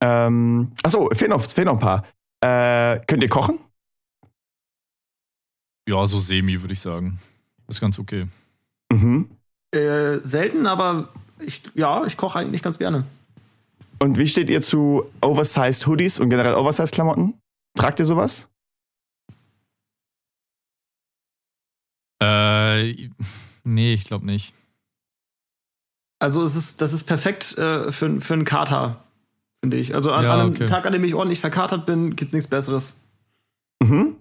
Ähm, 0.00 0.72
achso, 0.82 1.08
fehlen 1.14 1.30
noch, 1.30 1.42
fehlen 1.42 1.66
noch 1.66 1.74
ein 1.74 1.80
paar. 1.80 2.04
Äh, 2.42 3.00
könnt 3.06 3.22
ihr 3.22 3.28
kochen? 3.28 3.58
Ja, 5.88 6.04
so 6.06 6.18
semi, 6.18 6.60
würde 6.60 6.74
ich 6.74 6.80
sagen. 6.80 7.18
Ist 7.68 7.80
ganz 7.80 7.98
okay. 7.98 8.26
Mhm. 8.92 9.30
Äh, 9.72 10.18
selten, 10.22 10.66
aber 10.66 11.08
ich, 11.38 11.62
ja, 11.74 12.04
ich 12.04 12.16
koche 12.16 12.38
eigentlich 12.38 12.62
ganz 12.62 12.78
gerne. 12.78 13.04
Und 13.98 14.18
wie 14.18 14.26
steht 14.26 14.50
ihr 14.50 14.62
zu 14.62 15.10
Oversized 15.22 15.86
Hoodies 15.86 16.18
und 16.18 16.28
generell 16.28 16.54
Oversized 16.54 16.92
Klamotten? 16.92 17.34
Tragt 17.76 17.98
ihr 17.98 18.04
sowas? 18.04 18.50
Äh, 22.22 23.08
nee, 23.64 23.94
ich 23.94 24.04
glaube 24.04 24.26
nicht. 24.26 24.54
Also 26.18 26.42
es 26.44 26.56
ist, 26.56 26.80
das 26.80 26.92
ist 26.92 27.04
perfekt 27.04 27.56
äh, 27.58 27.92
für, 27.92 28.20
für 28.20 28.34
einen 28.34 28.44
Kater, 28.44 29.04
finde 29.62 29.76
ich. 29.76 29.94
Also 29.94 30.12
an, 30.12 30.24
Ja, 30.24 30.34
an 30.34 30.40
einem 30.40 30.50
okay. 30.50 30.66
Tag, 30.66 30.86
an 30.86 30.92
dem 30.92 31.04
ich 31.04 31.14
ordentlich 31.14 31.40
verkatert 31.40 31.84
bin, 31.86 32.16
gibt's 32.16 32.32
nichts 32.32 32.48
Besseres. 32.48 33.00
Mhm. 33.82 34.16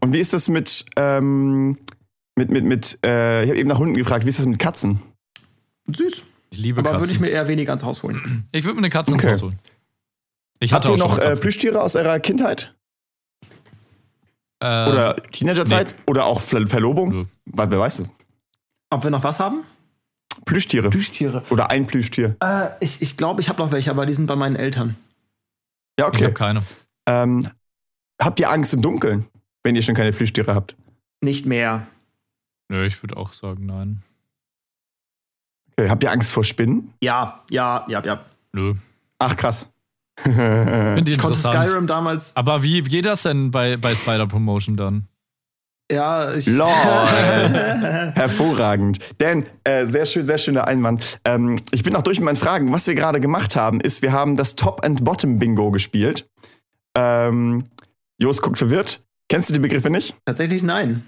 Und 0.00 0.12
wie 0.12 0.18
ist 0.18 0.32
das 0.34 0.48
mit, 0.48 0.84
ähm, 0.96 1.78
mit, 2.36 2.50
mit, 2.50 2.64
mit, 2.64 2.98
äh, 3.04 3.44
ich 3.44 3.48
habe 3.50 3.58
eben 3.58 3.68
nach 3.68 3.78
Hunden 3.78 3.94
gefragt, 3.94 4.24
wie 4.24 4.28
ist 4.28 4.38
das 4.38 4.46
mit 4.46 4.58
Katzen? 4.58 5.00
Süß. 5.90 6.22
Ich 6.50 6.58
liebe 6.58 6.80
Aber 6.80 6.90
Katzen. 6.90 7.02
würde 7.02 7.12
ich 7.12 7.20
mir 7.20 7.28
eher 7.28 7.48
weniger 7.48 7.72
ans 7.72 7.82
Haus 7.82 8.02
holen. 8.02 8.46
Ich 8.52 8.64
würde 8.64 8.74
mir 8.74 8.80
eine 8.80 8.90
Katze 8.90 9.14
Okay. 9.14 9.30
ins 9.30 9.38
Haus 9.38 9.42
holen. 9.44 9.58
Ich 10.60 10.72
Habt 10.72 10.84
hatte 10.84 10.94
ihr 10.94 11.02
auch 11.04 11.08
noch 11.10 11.18
äh. 11.18 11.34
Plüschtiere 11.36 11.80
aus 11.80 11.96
eurer 11.96 12.18
Kindheit? 12.20 12.74
Äh, 14.60 14.88
Oder 14.90 15.16
Teenagerzeit? 15.32 15.94
Oder 16.06 16.24
auch 16.24 16.40
Ver 16.40 16.66
Verlobung? 16.66 17.08
Nö. 17.10 17.24
Wer 17.46 17.70
weiß 17.78 17.98
du? 17.98 18.04
Ob 18.90 19.02
wir 19.04 19.10
noch 19.10 19.22
was 19.24 19.40
haben? 19.40 19.64
Plüschtiere. 20.46 20.88
Plüschtiere. 20.90 21.42
Oder 21.50 21.70
ein 21.70 21.86
Plüschtier. 21.86 22.36
Äh, 22.40 22.68
ich 22.80 23.02
ich 23.02 23.16
glaube, 23.16 23.40
ich 23.42 23.48
habe 23.50 23.62
noch 23.62 23.72
welche, 23.72 23.90
aber 23.90 24.06
die 24.06 24.14
sind 24.14 24.26
bei 24.26 24.36
meinen 24.36 24.56
Eltern. 24.56 24.96
Ja, 25.98 26.06
Ich 26.06 26.14
okay. 26.14 26.24
habe 26.24 26.34
keine. 26.34 26.62
Ähm, 27.06 27.46
habt 28.20 28.40
ihr 28.40 28.50
Angst 28.50 28.72
im 28.72 28.80
Dunkeln, 28.80 29.26
wenn 29.64 29.76
ihr 29.76 29.82
schon 29.82 29.94
keine 29.94 30.12
Plüschtiere 30.12 30.54
habt? 30.54 30.74
Nicht 31.20 31.46
mehr. 31.46 31.86
Nö, 32.68 32.86
ich 32.86 33.02
würde 33.02 33.16
auch 33.16 33.32
sagen, 33.32 33.66
nein. 33.66 34.02
Okay. 35.72 35.88
Habt 35.90 36.02
ihr 36.04 36.10
Angst 36.10 36.32
vor 36.32 36.44
Spinnen? 36.44 36.92
Ja, 37.02 37.44
ja, 37.50 37.84
ja, 37.88 38.02
ja. 38.02 38.24
Nö. 38.52 38.74
Ach, 39.18 39.36
krass. 39.36 39.68
Finde 40.18 41.02
ich 41.06 41.16
Ich 41.16 41.18
konnte 41.18 41.36
interessant. 41.38 41.68
Skyrim 41.68 41.86
damals. 41.86 42.34
Aber 42.36 42.62
wie 42.62 42.82
geht 42.82 43.04
das 43.04 43.22
denn 43.24 43.50
bei, 43.50 43.76
bei 43.76 43.94
Spider 43.94 44.26
Promotion 44.26 44.76
dann? 44.76 45.06
Ja, 45.90 46.34
ich. 46.34 46.46
LOL. 46.46 46.66
Hervorragend. 48.14 48.98
Dan, 49.18 49.46
äh, 49.62 49.86
sehr 49.86 50.04
schön, 50.04 50.26
sehr 50.26 50.38
schöner 50.38 50.66
Einwand. 50.66 51.20
Ähm, 51.24 51.60
ich 51.70 51.84
bin 51.84 51.92
noch 51.92 52.02
durch 52.02 52.18
mit 52.18 52.24
meinen 52.24 52.36
Fragen. 52.36 52.72
Was 52.72 52.86
wir 52.86 52.94
gerade 52.96 53.20
gemacht 53.20 53.54
haben, 53.54 53.80
ist, 53.80 54.02
wir 54.02 54.12
haben 54.12 54.36
das 54.36 54.56
Top 54.56 54.84
and 54.84 55.04
Bottom 55.04 55.38
Bingo 55.38 55.70
gespielt. 55.70 56.28
Ähm, 56.96 57.66
Jos 58.18 58.42
guckt 58.42 58.58
verwirrt. 58.58 59.04
Kennst 59.28 59.50
du 59.50 59.54
die 59.54 59.60
Begriffe 59.60 59.90
nicht? 59.90 60.16
Tatsächlich 60.24 60.62
nein. 60.62 61.06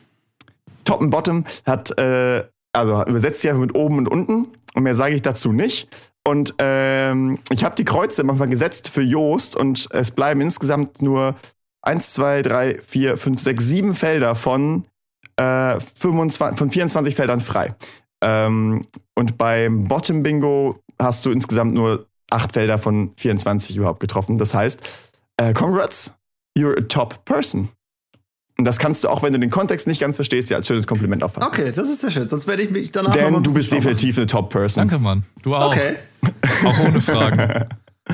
Top 0.84 1.00
and 1.00 1.10
Bottom 1.10 1.44
hat, 1.66 1.98
äh, 1.98 2.44
also 2.72 3.04
übersetzt 3.06 3.42
ja 3.44 3.54
mit 3.54 3.74
oben 3.74 3.98
und 3.98 4.08
unten. 4.08 4.48
Und 4.74 4.82
mehr 4.84 4.94
sage 4.94 5.14
ich 5.14 5.22
dazu 5.22 5.52
nicht. 5.52 5.88
Und 6.24 6.54
ähm, 6.58 7.38
ich 7.50 7.64
habe 7.64 7.74
die 7.74 7.84
Kreuze 7.84 8.22
manchmal 8.22 8.48
gesetzt 8.48 8.90
für 8.90 9.02
Joost 9.02 9.56
und 9.56 9.88
es 9.92 10.10
bleiben 10.10 10.40
insgesamt 10.40 11.00
nur 11.00 11.36
1, 11.88 12.12
2, 12.12 12.42
3, 12.42 12.78
4, 12.86 13.16
5, 13.16 13.40
6, 13.40 13.64
7 13.64 13.94
Felder 13.94 14.34
von, 14.34 14.84
äh, 15.36 15.80
25, 15.80 16.58
von 16.58 16.70
24 16.70 17.14
Feldern 17.14 17.40
frei. 17.40 17.74
Ähm, 18.22 18.86
und 19.14 19.38
beim 19.38 19.84
Bottom 19.84 20.22
Bingo 20.22 20.80
hast 21.00 21.24
du 21.24 21.30
insgesamt 21.30 21.72
nur 21.72 22.06
8 22.30 22.52
Felder 22.52 22.76
von 22.76 23.12
24 23.16 23.76
überhaupt 23.76 24.00
getroffen. 24.00 24.36
Das 24.36 24.52
heißt, 24.52 24.80
äh, 25.38 25.54
congrats, 25.54 26.14
you're 26.56 26.76
a 26.76 26.82
top 26.82 27.24
person. 27.24 27.70
Und 28.58 28.64
das 28.64 28.78
kannst 28.78 29.04
du 29.04 29.08
auch, 29.08 29.22
wenn 29.22 29.32
du 29.32 29.38
den 29.38 29.50
Kontext 29.50 29.86
nicht 29.86 30.00
ganz 30.00 30.16
verstehst, 30.16 30.50
ja 30.50 30.56
als 30.56 30.66
schönes 30.66 30.86
Kompliment 30.86 31.22
auffassen. 31.22 31.48
Okay, 31.48 31.72
das 31.72 31.88
ist 31.88 32.00
sehr 32.00 32.10
schön. 32.10 32.28
Sonst 32.28 32.48
werde 32.48 32.64
ich 32.64 32.70
mich 32.70 32.90
danach 32.90 33.14
noch 33.14 33.16
mal 33.16 33.32
Denn 33.32 33.42
du 33.44 33.54
bist 33.54 33.68
schlau 33.68 33.78
machen. 33.78 33.88
definitiv 33.90 34.18
eine 34.18 34.26
Top-Person. 34.26 34.88
Danke, 34.88 35.02
Mann. 35.02 35.24
Du 35.42 35.54
auch. 35.54 35.70
Okay. 35.72 35.94
Auch 36.64 36.78
ohne 36.80 37.00
Fragen. 37.00 37.66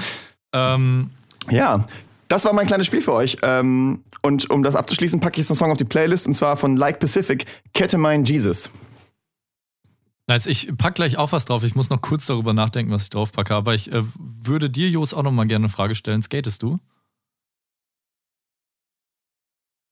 ähm, 0.52 1.10
Ja, 1.50 1.86
das 2.34 2.44
war 2.44 2.52
mein 2.52 2.66
kleines 2.66 2.86
Spiel 2.88 3.00
für 3.00 3.12
euch. 3.12 3.36
Ähm, 3.42 4.02
und 4.22 4.50
um 4.50 4.62
das 4.62 4.74
abzuschließen, 4.74 5.20
packe 5.20 5.34
ich 5.34 5.38
jetzt 5.46 5.50
einen 5.50 5.56
Song 5.56 5.70
auf 5.70 5.78
die 5.78 5.84
Playlist 5.84 6.26
und 6.26 6.34
zwar 6.34 6.56
von 6.56 6.76
Like 6.76 6.98
Pacific, 6.98 7.46
Ketamine 7.72 8.24
Jesus. 8.24 8.70
Nice, 10.26 10.46
ich 10.46 10.76
pack 10.76 10.94
gleich 10.96 11.16
auch 11.16 11.30
was 11.32 11.44
drauf. 11.44 11.62
Ich 11.64 11.74
muss 11.76 11.90
noch 11.90 12.00
kurz 12.00 12.26
darüber 12.26 12.52
nachdenken, 12.52 12.90
was 12.90 13.04
ich 13.04 13.10
drauf 13.10 13.30
packe. 13.30 13.54
Aber 13.54 13.74
ich 13.74 13.92
äh, 13.92 14.02
würde 14.18 14.68
dir, 14.68 14.88
Jos, 14.88 15.14
auch 15.14 15.22
noch 15.22 15.30
mal 15.32 15.46
gerne 15.46 15.66
eine 15.66 15.72
Frage 15.72 15.94
stellen. 15.94 16.22
Skatest 16.22 16.62
du? 16.62 16.80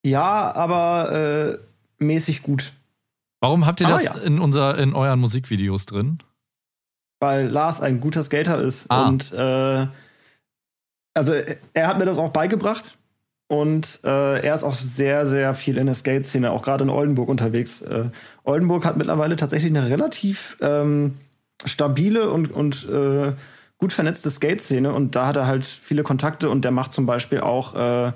Ja, 0.04 0.52
aber 0.54 1.58
äh, 2.00 2.02
mäßig 2.02 2.42
gut. 2.42 2.72
Warum 3.40 3.66
habt 3.66 3.80
ihr 3.80 3.86
Ah, 3.86 3.90
das 3.90 4.04
ja. 4.04 4.14
in, 4.14 4.40
unser, 4.40 4.78
in 4.78 4.94
euren 4.94 5.20
Musikvideos 5.20 5.86
drin? 5.86 6.18
weil 7.22 7.46
Lars 7.46 7.80
ein 7.80 8.00
guter 8.00 8.24
Skater 8.24 8.60
ist. 8.60 8.86
Ah. 8.90 9.06
Und 9.06 9.32
äh, 9.32 9.86
also 11.14 11.34
er 11.74 11.86
hat 11.86 11.98
mir 11.98 12.04
das 12.04 12.18
auch 12.18 12.30
beigebracht. 12.30 12.96
Und 13.48 14.00
äh, 14.02 14.40
er 14.40 14.54
ist 14.54 14.64
auch 14.64 14.72
sehr, 14.72 15.26
sehr 15.26 15.54
viel 15.54 15.76
in 15.76 15.84
der 15.84 15.94
Skate-Szene, 15.94 16.50
auch 16.50 16.62
gerade 16.62 16.84
in 16.84 16.90
Oldenburg 16.90 17.28
unterwegs. 17.28 17.82
Äh, 17.82 18.06
Oldenburg 18.44 18.86
hat 18.86 18.96
mittlerweile 18.96 19.36
tatsächlich 19.36 19.70
eine 19.70 19.90
relativ 19.90 20.56
ähm, 20.62 21.18
stabile 21.66 22.30
und, 22.30 22.50
und 22.50 22.88
äh, 22.88 23.32
gut 23.76 23.92
vernetzte 23.92 24.30
Skate-Szene. 24.30 24.94
Und 24.94 25.14
da 25.16 25.26
hat 25.26 25.36
er 25.36 25.46
halt 25.46 25.66
viele 25.66 26.02
Kontakte 26.02 26.48
und 26.48 26.64
der 26.64 26.70
macht 26.70 26.94
zum 26.94 27.04
Beispiel 27.04 27.40
auch 27.40 27.74
äh, 27.74 28.12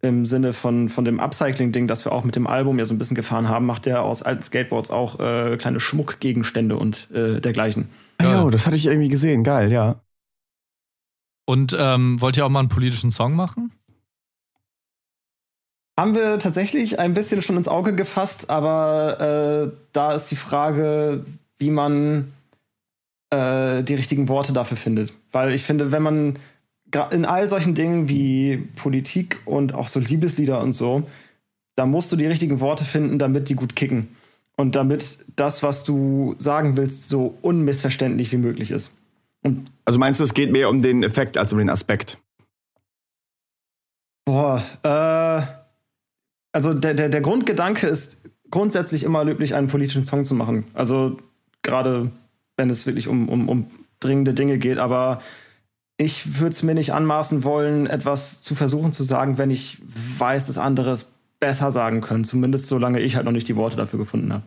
im 0.00 0.26
Sinne 0.26 0.52
von, 0.52 0.88
von 0.88 1.04
dem 1.04 1.18
Upcycling-Ding, 1.18 1.88
das 1.88 2.04
wir 2.04 2.12
auch 2.12 2.22
mit 2.22 2.36
dem 2.36 2.46
Album 2.46 2.78
ja 2.78 2.84
so 2.84 2.94
ein 2.94 2.98
bisschen 2.98 3.16
gefahren 3.16 3.48
haben, 3.48 3.66
macht 3.66 3.86
er 3.88 4.02
aus 4.02 4.22
alten 4.22 4.44
Skateboards 4.44 4.92
auch 4.92 5.18
äh, 5.18 5.56
kleine 5.56 5.80
Schmuckgegenstände 5.80 6.76
und 6.76 7.10
äh, 7.10 7.40
dergleichen. 7.40 7.88
Ja, 8.22 8.44
oh, 8.44 8.50
das 8.50 8.66
hatte 8.66 8.76
ich 8.76 8.86
irgendwie 8.86 9.08
gesehen. 9.08 9.42
Geil, 9.42 9.72
ja. 9.72 9.96
Und 11.48 11.74
ähm, 11.80 12.20
wollt 12.20 12.36
ihr 12.36 12.44
auch 12.44 12.50
mal 12.50 12.58
einen 12.58 12.68
politischen 12.68 13.10
Song 13.10 13.34
machen? 13.34 13.72
Haben 15.98 16.14
wir 16.14 16.38
tatsächlich 16.38 16.98
ein 16.98 17.14
bisschen 17.14 17.40
schon 17.40 17.56
ins 17.56 17.68
Auge 17.68 17.94
gefasst, 17.94 18.50
aber 18.50 19.72
äh, 19.72 19.76
da 19.94 20.12
ist 20.12 20.30
die 20.30 20.36
Frage, 20.36 21.24
wie 21.58 21.70
man 21.70 22.34
äh, 23.30 23.82
die 23.82 23.94
richtigen 23.94 24.28
Worte 24.28 24.52
dafür 24.52 24.76
findet. 24.76 25.14
Weil 25.32 25.54
ich 25.54 25.62
finde, 25.62 25.90
wenn 25.90 26.02
man 26.02 26.38
in 27.12 27.24
all 27.24 27.48
solchen 27.48 27.74
Dingen 27.74 28.10
wie 28.10 28.58
Politik 28.76 29.40
und 29.46 29.74
auch 29.74 29.88
so 29.88 30.00
Liebeslieder 30.00 30.60
und 30.60 30.74
so, 30.74 31.04
da 31.76 31.86
musst 31.86 32.12
du 32.12 32.16
die 32.16 32.26
richtigen 32.26 32.60
Worte 32.60 32.84
finden, 32.84 33.18
damit 33.18 33.48
die 33.48 33.54
gut 33.54 33.74
kicken. 33.74 34.08
Und 34.54 34.76
damit 34.76 35.24
das, 35.34 35.62
was 35.62 35.84
du 35.84 36.34
sagen 36.36 36.76
willst, 36.76 37.08
so 37.08 37.38
unmissverständlich 37.40 38.32
wie 38.32 38.36
möglich 38.36 38.70
ist. 38.70 38.97
Also 39.84 39.98
meinst 39.98 40.20
du, 40.20 40.24
es 40.24 40.34
geht 40.34 40.52
mehr 40.52 40.68
um 40.68 40.82
den 40.82 41.02
Effekt 41.02 41.38
als 41.38 41.52
um 41.52 41.58
den 41.58 41.70
Aspekt? 41.70 42.18
Boah, 44.24 44.62
äh, 44.82 45.42
also 46.52 46.74
der, 46.74 46.94
der, 46.94 47.08
der 47.08 47.20
Grundgedanke 47.20 47.86
ist 47.86 48.18
grundsätzlich 48.50 49.04
immer 49.04 49.24
löblich, 49.24 49.54
einen 49.54 49.68
politischen 49.68 50.04
Song 50.04 50.24
zu 50.24 50.34
machen. 50.34 50.64
Also 50.74 51.16
gerade 51.62 52.10
wenn 52.56 52.70
es 52.70 52.86
wirklich 52.86 53.08
um, 53.08 53.28
um, 53.28 53.48
um 53.48 53.66
dringende 54.00 54.34
Dinge 54.34 54.58
geht, 54.58 54.78
aber 54.78 55.20
ich 55.96 56.40
würde 56.40 56.52
es 56.52 56.62
mir 56.62 56.74
nicht 56.74 56.92
anmaßen 56.92 57.42
wollen, 57.44 57.86
etwas 57.86 58.42
zu 58.42 58.54
versuchen 58.54 58.92
zu 58.92 59.02
sagen, 59.02 59.38
wenn 59.38 59.50
ich 59.50 59.78
weiß, 60.18 60.46
dass 60.46 60.58
andere 60.58 60.90
es 60.90 61.12
besser 61.40 61.72
sagen 61.72 62.00
können. 62.00 62.24
Zumindest 62.24 62.68
solange 62.68 63.00
ich 63.00 63.16
halt 63.16 63.24
noch 63.24 63.32
nicht 63.32 63.48
die 63.48 63.56
Worte 63.56 63.76
dafür 63.76 63.98
gefunden 63.98 64.32
habe. 64.32 64.42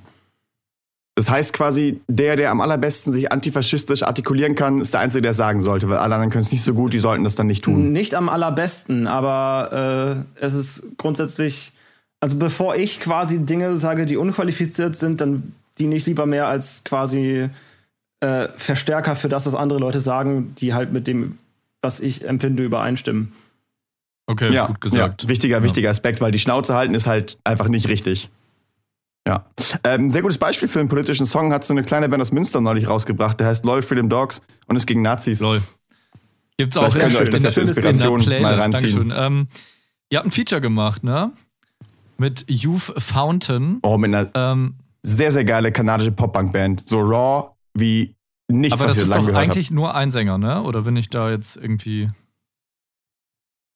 Das 1.16 1.30
heißt 1.30 1.52
quasi, 1.54 2.00
der, 2.08 2.38
der 2.38 2.52
am 2.52 2.62
allerbesten 2.62 3.12
sich 3.12 3.32
antifaschistisch 3.32 4.04
artikulieren 4.04 4.56
kann, 4.56 4.80
ist 4.80 4.94
der 4.94 5.02
Einzige, 5.02 5.22
der 5.24 5.32
es 5.32 5.38
sagen 5.38 5.60
sollte, 5.62 5.90
weil 5.90 5.98
alle 5.98 6.16
anderen 6.16 6.32
können 6.32 6.46
es 6.46 6.52
nicht 6.52 6.64
so 6.64 6.74
gut, 6.74 6.94
die 6.94 7.00
sollten 7.00 7.26
das 7.26 7.36
dann 7.36 7.48
nicht 7.48 7.64
tun. 7.66 7.92
Nicht 7.92 8.16
am 8.16 8.30
allerbesten, 8.30 9.08
aber 9.08 10.26
äh, 10.40 10.44
es 10.46 10.54
ist 10.54 10.98
grundsätzlich, 10.98 11.74
also 12.22 12.38
bevor 12.38 12.76
ich 12.78 13.02
quasi 13.02 13.46
Dinge 13.46 13.76
sage, 13.76 14.06
die 14.06 14.16
unqualifiziert 14.16 14.96
sind, 14.96 15.20
dann 15.20 15.54
diene 15.80 15.96
ich 15.96 16.06
lieber 16.06 16.26
mehr 16.26 16.48
als 16.48 16.86
quasi 16.86 17.50
äh, 18.22 18.48
Verstärker 18.56 19.16
für 19.18 19.28
das, 19.30 19.46
was 19.46 19.54
andere 19.54 19.80
Leute 19.80 20.00
sagen, 20.00 20.56
die 20.60 20.74
halt 20.74 20.94
mit 20.94 21.08
dem, 21.08 21.38
was 21.82 22.00
ich 22.00 22.26
empfinde, 22.26 22.64
übereinstimmen. 22.64 23.34
Okay, 24.28 24.54
Ja, 24.54 24.68
gut 24.68 24.80
gesagt. 24.80 25.24
Ja, 25.24 25.30
wichtiger, 25.30 25.58
Ja. 25.58 25.64
wichtiger 25.64 25.90
Aspekt, 25.90 26.22
weil 26.22 26.32
die 26.32 26.40
Schnauze 26.40 26.74
halten 26.74 26.94
ist 26.96 27.06
halt 27.06 27.38
einfach 27.44 27.68
nicht 27.68 27.90
richtig. 27.90 28.30
Ja. 29.28 29.46
Ähm, 29.84 30.10
sehr 30.10 30.22
gutes 30.22 30.38
Beispiel 30.38 30.68
für 30.68 30.80
einen 30.80 30.90
politischen 30.90 31.26
Song 31.26 31.54
hat 31.54 31.64
so 31.64 31.74
eine 31.74 31.84
kleine 31.84 32.10
Band 32.10 32.22
aus 32.22 32.32
Münster 32.32 32.60
neulich 32.60 32.88
rausgebracht, 32.88 33.40
der 33.40 33.48
heißt 33.48 33.64
Loyal 33.66 33.84
Freedom 33.84 34.10
Dogs 34.10 34.42
und 34.68 34.76
ist 34.76 34.88
gegen 34.88 35.02
Nazis. 35.02 35.40
Lol. 35.42 35.62
Gibt's 36.58 36.78
auch 36.78 36.92
Vielleicht 36.92 37.16
ihr 37.16 37.22
euch 37.22 37.30
das 37.30 37.46
als 37.46 37.56
schön, 37.56 37.68
Inspiration 37.68 38.20
in 38.22 38.42
mal. 38.42 38.58
Dankeschön. 38.58 39.14
Ähm, 39.16 39.48
ihr 40.10 40.20
habt 40.20 40.28
ein 40.28 40.32
Feature 40.32 40.62
gemacht, 40.62 41.04
ne? 41.04 41.32
Mit 42.18 42.46
Youth 42.48 42.94
Fountain. 42.98 43.80
Oh, 43.84 43.98
mit 43.98 44.14
einer 44.14 44.30
Ähm, 44.36 44.76
sehr, 45.04 45.32
sehr 45.32 45.44
geile 45.44 45.72
kanadische 45.72 46.12
Poppunk-Band. 46.12 46.88
So 46.88 47.00
raw 47.00 47.50
wie 47.74 48.16
nichts, 48.48 48.80
aber 48.80 48.90
was 48.90 48.98
das 48.98 49.06
ist 49.06 49.16
doch 49.16 49.34
eigentlich 49.34 49.72
nur 49.72 49.96
ein 49.96 50.12
Sänger, 50.12 50.38
ne? 50.38 50.62
Oder 50.64 50.82
bin 50.82 50.96
ich 50.96 51.10
da 51.10 51.30
jetzt 51.30 51.58
irgendwie. 51.58 52.10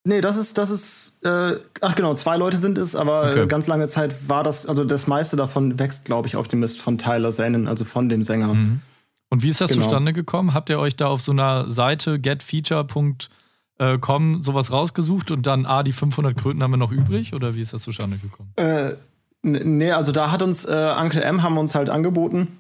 Nee, 0.08 0.22
das 0.22 0.38
ist, 0.38 0.60
das 0.60 0.70
ist, 0.70 1.26
äh, 1.26 1.58
ach 1.82 1.96
genau, 1.96 2.14
zwei 2.14 2.38
Leute 2.38 2.58
sind 2.58 2.78
es, 2.78 2.96
aber 2.96 3.32
Okay. 3.32 3.48
ganz 3.48 3.66
lange 3.66 3.88
Zeit 3.88 4.30
war 4.30 4.44
das, 4.44 4.68
also 4.68 4.86
das 4.86 5.08
meiste 5.08 5.36
davon 5.36 5.80
wächst, 5.80 6.06
glaube 6.06 6.28
ich, 6.28 6.36
auf 6.36 6.48
dem 6.48 6.60
Mist 6.60 6.80
von 6.80 7.00
Tyler 7.00 7.32
Zanin, 7.32 7.68
also 7.68 7.86
von 7.86 8.08
dem 8.08 8.22
Sänger. 8.22 8.54
Mhm. 8.54 8.82
Und 9.32 9.42
wie 9.42 9.50
ist 9.50 9.62
das 9.62 9.72
Genau. 9.72 9.82
zustande 9.82 10.14
gekommen? 10.14 10.54
Habt 10.54 10.70
ihr 10.70 10.78
euch 10.80 10.96
da 10.96 11.08
auf 11.08 11.22
so 11.22 11.32
einer 11.32 11.68
Seite 11.68 12.20
getfeature.com 12.20 14.42
sowas 14.42 14.72
rausgesucht 14.72 15.32
und 15.32 15.46
dann, 15.48 15.66
ah, 15.66 15.84
die 15.84 15.94
500 15.94 16.38
Kröten 16.38 16.62
haben 16.64 16.72
wir 16.72 16.78
noch 16.78 16.92
übrig? 16.92 17.34
Oder 17.34 17.56
wie 17.56 17.62
ist 17.62 17.74
das 17.74 17.82
zustande 17.82 18.18
gekommen? 18.18 18.52
Äh, 18.58 18.94
nee, 19.42 19.92
also 19.92 20.12
da 20.12 20.32
hat 20.32 20.42
uns 20.42 20.66
äh, 20.66 20.94
Uncle 21.02 21.22
M 21.24 21.44
haben 21.44 21.58
uns 21.58 21.76
halt 21.76 21.90
angeboten, 21.90 22.60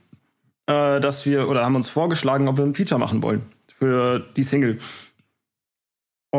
äh, 0.65 0.99
dass 0.99 1.25
wir, 1.25 1.47
oder 1.47 1.63
haben 1.63 1.75
uns 1.75 1.87
vorgeschlagen, 1.89 2.47
ob 2.47 2.57
wir 2.57 2.65
ein 2.65 2.73
Feature 2.73 2.99
machen 2.99 3.21
wollen 3.23 3.43
für 3.67 4.19
die 4.35 4.43
Single. 4.43 4.79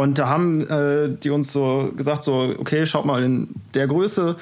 Und 0.01 0.19
da 0.19 0.29
haben 0.29 0.67
äh, 0.69 1.11
die 1.11 1.31
uns 1.31 1.53
so 1.53 1.93
gesagt, 1.97 2.23
so, 2.23 2.55
okay, 2.59 2.87
schaut 2.87 3.05
mal 3.07 3.23
in 3.23 3.49
der 3.75 3.87
Größe, 3.87 4.37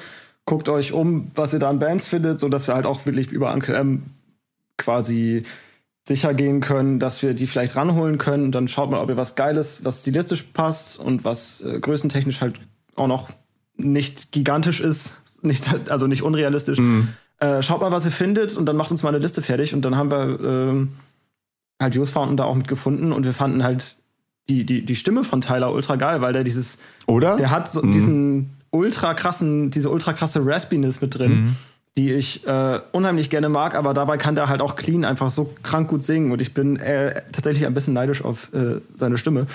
guckt 0.45 0.69
euch 0.69 0.93
um, 0.93 1.31
was 1.35 1.53
ihr 1.53 1.59
da 1.59 1.69
an 1.69 1.79
Bands 1.79 2.07
findet, 2.07 2.39
sodass 2.39 2.67
wir 2.67 2.75
halt 2.75 2.85
auch 2.85 3.05
wirklich 3.05 3.31
über 3.31 3.53
Uncle 3.53 3.75
M 3.75 4.03
quasi 4.77 5.43
sicher 6.07 6.33
gehen 6.33 6.61
können, 6.61 6.99
dass 6.99 7.23
wir 7.23 7.33
die 7.33 7.47
vielleicht 7.47 7.75
ranholen 7.75 8.17
können. 8.17 8.51
Dann 8.51 8.67
schaut 8.67 8.91
mal, 8.91 8.99
ob 8.99 9.09
ihr 9.09 9.17
was 9.17 9.35
Geiles, 9.35 9.83
was 9.83 10.01
stilistisch 10.01 10.43
passt 10.43 10.99
und 10.99 11.23
was 11.23 11.61
äh, 11.61 11.79
größentechnisch 11.79 12.41
halt 12.41 12.59
auch 12.95 13.07
noch 13.07 13.29
nicht 13.75 14.31
gigantisch 14.31 14.81
ist, 14.81 15.15
nicht, 15.41 15.89
also 15.89 16.07
nicht 16.07 16.21
unrealistisch. 16.21 16.79
Äh, 17.39 17.61
schaut 17.61 17.81
mal, 17.81 17.91
was 17.91 18.05
ihr 18.05 18.11
findet 18.11 18.55
und 18.55 18.65
dann 18.65 18.77
macht 18.77 18.91
uns 18.91 19.03
mal 19.03 19.09
eine 19.09 19.19
Liste 19.19 19.41
fertig. 19.41 19.73
Und 19.73 19.83
dann 19.83 19.95
haben 19.95 20.11
wir 20.11 20.39
ähm, 20.41 20.93
halt 21.81 21.95
Youth 21.95 22.09
Fountain 22.09 22.37
da 22.37 22.45
auch 22.45 22.55
mit 22.55 22.67
gefunden 22.67 23.11
und 23.11 23.25
wir 23.25 23.33
fanden 23.33 23.63
halt 23.63 23.97
die, 24.49 24.63
die, 24.65 24.85
die 24.85 24.95
Stimme 24.95 25.23
von 25.23 25.41
Tyler 25.41 25.71
ultra 25.73 25.95
geil, 25.95 26.21
weil 26.21 26.33
der 26.33 26.43
dieses, 26.43 26.77
Oder? 27.07 27.35
der 27.37 27.51
hat 27.51 27.71
so 27.71 27.81
Mhm. 27.81 27.91
diesen 27.91 28.49
ultra 28.71 29.13
krassen, 29.13 29.71
diese 29.71 29.89
ultra 29.89 30.13
krasse 30.13 30.45
Raspiness 30.45 31.01
mit 31.01 31.17
drin, 31.17 31.31
Mhm. 31.31 31.55
die 31.97 32.13
ich 32.13 32.45
äh, 32.45 32.79
unheimlich 32.91 33.29
gerne 33.29 33.49
mag, 33.49 33.73
aber 33.75 33.93
dabei 33.93 34.17
kann 34.17 34.35
der 34.35 34.49
halt 34.49 34.61
auch 34.61 34.75
clean 34.75 35.05
einfach 35.05 35.31
so 35.31 35.53
krank 35.63 35.89
gut 35.89 36.03
singen 36.03 36.31
und 36.31 36.41
ich 36.41 36.53
bin 36.53 36.75
äh, 36.77 37.21
tatsächlich 37.31 37.65
ein 37.65 37.73
bisschen 37.73 37.93
neidisch 37.93 38.23
auf 38.23 38.53
äh, 38.53 38.81
seine 38.93 39.17
Stimme. 39.17 39.47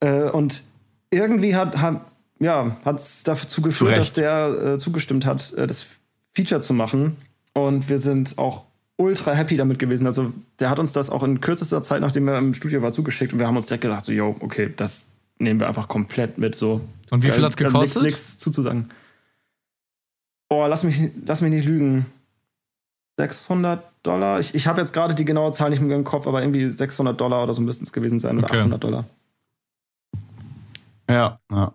Äh, 0.00 0.30
und 0.30 0.62
irgendwie 1.10 1.54
hat, 1.54 1.78
hat 1.78 2.00
ja, 2.40 2.76
es 2.96 3.22
dazu 3.22 3.62
geführt, 3.62 3.96
dass 3.96 4.14
der 4.14 4.74
äh, 4.74 4.78
zugestimmt 4.78 5.26
hat, 5.26 5.52
äh, 5.52 5.66
das 5.66 5.84
Feature 6.32 6.60
zu 6.60 6.72
machen. 6.74 7.16
Und 7.52 7.88
wir 7.90 7.98
sind 7.98 8.38
auch 8.38 8.64
ultra 9.02 9.32
happy 9.32 9.56
damit 9.56 9.78
gewesen. 9.78 10.06
Also 10.06 10.32
der 10.58 10.70
hat 10.70 10.78
uns 10.78 10.92
das 10.92 11.10
auch 11.10 11.22
in 11.22 11.40
kürzester 11.40 11.82
Zeit, 11.82 12.00
nachdem 12.00 12.28
er 12.28 12.38
im 12.38 12.54
Studio 12.54 12.82
war, 12.82 12.92
zugeschickt 12.92 13.32
und 13.32 13.38
wir 13.38 13.46
haben 13.46 13.56
uns 13.56 13.66
direkt 13.66 13.82
gedacht, 13.82 14.04
so, 14.04 14.12
yo, 14.12 14.36
okay, 14.40 14.72
das 14.76 15.10
nehmen 15.38 15.60
wir 15.60 15.68
einfach 15.68 15.88
komplett 15.88 16.38
mit. 16.38 16.54
So. 16.54 16.80
Und 17.10 17.22
wie 17.22 17.26
viel 17.26 17.36
Geil, 17.36 17.44
hat's 17.44 17.56
geil, 17.56 17.68
gekostet? 17.68 18.02
Nichts 18.02 18.20
nichts 18.22 18.38
zuzusagen. 18.38 18.90
Boah, 20.48 20.68
lass 20.68 20.84
mich, 20.84 21.00
lass 21.26 21.40
mich 21.40 21.50
nicht 21.50 21.64
lügen. 21.66 22.06
600 23.18 23.82
Dollar. 24.02 24.40
Ich, 24.40 24.54
ich 24.54 24.66
habe 24.66 24.80
jetzt 24.80 24.92
gerade 24.92 25.14
die 25.14 25.24
genaue 25.24 25.52
Zahl 25.52 25.70
nicht 25.70 25.80
mehr 25.82 25.96
im 25.96 26.04
Kopf, 26.04 26.26
aber 26.26 26.42
irgendwie 26.42 26.70
600 26.70 27.20
Dollar 27.20 27.44
oder 27.44 27.54
so 27.54 27.60
müssten 27.62 27.84
es 27.84 27.92
gewesen 27.92 28.18
sein. 28.18 28.38
Oder 28.38 28.46
Okay. 28.48 28.58
800 28.58 28.82
Dollar. 28.82 29.04
Ja, 31.08 31.38
ja. 31.50 31.72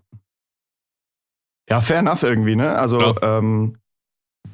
Ja, 1.70 1.82
fair 1.82 2.00
enough 2.00 2.24
irgendwie, 2.24 2.56
ne? 2.56 2.78
Also, 2.78 3.00
Ja. 3.02 3.38
ähm, 3.40 3.78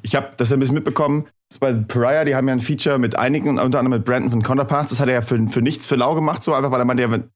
ich 0.02 0.14
habe 0.14 0.30
das 0.36 0.50
ja 0.50 0.56
ein 0.56 0.60
bisschen 0.60 0.74
mitbekommen. 0.74 1.26
Bei 1.58 1.72
Pariah, 1.72 2.24
die 2.24 2.34
haben 2.34 2.48
ja 2.48 2.54
ein 2.54 2.60
Feature 2.60 2.98
mit 2.98 3.18
einigen, 3.18 3.50
unter 3.50 3.78
anderem 3.78 3.98
mit 3.98 4.04
Brandon 4.04 4.30
von 4.30 4.42
Counterparts. 4.42 4.90
Das 4.90 5.00
hat 5.00 5.08
er 5.08 5.14
ja 5.14 5.22
für, 5.22 5.46
für 5.48 5.62
nichts 5.62 5.86
für 5.86 5.96
lau 5.96 6.14
gemacht, 6.14 6.42
so 6.42 6.54
einfach, 6.54 6.70
weil 6.70 6.80
er 6.80 6.84
meinte, 6.84 7.02
ja, 7.02 7.10
wenn 7.10 7.30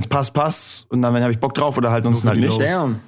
es 0.00 0.06
passt, 0.08 0.34
passt. 0.34 0.90
Und 0.90 1.02
dann 1.02 1.14
habe 1.22 1.32
ich 1.32 1.38
Bock 1.38 1.54
drauf 1.54 1.78
oder 1.78 1.90
halt 1.90 2.04
sonst 2.04 2.24
Nur 2.24 2.32
halt 2.32 2.40
nicht. 2.40 2.60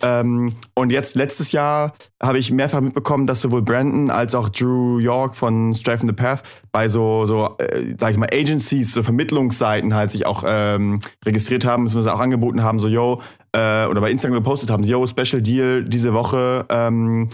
Ähm, 0.03 0.53
und 0.75 0.91
jetzt 0.91 1.17
letztes 1.17 1.53
Jahr 1.53 1.95
habe 2.23 2.39
ich 2.39 2.51
mehrfach 2.51 2.81
mitbekommen, 2.81 3.27
dass 3.27 3.41
sowohl 3.41 3.63
Brandon 3.63 4.11
als 4.11 4.35
auch 4.35 4.49
Drew 4.49 4.99
York 4.99 5.37
von 5.37 5.75
Stray 5.75 5.99
from 5.99 6.09
the 6.09 6.15
Path 6.15 6.43
bei 6.71 6.89
so, 6.89 7.27
so 7.27 7.57
äh, 7.59 7.95
sag 7.99 8.13
ich 8.13 8.17
mal, 8.17 8.29
Agencies, 8.33 8.93
so 8.93 9.03
Vermittlungsseiten 9.03 9.95
halt 9.95 10.13
sich 10.13 10.25
auch 10.25 10.45
ähm, 10.47 11.01
registriert 11.27 11.65
haben, 11.65 11.85
beziehungsweise 11.85 12.15
auch 12.15 12.21
angeboten 12.21 12.63
haben, 12.63 12.79
so, 12.79 12.89
yo, 12.89 13.21
äh, 13.53 13.87
oder 13.87 14.01
bei 14.01 14.11
Instagram 14.11 14.39
gepostet 14.39 14.71
haben, 14.71 14.85
yo, 14.85 15.07
Special 15.07 15.43
Deal 15.43 15.85
diese 15.85 16.15
Woche, 16.15 16.65
ähm, 16.71 17.29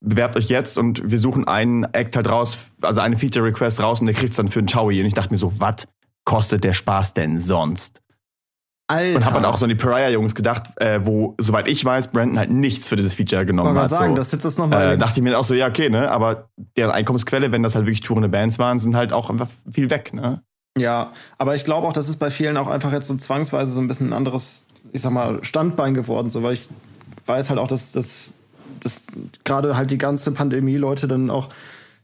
bewerbt 0.00 0.36
euch 0.36 0.48
jetzt 0.48 0.78
und 0.78 1.10
wir 1.10 1.18
suchen 1.18 1.46
einen 1.46 1.84
Act 1.92 2.16
halt 2.16 2.28
raus, 2.28 2.72
also 2.80 3.00
eine 3.00 3.16
Feature 3.16 3.44
Request 3.44 3.80
raus 3.80 4.00
und 4.00 4.06
der 4.06 4.14
kriegt's 4.14 4.36
dann 4.36 4.48
für 4.48 4.60
einen 4.60 4.68
Chowie. 4.68 5.00
Und 5.00 5.06
ich 5.06 5.14
dachte 5.14 5.30
mir 5.30 5.38
so, 5.38 5.60
was 5.60 5.86
kostet 6.24 6.64
der 6.64 6.72
Spaß 6.72 7.14
denn 7.14 7.40
sonst? 7.40 8.00
Alter. 8.90 9.16
Und 9.16 9.24
habe 9.24 9.34
dann 9.36 9.44
auch 9.44 9.56
so 9.56 9.66
an 9.66 9.68
die 9.68 9.76
Pariah-Jungs 9.76 10.34
gedacht, 10.34 10.64
äh, 10.76 11.00
wo, 11.04 11.36
soweit 11.38 11.68
ich 11.68 11.84
weiß, 11.84 12.08
Brandon 12.08 12.38
halt 12.38 12.50
nichts 12.50 12.88
für 12.88 12.96
dieses 12.96 13.14
Feature 13.14 13.46
genommen 13.46 13.74
mal 13.74 13.82
hat. 13.82 13.90
sagen, 13.90 14.12
so. 14.12 14.16
das 14.16 14.30
sitzt 14.30 14.44
das 14.44 14.58
nochmal. 14.58 14.94
äh, 14.94 14.98
dachte 14.98 15.20
ich 15.20 15.22
mir 15.22 15.38
auch 15.38 15.44
so, 15.44 15.54
ja, 15.54 15.68
okay, 15.68 15.88
ne? 15.90 16.10
Aber 16.10 16.48
deren 16.76 16.90
Einkommensquelle, 16.90 17.52
wenn 17.52 17.62
das 17.62 17.76
halt 17.76 17.86
wirklich 17.86 18.00
tourende 18.00 18.28
Bands 18.28 18.58
waren, 18.58 18.80
sind 18.80 18.96
halt 18.96 19.12
auch 19.12 19.30
einfach 19.30 19.46
viel 19.70 19.90
weg, 19.90 20.12
ne? 20.12 20.42
Ja, 20.76 21.12
aber 21.38 21.54
ich 21.54 21.64
glaube 21.64 21.86
auch, 21.86 21.92
das 21.92 22.08
ist 22.08 22.16
bei 22.16 22.32
vielen 22.32 22.56
auch 22.56 22.68
einfach 22.68 22.92
jetzt 22.92 23.06
so 23.06 23.16
zwangsweise 23.16 23.72
so 23.72 23.80
ein 23.80 23.86
bisschen 23.86 24.08
ein 24.08 24.12
anderes, 24.12 24.66
ich 24.92 25.02
sag 25.02 25.12
mal, 25.12 25.38
Standbein 25.44 25.94
geworden, 25.94 26.30
so 26.30 26.42
weil 26.42 26.54
ich 26.54 26.68
weiß 27.26 27.50
halt 27.50 27.60
auch, 27.60 27.68
dass, 27.68 27.92
dass, 27.92 28.32
dass 28.80 29.04
gerade 29.44 29.76
halt 29.76 29.90
die 29.90 29.98
ganze 29.98 30.32
Pandemie 30.32 30.76
Leute 30.76 31.08
dann 31.08 31.30
auch 31.30 31.48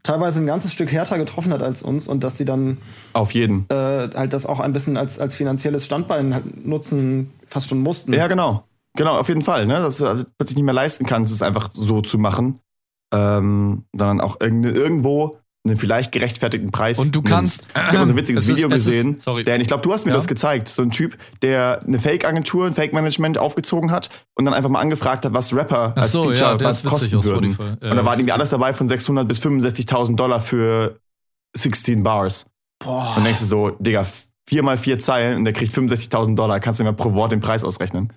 teilweise 0.03 0.41
ein 0.41 0.47
ganzes 0.47 0.73
Stück 0.73 0.93
härter 0.93 1.19
getroffen 1.19 1.53
hat 1.53 1.63
als 1.63 1.83
uns 1.83 2.07
und 2.09 2.23
dass 2.23 2.39
sie 2.39 2.45
dann 2.45 2.79
Auf 3.13 3.33
jeden. 3.33 3.67
äh, 3.71 4.09
halt 4.15 4.33
das 4.33 4.47
auch 4.47 4.61
ein 4.61 4.73
bisschen 4.73 4.97
als, 4.97 5.19
als 5.19 5.35
finanzielles 5.35 5.85
Standbein 5.85 6.33
halt 6.35 6.67
nutzen, 6.67 7.33
fast 7.47 7.69
schon 7.69 7.81
mussten. 7.81 8.13
Ja, 8.13 8.27
genau. 8.29 8.65
Genau, 8.97 9.19
auf 9.19 9.29
jeden 9.29 9.43
Fall. 9.43 9.67
Ne? 9.67 9.75
Dass 9.75 9.99
du 9.99 10.25
plötzlich 10.39 10.57
nicht 10.57 10.65
mehr 10.65 10.75
leisten 10.75 11.05
kannst, 11.07 11.33
es 11.33 11.43
einfach 11.43 11.71
so 11.73 12.01
zu 12.01 12.19
machen. 12.19 12.61
Ähm, 13.13 13.85
sondern 13.97 14.21
auch 14.21 14.41
irgendwo 14.41 15.37
einen 15.67 15.77
vielleicht 15.77 16.13
gerechtfertigten 16.13 16.71
Preis. 16.73 16.99
Und 16.99 17.15
du 17.15 17.23
kannst- 17.23 17.63
nimmst. 17.63 17.69
Ich 17.77 17.83
habe 17.83 17.99
mal 17.99 18.07
so 18.07 18.13
ein 18.13 18.17
witziges 18.17 18.45
Es 18.45 18.49
ist- 18.51 18.57
Video 18.57 18.69
ist- 18.71 18.85
gesehen. 18.87 19.19
sorry. 19.19 19.45
Dan, 19.45 19.61
ich 19.61 19.69
glaube, 19.69 19.83
du 19.83 19.93
hast 19.93 20.05
mir 20.05 20.13
Ja. 20.13 20.17
das 20.17 20.27
gezeigt. 20.27 20.69
So 20.69 20.83
ein 20.83 20.91
Typ, 20.91 21.17
der 21.43 21.83
eine 21.87 21.99
Fake-Agentur, 21.99 22.67
ein 22.67 22.75
Fake-Management 22.75 23.39
aufgezogen 23.39 23.91
hat 23.91 24.09
und 24.35 24.45
dann 24.45 24.55
einfach 24.55 24.71
mal 24.71 24.81
angefragt 24.81 25.25
hat, 25.25 25.33
was 25.35 25.53
Rapper 25.55 25.93
Ach 25.97 26.03
als 26.03 26.13
so, 26.13 26.25
Feature 26.25 26.53
ja, 26.59 26.61
was 26.61 26.79
ist 26.79 26.87
kosten 26.87 27.25
würden. 27.25 27.57
Ja, 27.83 27.91
und 27.91 27.97
da 27.97 28.05
war 28.05 28.15
irgendwie 28.15 28.33
alles 28.33 28.51
dabei 28.51 28.73
von 28.73 28.89
600 28.89 29.27
bis 29.29 29.39
65.000 29.41 30.19
Dollar 30.19 30.41
für 30.41 30.99
16 31.57 32.03
Bars. 32.03 32.47
Boah. 32.79 33.15
Und 33.17 33.25
denkst 33.25 33.41
du 33.41 33.47
so, 33.47 33.71
Digga, 33.79 34.07
vier 34.49 34.63
mal 34.63 34.77
vier 34.77 34.99
Zeilen 34.99 35.39
und 35.39 35.45
der 35.45 35.53
kriegt 35.53 35.73
65.000 35.73 36.37
Dollar. 36.39 36.61
Kannst 36.61 36.79
du 36.81 36.85
mir 36.85 36.93
pro 36.93 37.15
Wort 37.15 37.33
den 37.33 37.41
Preis 37.41 37.65
ausrechnen? 37.65 38.13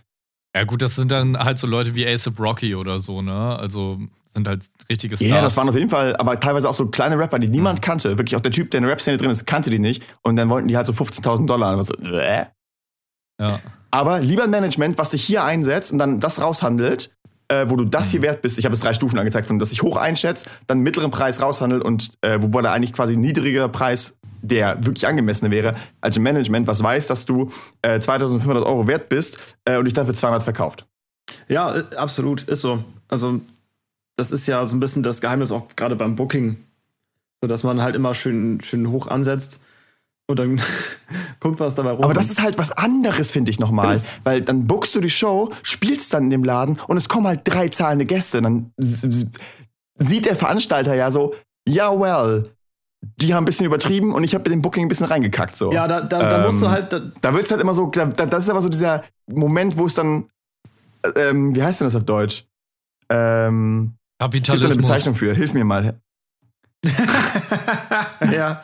Ja, 0.55 0.63
gut, 0.63 0.81
das 0.81 0.95
sind 0.95 1.11
dann 1.11 1.37
halt 1.37 1.57
so 1.59 1.67
Leute 1.67 1.95
wie 1.95 2.05
ASAP 2.07 2.39
Rocky 2.39 2.75
oder 2.75 2.99
so, 2.99 3.21
ne? 3.21 3.57
Also 3.57 3.99
sind 4.29 4.47
halt 4.47 4.63
richtige 4.89 5.17
Stars. 5.17 5.29
Ja, 5.29 5.41
das 5.41 5.57
waren 5.57 5.69
auf 5.69 5.75
jeden 5.75 5.89
Fall, 5.89 6.15
aber 6.17 6.39
teilweise 6.39 6.69
auch 6.69 6.73
so 6.73 6.87
kleine 6.87 7.17
Rapper, 7.17 7.39
die 7.39 7.47
niemand 7.47 7.81
kannte. 7.81 8.17
Wirklich 8.17 8.35
auch 8.35 8.41
der 8.41 8.51
Typ, 8.51 8.71
der 8.71 8.79
in 8.79 8.83
der 8.83 8.91
Rap-Szene 8.91 9.17
drin 9.17 9.31
ist, 9.31 9.45
kannte 9.45 9.69
die 9.69 9.79
nicht. 9.79 10.03
Und 10.21 10.35
dann 10.35 10.49
wollten 10.49 10.67
die 10.67 10.77
halt 10.77 10.87
so 10.87 10.93
15.000 10.93 11.45
Dollar. 11.45 11.75
Und 11.75 11.83
so, 11.83 11.93
äh? 11.95 12.45
ja. 13.39 13.59
Aber 13.91 14.19
lieber 14.19 14.43
ein 14.43 14.51
Management, 14.51 14.97
was 14.97 15.11
sich 15.11 15.23
hier 15.23 15.43
einsetzt 15.43 15.91
und 15.91 15.97
dann 15.97 16.19
das 16.19 16.39
raushandelt, 16.39 17.11
äh, 17.47 17.65
wo 17.67 17.75
du 17.75 17.85
das 17.85 18.11
hier 18.11 18.21
wert 18.21 18.41
bist. 18.41 18.59
Ich 18.59 18.65
habe 18.65 18.73
es 18.73 18.81
drei 18.81 18.93
Stufen 18.93 19.17
angezeigt, 19.17 19.47
von 19.47 19.57
dass 19.57 19.69
sich 19.69 19.81
hoch 19.81 19.97
einschätzt, 19.97 20.47
dann 20.67 20.77
einen 20.77 20.83
mittleren 20.83 21.09
Preis 21.09 21.41
raushandelt 21.41 21.83
und 21.83 22.11
äh, 22.21 22.41
wobei 22.41 22.61
da 22.61 22.71
eigentlich 22.71 22.93
quasi 22.93 23.13
ein 23.13 23.21
niedriger 23.21 23.67
Preis 23.67 24.17
der 24.41 24.85
wirklich 24.85 25.07
angemessene 25.07 25.51
wäre, 25.51 25.73
als 25.99 26.15
ein 26.15 26.23
Management, 26.23 26.67
was 26.67 26.81
weiß, 26.81 27.07
dass 27.07 27.25
du 27.25 27.51
äh, 27.81 27.99
2500 27.99 28.65
Euro 28.65 28.87
wert 28.87 29.09
bist 29.09 29.37
äh, 29.65 29.77
und 29.77 29.85
dich 29.85 29.93
dann 29.93 30.05
für 30.05 30.13
200 30.13 30.43
verkauft. 30.43 30.85
Ja, 31.47 31.75
äh, 31.75 31.83
absolut, 31.95 32.43
ist 32.43 32.61
so. 32.61 32.83
Also, 33.09 33.41
das 34.19 34.31
ist 34.31 34.45
ja 34.47 34.65
so 34.65 34.75
ein 34.75 34.79
bisschen 34.79 35.01
das 35.03 35.21
Geheimnis 35.21 35.51
auch 35.51 35.67
gerade 35.75 35.95
beim 35.95 36.15
Booking. 36.15 36.57
So 37.41 37.47
dass 37.47 37.63
man 37.63 37.81
halt 37.81 37.95
immer 37.95 38.13
schön, 38.13 38.59
schön 38.61 38.91
hoch 38.91 39.07
ansetzt 39.07 39.61
und 40.27 40.37
dann 40.39 40.61
guckt, 41.39 41.59
was 41.59 41.75
dabei 41.75 41.91
rumkommt. 41.91 42.05
Aber 42.05 42.13
das 42.13 42.29
ist 42.29 42.41
halt 42.41 42.57
was 42.57 42.71
anderes, 42.71 43.31
finde 43.31 43.49
ich 43.49 43.59
nochmal. 43.59 43.99
Weil 44.25 44.41
dann 44.41 44.67
bookst 44.67 44.93
du 44.93 44.99
die 44.99 45.09
Show, 45.09 45.51
spielst 45.63 46.13
dann 46.13 46.25
in 46.25 46.29
dem 46.31 46.43
Laden 46.43 46.77
und 46.87 46.97
es 46.97 47.07
kommen 47.07 47.25
halt 47.27 47.41
drei 47.45 47.69
zahlende 47.69 48.05
Gäste. 48.05 48.39
Und 48.39 48.43
dann 48.43 48.73
sieht 49.97 50.25
der 50.25 50.35
Veranstalter 50.35 50.95
ja 50.95 51.11
so, 51.11 51.33
ja, 51.67 51.97
well, 51.97 52.49
die 53.21 53.33
haben 53.33 53.43
ein 53.43 53.45
bisschen 53.45 53.65
übertrieben 53.65 54.13
und 54.13 54.25
ich 54.25 54.33
habe 54.35 54.43
mit 54.43 54.51
dem 54.51 54.61
Booking 54.61 54.83
ein 54.85 54.89
bisschen 54.89 55.05
reingekackt. 55.07 55.55
So. 55.55 55.71
ja, 55.71 55.87
da, 55.87 56.01
da, 56.01 56.27
da 56.27 56.45
musst 56.45 56.61
du 56.61 56.65
Ähm, 56.65 56.71
halt. 56.73 56.91
Da, 56.91 56.99
Da 57.21 57.33
wird 57.33 57.45
es 57.45 57.51
halt 57.51 57.61
immer 57.61 57.73
so, 57.73 57.87
da, 57.87 58.05
da- 58.05 58.25
das 58.25 58.43
ist 58.43 58.49
aber 58.49 58.61
so 58.61 58.67
dieser 58.69 59.03
Moment, 59.27 59.77
wo 59.77 59.85
es 59.85 59.93
dann, 59.93 60.25
äh, 61.03 61.29
ähm, 61.29 61.55
wie 61.55 61.63
heißt 61.63 61.79
denn 61.79 61.87
das 61.87 61.95
auf 61.95 62.03
Deutsch? 62.03 62.43
Ähm, 63.09 63.93
gibt 64.27 64.47
da 64.47 64.53
eine 64.53 64.61
Kapitalismus. 64.61 64.87
Bezeichnung 64.87 65.15
für? 65.15 65.33
Hilf 65.33 65.53
mir 65.53 65.63
mal. 65.63 65.99
ja. 68.31 68.61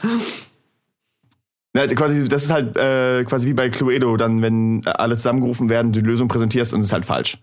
Ja, 1.76 1.88
quasi, 1.88 2.28
das 2.30 2.44
ist 2.44 2.52
halt 2.52 2.78
äh, 2.78 3.26
quasi 3.26 3.48
wie 3.50 3.54
bei 3.54 3.70
Cluedo, 3.70 4.16
dann, 4.16 4.42
wenn 4.42 4.86
alle 4.88 5.18
zusammengerufen 5.18 5.70
werden, 5.70 5.92
du 5.92 6.02
die 6.02 6.08
Lösung 6.08 6.30
präsentierst 6.30 6.74
und 6.74 6.80
es 6.80 6.88
ist 6.88 6.94
halt 6.94 7.04
falsch. 7.06 7.38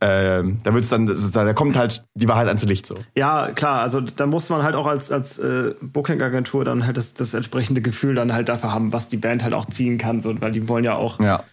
Ähm, 0.00 0.58
da 0.64 0.74
wird's 0.74 0.88
dann, 0.88 1.06
da 1.06 1.52
kommt 1.52 1.76
halt 1.76 2.04
die 2.14 2.26
Wahrheit 2.26 2.48
ans 2.48 2.64
Licht 2.64 2.86
so. 2.86 2.96
ja, 3.14 3.52
klar, 3.52 3.82
also 3.82 4.00
da 4.00 4.26
muss 4.26 4.50
man 4.50 4.64
halt 4.64 4.74
auch 4.74 4.88
als, 4.88 5.12
als 5.12 5.38
äh, 5.38 5.74
Booking-Agentur 5.80 6.64
dann 6.64 6.84
halt 6.86 6.96
das, 6.96 7.14
das 7.14 7.34
entsprechende 7.34 7.82
Gefühl 7.82 8.16
dann 8.16 8.32
halt 8.32 8.48
dafür 8.48 8.72
haben, 8.72 8.92
was 8.92 9.08
die 9.08 9.16
Band 9.16 9.44
halt 9.44 9.54
auch 9.54 9.66
ziehen 9.66 9.98
kann, 9.98 10.20
so, 10.20 10.40
weil 10.40 10.50
die 10.50 10.66
wollen 10.66 10.84
ja 10.84 10.96
auch 10.96 11.20
Ja. 11.20 11.44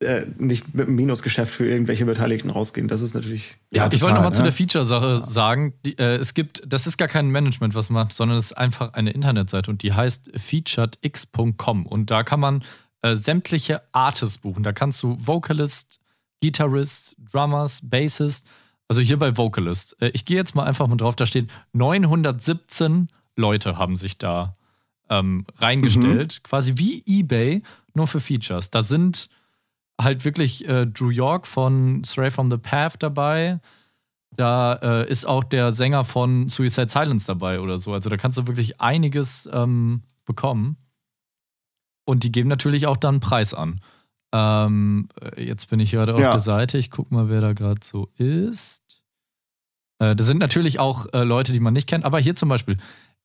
Äh, 0.00 0.26
nicht 0.38 0.74
mit 0.74 0.86
einem 0.86 0.96
Minusgeschäft 0.96 1.52
für 1.52 1.68
irgendwelche 1.68 2.04
Beteiligten 2.04 2.50
rausgehen. 2.50 2.88
Das 2.88 3.02
ist 3.02 3.14
natürlich. 3.14 3.56
Ja, 3.70 3.86
ich 3.86 3.94
wollte 3.94 3.98
total, 3.98 4.14
nochmal 4.14 4.34
zu 4.34 4.40
ne? 4.40 4.44
der 4.44 4.52
Feature-Sache 4.52 5.24
sagen. 5.24 5.74
Die, 5.84 5.98
äh, 5.98 6.16
es 6.16 6.34
gibt, 6.34 6.62
das 6.66 6.86
ist 6.86 6.98
gar 6.98 7.08
kein 7.08 7.30
Management, 7.30 7.74
was 7.74 7.90
macht, 7.90 8.12
sondern 8.12 8.38
es 8.38 8.46
ist 8.46 8.52
einfach 8.52 8.94
eine 8.94 9.10
Internetseite 9.10 9.70
und 9.70 9.82
die 9.82 9.92
heißt 9.92 10.30
featuredx.com 10.38 11.86
und 11.86 12.10
da 12.10 12.22
kann 12.22 12.40
man 12.40 12.62
äh, 13.02 13.16
sämtliche 13.16 13.82
Artists 13.92 14.38
buchen. 14.38 14.62
Da 14.62 14.72
kannst 14.72 15.02
du 15.02 15.16
Vocalist, 15.18 16.00
Guitarist, 16.42 17.16
Drummers, 17.32 17.80
Bassist, 17.82 18.46
also 18.86 19.00
hier 19.00 19.18
bei 19.18 19.36
Vocalist. 19.36 20.00
Äh, 20.00 20.10
ich 20.14 20.24
gehe 20.24 20.36
jetzt 20.36 20.54
mal 20.54 20.64
einfach 20.64 20.86
mal 20.86 20.96
drauf, 20.96 21.16
da 21.16 21.26
steht 21.26 21.50
917 21.72 23.08
Leute 23.34 23.78
haben 23.78 23.96
sich 23.96 24.18
da 24.18 24.56
ähm, 25.08 25.46
reingestellt, 25.56 26.42
quasi 26.42 26.74
wie 26.76 27.02
eBay, 27.06 27.62
nur 27.94 28.06
für 28.06 28.20
Features. 28.20 28.70
Da 28.70 28.82
sind 28.82 29.28
halt 30.00 30.24
wirklich 30.24 30.66
äh, 30.68 30.86
Drew 30.86 31.10
York 31.10 31.46
von 31.46 32.02
Stray 32.04 32.30
from 32.30 32.50
the 32.50 32.56
Path 32.58 33.02
dabei. 33.02 33.60
Da 34.36 34.74
äh, 34.74 35.10
ist 35.10 35.26
auch 35.26 35.42
der 35.42 35.72
Sänger 35.72 36.04
von 36.04 36.48
Suicide 36.48 36.88
Silence 36.88 37.26
dabei 37.26 37.60
oder 37.60 37.78
so. 37.78 37.92
Also 37.92 38.08
da 38.08 38.16
kannst 38.16 38.38
du 38.38 38.46
wirklich 38.46 38.80
einiges 38.80 39.48
ähm, 39.52 40.02
bekommen. 40.24 40.76
Und 42.04 42.22
die 42.24 42.32
geben 42.32 42.48
natürlich 42.48 42.86
auch 42.86 42.96
dann 42.96 43.16
einen 43.16 43.20
Preis 43.20 43.52
an. 43.54 43.80
Ähm, 44.32 45.08
äh, 45.20 45.42
jetzt 45.44 45.68
bin 45.70 45.80
ich 45.80 45.90
gerade 45.90 46.14
auf 46.14 46.20
Ja. 46.20 46.30
der 46.30 46.40
Seite. 46.40 46.78
Ich 46.78 46.90
gucke 46.90 47.12
mal, 47.12 47.28
wer 47.28 47.40
da 47.40 47.52
gerade 47.52 47.80
so 47.82 48.08
ist. 48.16 48.82
Äh, 49.98 50.14
das 50.14 50.26
sind 50.26 50.38
natürlich 50.38 50.78
auch 50.78 51.06
äh, 51.12 51.24
Leute, 51.24 51.52
die 51.52 51.60
man 51.60 51.72
nicht 51.74 51.88
kennt. 51.88 52.04
Aber 52.04 52.20
hier 52.20 52.36
zum 52.36 52.48
Beispiel 52.48 52.76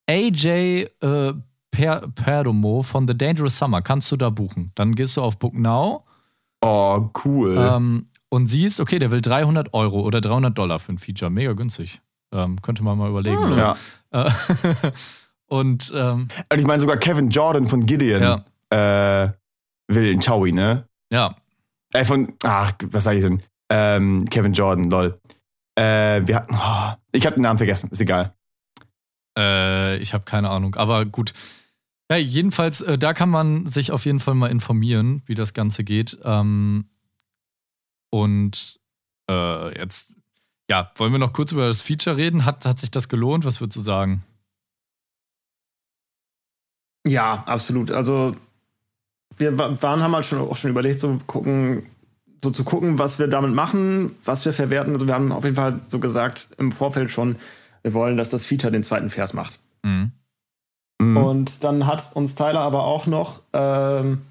AJ 0.10 0.88
äh, 1.02 1.34
per 1.72 2.08
Perdomo 2.10 2.82
von 2.84 3.08
The 3.08 3.18
Dangerous 3.18 3.58
Summer 3.58 3.82
kannst 3.82 4.12
du 4.12 4.18
da 4.18 4.30
buchen. 4.30 4.72
Dann 4.76 4.96
gehst 4.96 5.16
du 5.18 5.22
auf 5.22 5.38
Book 5.38 5.54
Now 5.54 6.06
Oh, 6.64 7.10
cool. 7.26 7.58
ähm, 7.58 8.08
und 8.30 8.48
siehst, 8.48 8.80
okay, 8.80 8.98
der 9.00 9.12
will 9.12 9.22
300 9.22 9.74
Euro 9.74 10.02
oder 10.02 10.22
300 10.22 10.58
Dollar 10.58 10.80
für 10.80 10.94
ein 10.94 10.98
Feature. 10.98 11.30
Mega 11.30 11.54
günstig. 11.54 12.02
Ähm, 12.34 12.62
könnte 12.62 12.84
man 12.84 12.98
mal 12.98 13.10
überlegen. 13.10 13.38
ja. 13.56 13.76
oder? 14.12 14.28
Äh, 14.28 14.92
und 15.48 15.92
ähm, 15.96 16.28
Und 16.52 16.60
ich 16.60 16.66
meine 16.66 16.80
sogar 16.80 16.98
Kevin 16.98 17.30
Jordan 17.30 17.68
von 17.68 17.86
Gideon 17.86 18.42
äh, 18.72 19.30
will 19.88 20.12
ein 20.14 20.20
Chowie, 20.20 20.52
ne? 20.52 20.88
ja, 21.12 21.36
Äh, 21.94 22.06
von, 22.06 22.34
ach, 22.44 22.74
was 22.86 23.04
sag 23.04 23.16
ich 23.18 23.22
denn? 23.24 23.44
Ähm, 23.70 24.26
Kevin 24.30 24.54
Jordan, 24.54 24.90
lol. 24.90 25.14
Äh, 25.78 26.26
wir 26.26 26.36
hatten, 26.38 26.56
oh, 26.56 26.94
ich 27.12 27.26
habe 27.26 27.36
den 27.36 27.44
Namen 27.44 27.58
vergessen, 27.58 27.90
ist 27.92 28.02
egal. 28.02 28.34
äh, 29.38 29.98
ich 29.98 30.14
habe 30.14 30.24
keine 30.24 30.50
Ahnung. 30.50 30.76
Aber 30.76 31.06
gut. 31.06 31.34
Ja, 32.14 32.20
jedenfalls, 32.20 32.82
äh, 32.82 33.00
da 33.00 33.14
kann 33.16 33.30
man 33.32 33.66
sich 33.66 33.92
auf 33.92 34.06
jeden 34.06 34.20
Fall 34.20 34.36
mal 34.36 34.52
informieren, 34.52 35.24
wie 35.26 35.34
das 35.34 35.56
Ganze 35.56 35.84
geht. 35.84 36.20
Ähm, 36.24 36.86
und 38.12 38.80
äh, 39.28 39.80
jetzt, 39.80 40.16
ja, 40.70 40.92
wollen 40.98 41.12
wir 41.12 41.18
noch 41.18 41.34
kurz 41.34 41.54
über 41.54 41.66
das 41.66 41.82
Feature 41.82 42.16
reden? 42.16 42.46
Hat, 42.46 42.68
hat 42.68 42.80
sich 42.80 42.92
das 42.92 43.10
gelohnt? 43.10 43.46
Was 43.46 43.62
würdest 43.62 43.78
du 43.78 43.82
sagen? 43.82 44.24
Ja, 47.08 47.44
absolut. 47.48 47.90
Also 47.90 48.36
wir 49.38 49.58
wa- 49.58 49.76
waren, 49.82 50.02
haben 50.02 50.14
halt 50.14 50.26
schon, 50.28 50.38
auch 50.38 50.58
schon 50.58 50.70
überlegt, 50.70 51.00
so 51.00 51.20
gucken, 51.26 51.88
so 52.44 52.52
zu 52.52 52.64
gucken, 52.64 53.00
was 53.00 53.18
wir 53.18 53.28
damit 53.28 53.56
machen, 53.56 54.16
was 54.24 54.46
wir 54.46 54.54
verwerten. 54.54 54.94
Also 54.94 55.08
wir 55.08 55.16
haben 55.16 55.32
auf 55.32 55.46
jeden 55.46 55.56
Fall 55.56 55.82
so 55.88 56.00
gesagt 56.00 56.50
im 56.60 56.72
Vorfeld 56.72 57.10
schon, 57.10 57.38
wir 57.82 57.96
wollen, 57.96 58.18
dass 58.18 58.30
das 58.30 58.46
Feature 58.46 58.72
den 58.72 58.84
zweiten 58.84 59.10
Vers 59.10 59.34
macht. 59.34 59.60
Mhm. 59.82 60.12
Mhm. 61.04 61.18
Und 61.18 61.64
dann 61.64 61.86
hat 61.86 62.16
uns 62.16 62.36
Tyler 62.36 62.62
aber 62.62 62.84
auch 62.84 63.08
noch, 63.08 63.42
ähm, 63.54 64.22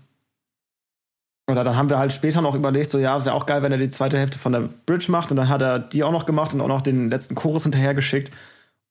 oder 1.50 1.64
dann 1.64 1.76
haben 1.76 1.90
wir 1.90 1.98
halt 1.98 2.12
später 2.12 2.40
noch 2.40 2.54
überlegt, 2.54 2.90
so 2.90 2.98
ja, 2.98 3.24
wäre 3.24 3.34
auch 3.34 3.46
geil, 3.46 3.62
wenn 3.62 3.72
er 3.72 3.78
die 3.78 3.90
zweite 3.90 4.18
Hälfte 4.18 4.38
von 4.38 4.52
der 4.52 4.68
Bridge 4.86 5.10
macht. 5.10 5.30
Und 5.30 5.36
dann 5.36 5.48
hat 5.48 5.60
er 5.60 5.78
die 5.78 6.04
auch 6.04 6.12
noch 6.12 6.26
gemacht 6.26 6.54
und 6.54 6.60
auch 6.60 6.68
noch 6.68 6.82
den 6.82 7.10
letzten 7.10 7.34
Chorus 7.34 7.64
hinterhergeschickt. 7.64 8.32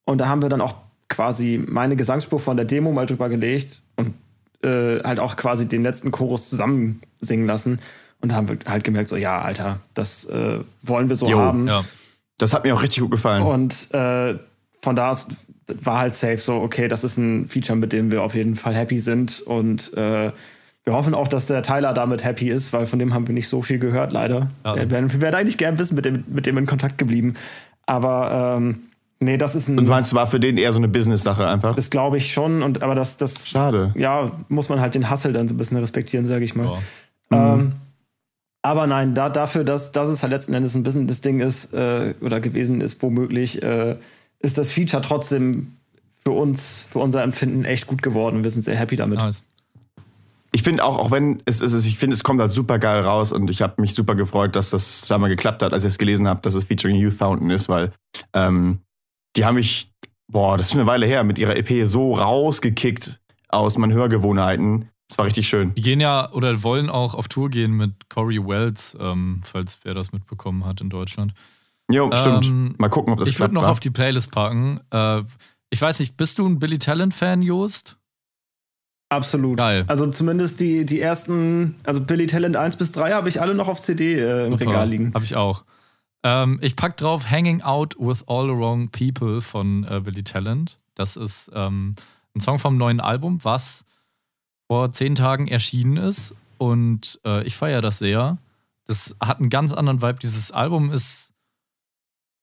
Und 0.04 0.18
da 0.18 0.28
haben 0.28 0.42
wir 0.42 0.48
dann 0.48 0.60
auch 0.60 0.74
quasi 1.08 1.62
meine 1.66 1.96
Gesangsspur 1.96 2.40
von 2.40 2.56
der 2.56 2.66
Demo 2.66 2.92
mal 2.92 3.06
drüber 3.06 3.28
gelegt 3.28 3.82
und 3.96 4.14
äh, 4.62 5.02
halt 5.02 5.20
auch 5.20 5.36
quasi 5.36 5.68
den 5.68 5.82
letzten 5.82 6.10
Chorus 6.10 6.48
zusammen 6.48 7.02
singen 7.20 7.46
lassen. 7.46 7.80
Und 8.20 8.30
da 8.30 8.36
haben 8.36 8.48
wir 8.48 8.58
halt 8.66 8.84
gemerkt, 8.84 9.08
so 9.08 9.16
ja, 9.16 9.40
Alter, 9.40 9.80
das 9.94 10.24
äh, 10.26 10.60
wollen 10.82 11.08
wir 11.08 11.16
so 11.16 11.28
Jo, 11.28 11.38
haben. 11.38 11.66
Ja. 11.66 11.84
das 12.38 12.54
hat 12.54 12.64
mir 12.64 12.74
auch 12.74 12.82
richtig 12.82 13.02
gut 13.02 13.10
gefallen. 13.10 13.42
Und 13.42 13.92
äh, 13.92 14.38
von 14.80 14.96
da 14.96 15.10
aus 15.10 15.28
war 15.82 15.98
halt 15.98 16.14
safe 16.14 16.38
so, 16.38 16.56
okay, 16.56 16.88
das 16.88 17.04
ist 17.04 17.16
ein 17.16 17.48
Feature, 17.48 17.78
mit 17.78 17.92
dem 17.92 18.10
wir 18.10 18.22
auf 18.22 18.34
jeden 18.34 18.56
Fall 18.56 18.74
happy 18.74 18.98
sind. 18.98 19.40
Und 19.40 19.92
äh, 19.94 20.32
wir 20.84 20.92
hoffen 20.92 21.14
auch, 21.14 21.28
dass 21.28 21.46
der 21.46 21.62
Tyler 21.62 21.94
damit 21.94 22.24
happy 22.24 22.48
ist, 22.48 22.72
weil 22.72 22.86
von 22.86 22.98
dem 22.98 23.14
haben 23.14 23.26
wir 23.28 23.34
nicht 23.34 23.48
so 23.48 23.62
viel 23.62 23.78
gehört, 23.78 24.12
leider. 24.12 24.48
Ja. 24.64 24.76
Wir 24.76 24.90
wären 24.90 25.12
wir 25.12 25.20
wären 25.20 25.34
eigentlich 25.34 25.58
gern 25.58 25.78
wissen, 25.78 25.94
mit 25.94 26.04
dem, 26.04 26.24
mit 26.28 26.46
dem 26.46 26.58
in 26.58 26.66
Kontakt 26.66 26.98
geblieben. 26.98 27.34
Aber 27.86 28.56
ähm, 28.58 28.82
Nee, 29.22 29.36
das 29.36 29.54
ist 29.54 29.68
ein. 29.68 29.78
Und 29.78 29.86
meinst 29.86 30.12
du, 30.12 30.16
war 30.16 30.26
für 30.26 30.40
den 30.40 30.58
eher 30.58 30.72
so 30.72 30.80
eine 30.80 30.88
Business-Sache 30.88 31.46
einfach? 31.46 31.76
Das 31.76 31.90
glaube 31.90 32.16
ich 32.16 32.32
schon. 32.32 32.62
Und, 32.62 32.82
aber 32.82 32.94
das, 32.94 33.16
das. 33.18 33.48
Schade. 33.48 33.92
Ja, 33.96 34.32
muss 34.48 34.68
man 34.68 34.80
halt 34.80 34.94
den 34.96 35.10
Hustle 35.10 35.32
dann 35.32 35.46
so 35.46 35.54
ein 35.54 35.58
bisschen 35.58 35.76
respektieren, 35.78 36.24
sage 36.24 36.44
ich 36.44 36.56
mal. 36.56 36.78
Ja. 37.30 37.54
Ähm, 37.54 37.72
aber 38.62 38.86
nein, 38.86 39.14
da, 39.14 39.28
dafür, 39.28 39.64
dass, 39.64 39.92
dass 39.92 40.08
es 40.08 40.22
halt 40.22 40.32
letzten 40.32 40.54
Endes 40.54 40.74
ein 40.74 40.82
bisschen 40.82 41.08
das 41.08 41.20
Ding 41.20 41.40
ist 41.40 41.72
äh, 41.72 42.14
oder 42.20 42.40
gewesen 42.40 42.80
ist, 42.80 43.02
womöglich, 43.02 43.62
äh, 43.62 43.96
ist 44.42 44.58
das 44.58 44.70
Feature 44.70 45.02
trotzdem 45.02 45.76
für 46.24 46.32
uns, 46.32 46.86
für 46.90 46.98
unser 46.98 47.22
Empfinden 47.22 47.64
echt 47.64 47.86
gut 47.86 48.02
geworden. 48.02 48.44
Wir 48.44 48.50
sind 48.50 48.64
sehr 48.64 48.76
happy 48.76 48.96
damit. 48.96 49.18
Nice. 49.18 49.44
Ich 50.54 50.62
finde 50.62 50.84
auch, 50.84 50.98
auch 50.98 51.10
wenn 51.10 51.42
es 51.46 51.62
ist, 51.62 51.86
ich 51.86 51.98
finde, 51.98 52.14
es 52.14 52.22
kommt 52.22 52.40
halt 52.40 52.52
super 52.52 52.78
geil 52.78 53.00
raus 53.00 53.32
und 53.32 53.48
ich 53.48 53.62
habe 53.62 53.80
mich 53.80 53.94
super 53.94 54.14
gefreut, 54.14 54.54
dass 54.54 54.68
das 54.68 55.06
da 55.08 55.16
mal 55.16 55.28
geklappt 55.28 55.62
hat, 55.62 55.72
als 55.72 55.82
ich 55.82 55.88
es 55.88 55.98
gelesen 55.98 56.28
habe, 56.28 56.42
dass 56.42 56.52
es 56.52 56.64
featuring 56.64 56.96
Youth 56.96 57.14
Fountain 57.14 57.48
ist, 57.48 57.70
weil 57.70 57.92
ähm, 58.34 58.80
die 59.34 59.46
haben 59.46 59.54
mich, 59.54 59.88
boah, 60.28 60.58
das 60.58 60.66
ist 60.66 60.72
schon 60.72 60.80
eine 60.80 60.90
Weile 60.90 61.06
her, 61.06 61.24
mit 61.24 61.38
ihrer 61.38 61.56
EP 61.56 61.86
so 61.86 62.14
rausgekickt 62.14 63.20
aus 63.48 63.78
meinen 63.78 63.94
Hörgewohnheiten. 63.94 64.90
Das 65.08 65.16
war 65.16 65.24
richtig 65.24 65.48
schön. 65.48 65.74
Die 65.74 65.82
gehen 65.82 66.00
ja 66.00 66.30
oder 66.32 66.62
wollen 66.62 66.90
auch 66.90 67.14
auf 67.14 67.28
Tour 67.28 67.48
gehen 67.48 67.72
mit 67.72 68.10
Corey 68.10 68.46
Wells, 68.46 68.96
ähm, 69.00 69.40
falls 69.44 69.78
wer 69.84 69.94
das 69.94 70.12
mitbekommen 70.12 70.66
hat 70.66 70.82
in 70.82 70.90
Deutschland. 70.90 71.32
Jo, 71.92 72.10
stimmt. 72.14 72.46
Ähm, 72.46 72.74
Mal 72.78 72.88
gucken, 72.88 73.12
ob 73.12 73.20
das 73.20 73.28
ich 73.28 73.38
würde 73.40 73.54
noch 73.54 73.62
wa? 73.64 73.68
auf 73.68 73.80
die 73.80 73.90
Playlist 73.90 74.32
packen. 74.32 74.80
Äh, 74.90 75.22
ich 75.70 75.80
weiß 75.80 76.00
nicht, 76.00 76.16
bist 76.16 76.38
du 76.38 76.46
ein 76.46 76.58
Billy 76.58 76.78
Talent-Fan, 76.78 77.42
Joost? 77.42 77.96
Absolut. 79.08 79.58
Geil. 79.58 79.84
Also 79.88 80.10
zumindest 80.10 80.60
die, 80.60 80.86
die 80.86 81.00
ersten, 81.00 81.76
also 81.84 82.00
Billy 82.02 82.26
Talent 82.26 82.56
1 82.56 82.76
bis 82.76 82.92
3 82.92 83.12
habe 83.12 83.28
ich 83.28 83.40
alle 83.42 83.54
noch 83.54 83.68
auf 83.68 83.78
CD 83.78 84.14
äh, 84.14 84.46
im 84.46 84.54
Regal 84.54 84.88
liegen. 84.88 85.12
Habe 85.12 85.24
ich 85.24 85.36
auch. 85.36 85.64
Ähm, 86.22 86.58
ich 86.62 86.76
pack 86.76 86.96
drauf 86.96 87.30
Hanging 87.30 87.60
Out 87.62 87.96
with 87.98 88.24
All 88.26 88.46
the 88.46 88.54
Wrong 88.54 88.90
People 88.90 89.42
von 89.42 89.84
äh, 89.84 90.00
Billy 90.00 90.22
Talent. 90.22 90.78
Das 90.94 91.16
ist 91.16 91.50
ähm, 91.54 91.94
ein 92.34 92.40
Song 92.40 92.58
vom 92.58 92.78
neuen 92.78 93.00
Album, 93.00 93.40
was 93.42 93.84
vor 94.66 94.92
zehn 94.92 95.14
Tagen 95.14 95.46
erschienen 95.46 95.98
ist. 95.98 96.34
Und 96.56 97.20
äh, 97.26 97.42
ich 97.44 97.56
feiere 97.56 97.82
das 97.82 97.98
sehr. 97.98 98.38
Das 98.86 99.14
hat 99.20 99.40
einen 99.40 99.50
ganz 99.50 99.72
anderen 99.72 100.00
Vibe. 100.00 100.20
Dieses 100.22 100.52
Album 100.52 100.90
ist 100.90 101.31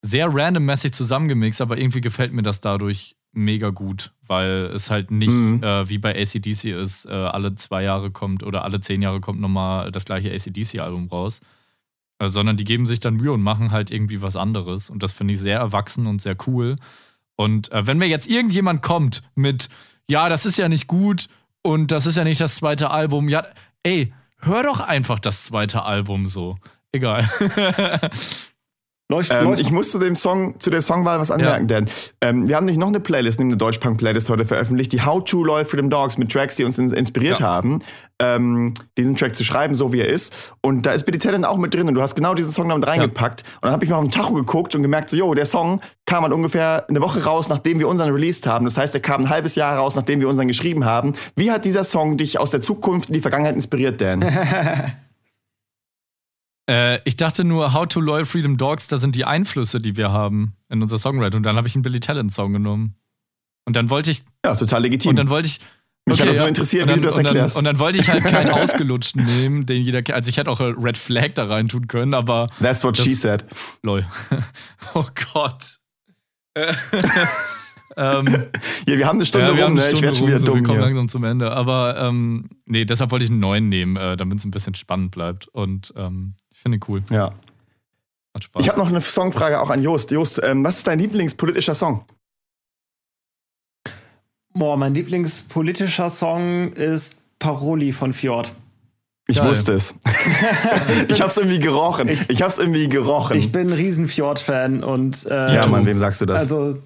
sehr 0.01 0.33
randommäßig 0.33 0.93
zusammengemixt, 0.93 1.61
aber 1.61 1.77
irgendwie 1.77 2.01
gefällt 2.01 2.33
mir 2.33 2.43
das 2.43 2.61
dadurch 2.61 3.15
mega 3.31 3.69
gut, 3.69 4.11
weil 4.25 4.71
es 4.73 4.89
halt 4.89 5.11
nicht 5.11 5.29
Mhm. 5.29 5.63
äh, 5.63 5.87
wie 5.89 5.97
bei 5.99 6.19
ACDC 6.19 6.65
ist, 6.71 7.05
äh, 7.05 7.09
alle 7.11 7.53
zwei 7.55 7.83
Jahre 7.83 8.09
kommt 8.09 8.43
oder 8.43 8.63
alle 8.63 8.79
zehn 8.81 9.01
Jahre 9.01 9.19
kommt 9.21 9.39
nochmal 9.39 9.91
das 9.91 10.05
gleiche 10.05 10.31
ACDC-Album 10.33 11.09
raus, 11.09 11.41
äh, 12.19 12.27
sondern 12.27 12.57
die 12.57 12.63
geben 12.63 12.85
sich 12.85 12.99
dann 12.99 13.15
Mühe 13.15 13.31
und 13.31 13.41
machen 13.43 13.71
halt 13.71 13.91
irgendwie 13.91 14.21
was 14.21 14.35
anderes. 14.35 14.89
Und 14.89 15.03
das 15.03 15.11
finde 15.11 15.33
ich 15.35 15.39
sehr 15.39 15.59
erwachsen 15.59 16.07
und 16.07 16.21
sehr 16.21 16.35
cool. 16.47 16.77
Und 17.35 17.71
äh, 17.71 17.85
wenn 17.85 17.97
mir 17.99 18.07
jetzt 18.07 18.27
irgendjemand 18.27 18.81
kommt 18.81 19.21
mit, 19.35 19.69
ja, 20.09 20.27
das 20.27 20.45
ist 20.45 20.57
ja 20.57 20.67
nicht 20.69 20.87
gut 20.87 21.29
und 21.61 21.91
das 21.91 22.05
ist 22.07 22.17
ja 22.17 22.23
nicht 22.23 22.41
das 22.41 22.55
zweite 22.55 22.89
Album, 22.89 23.29
ja, 23.29 23.45
ey, 23.83 24.11
hör 24.39 24.63
doch 24.63 24.79
einfach 24.79 25.19
das 25.19 25.43
zweite 25.43 25.83
Album 25.83 26.25
so. 26.27 26.57
Egal. 26.91 27.29
Läuft, 29.11 29.31
Ähm, 29.33 29.45
läuft 29.45 29.59
ich 29.61 29.71
muss 29.71 29.89
zu 29.89 29.97
dem 29.97 30.15
Song, 30.15 30.59
zu 30.59 30.69
der 30.69 30.81
Songwahl 30.81 31.19
was 31.19 31.31
anmerken, 31.31 31.67
denn 31.67 31.85
ähm, 32.21 32.47
wir 32.47 32.55
haben 32.55 32.67
nicht 32.67 32.77
noch 32.77 32.89
eine 32.89 32.99
Playlist, 32.99 33.39
eine 33.39 33.57
Deutschpunk-Playlist 33.57 34.29
heute 34.29 34.45
veröffentlicht, 34.45 34.91
die 34.91 35.01
How 35.01 35.23
to 35.23 35.43
Loyal 35.43 35.65
Freedom 35.65 35.89
Dogs 35.89 36.19
mit 36.19 36.31
Tracks, 36.31 36.57
die 36.57 36.63
uns 36.63 36.77
in, 36.77 36.91
inspiriert 36.91 37.39
Ja. 37.39 37.47
haben, 37.47 37.79
ähm, 38.21 38.75
diesen 38.99 39.15
Track 39.15 39.35
zu 39.35 39.43
schreiben, 39.43 39.73
so 39.73 39.91
wie 39.93 40.01
er 40.01 40.07
ist. 40.09 40.53
Und 40.61 40.85
da 40.85 40.91
ist 40.91 41.05
Billy 41.05 41.17
Talent 41.17 41.43
auch 41.43 41.57
mit 41.57 41.73
drin 41.73 41.87
und 41.87 41.95
du 41.95 42.03
hast 42.03 42.13
genau 42.13 42.35
diesen 42.35 42.51
Song 42.51 42.69
damit 42.69 42.87
reingepackt. 42.87 43.41
Und 43.55 43.63
dann 43.63 43.71
habe 43.71 43.83
ich 43.83 43.89
mal 43.89 43.97
auf 43.97 44.03
den 44.03 44.11
Tacho 44.11 44.33
geguckt 44.33 44.75
und 44.75 44.83
gemerkt, 44.83 45.09
so, 45.09 45.17
jo, 45.17 45.33
der 45.33 45.47
Song 45.47 45.81
kam 46.05 46.21
halt 46.21 46.31
ungefähr 46.33 46.85
eine 46.87 47.01
Woche 47.01 47.23
raus, 47.23 47.49
nachdem 47.49 47.79
wir 47.79 47.87
unseren 47.87 48.11
released 48.13 48.45
haben. 48.45 48.65
Das 48.65 48.77
heißt, 48.77 48.93
er 48.93 49.01
kam 49.01 49.21
ein 49.21 49.29
halbes 49.29 49.55
Jahr 49.55 49.75
raus, 49.75 49.95
nachdem 49.95 50.19
wir 50.19 50.29
unseren 50.29 50.47
geschrieben 50.47 50.85
haben. 50.85 51.13
Wie 51.35 51.49
hat 51.49 51.65
dieser 51.65 51.83
Song 51.83 52.17
dich 52.17 52.39
aus 52.39 52.51
der 52.51 52.61
Zukunft 52.61 53.09
in 53.09 53.13
die 53.13 53.21
Vergangenheit 53.21 53.55
inspiriert, 53.55 53.99
Dan? 54.01 54.23
Äh, 56.69 57.01
ich 57.05 57.15
dachte 57.15 57.43
nur, 57.43 57.73
How 57.73 57.87
to 57.87 57.99
Loyal 57.99 58.25
Freedom 58.25 58.55
Dogs, 58.57 58.87
da 58.87 58.97
sind 58.97 59.15
die 59.15 59.25
Einflüsse, 59.25 59.79
die 59.81 59.97
wir 59.97 60.11
haben 60.11 60.53
in 60.69 60.81
unser 60.83 60.99
Songwriting. 60.99 61.37
Und 61.37 61.43
dann 61.43 61.55
habe 61.55 61.67
ich 61.67 61.73
einen 61.75 61.81
Billy 61.81 61.99
Talent 61.99 62.31
Song 62.31 62.53
genommen. 62.53 62.93
Und 63.65 63.75
dann 63.75 63.89
wollte 63.89 64.11
ich, 64.11 64.23
ja, 64.45 64.55
total 64.55 64.83
legitim. 64.83 65.09
und 65.11 65.15
dann 65.15 65.29
wollte 65.29 65.47
ich. 65.47 65.59
Mich 66.05 66.19
hat 66.21 66.27
das 66.27 66.37
nur 66.37 66.45
ja. 66.45 66.49
interessiert, 66.49 66.83
Und 66.83 66.89
wie 66.89 66.93
dann, 66.93 67.01
du 67.01 67.07
das 67.07 67.17
und 67.17 67.23
dann, 67.23 67.35
erklärst. 67.35 67.57
Und 67.57 67.63
dann 67.65 67.79
wollte 67.79 67.97
ich 67.99 68.09
halt 68.09 68.23
keinen 68.23 68.49
ausgelutschten 68.51 69.23
nehmen, 69.25 69.65
den 69.67 69.83
jeder 69.83 70.01
kennt. 70.01 70.15
Also 70.15 70.29
ich 70.29 70.37
hätte 70.37 70.49
auch 70.49 70.59
Red 70.59 70.97
Flag 70.97 71.33
da 71.35 71.45
rein 71.45 71.67
tun 71.67 71.87
können, 71.87 72.13
aber 72.15 72.49
That's 72.59 72.83
what 72.83 72.97
das- 72.97 73.05
she 73.05 73.13
said. 73.13 73.45
lol. 73.83 74.05
oh 74.95 75.05
Gott. 75.33 75.79
Äh, 76.55 76.73
ähm, 77.97 78.47
Ja, 78.87 78.97
wir 78.97 79.07
haben 79.07 79.17
eine 79.17 79.25
Stunde 79.25 79.47
ja, 79.49 79.55
wir 79.55 79.63
rum, 79.63 79.69
haben 79.71 79.75
ne? 79.75 79.81
eine 79.81 79.87
Ich 79.91 79.97
Stunde 79.97 80.03
werde 80.05 80.17
schon 80.17 80.27
wieder 80.27 80.39
so, 80.39 80.47
wir 80.47 80.53
dumm 80.53 80.63
kommen 80.63 80.77
hier. 80.79 80.85
langsam 80.87 81.09
zum 81.09 81.23
Ende. 81.25 81.51
Aber 81.51 81.97
ähm, 81.99 82.49
nee, 82.65 82.85
deshalb 82.85 83.11
wollte 83.11 83.25
ich 83.25 83.31
einen 83.31 83.39
neuen 83.39 83.69
nehmen, 83.69 83.95
äh, 83.97 84.17
damit 84.17 84.39
es 84.39 84.45
ein 84.45 84.51
bisschen 84.51 84.73
spannend 84.75 85.11
bleibt. 85.11 85.47
Und 85.49 85.93
ähm, 85.95 86.33
ich 86.59 86.63
finde 86.63 86.79
cool. 86.89 87.01
Ja. 87.09 87.31
Hat 88.33 88.43
Spaß. 88.43 88.61
Ich 88.61 88.67
habe 88.67 88.79
noch 88.79 88.89
eine 88.89 88.99
Songfrage 88.99 89.61
auch 89.61 89.69
an 89.69 89.81
Jost. 89.81 90.11
Jost, 90.11 90.41
ähm, 90.43 90.61
was 90.61 90.79
ist 90.79 90.87
dein 90.87 90.99
Lieblingspolitischer 90.99 91.73
Song? 91.73 92.03
Boah, 94.53 94.75
mein 94.75 94.93
Lieblingspolitischer 94.93 96.09
Song 96.09 96.73
ist 96.73 97.21
Paroli 97.39 97.93
von 97.93 98.11
Fjord. 98.11 98.53
Ich 99.27 99.37
Geil. 99.37 99.47
wusste 99.47 99.71
es. 99.71 99.95
ich 101.07 101.21
hab's 101.21 101.37
irgendwie 101.37 101.59
gerochen. 101.59 102.09
Ich, 102.09 102.29
ich 102.29 102.41
hab's 102.41 102.57
irgendwie 102.57 102.89
gerochen. 102.89 103.37
Ich 103.37 103.53
bin 103.53 103.69
ein 103.69 103.73
riesen 103.73 104.09
Fjord-Fan 104.09 104.83
und 104.83 105.25
äh, 105.27 105.55
ja, 105.55 105.65
Mann, 105.67 105.85
wem 105.85 105.99
sagst 105.99 106.19
du 106.19 106.25
das? 106.25 106.41
also 106.41 106.77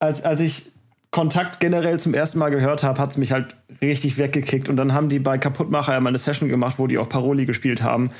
als, 0.00 0.24
als 0.24 0.40
ich 0.40 0.72
Kontakt 1.12 1.60
generell 1.60 2.00
zum 2.00 2.14
ersten 2.14 2.40
Mal 2.40 2.50
gehört 2.50 2.82
habe, 2.82 2.98
hat 2.98 3.12
es 3.12 3.16
mich 3.16 3.30
halt 3.30 3.54
richtig 3.80 4.18
weggekickt. 4.18 4.68
Und 4.68 4.76
dann 4.76 4.92
haben 4.92 5.08
die 5.08 5.20
bei 5.20 5.38
Kaputtmacher 5.38 5.92
ja 5.92 6.00
mal 6.00 6.08
eine 6.08 6.18
Session 6.18 6.48
gemacht, 6.48 6.80
wo 6.80 6.88
die 6.88 6.98
auch 6.98 7.08
Paroli 7.08 7.46
gespielt 7.46 7.80
haben. 7.80 8.10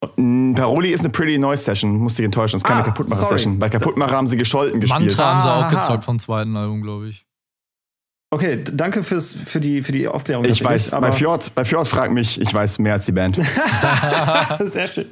Paroli 0.00 0.90
ist 0.90 1.00
eine 1.00 1.10
Pretty 1.10 1.38
Noise 1.38 1.64
Session, 1.64 1.96
musste 1.96 2.22
ich 2.22 2.26
enttäuschen. 2.26 2.52
Das 2.52 2.62
ist 2.62 2.66
keine 2.68 2.82
Ah, 2.82 2.84
Kaputtmacher-Session. 2.84 3.58
Bei 3.58 3.68
Kaputtmacher 3.68 4.12
haben 4.16 4.28
sie 4.28 4.36
gescholten 4.36 4.80
gespielt. 4.80 5.00
Mantra 5.00 5.34
haben 5.34 5.42
sie 5.42 5.48
auch 5.50 5.62
Aha. 5.64 5.80
gezockt 5.80 6.04
vom 6.04 6.18
zweiten 6.20 6.56
Album, 6.56 6.82
glaube 6.82 7.08
ich. 7.08 7.24
Okay, 8.30 8.62
danke 8.72 9.02
fürs, 9.02 9.32
für, 9.32 9.58
die, 9.58 9.82
für 9.82 9.90
die 9.90 10.06
Aufklärung. 10.06 10.44
Ich 10.44 10.62
weiß, 10.62 10.90
bei 10.92 11.12
Fjord, 11.12 11.52
bei 11.54 11.64
Fjord 11.64 11.88
fragt 11.88 12.12
mich, 12.12 12.40
ich 12.40 12.52
weiß 12.52 12.78
mehr 12.78 12.92
als 12.92 13.06
die 13.06 13.12
Band. 13.12 13.36
Sehr 14.64 14.86
schön. 14.86 15.06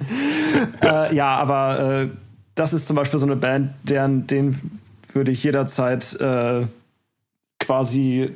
äh, 0.82 1.14
ja, 1.14 1.34
aber 1.36 2.02
äh, 2.02 2.08
das 2.54 2.72
ist 2.72 2.86
zum 2.86 2.94
Beispiel 2.94 3.18
so 3.18 3.26
eine 3.26 3.36
Band, 3.36 3.72
deren, 3.84 4.26
den 4.26 4.80
würde 5.12 5.30
ich 5.32 5.42
jederzeit 5.42 6.12
äh, 6.20 6.66
quasi. 7.58 8.30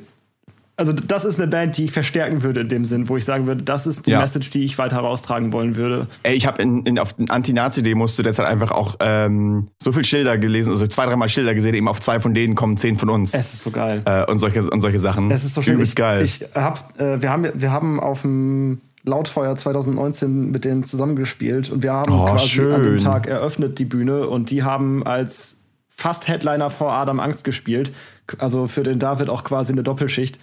Also, 0.81 0.93
das 0.93 1.25
ist 1.25 1.39
eine 1.39 1.47
Band, 1.47 1.77
die 1.77 1.85
ich 1.85 1.91
verstärken 1.91 2.41
würde 2.41 2.61
in 2.61 2.67
dem 2.67 2.85
Sinn, 2.85 3.07
wo 3.07 3.15
ich 3.15 3.23
sagen 3.23 3.45
würde, 3.45 3.61
das 3.61 3.85
ist 3.85 4.07
die 4.07 4.11
Ja. 4.11 4.19
Message, 4.19 4.49
die 4.49 4.65
ich 4.65 4.79
weiter 4.79 4.97
raustragen 4.97 5.53
wollen 5.53 5.75
würde. 5.75 6.07
Ey, 6.23 6.33
ich 6.33 6.47
habe 6.47 6.59
in, 6.59 6.83
in, 6.87 6.97
auf 6.97 7.13
den 7.13 7.29
Anti-Nazi-Demos 7.29 8.15
zu 8.15 8.23
der 8.23 8.33
Zeit 8.33 8.47
einfach 8.47 8.71
auch 8.71 8.95
ähm, 8.99 9.67
so 9.77 9.91
viel 9.91 10.03
Schilder 10.03 10.39
gelesen, 10.39 10.71
also 10.73 10.87
zwei, 10.87 11.05
dreimal 11.05 11.29
Schilder 11.29 11.53
gesehen, 11.53 11.75
eben 11.75 11.87
auf 11.87 12.01
zwei 12.01 12.19
von 12.19 12.33
denen 12.33 12.55
kommen 12.55 12.77
zehn 12.77 12.95
von 12.97 13.09
uns. 13.09 13.35
Es 13.35 13.53
ist 13.53 13.63
so 13.63 13.69
geil. 13.69 14.01
Äh, 14.05 14.25
und, 14.25 14.39
solche, 14.39 14.67
und 14.67 14.81
solche 14.81 14.99
Sachen. 14.99 15.29
Es 15.29 15.45
ist 15.45 15.53
so 15.53 15.61
schön. 15.61 15.75
Übelst 15.75 15.91
Ich, 15.91 15.95
geil. 15.97 16.23
Ich 16.23 16.43
hab, 16.55 16.99
äh, 16.99 17.21
wir, 17.21 17.29
haben, 17.29 17.45
wir 17.53 17.71
haben 17.71 17.99
auf 17.99 18.23
dem 18.23 18.81
Lautfeuer 19.03 19.55
2019 19.55 20.49
mit 20.49 20.65
denen 20.65 20.83
zusammengespielt 20.83 21.69
und 21.69 21.83
wir 21.83 21.93
haben 21.93 22.11
Oh, 22.11 22.25
quasi 22.25 22.59
an 22.61 22.81
dem 22.81 22.97
schön. 22.97 23.03
Tag 23.03 23.27
eröffnet 23.27 23.77
die 23.77 23.85
Bühne 23.85 24.27
und 24.27 24.49
die 24.49 24.63
haben 24.63 25.05
als 25.05 25.57
fast 25.95 26.27
Headliner 26.27 26.71
vor 26.71 26.91
Adam 26.91 27.19
Angst 27.19 27.43
gespielt. 27.43 27.91
Also 28.39 28.67
für 28.67 28.81
den 28.81 28.97
David 28.97 29.29
auch 29.29 29.43
quasi 29.43 29.73
eine 29.73 29.83
Doppelschicht. 29.83 30.39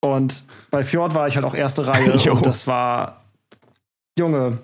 Und 0.00 0.44
bei 0.70 0.84
Fjord 0.84 1.14
war 1.14 1.26
ich 1.28 1.36
halt 1.36 1.44
auch 1.44 1.54
erste 1.54 1.86
Reihe 1.86 2.12
und 2.30 2.46
das 2.46 2.66
war, 2.66 3.22
Junge, 4.18 4.58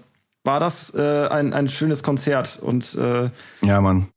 war 0.45 0.61
das 0.61 0.95
äh, 0.95 1.29
ein, 1.29 1.53
ein 1.53 1.69
schönes 1.69 2.03
Konzert 2.03 2.59
und 2.61 2.95
äh, 2.95 3.31
ja, 3.63 3.81
Mann. 3.81 4.09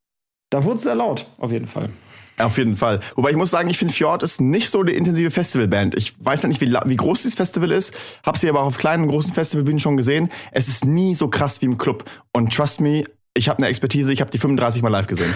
da 0.50 0.64
wurde 0.64 0.78
es 0.78 0.84
sehr 0.84 0.96
laut, 0.96 1.28
auf 1.40 1.52
jeden 1.52 1.68
Fall. 1.68 1.90
Auf 2.38 2.58
jeden 2.58 2.76
Fall. 2.76 3.00
Wobei 3.16 3.30
ich 3.30 3.38
muss 3.38 3.50
sagen, 3.50 3.70
ich 3.70 3.78
finde 3.78 3.94
Fjord 3.94 4.22
ist 4.22 4.42
nicht 4.42 4.70
so 4.70 4.82
eine 4.82 4.92
intensive 4.92 5.32
Festivalband. 5.32 5.96
Ich 5.96 6.14
weiß 6.20 6.42
ja 6.42 6.50
nicht, 6.50 6.60
wie, 6.60 6.74
wie 6.74 6.96
groß 6.96 7.22
dieses 7.22 7.36
Festival 7.36 7.72
ist, 7.72 7.94
habe 8.26 8.38
sie 8.38 8.50
aber 8.50 8.62
auch 8.62 8.66
auf 8.66 8.78
kleinen 8.78 9.04
und 9.04 9.10
großen 9.10 9.34
Festivalbühnen 9.34 9.80
schon 9.80 9.96
gesehen. 9.96 10.30
Es 10.52 10.68
ist 10.68 10.84
nie 10.84 11.16
so 11.16 11.30
krass 11.30 11.62
wie 11.62 11.66
im 11.66 11.78
Club. 11.78 12.04
Und 12.34 12.54
trust 12.54 12.82
me, 12.82 13.04
ich 13.34 13.48
habe 13.48 13.60
eine 13.60 13.68
Expertise, 13.68 14.12
ich 14.12 14.20
habe 14.20 14.32
die 14.32 14.38
35 14.38 14.82
Mal 14.82 14.90
live 14.90 15.08
gesehen. 15.08 15.34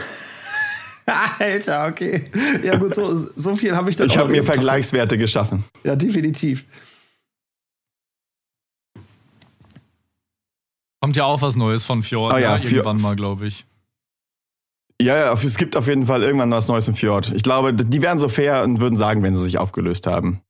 Alter, 1.40 1.88
okay. 1.88 2.26
Ja 2.64 2.78
gut, 2.78 2.96
so, 2.96 3.16
so 3.16 3.56
viel 3.56 3.76
habe 3.76 3.90
ich 3.90 3.98
dann 3.98 4.08
Ich 4.08 4.18
habe 4.18 4.32
mir. 4.32 4.44
Vergleichswerte 4.44 5.18
geschaffen. 5.18 5.64
Ja, 5.84 5.96
definitiv. 5.96 6.66
Kommt 11.02 11.16
ja 11.16 11.26
auch 11.26 11.42
was 11.42 11.56
Neues 11.56 11.84
von 11.84 12.04
Fjord, 12.04 12.34
Oh 12.34 12.38
ja, 12.38 12.56
ja, 12.56 12.58
Fjord- 12.58 12.72
irgendwann 12.74 13.02
mal, 13.02 13.16
glaube 13.16 13.48
ich. 13.48 13.66
Ja, 15.02 15.16
ja, 15.16 15.32
es 15.34 15.58
gibt 15.58 15.78
auf 15.78 15.88
jeden 15.88 16.06
Fall 16.06 16.24
irgendwann 16.24 16.52
was 16.52 16.68
Neues 16.68 16.88
im 16.90 16.94
Fjord. 16.94 17.32
Ich 17.34 17.42
glaube, 17.44 17.74
die 17.74 18.02
wären 18.02 18.20
so 18.20 18.28
fair 18.28 18.64
und 18.64 18.82
würden 18.82 18.98
sagen, 18.98 19.24
wenn 19.24 19.34
sie 19.34 19.42
sich 19.44 19.58
aufgelöst 19.58 20.08
haben. 20.08 20.42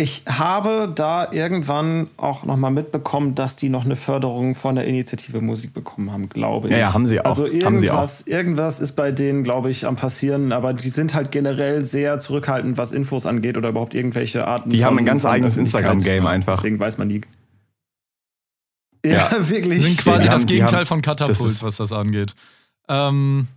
Ich 0.00 0.22
habe 0.26 0.92
da 0.94 1.32
irgendwann 1.32 2.08
auch 2.16 2.44
noch 2.44 2.56
mal 2.56 2.70
mitbekommen, 2.70 3.34
dass 3.34 3.56
die 3.56 3.68
noch 3.68 3.84
eine 3.84 3.96
Förderung 3.96 4.54
von 4.54 4.76
der 4.76 4.84
Initiative 4.86 5.40
Musik 5.40 5.74
bekommen 5.74 6.12
haben, 6.12 6.28
glaube 6.28 6.68
ich. 6.68 6.72
Ja, 6.72 6.78
ja, 6.78 6.94
haben 6.94 7.06
sie 7.08 7.20
auch. 7.20 7.24
Also 7.24 7.46
Haben 7.46 7.78
sie 7.78 7.90
auch. 7.90 7.94
irgendwas, 7.94 8.26
irgendwas 8.28 8.80
ist 8.80 8.92
bei 8.92 9.10
denen, 9.10 9.42
glaube 9.42 9.70
ich, 9.70 9.86
am 9.86 9.96
passieren, 9.96 10.52
aber 10.52 10.72
die 10.72 10.88
sind 10.90 11.14
halt 11.14 11.32
generell 11.32 11.84
sehr 11.84 12.20
zurückhaltend, 12.20 12.78
was 12.78 12.92
Infos 12.92 13.26
angeht 13.26 13.56
oder 13.56 13.70
überhaupt 13.70 13.94
irgendwelche 13.94 14.46
Arten. 14.46 14.70
Die 14.70 14.84
haben 14.84 14.96
ein 14.98 15.04
ganz 15.04 15.24
eigenes. 15.24 15.56
Instagram-Game 15.56 16.26
einfach. 16.26 16.56
Deswegen 16.58 16.78
weiß 16.78 16.98
man 16.98 17.08
nie. 17.08 17.22
Ja, 19.04 19.30
wirklich. 19.48 19.82
sind 19.82 19.98
quasi 19.98 20.22
die 20.22 20.26
das 20.26 20.34
haben- 20.42 20.46
Gegenteil 20.46 20.78
haben- 20.80 20.86
von 20.86 21.02
Katapult, 21.02 21.40
das 21.40 21.62
was 21.62 21.76
das 21.76 21.92
angeht. 21.92 22.34
Ähm, 22.88 23.48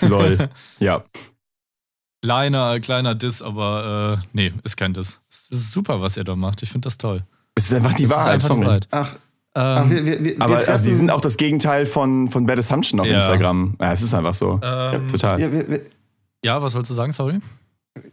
Lol. 0.00 0.48
ja. 0.78 1.04
Kleiner, 2.24 2.80
kleiner 2.80 3.14
Diss, 3.14 3.42
aber 3.42 4.18
äh, 4.22 4.26
nee, 4.32 4.52
ist 4.64 4.76
kein 4.76 4.92
Diss. 4.94 5.20
Es 5.30 5.48
ist 5.50 5.72
super, 5.72 6.00
was 6.00 6.16
ihr 6.16 6.24
da 6.24 6.34
macht. 6.36 6.62
Ich 6.62 6.70
finde 6.70 6.86
das 6.86 6.98
toll. 6.98 7.22
Es 7.54 7.66
ist 7.66 7.74
einfach 7.74 7.94
die 7.94 8.04
ist 8.04 8.10
Wahrheit. 8.10 8.32
einfach 8.34 8.54
die. 8.56 8.60
Wahrheit. 8.64 8.88
Ach, 8.90 9.12
Ähm, 9.56 9.62
ach 9.62 9.88
wir, 9.90 10.04
wir, 10.04 10.24
wir, 10.24 10.36
Aber 10.40 10.56
also, 10.68 10.84
die 10.88 10.94
sind 10.94 11.10
auch 11.12 11.20
das 11.20 11.36
Gegenteil 11.36 11.86
von, 11.86 12.28
von 12.28 12.44
Bad 12.46 12.58
Assumption 12.58 12.98
auf 13.00 13.06
Ja. 13.06 13.16
Instagram. 13.16 13.76
Ja, 13.80 13.92
es 13.92 14.02
ist 14.02 14.12
einfach 14.12 14.34
so. 14.34 14.60
ähm, 14.62 15.06
Total. 15.08 15.38
wir, 15.38 15.52
wir, 15.52 15.68
wir, 15.70 15.80
ja, 16.44 16.60
was 16.60 16.74
wolltest 16.74 16.90
du 16.90 16.94
sagen? 16.94 17.12
Sorry. 17.12 17.38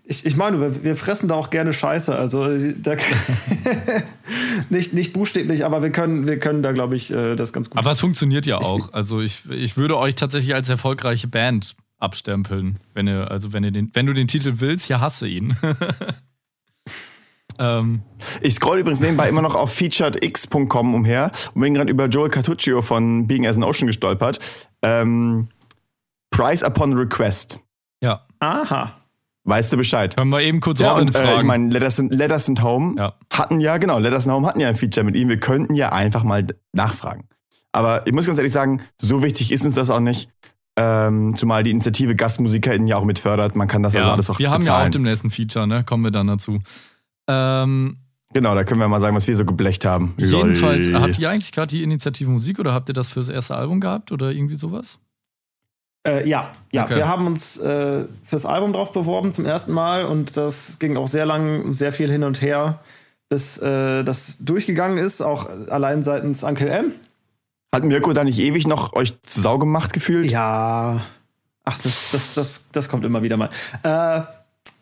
Ich, 0.04 0.24
ich 0.28 0.36
meine, 0.38 0.62
wir, 0.62 0.84
wir 0.84 0.96
fressen 0.96 1.28
da 1.30 1.34
auch 1.36 1.50
gerne 1.50 1.74
Scheiße. 1.74 2.16
Also 2.16 2.46
da, 2.84 2.96
nicht, 4.70 4.94
nicht 4.94 5.14
buchstäblich, 5.14 5.66
aber 5.66 5.82
wir 5.82 5.92
können, 5.92 6.28
wir 6.28 6.38
können 6.40 6.62
da, 6.62 6.72
glaube 6.72 6.96
ich, 6.96 7.12
äh, 7.12 7.36
das 7.36 7.52
ganz 7.54 7.70
gut. 7.70 7.80
Aber 7.80 7.92
es 7.92 8.00
funktioniert 8.00 8.46
ja 8.46 8.58
auch. 8.58 8.94
Also 8.94 9.22
ich, 9.22 9.42
ich 9.50 9.78
würde 9.78 9.98
euch 9.98 10.16
tatsächlich 10.16 10.54
als 10.54 10.70
erfolgreiche 10.70 11.28
Band 11.28 11.76
abstempeln, 12.02 12.78
wenn 12.94 13.08
ihr, 13.08 13.30
also 13.32 13.54
wenn 13.54 13.64
ihr 13.64 13.72
den, 13.72 13.90
wenn 13.94 14.06
du 14.08 14.14
den 14.14 14.28
Titel 14.28 14.54
willst, 14.58 14.90
ja 14.90 15.00
hasse 15.00 15.28
ihn. 15.28 15.56
ähm, 17.60 18.02
Ich 18.42 18.56
scroll 18.56 18.80
übrigens 18.80 19.00
nebenbei 19.00 19.30
immer 19.30 19.42
noch 19.42 19.56
auf 19.56 19.74
featuredx.com 19.74 20.94
umher 20.96 21.32
und 21.54 21.62
bin 21.62 21.74
gerade 21.74 21.92
über 21.92 22.06
Joel 22.08 22.30
Cartuccio 22.30 22.82
von 22.82 23.28
Being 23.28 23.46
as 23.46 23.56
an 23.58 23.64
Ocean 23.64 23.88
gestolpert. 23.88 24.40
Ähm, 24.82 25.50
Price 26.32 26.64
upon 26.64 26.94
Request. 26.94 27.60
ja, 28.02 28.26
Aha. 28.40 28.98
Weißt 29.44 29.74
du 29.74 29.78
Bescheid? 29.78 30.16
können 30.16 30.30
wir 30.32 30.42
eben 30.42 30.60
kurz 30.62 30.80
Ja, 30.80 30.92
Robin 30.92 31.08
und 31.08 31.16
äh, 31.16 31.20
fragen. 31.24 31.40
ich 31.40 31.46
meine, 31.46 31.70
Letters 31.74 32.00
and, 32.00 32.14
Letters 32.14 32.48
and 32.48 32.62
Home 32.62 32.96
Ja. 33.00 33.14
hatten 33.32 33.60
ja, 33.60 33.78
genau, 33.78 33.98
Letters 33.98 34.28
and 34.28 34.36
Home 34.36 34.48
hatten 34.48 34.60
ja 34.60 34.70
ein 34.70 34.76
Feature 34.76 35.04
mit 35.04 35.16
ihm. 35.16 35.30
Wir 35.30 35.40
könnten 35.40 35.74
ja 35.74 35.92
einfach 35.92 36.24
mal 36.24 36.46
nachfragen. 36.74 37.28
Aber 37.72 38.06
ich 38.06 38.14
muss 38.14 38.28
ganz 38.28 38.38
ehrlich 38.38 38.54
sagen, 38.54 38.82
so 39.00 39.24
wichtig 39.24 39.52
ist 39.52 39.66
uns 39.66 39.74
das 39.76 39.90
auch 39.90 40.00
nicht. 40.00 40.30
Ähm, 40.82 41.36
zumal 41.38 41.64
die 41.64 41.72
Initiative 41.72 42.16
GastmusikerInnen 42.16 42.88
ja 42.88 42.96
auch 42.98 43.04
mitfördert. 43.04 43.56
Man 43.56 43.68
kann 43.68 43.84
das 43.84 43.96
also 43.96 44.08
ja, 44.08 44.14
alles 44.14 44.30
auch 44.30 44.40
wir 44.40 44.50
haben 44.50 44.62
ja 44.62 44.72
bezahlen. 44.74 44.88
auch 44.88 44.92
demnächst 44.92 45.24
ein 45.24 45.30
Feature, 45.30 45.68
ne? 45.68 45.84
Kommen 45.84 46.04
wir 46.04 46.12
dann 46.12 46.28
dazu. 46.28 46.60
Ähm, 47.28 47.98
Genau, 48.34 48.56
da 48.56 48.64
können 48.64 48.80
wir 48.80 48.88
mal 48.88 49.02
sagen, 49.02 49.16
was 49.16 49.28
wir 49.28 49.36
so 49.36 49.46
geblecht 49.46 49.86
haben. 49.86 50.14
jedenfalls, 50.18 50.88
Lol. 50.90 51.02
habt 51.02 51.20
ihr 51.20 51.30
eigentlich 51.30 51.52
gerade 51.52 51.68
die 51.68 51.84
Initiative 51.84 52.30
Musik 52.30 52.60
oder 52.60 52.74
habt 52.74 52.88
ihr 52.90 52.94
das 52.94 53.10
fürs 53.10 53.28
erste 53.28 53.56
Album 53.56 53.82
gehabt 53.82 54.12
oder 54.12 54.32
irgendwie 54.32 54.56
sowas? 54.56 55.00
Äh, 56.08 56.28
ja, 56.28 56.50
ja. 56.72 56.84
Okay. 56.86 56.96
Wir 56.96 57.08
haben 57.08 57.28
uns 57.28 57.58
äh, 57.58 58.06
fürs 58.24 58.46
Album 58.46 58.74
drauf 58.74 58.92
beworben 58.92 59.34
zum 59.34 59.46
ersten 59.46 59.74
Mal 59.74 60.06
und 60.06 60.38
das 60.38 60.80
ging 60.80 60.98
auch 60.98 61.08
sehr 61.08 61.26
lang, 61.26 61.72
sehr 61.74 61.92
viel 61.94 62.10
hin 62.10 62.24
und 62.24 62.42
her, 62.42 62.80
bis 63.30 63.58
äh, 63.58 64.04
das 64.04 64.38
durchgegangen 64.40 64.98
ist, 64.98 65.22
auch 65.22 65.48
allein 65.70 66.02
seitens 66.02 66.44
Uncle 66.44 66.70
M. 66.70 66.94
Hat 67.74 67.84
Mirko 67.86 68.12
da 68.14 68.24
nicht 68.24 68.40
ewig 68.40 68.68
noch 68.68 68.94
euch 68.94 69.22
zu 69.24 69.42
Sau 69.42 69.58
gemacht 69.58 69.94
gefühlt? 69.94 70.30
Ja. 70.30 71.02
Ach, 71.64 71.78
das, 71.78 72.12
das, 72.12 72.34
das, 72.34 72.72
das 72.72 72.90
kommt 72.90 73.06
immer 73.06 73.24
wieder 73.24 73.38
mal. 73.38 73.50
Äh, 73.84 74.22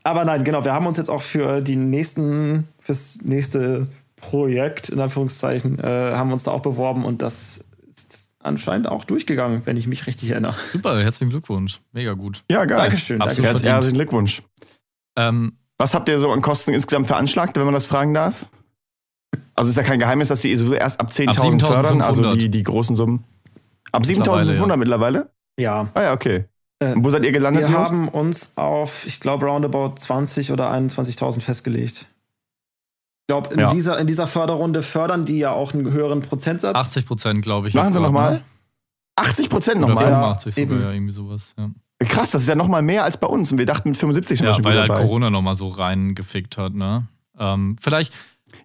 aber 0.04 0.26
nein, 0.26 0.44
genau, 0.44 0.64
wir 0.66 0.74
haben 0.74 0.88
uns 0.88 0.98
jetzt 0.98 1.10
auch 1.10 1.22
für 1.22 1.62
die 1.62 1.76
nächsten, 1.76 2.68
fürs 2.80 3.20
nächste 3.22 3.88
Projekt, 4.16 4.90
in 4.90 5.00
Anführungszeichen, 5.00 5.80
äh, 5.80 5.84
haben 6.14 6.32
uns 6.32 6.44
da 6.44 6.52
auch 6.52 6.62
beworben 6.62 7.06
und 7.06 7.22
das 7.22 7.64
ist 7.88 8.30
anscheinend 8.40 8.88
auch 8.88 9.04
durchgegangen, 9.04 9.62
wenn 9.66 9.78
ich 9.78 9.88
mich 9.88 10.08
richtig 10.08 10.32
erinnere. 10.32 10.56
Super, 10.72 11.00
herzlichen 11.02 11.30
Glückwunsch. 11.30 11.82
Mega 11.92 12.14
gut. 12.14 12.44
Ja, 12.50 12.66
geil. 12.66 12.78
Dankeschön, 12.78 13.22
Absolut 13.22 13.46
danke. 13.46 13.64
Herz, 13.64 13.74
herzlichen 13.74 13.96
Glückwunsch. 13.96 14.42
Ähm, 15.16 15.58
Was 15.78 15.94
habt 15.94 16.10
ihr 16.10 16.18
so 16.18 16.32
an 16.32 16.42
Kosten 16.42 16.74
insgesamt 16.74 17.08
veranschlagt, 17.08 17.56
wenn 17.58 17.66
man 17.66 17.74
das 17.74 17.88
fragen 17.88 18.14
darf? 18.14 18.48
Also 19.60 19.70
ist 19.70 19.76
ja 19.76 19.84
kein 19.84 20.00
Geheimnis, 20.00 20.30
dass 20.30 20.42
die 20.42 20.56
so 20.56 20.74
erst 20.74 21.00
ab 21.00 21.10
10.000 21.12 21.64
Ab 21.64 21.74
fördern, 21.74 22.02
also 22.02 22.24
7.500. 22.24 22.36
die, 22.38 22.50
die 22.50 22.64
großen 22.64 22.96
Summen. 22.96 23.24
Ab 23.92 24.04
7.500 24.04 24.18
Mittlerweile, 24.18 24.78
mittlerweile? 24.78 25.30
Ja. 25.58 25.90
Ah 25.94 26.02
ja, 26.02 26.14
okay. 26.14 26.46
Äh, 26.80 26.94
wo 26.98 27.10
seid 27.10 27.26
ihr 27.26 27.32
gelandet? 27.34 27.68
Wir 27.68 27.78
haben 27.78 28.08
uns 28.08 28.58
auf, 28.58 29.06
ich 29.06 29.20
glaube, 29.20 29.46
roundabout 29.46 29.96
20 29.98 30.52
oder 30.52 30.72
21.000 30.72 31.42
festgelegt. 31.42 32.08
Ich 33.22 33.28
glaube, 33.28 33.54
in, 33.54 33.60
Ja. 33.60 33.70
dieser, 33.70 34.00
in 34.00 34.08
dieser 34.08 34.28
Förderrunde 34.28 34.82
fördern 34.82 35.26
die 35.26 35.38
ja 35.40 35.52
auch 35.52 35.74
einen 35.74 35.92
höheren 35.92 36.22
Prozentsatz. 36.22 36.76
80 36.76 37.06
Prozent, 37.06 37.42
glaube 37.42 37.68
ich. 37.68 37.74
Machen 37.74 37.94
sie 37.94 38.00
nochmal? 38.00 38.34
ne? 38.36 38.42
80 39.18 39.50
Prozent 39.50 39.78
Oder 39.80 39.90
nochmal? 39.90 40.06
85 40.06 40.56
sogar, 40.56 40.72
eben. 40.72 40.82
ja, 40.82 40.92
irgendwie 40.94 41.14
sowas. 41.14 41.54
Ja, 41.58 41.70
Krass, 42.08 42.32
das 42.32 42.44
ist 42.44 42.48
ja 42.48 42.56
nochmal 42.56 42.82
mehr 42.82 43.04
als 43.04 43.18
bei 43.18 43.28
uns. 43.28 43.52
Und 43.52 43.58
wir 43.58 43.66
dachten 43.66 43.90
mit 43.90 43.98
75 43.98 44.38
sind 44.38 44.46
wir 44.46 44.52
ja 44.52 44.56
schon 44.56 44.64
weil 44.64 44.80
halt 44.80 44.90
dabei. 44.90 45.02
Corona 45.02 45.30
nochmal 45.30 45.56
so 45.56 45.68
reingefickt 45.68 46.58
hat, 46.58 46.74
ne? 46.74 47.08
Ähm, 47.38 47.76
vielleicht 47.82 48.14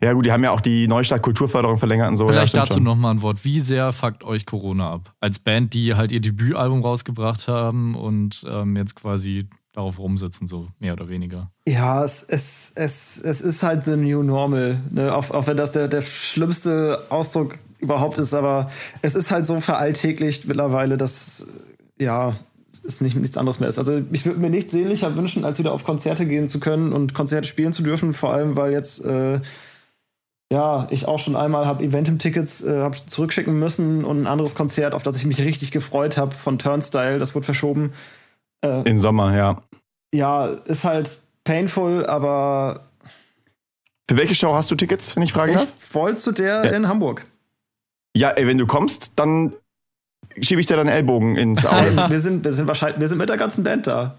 Ja 0.03 0.13
gut, 0.13 0.27
die 0.27 0.33
haben 0.33 0.45
ja 0.45 0.51
auch 0.51 0.61
die 0.61 0.87
Neustadt 0.89 1.23
Kulturförderung 1.23 1.77
verlängert 1.77 2.11
und 2.11 2.17
so. 2.17 2.29
vielleicht 2.29 2.57
ja, 2.57 2.65
dazu 2.65 2.81
nochmal 2.81 3.15
ein 3.15 3.23
Wort. 3.23 3.45
Wie 3.45 3.61
sehr 3.61 3.93
fuckt 3.93 4.25
euch 4.25 4.47
Corona 4.47 4.93
ab? 4.93 5.15
Als 5.21 5.39
Band, 5.39 5.75
die 5.75 5.95
halt 5.95 6.13
ihr 6.13 6.21
Debütalbum 6.21 6.83
rausgebracht 6.83 7.49
haben 7.49 7.95
und 7.95 8.45
ähm, 8.49 8.77
jetzt 8.77 8.97
quasi 8.97 9.49
darauf 9.75 9.99
rumsitzen, 9.99 10.47
so 10.47 10.69
mehr 10.79 10.93
oder 10.93 11.09
weniger. 11.09 11.51
Ja, 11.67 12.05
es, 12.05 12.23
es, 12.23 12.73
es, 12.77 13.21
es 13.21 13.41
ist 13.41 13.63
halt 13.63 13.85
the 13.85 13.97
new 13.97 14.23
normal. 14.23 14.81
Ne? 14.91 15.15
Auch, 15.15 15.31
auch 15.31 15.47
wenn 15.47 15.57
das 15.57 15.73
der, 15.73 15.89
der 15.89 16.01
schlimmste 16.01 17.05
Ausdruck 17.11 17.59
überhaupt 17.81 18.19
ist, 18.19 18.35
aber 18.35 18.71
es 19.03 19.15
ist 19.15 19.31
halt 19.31 19.47
so 19.47 19.61
veralltäglicht 19.61 20.47
mittlerweile, 20.47 20.97
dass 20.97 21.47
ja, 21.99 22.37
es 22.87 23.01
nicht, 23.01 23.17
nichts 23.17 23.37
anderes 23.37 23.61
mehr 23.61 23.69
ist. 23.69 23.79
Also 23.79 24.01
ich 24.13 24.27
würde 24.27 24.41
mir 24.41 24.51
nichts 24.51 24.73
sehnlicher 24.73 25.17
wünschen, 25.17 25.45
als 25.45 25.59
wieder 25.59 25.73
auf 25.73 25.85
Konzerte 25.85 26.27
gehen 26.27 26.49
zu 26.49 26.61
können 26.61 26.93
und 26.93 27.15
Konzerte 27.15 27.47
spielen 27.47 27.73
zu 27.73 27.83
dürfen, 27.83 28.15
vor 28.15 28.33
allem 28.33 28.57
weil 28.57 28.73
jetzt 28.73 29.05
äh, 29.05 29.41
ja, 30.53 30.87
ich 30.91 31.07
auch 31.09 31.19
schon 31.19 31.37
einmal 31.37 31.67
habe 31.67 31.83
Eventim-Tickets 31.85 32.63
äh, 32.65 32.81
hab 32.83 33.11
zurückschicken 33.11 33.59
müssen 33.59 34.05
und 34.05 34.23
ein 34.23 34.27
anderes 34.27 34.55
Konzert, 34.55 34.95
auf 34.95 35.03
das 35.03 35.17
ich 35.17 35.25
mich 35.27 35.39
richtig 35.41 35.71
gefreut 35.73 36.17
habe, 36.17 36.35
von 36.35 36.59
Turnstyle, 36.59 37.19
das 37.19 37.35
wurde 37.35 37.45
verschoben. 37.47 37.93
Äh, 38.65 38.89
In 38.89 38.99
Sommer, 38.99 39.35
ja. 39.37 39.63
ja, 40.15 40.47
ist 40.47 40.85
halt 40.85 41.19
painful, 41.45 42.07
aber 42.07 42.85
Für 44.09 44.17
welche 44.19 44.35
Show 44.35 44.55
hast 44.55 44.71
du 44.71 44.75
Tickets, 44.77 45.17
wenn 45.17 45.23
ich 45.23 45.33
fragen 45.33 45.55
darf? 45.55 45.67
ich 45.79 45.95
wollte 45.95 46.19
zu 46.19 46.33
der 46.33 46.65
Ja. 46.65 46.71
in 46.73 46.89
Hamburg. 46.89 47.25
Ja, 48.17 48.31
ey, 48.31 48.47
wenn 48.47 48.59
du 48.59 48.67
kommst, 48.67 49.13
dann 49.17 49.53
schiebe 50.41 50.61
ich 50.61 50.67
dir 50.67 50.77
deinen 50.77 50.89
Ellbogen 50.89 51.37
ins 51.37 51.67
Auge. 51.67 51.91
Nein, 51.93 52.11
wir 52.11 52.21
sind, 52.21 52.45
wir 52.45 52.53
sind 52.53 52.69
wahrscheinlich, 52.69 53.01
wir 53.01 53.09
sind 53.09 53.19
mit 53.19 53.29
der 53.29 53.37
ganzen 53.39 53.65
Band 53.65 53.87
da. 53.87 54.15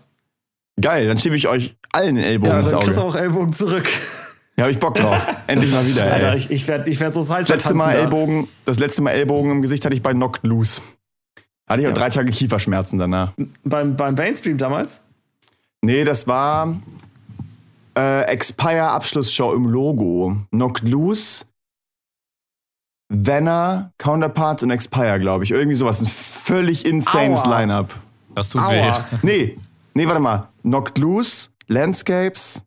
Geil, 0.81 1.07
dann 1.07 1.17
schiebe 1.17 1.37
ich 1.37 1.47
euch 1.47 1.75
allen 1.93 2.17
Ellbogen 2.17 2.51
Ja, 2.53 2.59
ins 2.59 2.71
dann 2.71 2.81
kriegst 2.81 2.97
du 2.97 3.03
Auge. 3.03 3.11
auch 3.11 3.15
Ellbogen 3.21 3.53
zurück. 3.53 3.87
Ja, 4.57 4.63
hab 4.65 4.71
ich 4.71 4.79
Bock 4.79 4.93
drauf. 4.95 5.21
Endlich 5.47 5.71
mal 5.71 5.85
wieder, 5.85 6.05
ey. 6.05 6.11
Alter, 6.13 6.35
ich, 6.35 6.49
ich 6.49 6.67
werde 6.67 6.89
ich 6.89 6.99
werd 6.99 7.13
so 7.13 7.21
Salsa 7.21 7.53
das 7.53 7.63
letzte 7.63 7.73
Mal 7.73 7.93
da. 7.93 7.99
Ellbogen, 8.01 8.47
das 8.65 8.79
letzte 8.79 9.01
Mal 9.01 9.11
Ellbogen 9.11 9.51
im 9.51 9.61
Gesicht 9.61 9.83
hatte 9.85 9.95
ich 9.95 10.01
bei 10.01 10.13
Knocked 10.13 10.45
Loose. 10.45 10.81
Hatte 11.67 11.81
ich 11.81 11.87
auch 11.87 11.91
Ja. 11.91 11.97
drei 11.97 12.09
Tage 12.09 12.31
Kieferschmerzen 12.31 12.97
danach. 12.99 13.33
Beim, 13.63 13.95
beim 13.95 14.13
Mainstream 14.15 14.57
damals. 14.57 15.01
Nee, 15.81 16.03
das 16.03 16.27
war 16.27 16.79
äh, 17.97 18.21
Expire 18.23 18.83
Abschlussshow 18.89 19.53
im 19.53 19.65
Logo. 19.65 20.37
Knocked 20.51 20.87
Loose, 20.87 21.45
Venner, 23.09 23.91
Counterparts 23.97 24.63
und 24.63 24.71
Expire, 24.71 25.19
glaube 25.19 25.43
ich. 25.43 25.51
Irgendwie 25.51 25.75
sowas. 25.75 26.01
Ein 26.01 26.07
völlig 26.07 26.85
insanes. 26.85 27.45
Line-Up. 27.45 27.93
Das 28.35 28.49
tut 28.49 28.61
Aua. 28.61 28.71
weh. 28.71 29.17
Nee, 29.21 29.57
nee, 29.93 30.05
warte 30.07 30.19
mal. 30.19 30.47
Knocked 30.63 30.97
Loose, 30.97 31.49
Landscapes, 31.67 32.63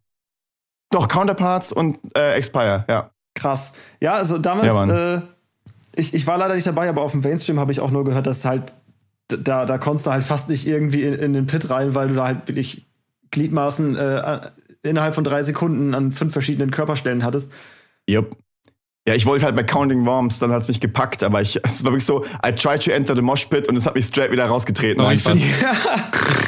doch, 0.91 1.09
Counterparts 1.09 1.73
und 1.73 1.99
äh, 2.17 2.33
Expire, 2.35 2.85
ja. 2.89 3.11
Krass. 3.35 3.73
Ja, 4.01 4.15
also 4.15 4.39
damals, 4.39 4.75
Ja, 4.75 5.15
äh, 5.17 5.21
ich, 5.97 6.15
ich 6.15 6.27
war 6.27 6.39
leider 6.39 6.55
nicht 6.55 6.67
dabei, 6.67 6.89
aber 6.89 7.03
auf 7.03 7.13
dem 7.13 7.21
Mainstream 7.21 7.59
habe 7.61 7.73
ich 7.73 7.81
auch 7.81 7.91
nur 7.91 8.05
gehört, 8.05 8.27
dass 8.27 8.45
halt, 8.45 8.73
da, 9.29 9.67
da 9.67 9.79
konntest 9.79 10.07
du 10.07 10.11
halt 10.11 10.25
fast 10.25 10.49
nicht 10.49 10.67
irgendwie 10.67 11.03
in, 11.03 11.15
in 11.15 11.33
den 11.35 11.47
Pit 11.47 11.71
rein, 11.71 11.95
weil 11.95 12.09
du 12.09 12.15
da 12.15 12.25
halt 12.27 12.49
wirklich 12.49 12.87
Gliedmaßen 13.31 13.97
äh, 13.97 14.41
innerhalb 14.83 15.15
von 15.15 15.25
drei 15.25 15.43
Sekunden 15.43 15.95
an 15.95 16.13
fünf 16.13 16.33
verschiedenen 16.33 16.71
Körperstellen 16.71 17.25
hattest. 17.25 17.53
Yep. 18.09 18.35
Ja, 19.07 19.15
ich 19.15 19.25
wollte 19.27 19.45
halt 19.47 19.57
bei 19.57 19.63
Counting 19.65 20.05
Worms, 20.07 20.39
dann 20.39 20.51
hat 20.53 20.63
es 20.63 20.69
mich 20.69 20.81
gepackt, 20.81 21.23
aber 21.23 21.41
ich, 21.43 21.59
es 21.65 21.85
war 21.85 21.93
wirklich 21.93 22.05
so, 22.07 22.25
I 22.47 22.53
tried 22.53 22.83
to 22.85 22.91
enter 22.91 23.15
the 23.15 23.23
mosh 23.23 23.47
pit 23.47 23.69
und 23.69 23.77
es 23.77 23.87
hat 23.87 23.95
mich 23.95 24.07
straight 24.07 24.31
wieder 24.33 24.47
rausgetreten. 24.47 25.01
Aber 25.03 25.13
ich 25.13 25.27
einfach. 25.27 25.41
find- 25.41 26.48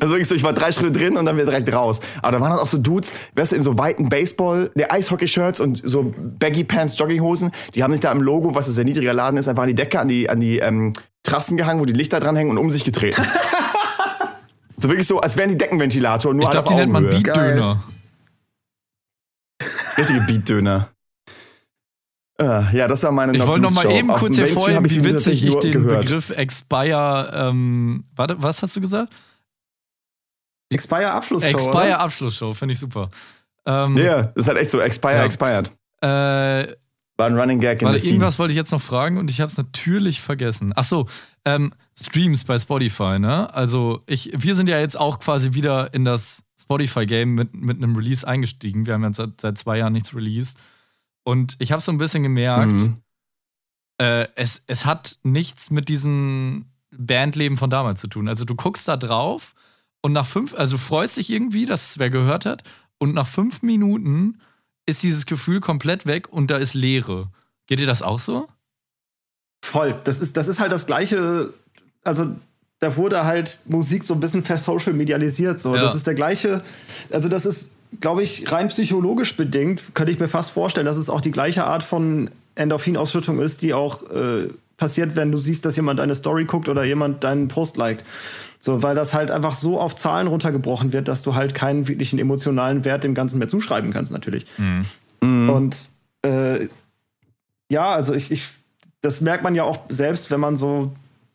Also 0.00 0.12
wirklich 0.14 0.28
so, 0.28 0.34
ich 0.34 0.42
war 0.42 0.52
drei 0.52 0.72
Schritte 0.72 0.92
drin 0.92 1.16
und 1.16 1.24
dann 1.24 1.36
wieder 1.36 1.46
direkt 1.46 1.72
raus. 1.72 2.00
Aber 2.22 2.32
da 2.32 2.40
waren 2.40 2.52
halt 2.52 2.60
auch 2.60 2.66
so 2.66 2.78
Dudes, 2.78 3.14
weißt 3.34 3.52
du, 3.52 3.56
in 3.56 3.62
so 3.62 3.78
weiten 3.78 4.08
Baseball, 4.08 4.70
der 4.74 4.92
Eishockey-Shirts 4.92 5.60
und 5.60 5.82
so 5.84 6.14
Baggy 6.16 6.64
Pants, 6.64 6.98
Jogginghosen, 6.98 7.50
die 7.74 7.82
haben 7.82 7.92
sich 7.92 8.00
da 8.00 8.12
im 8.12 8.22
Logo, 8.22 8.54
was 8.54 8.66
ein 8.66 8.72
sehr 8.72 8.84
niedriger 8.84 9.14
Laden 9.14 9.36
ist, 9.36 9.48
einfach 9.48 9.62
an 9.62 9.68
die 9.68 9.74
Decke, 9.74 10.00
an 10.00 10.08
die, 10.08 10.28
an 10.28 10.40
die 10.40 10.58
ähm, 10.58 10.92
Trassen 11.22 11.56
gehangen, 11.56 11.80
wo 11.80 11.84
die 11.84 11.92
Lichter 11.92 12.20
dranhängen 12.20 12.50
und 12.50 12.58
um 12.58 12.70
sich 12.70 12.84
getreten. 12.84 13.22
so 14.76 14.88
wirklich 14.88 15.06
so, 15.06 15.20
als 15.20 15.36
wären 15.36 15.50
die 15.50 15.58
Deckenventilator, 15.58 16.32
nur 16.34 16.42
Ich 16.42 16.48
halt 16.48 16.66
glaube, 16.66 16.68
auf 16.68 16.74
die 16.74 16.80
nennt 16.80 16.92
man. 16.92 17.08
Beatdöner. 17.08 17.82
Richtige 19.96 20.20
Beatdöner. 20.20 20.88
Äh, 22.40 22.76
ja, 22.76 22.88
das 22.88 23.02
war 23.04 23.12
meine 23.12 23.36
Ich 23.36 23.46
wollte 23.46 23.60
noch 23.60 23.70
mal 23.70 23.90
eben 23.90 24.10
Auf 24.10 24.18
kurz 24.18 24.38
hervorheben, 24.38 24.90
wie 24.90 25.04
witzig 25.04 25.44
ich 25.44 25.54
den 25.56 25.72
gehört. 25.72 26.06
Begriff 26.06 26.30
Expire, 26.30 27.30
ähm, 27.32 28.04
warte, 28.16 28.42
was 28.42 28.62
hast 28.62 28.74
du 28.74 28.80
gesagt? 28.80 29.12
Expire 30.74 31.12
Abschlussshow. 31.12 31.48
Expire? 31.48 31.98
Abschlussshow, 31.98 32.52
finde 32.54 32.72
ich 32.72 32.78
super. 32.78 33.10
Ähm, 33.66 33.96
Ja, 33.96 34.24
das 34.24 34.44
ist 34.44 34.48
halt 34.48 34.58
echt 34.58 34.70
so, 34.70 34.80
Expire, 34.80 35.14
Ja. 35.16 35.24
expired. 35.24 35.70
äh, 36.02 36.06
War 37.16 37.26
ein 37.28 37.38
Running 37.38 37.60
Gag 37.60 37.80
in 37.80 37.88
Warte, 37.88 38.04
irgendwas 38.04 38.38
wollte 38.38 38.52
ich 38.52 38.56
jetzt 38.56 38.72
noch 38.72 38.80
fragen 38.82 39.18
und 39.18 39.30
ich 39.30 39.40
habe 39.40 39.48
es 39.48 39.56
natürlich 39.56 40.20
vergessen. 40.20 40.72
Ach 40.76 40.82
so, 40.84 41.06
ähm, 41.44 41.72
Streams 41.98 42.42
bei 42.44 42.58
Spotify, 42.58 43.18
ne? 43.20 43.52
Also 43.54 44.02
ich, 44.06 44.32
wir 44.34 44.54
sind 44.56 44.68
ja 44.68 44.80
jetzt 44.80 44.98
auch 44.98 45.20
quasi 45.20 45.54
wieder 45.54 45.94
in 45.94 46.04
das 46.04 46.42
Spotify-Game 46.60 47.34
mit, 47.34 47.54
mit 47.54 47.76
einem 47.76 47.94
Release 47.94 48.26
eingestiegen. 48.26 48.86
Wir 48.86 48.94
haben 48.94 49.04
jetzt 49.04 49.18
seit, 49.18 49.40
seit 49.40 49.58
zwei 49.58 49.78
Jahren 49.78 49.92
nichts 49.92 50.14
released. 50.14 50.58
Und 51.22 51.54
ich 51.60 51.70
habe 51.72 51.80
so 51.80 51.92
ein 51.92 51.98
bisschen 51.98 52.22
gemerkt, 52.24 52.72
Mhm. 52.72 52.96
äh, 53.98 54.26
es, 54.34 54.64
es 54.66 54.84
hat 54.84 55.18
nichts 55.22 55.70
mit 55.70 55.88
diesem 55.88 56.66
Bandleben 56.96 57.56
von 57.56 57.70
damals 57.70 58.00
zu 58.00 58.08
tun. 58.08 58.28
Also 58.28 58.44
du 58.44 58.54
guckst 58.56 58.88
da 58.88 58.96
drauf 58.96 59.54
und 60.04 60.12
nach 60.12 60.26
fünf, 60.26 60.52
also 60.52 60.76
du 60.76 60.82
freust 60.82 61.16
dich 61.16 61.30
irgendwie, 61.30 61.64
dass 61.64 61.88
es 61.88 61.98
wer 61.98 62.10
gehört 62.10 62.44
hat, 62.44 62.62
und 62.98 63.14
nach 63.14 63.26
fünf 63.26 63.62
Minuten 63.62 64.38
ist 64.84 65.02
dieses 65.02 65.24
Gefühl 65.24 65.60
komplett 65.60 66.04
weg 66.04 66.30
und 66.30 66.50
da 66.50 66.58
ist 66.58 66.74
Leere. 66.74 67.30
Geht 67.66 67.80
dir 67.80 67.86
das 67.86 68.02
auch 68.02 68.18
so? 68.18 68.46
Voll. 69.64 69.98
Das 70.04 70.20
ist, 70.20 70.36
das 70.36 70.46
ist 70.46 70.60
halt 70.60 70.72
das 70.72 70.84
gleiche. 70.84 71.54
Also, 72.02 72.36
da 72.80 72.98
wurde 72.98 73.24
halt 73.24 73.60
Musik 73.64 74.04
so 74.04 74.12
ein 74.12 74.20
bisschen 74.20 74.44
versocial 74.44 74.94
medialisiert. 74.94 75.58
So. 75.58 75.74
Ja. 75.74 75.80
Das 75.80 75.94
ist 75.94 76.06
der 76.06 76.12
gleiche. 76.14 76.62
Also, 77.10 77.30
das 77.30 77.46
ist, 77.46 77.72
glaube 78.02 78.22
ich, 78.22 78.52
rein 78.52 78.68
psychologisch 78.68 79.34
bedingt, 79.38 79.94
könnte 79.94 80.12
ich 80.12 80.18
mir 80.18 80.28
fast 80.28 80.50
vorstellen, 80.50 80.84
dass 80.84 80.98
es 80.98 81.08
auch 81.08 81.22
die 81.22 81.30
gleiche 81.30 81.64
Art 81.64 81.82
von 81.82 82.30
Endorphinausschüttung 82.56 83.38
ist, 83.38 83.62
die 83.62 83.72
auch 83.72 84.02
äh, 84.10 84.50
passiert, 84.76 85.16
wenn 85.16 85.32
du 85.32 85.38
siehst, 85.38 85.64
dass 85.64 85.76
jemand 85.76 85.98
deine 85.98 86.14
Story 86.14 86.44
guckt 86.44 86.68
oder 86.68 86.84
jemand 86.84 87.24
deinen 87.24 87.48
Post 87.48 87.78
liked. 87.78 88.04
So, 88.64 88.82
weil 88.82 88.94
das 88.94 89.12
halt 89.12 89.30
einfach 89.30 89.56
so 89.56 89.78
auf 89.78 89.94
Zahlen 89.94 90.26
runtergebrochen 90.26 90.94
wird, 90.94 91.06
dass 91.06 91.20
du 91.20 91.34
halt 91.34 91.54
keinen 91.54 91.86
wirklichen 91.86 92.18
emotionalen 92.18 92.86
Wert 92.86 93.04
dem 93.04 93.14
Ganzen 93.14 93.38
mehr 93.38 93.48
zuschreiben 93.50 93.92
kannst, 93.92 94.10
natürlich. 94.10 94.46
Und 95.50 95.76
äh, 96.22 96.68
ja, 97.70 97.90
also 97.90 98.14
ich, 98.14 98.30
ich, 98.30 98.48
das 99.02 99.20
merkt 99.20 99.44
man 99.44 99.54
ja 99.54 99.64
auch 99.64 99.80
selbst, 99.90 100.30
wenn 100.30 100.40
man 100.40 100.56
so 100.56 100.92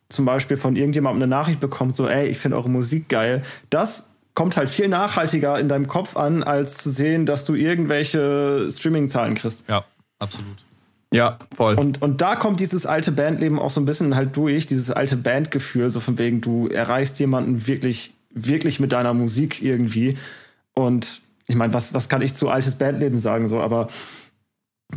zum 0.10 0.26
Beispiel 0.26 0.58
von 0.58 0.76
irgendjemandem 0.76 1.22
eine 1.22 1.30
Nachricht 1.30 1.60
bekommt, 1.60 1.96
so, 1.96 2.08
ey, 2.08 2.30
ich 2.30 2.40
finde 2.40 2.58
eure 2.58 2.70
Musik 2.72 3.10
geil. 3.10 3.44
Das 3.70 4.16
kommt 4.34 4.58
halt 4.58 4.70
viel 4.70 4.88
nachhaltiger 4.88 5.60
in 5.60 5.70
deinem 5.70 5.86
Kopf 5.86 6.18
an, 6.18 6.42
als 6.42 6.80
zu 6.80 6.90
sehen, 6.90 7.28
dass 7.28 7.46
du 7.46 7.54
irgendwelche 7.54 8.70
Streaming-Zahlen 8.72 9.36
kriegst. 9.36 9.70
Ja, 9.70 9.86
absolut. 10.18 10.66
Ja, 11.11 11.40
voll. 11.56 11.76
Und, 11.76 12.02
und 12.02 12.22
da 12.22 12.36
kommt 12.36 12.60
dieses 12.60 12.86
alte 12.86 13.11
Bandleben 13.11 13.57
auch 13.57 13.72
so 13.72 13.81
ein 13.81 13.86
bisschen 13.86 14.15
halt 14.15 14.36
durch, 14.36 14.68
dieses 14.68 14.91
alte 14.91 15.18
Bandgefühl, 15.18 15.90
so 15.90 15.99
von 15.99 16.18
wegen, 16.18 16.40
du 16.41 16.68
erreichst 16.68 17.19
jemanden 17.19 17.68
wirklich, 17.68 18.14
wirklich 18.30 18.80
mit 18.80 18.91
deiner 18.91 19.14
Musik 19.14 19.61
irgendwie. 19.61 20.18
Und 20.76 21.22
ich 21.48 21.56
meine, 21.56 21.73
was, 21.73 21.94
was 21.94 22.10
kann 22.10 22.22
ich 22.22 22.36
zu 22.36 22.49
altes 22.49 22.76
Bandleben 22.76 23.18
sagen, 23.18 23.48
so, 23.48 23.60
aber 23.60 23.88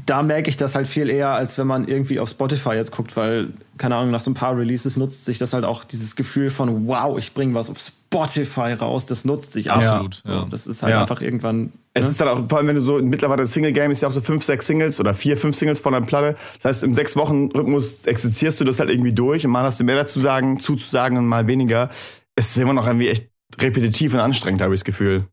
da 0.06 0.22
merke 0.22 0.50
ich 0.50 0.56
das 0.56 0.74
halt 0.74 0.86
viel 0.86 1.08
eher, 1.08 1.30
als 1.30 1.56
wenn 1.56 1.66
man 1.66 1.88
irgendwie 1.88 2.20
auf 2.20 2.28
Spotify 2.28 2.74
jetzt 2.74 2.92
guckt, 2.92 3.16
weil, 3.16 3.52
keine 3.78 3.96
Ahnung, 3.96 4.10
nach 4.10 4.20
so 4.20 4.30
ein 4.30 4.34
paar 4.34 4.56
Releases 4.56 4.96
nutzt 4.96 5.24
sich 5.24 5.38
das 5.38 5.54
halt 5.54 5.64
auch 5.64 5.84
dieses 5.84 6.16
Gefühl 6.16 6.50
von, 6.50 6.86
wow, 6.86 7.18
ich 7.18 7.32
bringe 7.32 7.54
was 7.54 7.70
auf 7.70 7.78
Spotify 7.78 8.01
raus, 8.14 9.06
das 9.06 9.24
nutzt 9.24 9.52
sich. 9.52 9.70
Absolut, 9.70 10.22
So, 10.24 10.30
ja. 10.30 10.46
Das 10.50 10.66
ist 10.66 10.82
halt 10.82 10.92
Ja. 10.92 11.02
einfach 11.02 11.20
irgendwann. 11.20 11.72
Es 11.94 12.04
ne? 12.04 12.10
ist 12.10 12.20
dann 12.20 12.28
auch, 12.28 12.48
vor 12.48 12.58
allem 12.58 12.68
wenn 12.68 12.76
du 12.76 12.80
so, 12.82 12.98
mittlerweile 12.98 13.42
das 13.42 13.52
Single-Game 13.52 13.90
ist 13.90 14.02
ja 14.02 14.08
auch 14.08 14.12
so 14.12 14.20
fünf, 14.20 14.42
sechs 14.44 14.66
Singles 14.66 15.00
oder 15.00 15.14
vier, 15.14 15.36
fünf 15.36 15.56
Singles 15.56 15.80
von 15.80 15.94
einer 15.94 16.04
Platte. 16.06 16.36
Das 16.56 16.64
heißt, 16.66 16.82
im 16.84 16.94
sechs 16.94 17.16
Wochen 17.16 17.50
Rhythmus 17.52 18.06
exerzierst 18.06 18.60
du 18.60 18.64
das 18.64 18.80
halt 18.80 18.90
irgendwie 18.90 19.12
durch 19.12 19.44
und 19.44 19.52
mal 19.52 19.64
hast 19.64 19.80
du 19.80 19.84
mehr 19.84 19.96
dazu 19.96 20.20
sagen, 20.20 20.60
zuzusagen 20.60 21.18
und 21.18 21.26
mal 21.26 21.46
weniger. 21.46 21.90
Es 22.34 22.50
ist 22.50 22.56
immer 22.58 22.72
noch 22.72 22.86
irgendwie 22.86 23.08
echt 23.08 23.28
repetitiv 23.60 24.14
und 24.14 24.20
anstrengend, 24.20 24.62
habe 24.62 24.72
ich 24.74 24.80
das 24.80 24.84
Gefühl. 24.84 25.26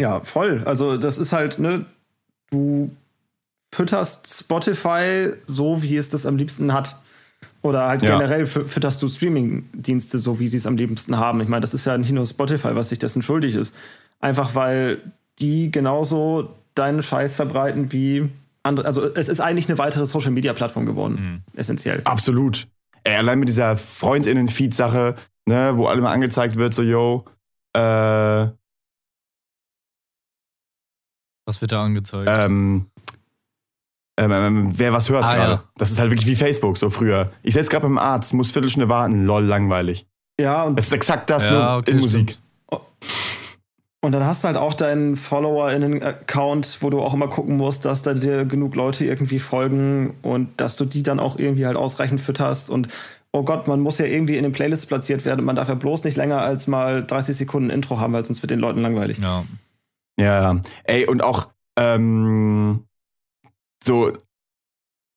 Ja, 0.00 0.20
voll. 0.20 0.62
Also 0.64 0.96
das 0.96 1.18
ist 1.18 1.32
halt, 1.32 1.58
ne, 1.58 1.84
du 2.50 2.90
fütterst 3.74 4.40
Spotify 4.40 5.30
so, 5.46 5.82
wie 5.82 5.96
es 5.96 6.08
das 6.10 6.26
am 6.26 6.36
liebsten 6.36 6.72
hat. 6.72 6.96
Oder 7.62 7.86
halt 7.86 8.02
Ja. 8.02 8.18
generell 8.18 8.44
fü- 8.44 8.64
fütterst 8.66 9.00
du 9.02 9.08
Streaming-Dienste 9.08 10.18
so, 10.18 10.38
wie 10.40 10.48
sie 10.48 10.56
es 10.56 10.66
am 10.66 10.76
liebsten 10.76 11.16
haben. 11.18 11.40
Ich 11.40 11.48
meine, 11.48 11.60
das 11.60 11.74
ist 11.74 11.84
ja 11.84 11.96
nicht 11.96 12.10
nur 12.12 12.26
Spotify, 12.26 12.74
was 12.74 12.88
sich 12.88 12.98
dessen 12.98 13.22
schuldig 13.22 13.54
ist. 13.54 13.74
Einfach 14.20 14.54
weil 14.54 15.00
die 15.38 15.70
genauso 15.70 16.54
deinen 16.74 17.02
Scheiß 17.02 17.34
verbreiten 17.34 17.92
wie 17.92 18.28
andere. 18.64 18.86
Also 18.86 19.04
es 19.14 19.28
ist 19.28 19.40
eigentlich 19.40 19.68
eine 19.68 19.78
weitere 19.78 20.06
Social-Media-Plattform 20.06 20.86
geworden. 20.86 21.44
Essentiell. 21.54 22.00
Absolut. 22.04 22.66
Ey, 23.04 23.16
allein 23.16 23.38
mit 23.38 23.48
dieser 23.48 23.76
Freundinnen-Feed-Sache, 23.76 25.14
ne, 25.46 25.72
wo 25.76 25.86
alle 25.86 26.00
mal 26.00 26.12
angezeigt 26.12 26.56
wird, 26.56 26.74
so, 26.74 26.82
yo, 26.82 27.24
äh, 27.74 27.80
Was 31.46 31.60
wird 31.60 31.72
da 31.72 31.82
angezeigt? 31.82 32.28
ähm, 32.32 32.86
ähm, 34.18 34.32
ähm, 34.32 34.72
wer 34.78 34.92
was 34.92 35.08
hört 35.10 35.24
Ah, 35.24 35.34
gerade. 35.34 35.52
ja. 35.54 35.64
Das 35.76 35.90
ist 35.90 35.98
halt 35.98 36.10
wirklich 36.10 36.26
wie 36.28 36.36
Facebook, 36.36 36.78
so 36.78 36.90
früher. 36.90 37.30
Ich 37.42 37.54
sitze 37.54 37.70
gerade 37.70 37.86
beim 37.86 37.98
Arzt, 37.98 38.34
muss 38.34 38.52
Viertelstunde 38.52 38.88
warten, 38.88 39.24
lol, 39.26 39.42
langweilig. 39.44 40.06
Ja, 40.40 40.64
und 40.64 40.78
Es 40.78 40.86
ist 40.86 40.92
exakt 40.92 41.30
das, 41.30 41.46
Ja, 41.46 41.52
nur 41.52 41.78
okay, 41.78 41.90
in 41.92 41.98
Musik. 42.00 42.38
Und 44.04 44.10
dann 44.10 44.24
hast 44.26 44.42
du 44.42 44.48
halt 44.48 44.56
auch 44.56 44.74
deinen 44.74 45.14
FollowerInnen-Account, 45.14 46.78
wo 46.80 46.90
du 46.90 47.00
auch 47.00 47.14
immer 47.14 47.28
gucken 47.28 47.56
musst, 47.56 47.84
dass 47.84 48.02
da 48.02 48.14
dir 48.14 48.44
genug 48.44 48.74
Leute 48.74 49.04
irgendwie 49.04 49.38
folgen 49.38 50.14
und 50.22 50.60
dass 50.60 50.74
du 50.76 50.84
die 50.84 51.04
dann 51.04 51.20
auch 51.20 51.38
irgendwie 51.38 51.66
halt 51.66 51.76
ausreichend 51.76 52.20
fütterst. 52.20 52.68
Und 52.68 52.88
oh 53.32 53.44
Gott, 53.44 53.68
man 53.68 53.78
muss 53.80 53.98
ja 53.98 54.06
irgendwie 54.06 54.36
in 54.36 54.42
den 54.42 54.50
Playlists 54.52 54.86
platziert 54.86 55.24
werden. 55.24 55.44
Man 55.44 55.54
darf 55.54 55.68
ja 55.68 55.74
bloß 55.74 56.02
nicht 56.02 56.16
länger 56.16 56.40
als 56.40 56.66
mal 56.66 57.04
30 57.04 57.36
Sekunden 57.36 57.70
Intro 57.70 58.00
haben, 58.00 58.12
weil 58.12 58.24
sonst 58.24 58.42
wird 58.42 58.50
den 58.50 58.58
Leuten 58.60 58.82
langweilig. 58.82 59.18
ja. 59.18 59.44
Ja, 60.20 60.60
ey, 60.84 61.06
und 61.06 61.24
auch 61.24 61.48
ähm, 61.78 62.84
so, 63.82 64.12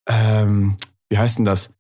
ähm, 0.08 0.78
wie 1.10 1.18
heißt 1.18 1.38
denn 1.38 1.46
das? 1.46 1.76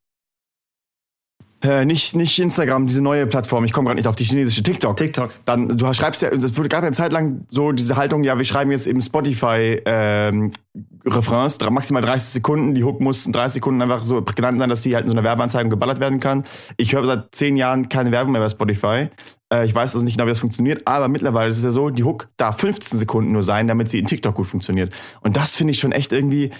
Äh, 1.65 1.85
nicht, 1.85 2.15
nicht 2.15 2.37
Instagram, 2.37 2.85
diese 2.85 3.01
neue 3.01 3.25
Plattform, 3.25 3.63
ich 3.63 3.71
komme 3.71 3.87
gerade 3.87 3.97
nicht 3.97 4.07
auf 4.07 4.15
die 4.15 4.25
chinesische 4.25 4.61
TikTok. 4.61 4.97
TikTok. 4.97 5.31
Dann, 5.45 5.69
du 5.69 5.93
schreibst 5.93 6.21
ja, 6.21 6.29
es 6.29 6.57
wurde 6.57 6.69
gerade 6.69 6.85
eine 6.85 6.95
Zeit 6.95 7.11
lang 7.11 7.45
so 7.47 7.71
diese 7.71 7.95
Haltung, 7.95 8.23
ja, 8.23 8.37
wir 8.37 8.45
schreiben 8.45 8.71
jetzt 8.71 8.85
eben 8.85 9.01
Spotify 9.01 9.81
ähm, 9.85 10.51
maximal 11.69 12.01
30 12.01 12.29
Sekunden, 12.29 12.75
die 12.75 12.83
Hook 12.83 12.99
muss 12.99 13.25
in 13.25 13.31
30 13.31 13.55
Sekunden 13.55 13.81
einfach 13.81 14.03
so 14.03 14.21
genannt 14.21 14.59
sein, 14.59 14.69
dass 14.69 14.81
die 14.81 14.93
halt 14.93 15.05
in 15.05 15.11
so 15.11 15.17
einer 15.17 15.23
Werbeanzeige 15.23 15.69
geballert 15.69 15.99
werden 15.99 16.19
kann. 16.19 16.45
Ich 16.77 16.93
höre 16.93 17.05
seit 17.05 17.33
10 17.33 17.55
Jahren 17.55 17.89
keine 17.89 18.11
Werbung 18.11 18.33
mehr 18.33 18.41
bei 18.41 18.49
Spotify. 18.49 19.07
Äh, 19.51 19.65
ich 19.65 19.73
weiß 19.73 19.95
also 19.95 20.05
nicht 20.05 20.17
genau, 20.17 20.25
wie 20.27 20.31
das 20.31 20.39
funktioniert, 20.39 20.85
aber 20.85 21.07
mittlerweile 21.07 21.49
ist 21.49 21.59
es 21.59 21.63
ja 21.63 21.71
so, 21.71 21.89
die 21.89 22.03
Hook 22.03 22.27
darf 22.37 22.59
15 22.59 22.99
Sekunden 22.99 23.31
nur 23.31 23.43
sein, 23.43 23.67
damit 23.67 23.89
sie 23.89 23.99
in 23.99 24.05
TikTok 24.05 24.35
gut 24.35 24.47
funktioniert. 24.47 24.93
Und 25.21 25.35
das 25.35 25.55
finde 25.55 25.71
ich 25.71 25.79
schon 25.79 25.93
echt 25.93 26.11
irgendwie. 26.11 26.51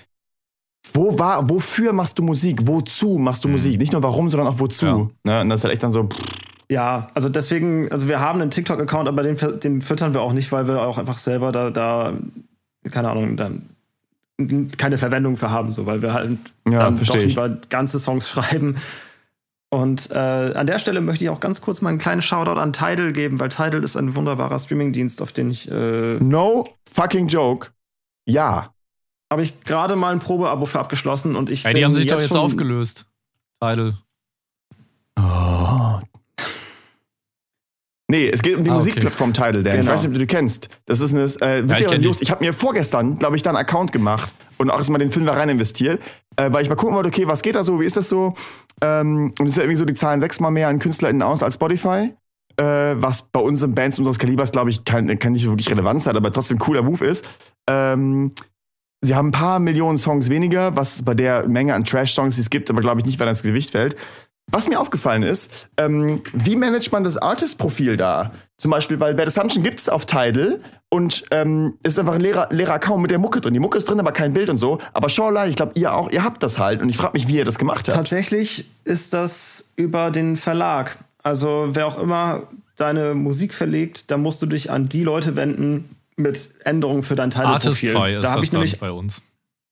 Wo 0.94 1.20
war, 1.20 1.49
wofür 1.49 1.91
machst 1.94 2.18
du 2.20 2.24
Musik? 2.24 2.66
Wozu 2.68 3.18
machst 3.18 3.44
du 3.44 3.49
Musik? 3.49 3.78
Nicht 3.80 3.91
nur 3.91 4.02
warum, 4.03 4.30
sondern 4.30 4.48
auch 4.48 4.60
wozu. 4.60 5.12
Ne? 5.24 5.41
Und 5.41 5.49
das 5.49 5.60
ist 5.60 5.64
halt 5.66 5.74
echt 5.74 5.84
dann 5.84 5.91
so, 5.91 6.03
pff, 6.06 6.18
Ja, 6.70 7.07
also 7.14 7.28
deswegen, 7.30 7.91
also 7.91 8.07
wir 8.07 8.20
haben 8.20 8.41
einen 8.41 8.52
TikTok-Account, 8.52 9.07
aber 9.07 9.24
den, 9.24 9.38
den 9.60 9.82
füttern 9.82 10.14
wir 10.14 10.22
auch 10.22 10.34
nicht, 10.34 10.52
weil 10.52 10.68
wir 10.68 10.82
auch 10.84 10.98
einfach 10.98 11.18
selber 11.18 11.52
da, 11.52 11.70
da 11.70 12.14
keine 12.91 13.10
Ahnung, 13.10 13.36
dann 13.36 13.64
keine 14.78 14.98
Verwendung 14.98 15.38
für 15.38 15.49
haben, 15.49 15.72
so, 15.72 15.86
weil 15.86 16.02
wir 16.02 16.14
halt 16.14 16.38
Ja, 16.70 16.80
dann 16.80 16.94
doch 16.94 16.98
versteh 16.98 17.20
ich. 17.20 17.28
lieber 17.30 17.49
ganze 17.70 17.99
Songs 17.99 18.30
schreiben. 18.30 18.76
Und 19.70 20.10
äh, 20.12 20.16
an 20.16 20.68
der 20.68 20.80
Stelle 20.80 21.02
möchte 21.02 21.24
ich 21.26 21.30
auch 21.30 21.40
ganz 21.40 21.60
kurz 21.62 21.82
mal 21.82 21.90
einen 21.90 21.98
kleinen 21.98 22.22
Shoutout 22.22 22.60
an 22.60 22.72
Tidal 22.72 23.12
geben, 23.12 23.40
weil 23.40 23.49
Tidal 23.49 23.84
ist 23.84 23.98
ein 23.98 24.16
wunderbarer 24.16 24.60
Streamingdienst, 24.60 25.22
auf 25.22 25.32
den 25.34 25.52
ich 25.52 25.70
äh, 25.70 26.16
no 26.20 26.68
fucking 26.94 27.28
joke. 27.28 27.70
Ja. 28.26 28.74
Habe 29.31 29.41
ich 29.41 29.61
gerade 29.61 29.95
mal 29.95 30.11
ein 30.14 30.19
Probeabo 30.19 30.65
für 30.65 30.80
abgeschlossen 30.80 31.35
und 31.35 31.49
ich 31.49 31.65
Ey, 31.65 31.73
die 31.73 31.80
bin 31.80 31.85
haben 31.85 31.93
sich 31.93 32.07
doch 32.07 32.19
jetzt 32.19 32.30
schon- 32.30 32.38
aufgelöst. 32.38 33.06
Tidal. 33.61 33.97
Oh. 35.19 35.99
Nee, 38.07 38.30
es 38.30 38.43
geht 38.43 38.56
um 38.56 38.64
die 38.64 38.69
Ah, 38.69 38.76
okay. 38.76 38.85
Musikplattform 38.89 39.34
Tidal, 39.34 39.64
Dan. 39.64 39.73
Ich 39.73 39.80
Genau. 39.81 39.91
weiß 39.91 40.02
nicht, 40.02 40.07
ob 40.10 40.14
du 40.14 40.19
die 40.19 40.27
kennst. 40.27 40.69
Das 40.85 40.99
ist 40.99 41.14
eine, 41.14 41.23
äh, 41.23 41.68
witzigerweise, 41.68 41.99
die. 41.99 42.06
Just, 42.06 42.22
ich 42.22 42.30
habe 42.30 42.45
mir 42.45 42.53
vorgestern, 42.53 43.18
glaube 43.18 43.35
ich, 43.35 43.41
da 43.41 43.49
einen 43.49 43.57
Account 43.57 43.91
gemacht 43.91 44.31
und 44.57 44.69
auch 44.69 44.77
erstmal 44.77 44.99
den 44.99 45.10
Fünfer 45.10 45.35
rein 45.35 45.49
investiert, 45.49 46.02
äh, 46.35 46.52
weil 46.52 46.61
ich 46.61 46.69
mal 46.69 46.76
gucken 46.76 46.95
wollte, 46.95 47.10
okay, 47.10 47.27
was 47.27 47.41
geht 47.41 47.56
da 47.56 47.64
so, 47.64 47.80
wie 47.81 47.85
ist 47.85 47.97
das 47.97 48.07
so? 48.07 48.35
Ähm, 48.81 49.34
und 49.39 49.45
es 49.47 49.52
ist 49.53 49.56
ja 49.57 49.64
irgendwie 49.64 49.77
so, 49.77 49.85
die 49.85 49.95
zahlen 49.95 50.22
sechsmal 50.22 50.52
mehr 50.52 50.68
an 50.68 50.77
KünstlerInnen 50.77 51.23
aus 51.23 51.41
als 51.41 51.56
Spotify. 51.56 52.14
Äh, 52.57 52.64
was 52.97 53.23
bei 53.23 53.39
uns 53.39 53.64
in 53.64 53.73
Bands 53.73 53.97
unseres 53.97 54.19
Kalibers, 54.19 54.52
glaube 54.52 54.69
ich, 54.69 54.85
kann, 54.85 55.18
kann 55.19 55.34
nicht 55.34 55.43
so 55.43 55.49
wirklich 55.52 55.69
relevant 55.72 56.03
sein, 56.03 56.15
aber 56.15 56.31
trotzdem 56.31 56.60
cooler 56.60 56.84
Move 56.84 57.03
ist. 57.06 57.26
Ähm, 57.68 58.31
sie 59.06 59.15
haben 59.15 59.30
ein 59.30 59.32
paar 59.32 59.60
Millionen 59.60 59.98
Songs 59.98 60.30
weniger, 60.30 60.76
was 60.76 61.03
bei 61.03 61.14
der 61.14 61.48
Menge 61.48 61.73
an 61.73 61.84
Trash-Songs, 61.84 62.36
die 62.36 62.41
es 62.41 62.49
gibt, 62.49 62.69
aber 62.69 62.82
glaube 62.82 63.02
ich 63.02 63.06
nicht, 63.06 63.19
weil 63.19 63.27
das 63.27 63.44
Gewicht 63.44 63.72
fällt. 63.72 63.95
Was 64.52 64.69
mir 64.69 64.80
aufgefallen 64.80 65.23
ist, 65.23 65.69
ähm, 65.77 66.22
wie 66.34 66.56
managt 66.56 66.91
man 66.91 67.03
das 67.03 67.18
Artist-Profil 67.18 67.98
da? 67.98 68.32
Zum 68.57 68.69
Beispiel, 68.69 68.99
weil 68.99 69.15
Bad 69.15 69.27
Assumption 69.27 69.64
gibt 69.64 69.80
es 69.80 69.90
auf 69.90 70.06
Tidal 70.06 70.61
und 70.90 71.26
ähm, 71.32 71.73
ist 71.82 71.98
einfach 71.98 72.14
ein 72.14 72.22
leerer, 72.22 72.48
leerer 72.52 72.73
Account 72.73 73.02
mit 73.02 73.10
der 73.10 73.18
Mucke 73.18 73.41
drin. 73.41 73.56
Die 73.56 73.60
Mucke 73.60 73.80
ist 73.80 73.90
drin, 73.90 73.99
aber 73.99 74.11
kein 74.11 74.34
Bild 74.34 74.49
und 74.49 74.57
so. 74.57 74.77
Aber 74.94 75.10
Shoreline, 75.10 75.49
ich 75.49 75.56
glaube, 75.56 75.72
ihr 75.76 75.94
auch, 75.94 76.11
ihr 76.11 76.23
habt 76.23 76.44
das 76.44 76.60
halt. 76.60 76.82
Und 76.82 76.90
ich 76.90 76.98
frage 76.98 77.14
mich, 77.14 77.27
wie 77.27 77.38
ihr 77.38 77.45
das 77.45 77.57
gemacht 77.57 77.88
habt. 77.88 77.98
Tatsächlich 77.98 78.69
ist 78.84 79.14
das 79.14 79.73
über 79.77 80.11
den 80.11 80.38
Verlag. 80.38 80.99
Also 81.23 81.69
wer 81.72 81.88
auch 81.88 81.99
immer 81.99 82.44
deine 82.77 83.15
Musik 83.15 83.53
verlegt, 83.53 84.11
da 84.11 84.18
musst 84.18 84.44
du 84.44 84.45
dich 84.45 84.69
an 84.69 84.90
die 84.90 85.03
Leute 85.03 85.36
wenden 85.36 85.94
mit 86.17 86.49
Änderungen 86.63 87.03
für 87.03 87.15
dein 87.15 87.29
Title-Profil. 87.29 87.95
Artistify 87.95 88.15
ist 88.15 88.23
Da 88.23 88.29
habe 88.31 88.39
das 88.39 88.43
ich 88.45 88.49
dann 88.51 88.59
nämlich 88.61 88.79
bei 88.79 88.91
uns. 88.91 89.21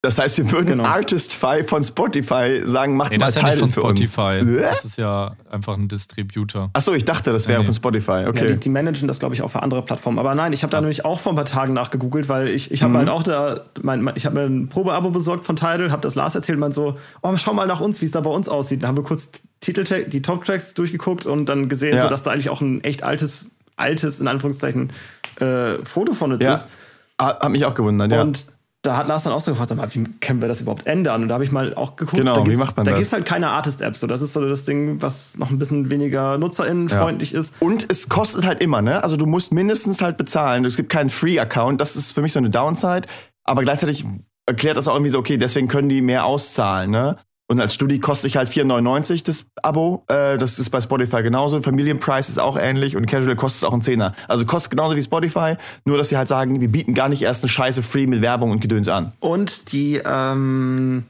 Das 0.05 0.17
heißt, 0.19 0.37
wir 0.37 0.51
würden 0.51 0.65
Genau. 0.67 0.83
Artistify 0.83 1.63
von 1.63 1.81
Spotify 1.81 2.61
sagen, 2.65 2.97
macht 2.97 3.11
Nee, 3.11 3.19
mal 3.19 3.27
das 3.27 3.37
ist 3.37 3.41
ja 3.41 3.51
von 3.53 3.69
für 3.71 3.83
uns. 3.83 4.01
Spotify. 4.01 4.39
Äh? 4.57 4.61
Das 4.61 4.83
ist 4.83 4.97
ja 4.97 5.37
einfach 5.49 5.77
ein 5.77 5.87
Distributor. 5.87 6.69
Achso, 6.73 6.91
ich 6.93 7.05
dachte, 7.05 7.31
das 7.31 7.47
wäre 7.47 7.59
Nee. 7.61 7.65
von 7.67 7.73
Spotify. 7.73 8.11
Ja, 8.23 8.27
Okay. 8.27 8.47
die, 8.49 8.57
die 8.59 8.67
managen 8.69 9.07
das, 9.07 9.19
glaube 9.19 9.33
ich, 9.33 9.41
auch 9.43 9.51
für 9.51 9.63
andere 9.63 9.81
Plattformen. 9.81 10.19
Aber 10.19 10.35
nein, 10.35 10.51
ich 10.51 10.63
habe 10.63 10.71
da 10.71 10.81
nämlich 10.81 11.05
auch 11.05 11.21
vor 11.21 11.31
ein 11.31 11.35
paar 11.37 11.45
Tagen 11.45 11.71
nachgegoogelt, 11.71 12.27
weil 12.27 12.49
ich, 12.49 12.69
ich 12.71 12.81
Mhm. 12.81 12.85
habe 12.87 12.97
halt 12.97 13.09
auch 13.09 13.23
da, 13.23 13.61
mein, 13.81 14.01
mein, 14.01 14.17
ich 14.17 14.25
habe 14.25 14.35
mir 14.35 14.45
ein 14.45 14.67
Probeabo 14.67 15.11
besorgt 15.11 15.45
von 15.45 15.55
Tidal, 15.55 15.89
habe 15.93 16.01
das 16.01 16.15
Lars 16.15 16.35
erzählt, 16.35 16.59
meint 16.59 16.73
so, 16.73 16.97
oh, 17.21 17.37
schau 17.37 17.53
mal 17.53 17.65
nach 17.67 17.79
uns, 17.79 18.01
wie 18.01 18.05
es 18.05 18.11
da 18.11 18.19
bei 18.19 18.29
uns 18.29 18.49
aussieht. 18.49 18.83
Dann 18.83 18.89
haben 18.89 18.97
wir 18.97 19.05
kurz 19.05 19.31
Titeltag, 19.61 20.11
die 20.11 20.21
Top-Tracks 20.21 20.73
durchgeguckt 20.73 21.25
und 21.25 21.45
dann 21.47 21.69
gesehen, 21.69 21.95
Ja. 21.95 22.01
so, 22.01 22.09
dass 22.09 22.23
da 22.23 22.31
eigentlich 22.31 22.49
auch 22.49 22.59
ein 22.59 22.83
echt 22.83 23.03
altes, 23.03 23.51
altes, 23.77 24.19
in 24.19 24.27
Anführungszeichen, 24.27 24.91
äh, 25.39 25.83
Foto 25.83 26.13
von 26.13 26.33
uns 26.33 26.43
ja. 26.43 26.53
ist. 26.53 26.69
Ah, 27.17 27.39
Hat 27.39 27.49
mich 27.51 27.65
auch 27.65 27.75
gewundert, 27.75 28.11
ja. 28.11 28.21
Und 28.21 28.45
da 28.83 28.97
hat 28.97 29.07
Lars 29.07 29.23
dann 29.23 29.31
auch 29.31 29.39
so 29.39 29.51
gefragt, 29.51 29.73
mal, 29.75 29.87
wie 29.95 30.03
können 30.19 30.41
wir 30.41 30.49
das 30.49 30.59
überhaupt 30.59 30.85
ändern? 30.87 31.23
Und 31.23 31.27
da 31.29 31.35
habe 31.35 31.45
ich 31.45 31.53
mal 31.53 31.73
auch 31.73 31.95
geguckt, 31.95 32.17
Genau, 32.17 32.33
da 32.33 32.41
wie 32.41 32.49
gibt's, 32.49 32.59
macht 32.59 32.75
man 32.75 32.85
da 32.85 32.91
das? 32.91 32.99
gibt's 32.99 33.13
halt 33.13 33.25
keine 33.25 33.47
Artist-App. 33.49 33.95
So, 33.95 34.07
das 34.07 34.21
ist 34.21 34.33
so 34.33 34.45
das 34.45 34.65
Ding, 34.65 35.01
was 35.01 35.37
noch 35.37 35.49
ein 35.51 35.57
bisschen 35.57 35.89
weniger 35.89 36.37
nutzerinnenfreundlich 36.37 37.33
ist. 37.33 37.55
Und 37.61 37.89
es 37.89 38.09
kostet 38.09 38.45
halt 38.45 38.61
immer, 38.61 38.81
ne? 38.81 39.01
Also 39.01 39.15
du 39.15 39.25
musst 39.25 39.53
mindestens 39.53 40.01
halt 40.01 40.17
bezahlen. 40.17 40.65
Es 40.65 40.75
gibt 40.75 40.89
keinen 40.89 41.09
Free-Account. 41.09 41.79
Das 41.79 41.95
ist 41.95 42.11
für 42.11 42.21
mich 42.21 42.33
so 42.33 42.39
eine 42.39 42.49
Downside. 42.49 43.07
Aber 43.45 43.61
gleichzeitig 43.63 44.05
erklärt 44.45 44.75
das 44.75 44.89
auch 44.89 44.95
irgendwie 44.95 45.11
so, 45.11 45.19
okay, 45.19 45.37
deswegen 45.37 45.69
können 45.69 45.87
die 45.87 46.01
mehr 46.01 46.25
auszahlen, 46.25 46.91
ne? 46.91 47.17
Und 47.47 47.59
als 47.59 47.73
Studi 47.73 47.99
kostet 47.99 48.23
sich 48.23 48.37
halt 48.37 48.49
4,99 48.49 49.25
das 49.25 49.45
Abo. 49.61 50.03
Äh, 50.07 50.37
das 50.37 50.59
ist 50.59 50.69
bei 50.69 50.79
Spotify 50.79 51.21
genauso. 51.23 51.61
Familienpreis 51.61 52.29
ist 52.29 52.39
auch 52.39 52.57
ähnlich 52.57 52.95
und 52.95 53.05
Casual 53.05 53.35
kostet 53.35 53.63
es 53.63 53.67
auch 53.67 53.73
einen 53.73 53.81
Zehner. 53.81 54.15
Also 54.27 54.45
kostet 54.45 54.71
genauso 54.71 54.95
wie 54.95 55.03
Spotify, 55.03 55.55
nur 55.85 55.97
dass 55.97 56.09
sie 56.09 56.17
halt 56.17 56.29
sagen, 56.29 56.61
wir 56.61 56.69
bieten 56.69 56.93
gar 56.93 57.09
nicht 57.09 57.21
erst 57.21 57.43
eine 57.43 57.49
Scheiße 57.49 57.83
free 57.83 58.07
mit 58.07 58.21
Werbung 58.21 58.51
und 58.51 58.61
Gedöns 58.61 58.87
an. 58.87 59.11
Und 59.19 59.73
die 59.73 60.01
ähm, 60.05 61.03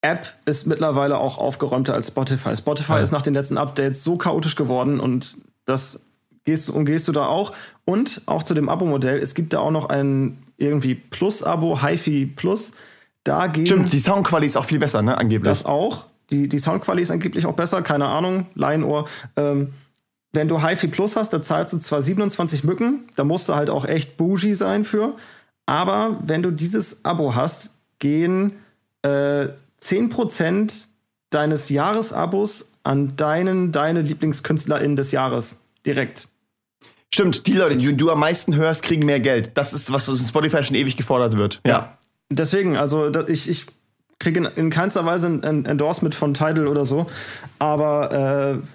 App 0.00 0.26
ist 0.46 0.66
mittlerweile 0.66 1.18
auch 1.18 1.38
aufgeräumter 1.38 1.94
als 1.94 2.08
Spotify. 2.08 2.56
Spotify 2.56 2.92
Ja. 2.94 2.98
ist 3.00 3.12
nach 3.12 3.22
den 3.22 3.34
letzten 3.34 3.58
Updates 3.58 4.04
so 4.04 4.16
chaotisch 4.16 4.56
geworden 4.56 5.00
und 5.00 5.36
das 5.66 6.04
gehst, 6.44 6.70
umgehst 6.70 7.06
du 7.08 7.12
da 7.12 7.26
auch. 7.26 7.52
Und 7.84 8.22
auch 8.26 8.42
zu 8.42 8.54
dem 8.54 8.68
Abo-Modell, 8.70 9.18
es 9.18 9.34
gibt 9.34 9.52
da 9.52 9.58
auch 9.58 9.70
noch 9.70 9.90
ein 9.90 10.38
irgendwie 10.56 10.94
Plus-Abo, 10.94 11.82
HiFi 11.82 12.26
Plus. 12.26 12.72
Da 12.72 12.76
gehen 13.48 13.66
Stimmt, 13.66 13.92
die 13.92 13.98
Soundqualität 13.98 14.50
ist 14.50 14.56
auch 14.56 14.64
viel 14.64 14.78
besser, 14.78 15.02
ne? 15.02 15.16
Angeblich. 15.16 15.48
das 15.48 15.64
auch. 15.66 16.06
Die, 16.30 16.48
die 16.48 16.58
Soundqualität 16.58 17.04
ist 17.04 17.10
angeblich 17.10 17.46
auch 17.46 17.54
besser, 17.54 17.82
keine 17.82 18.06
Ahnung, 18.06 18.46
Laienohr. 18.54 19.06
Ähm, 19.36 19.72
wenn 20.32 20.48
du 20.48 20.62
HiFi 20.62 20.88
Plus 20.88 21.16
hast, 21.16 21.32
da 21.32 21.40
zahlst 21.40 21.72
du 21.72 21.78
zwar 21.78 22.02
27 22.02 22.64
Mücken, 22.64 23.08
da 23.16 23.24
musst 23.24 23.48
du 23.48 23.54
halt 23.54 23.70
auch 23.70 23.86
echt 23.86 24.16
bougie 24.16 24.54
sein 24.54 24.84
für. 24.84 25.14
Aber 25.66 26.18
wenn 26.22 26.42
du 26.42 26.50
dieses 26.50 27.04
Abo 27.04 27.34
hast, 27.34 27.70
gehen 27.98 28.52
äh, 29.02 29.48
10% 29.82 30.72
deines 31.30 31.68
Jahresabos 31.68 32.72
an 32.84 33.16
deinen, 33.16 33.72
deine 33.72 34.02
LieblingskünstlerInnen 34.02 34.96
des 34.96 35.12
Jahres. 35.12 35.56
Direkt. 35.84 36.28
Stimmt, 37.12 37.46
die 37.46 37.52
Leute, 37.54 37.76
die 37.76 37.96
du 37.96 38.10
am 38.10 38.20
meisten 38.20 38.54
hörst, 38.54 38.82
kriegen 38.82 39.06
mehr 39.06 39.20
Geld. 39.20 39.52
Das 39.54 39.72
ist, 39.72 39.92
was 39.92 40.08
in 40.08 40.16
Spotify 40.16 40.62
schon 40.62 40.76
ewig 40.76 40.96
gefordert 40.96 41.36
wird. 41.36 41.60
Ja. 41.66 41.97
Deswegen, 42.30 42.76
also 42.76 43.10
ich, 43.28 43.48
ich 43.48 43.66
kriege 44.18 44.40
in, 44.40 44.46
in 44.56 44.70
keinster 44.70 45.04
Weise 45.06 45.28
ein, 45.28 45.44
ein 45.44 45.64
Endorsement 45.64 46.14
von 46.14 46.34
Tidal 46.34 46.66
oder 46.66 46.84
so. 46.84 47.06
Aber 47.58 48.60
äh, 48.62 48.66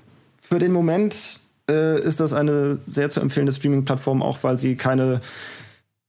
für 0.42 0.60
den 0.60 0.72
Moment 0.72 1.40
äh, 1.70 2.00
ist 2.02 2.20
das 2.20 2.34
eine 2.34 2.80
sehr 2.88 3.10
zu 3.10 3.20
empfehlende 3.20 3.54
Streaming-Plattform, 3.54 4.22
auch 4.22 4.40
weil 4.44 4.58
sie 4.58 4.76
keine 4.76 5.22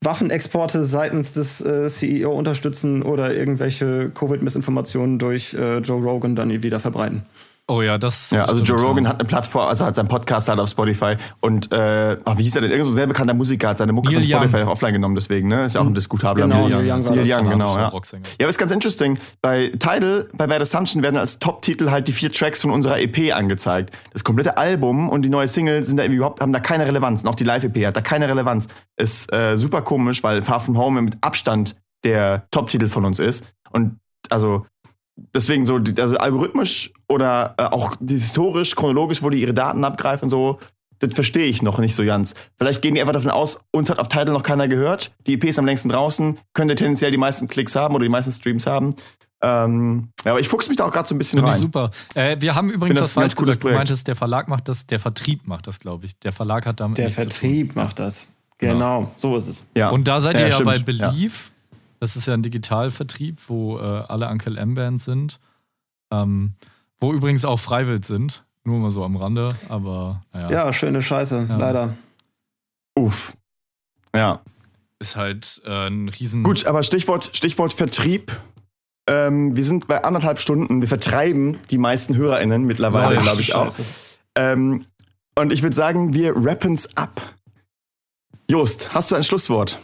Waffenexporte 0.01 0.85
seitens 0.85 1.33
des 1.33 1.65
äh, 1.65 1.89
CEO 1.89 2.33
unterstützen 2.33 3.03
oder 3.03 3.35
irgendwelche 3.35 4.11
Covid-Missinformationen 4.11 5.19
durch 5.19 5.55
äh, 5.55 5.79
Joe 5.79 6.03
Rogan 6.03 6.37
dann 6.37 6.63
wieder 6.63 6.81
verbreiten. 6.81 7.23
Oh 7.67 7.81
ja, 7.81 7.97
das. 7.97 8.31
Ja, 8.31 8.45
also 8.45 8.63
Joe 8.63 8.79
Rogan 8.79 9.09
hat 9.09 9.21
eine 9.21 9.27
Plattform, 9.27 9.69
also 9.69 9.87
hat 9.87 9.95
seinen 9.95 10.09
Podcast 10.09 10.49
halt 10.49 10.61
auf 10.61 10.69
Spotify 10.69 11.17
und 11.41 11.73
äh, 11.73 12.19
ach, 12.23 12.37
wie 12.37 12.43
hieß 12.43 12.57
er 12.57 12.61
denn? 12.61 12.71
Irgend 12.71 12.85
so 12.85 12.93
ein 12.93 12.95
sehr 12.95 13.07
bekannter 13.07 13.33
Musiker 13.33 13.71
hat 13.71 13.79
seine 13.79 13.95
Mucke 13.95 14.09
Neil 14.13 14.23
von 14.23 14.29
Spotify 14.29 14.57
Young. 14.59 14.69
auch 14.69 14.73
offline 14.73 14.93
genommen, 14.93 15.15
deswegen, 15.15 15.49
ne? 15.49 15.65
Ist 15.65 15.75
ja 15.75 15.81
auch 15.81 15.87
ein 15.87 15.95
diskutabler 15.95 16.45
Genau, 16.47 16.69
Neil 16.69 16.83
Neil 16.83 16.93
Young 16.93 17.05
war 17.09 17.17
Neil. 17.17 17.27
Young, 17.27 17.49
genau, 17.49 17.77
ja. 17.77 17.89
Rocksänger. 17.89 18.25
Ja, 18.39 18.45
aber 18.45 18.51
ist 18.51 18.59
ganz 18.59 18.71
interesting. 18.71 19.19
Bei 19.41 19.69
Tidal, 19.69 20.29
bei 20.35 20.47
Bad 20.47 20.61
Assumption 20.61 21.03
werden 21.03 21.17
als 21.17 21.39
Top-Titel 21.39 21.91
halt 21.91 22.07
die 22.07 22.13
vier 22.13 22.31
Tracks 22.31 22.61
von 22.61 22.71
unserer 22.71 23.01
EP 23.01 23.35
angezeigt. 23.35 23.97
Das 24.13 24.25
komplette 24.25 24.59
Album 24.59 25.09
und 25.09 25.23
die 25.23 25.31
neue 25.31 25.49
Single 25.49 25.85
sind 25.85 25.97
da 25.97 26.05
überhaupt, 26.05 26.43
haben 26.43 26.53
da 26.53 26.61
keine 26.61 26.87
Relevanz. 26.87 27.23
Und 27.23 27.29
auch 27.29 27.35
die 27.35 27.45
Live-EP 27.45 27.87
hat 27.87 27.97
da 27.97 28.03
keine 28.03 28.29
Relevanz. 28.29 28.69
Ist 28.99 29.33
äh, 29.33 29.57
super 29.57 29.81
komisch, 29.81 30.23
weil 30.23 30.43
Far 30.43 30.61
From 30.61 30.77
Home 30.77 31.01
mit 31.01 31.17
Abstand 31.23 31.77
der 32.05 32.47
Top-Titel 32.51 32.89
von 32.89 33.07
uns 33.07 33.19
ist. 33.21 33.43
Und 33.71 33.99
also 34.29 34.67
deswegen 35.17 35.67
so, 35.67 35.81
also 35.99 36.17
algorithmisch 36.17 36.93
oder 37.09 37.55
äh, 37.59 37.65
auch 37.65 37.97
die 38.01 38.15
historisch, 38.15 38.75
chronologisch, 38.75 39.23
wo 39.23 39.31
die 39.31 39.41
ihre 39.41 39.55
Daten 39.55 39.85
abgreifen, 39.85 40.31
so, 40.31 40.59
das 40.99 41.13
verstehe 41.15 41.47
ich 41.47 41.63
noch 41.63 41.79
nicht 41.79 41.95
so 41.95 42.05
ganz. 42.05 42.35
Vielleicht 42.57 42.83
gehen 42.83 42.95
die 42.95 43.01
einfach 43.01 43.13
davon 43.13 43.31
aus, 43.31 43.61
uns 43.73 43.91
hat 43.91 43.99
auf 43.99 44.09
Title 44.09 44.33
noch 44.33 44.43
keiner 44.43 44.69
gehört, 44.69 45.13
die 45.27 45.35
EP 45.35 45.45
ist 45.45 45.59
am 45.59 45.67
längsten 45.67 45.89
draußen, 45.89 46.39
könnte 46.53 46.75
tendenziell 46.75 47.11
die 47.11 47.19
meisten 47.19 47.49
Klicks 47.49 47.77
haben 47.77 47.95
oder 47.95 48.05
die 48.05 48.11
meisten 48.11 48.33
Streams 48.33 48.67
haben. 48.67 48.95
Ähm, 49.43 50.09
ja, 50.25 50.33
aber 50.33 50.41
ich 50.41 50.49
fuchs 50.49 50.69
mich 50.69 50.79
da 50.79 50.87
auch 50.87 50.93
gerade 50.93 51.07
so 51.07 51.15
ein 51.15 51.19
bisschen 51.19 51.39
Finde 51.39 51.51
rein. 51.51 51.57
ich 51.57 51.63
super. 51.63 51.91
Äh, 52.15 52.41
wir 52.41 52.55
haben 52.55 52.71
übrigens 52.71 52.99
das 52.99 53.09
das 53.09 53.13
falsch 53.13 53.37
gesagt. 53.37 53.57
Du 53.57 53.61
Projekt. 53.61 53.79
meintest, 53.79 54.09
der 54.09 54.17
Verlag 54.17 54.49
macht 54.49 54.69
das, 54.69 54.87
der 54.87 54.99
Vertrieb 54.99 55.47
macht 55.47 55.67
das, 55.67 55.81
glaube 55.81 56.07
ich. 56.07 56.19
Der 56.21 56.33
Verlag 56.33 56.65
hat 56.65 56.81
damit 56.81 56.97
Der 56.97 57.07
nichts 57.07 57.23
Vertrieb 57.23 57.77
macht 57.77 57.99
das. 57.99 58.29
Genau, 58.57 59.11
so 59.17 59.37
ist 59.37 59.49
es. 59.49 59.67
Ja. 59.77 59.91
Und 59.91 60.09
da 60.09 60.21
seid 60.21 60.41
ihr 60.41 60.47
ja, 60.47 60.53
stimmt. 60.53 60.67
bei 60.67 60.79
Believe. 60.79 61.35
Das 62.01 62.17
ist 62.17 62.27
ja 62.27 62.35
ein 62.35 62.43
Digitalvertrieb, 62.43 63.39
wo 63.49 63.79
äh, 63.79 63.83
alle 63.83 64.29
Uncle 64.29 64.57
M-Bands 64.59 65.05
sind. 65.05 65.41
Ähm, 66.13 66.55
wo 67.01 67.13
übrigens 67.13 67.45
auch 67.45 67.59
Freiwild 67.59 68.05
sind. 68.05 68.45
Nur 68.65 68.79
mal 68.79 68.91
so 68.91 69.05
am 69.05 69.17
Rande, 69.17 69.51
aber 69.69 70.23
naja. 70.33 70.51
Ja, 70.51 70.73
schöne 70.73 71.03
Scheiße, 71.03 71.47
Ja. 71.49 71.57
leider. 71.57 71.95
Uff. 72.99 73.37
Ja. 74.17 74.41
Ist 75.01 75.17
halt 75.17 75.61
äh, 75.67 75.89
ein 75.89 76.09
riesen. 76.09 76.43
Gut, 76.45 76.65
aber 76.67 76.83
Stichwort, 76.83 77.31
Stichwort 77.35 77.73
Vertrieb. 77.75 78.33
Ähm, 79.07 79.55
wir 79.55 79.65
sind 79.65 79.87
bei 79.87 80.03
anderthalb 80.03 80.39
Stunden. 80.39 80.81
Wir 80.81 80.89
vertreiben 80.89 81.59
die 81.71 81.77
meisten 81.77 82.17
HörerInnen 82.17 82.65
mittlerweile, 82.65 83.19
Ach, 83.19 83.23
glaube 83.23 83.41
ich 83.43 83.55
auch. 83.55 83.67
Scheiße. 83.67 83.85
Ähm, 84.37 84.87
und 85.39 85.53
ich 85.53 85.63
würde 85.63 85.77
sagen, 85.77 86.15
wir 86.15 86.33
rappen's 86.35 86.97
ab. 86.97 87.21
Jost, 88.51 88.95
hast 88.95 89.11
du 89.11 89.15
ein 89.17 89.25
Schlusswort? 89.25 89.79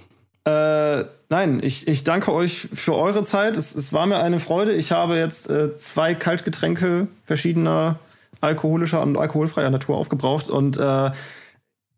Äh, 0.45 1.05
nein, 1.31 1.61
ich, 1.63 1.89
ich 1.89 2.05
danke 2.05 2.33
euch 2.33 2.69
für 2.75 2.95
eure 2.95 3.23
Zeit. 3.23 3.57
Es, 3.57 3.75
es 3.75 3.93
war 3.93 4.05
mir 4.05 4.23
eine 4.23 4.41
Freude. 4.41 4.73
Ich 4.73 4.93
habe 4.93 5.17
jetzt 5.17 5.49
äh, 5.49 5.75
zwei 5.77 6.15
Kaltgetränke 6.15 7.09
verschiedener 7.25 7.99
alkoholischer 8.43 9.03
und 9.03 9.17
alkoholfreier 9.17 9.71
Natur 9.71 9.97
aufgebraucht 9.97 10.49
und 10.49 10.79
äh, 10.79 11.11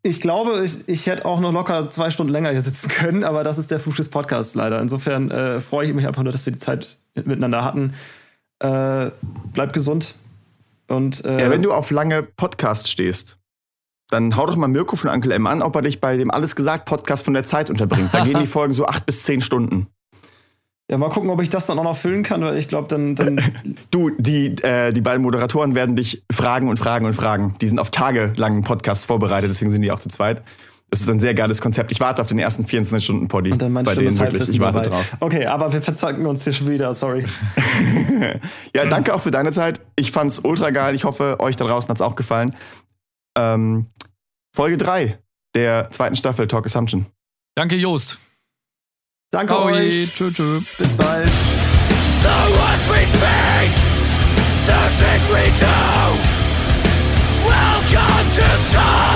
ich 0.04 0.20
glaube, 0.20 0.62
ich, 0.64 0.88
ich 0.88 1.06
hätte 1.06 1.24
auch 1.24 1.38
noch 1.40 1.52
locker 1.52 1.88
zwei 1.90 2.10
Stunden 2.10 2.32
länger 2.32 2.50
hier 2.50 2.60
sitzen 2.60 2.88
können, 2.90 3.24
aber 3.24 3.44
das 3.44 3.58
ist 3.58 3.70
der 3.70 3.80
Fluch 3.80 3.96
des 3.96 4.08
Podcasts 4.08 4.54
leider. 4.54 4.80
Insofern 4.80 5.30
äh, 5.30 5.60
freue 5.60 5.86
ich 5.86 5.94
mich 5.94 6.06
einfach 6.06 6.22
nur, 6.22 6.32
dass 6.32 6.44
wir 6.44 6.52
die 6.52 6.58
Zeit 6.58 6.98
miteinander 7.14 7.64
hatten. 7.64 7.94
Äh, 8.58 9.10
bleibt 9.52 9.72
gesund. 9.72 10.14
Und 10.88 11.24
äh, 11.24 11.40
Ja, 11.40 11.50
wenn 11.50 11.62
du 11.62 11.72
auf 11.72 11.90
lange 11.90 12.22
Podcasts 12.22 12.90
stehst, 12.90 13.38
dann 14.12 14.36
hau 14.36 14.46
doch 14.46 14.56
mal 14.56 14.68
Mirko 14.68 14.96
von 14.96 15.10
Uncle 15.10 15.32
M 15.32 15.46
an, 15.46 15.62
ob 15.62 15.74
er 15.76 15.82
dich 15.82 16.00
bei 16.00 16.16
dem 16.16 16.30
Alles 16.30 16.54
gesagt 16.54 16.84
Podcast 16.84 17.24
von 17.24 17.34
der 17.34 17.44
Zeit 17.44 17.70
unterbringt. 17.70 18.10
Da 18.12 18.24
gehen 18.24 18.38
die 18.38 18.46
Folgen 18.58 18.72
so 18.74 18.86
acht 18.86 19.06
bis 19.06 19.22
zehn 19.24 19.40
Stunden. 19.40 19.86
ja, 20.90 20.98
mal 20.98 21.08
gucken, 21.08 21.30
ob 21.30 21.40
ich 21.40 21.48
das 21.48 21.66
dann 21.66 21.78
auch 21.78 21.84
noch 21.84 21.96
füllen 21.96 22.22
kann, 22.22 22.42
weil 22.42 22.58
ich 22.58 22.68
glaube, 22.68 22.88
dann, 22.88 23.16
dann 23.16 23.40
Du, 23.90 24.10
die, 24.10 24.56
äh, 24.62 24.92
die 24.92 25.00
beiden 25.00 25.22
Moderatoren 25.22 25.74
werden 25.74 25.96
dich 25.96 26.22
fragen 26.30 26.68
und 26.68 26.78
fragen 26.78 27.06
und 27.06 27.14
fragen. 27.14 27.54
Die 27.60 27.66
sind 27.66 27.78
auf 27.78 27.90
tagelangen 27.90 28.62
Podcasts 28.62 29.06
vorbereitet, 29.06 29.50
deswegen 29.50 29.70
sind 29.70 29.82
die 29.82 29.90
auch 29.90 30.00
zu 30.00 30.10
zweit. 30.10 30.42
Das 30.90 31.00
ist 31.00 31.08
ein 31.08 31.20
sehr 31.20 31.32
geiles 31.32 31.62
Konzept. 31.62 31.90
Ich 31.90 32.00
warte 32.00 32.20
auf 32.20 32.28
den 32.28 32.38
ersten 32.38 32.66
24 32.66 33.02
Stunden 33.02 33.28
Poddy. 33.28 33.52
Und 33.52 33.62
dann 33.62 33.72
mein 33.72 33.86
bei 33.86 33.94
denen 33.94 34.18
wirklich. 34.20 34.50
Ich 34.50 34.60
warte 34.60 34.82
dabei. 34.82 34.88
drauf. 34.90 35.16
Okay, 35.20 35.46
aber 35.46 35.72
wir 35.72 35.80
verzanken 35.80 36.26
uns 36.26 36.44
hier 36.44 36.52
schon 36.52 36.68
wieder, 36.68 36.92
sorry. 36.92 37.24
Ja, 38.76 38.84
danke 38.86 39.14
auch 39.14 39.20
für 39.20 39.30
deine 39.30 39.52
Zeit. 39.52 39.80
Ich 39.96 40.12
fand's 40.12 40.38
ultra 40.38 40.70
geil. 40.70 40.94
Ich 40.94 41.04
hoffe, 41.04 41.40
euch 41.40 41.56
da 41.56 41.64
draußen 41.64 41.88
hat's 41.88 42.02
auch 42.02 42.14
gefallen. 42.14 42.54
Ähm, 43.38 43.86
Folge 44.54 44.76
3 44.76 45.18
der 45.54 45.90
zweiten 45.90 46.16
Staffel 46.16 46.48
Talk 46.48 46.66
Assumption. 46.66 47.06
Danke, 47.54 47.76
Joost. 47.76 48.18
Danke 49.30 49.54
oh 49.54 49.64
euch. 49.64 50.12
Tschö, 50.12 50.30
tschö. 50.30 50.60
Bis 50.78 50.92
bald. 50.92 51.30
The 52.22 52.28
words 52.28 52.88
we 52.88 53.04
speak, 53.06 53.70
the 54.66 54.88
shit 54.96 55.22
we 55.32 55.44
do. 55.58 55.66
Welcome 57.44 58.30
to 58.36 58.72
talk. 58.72 59.11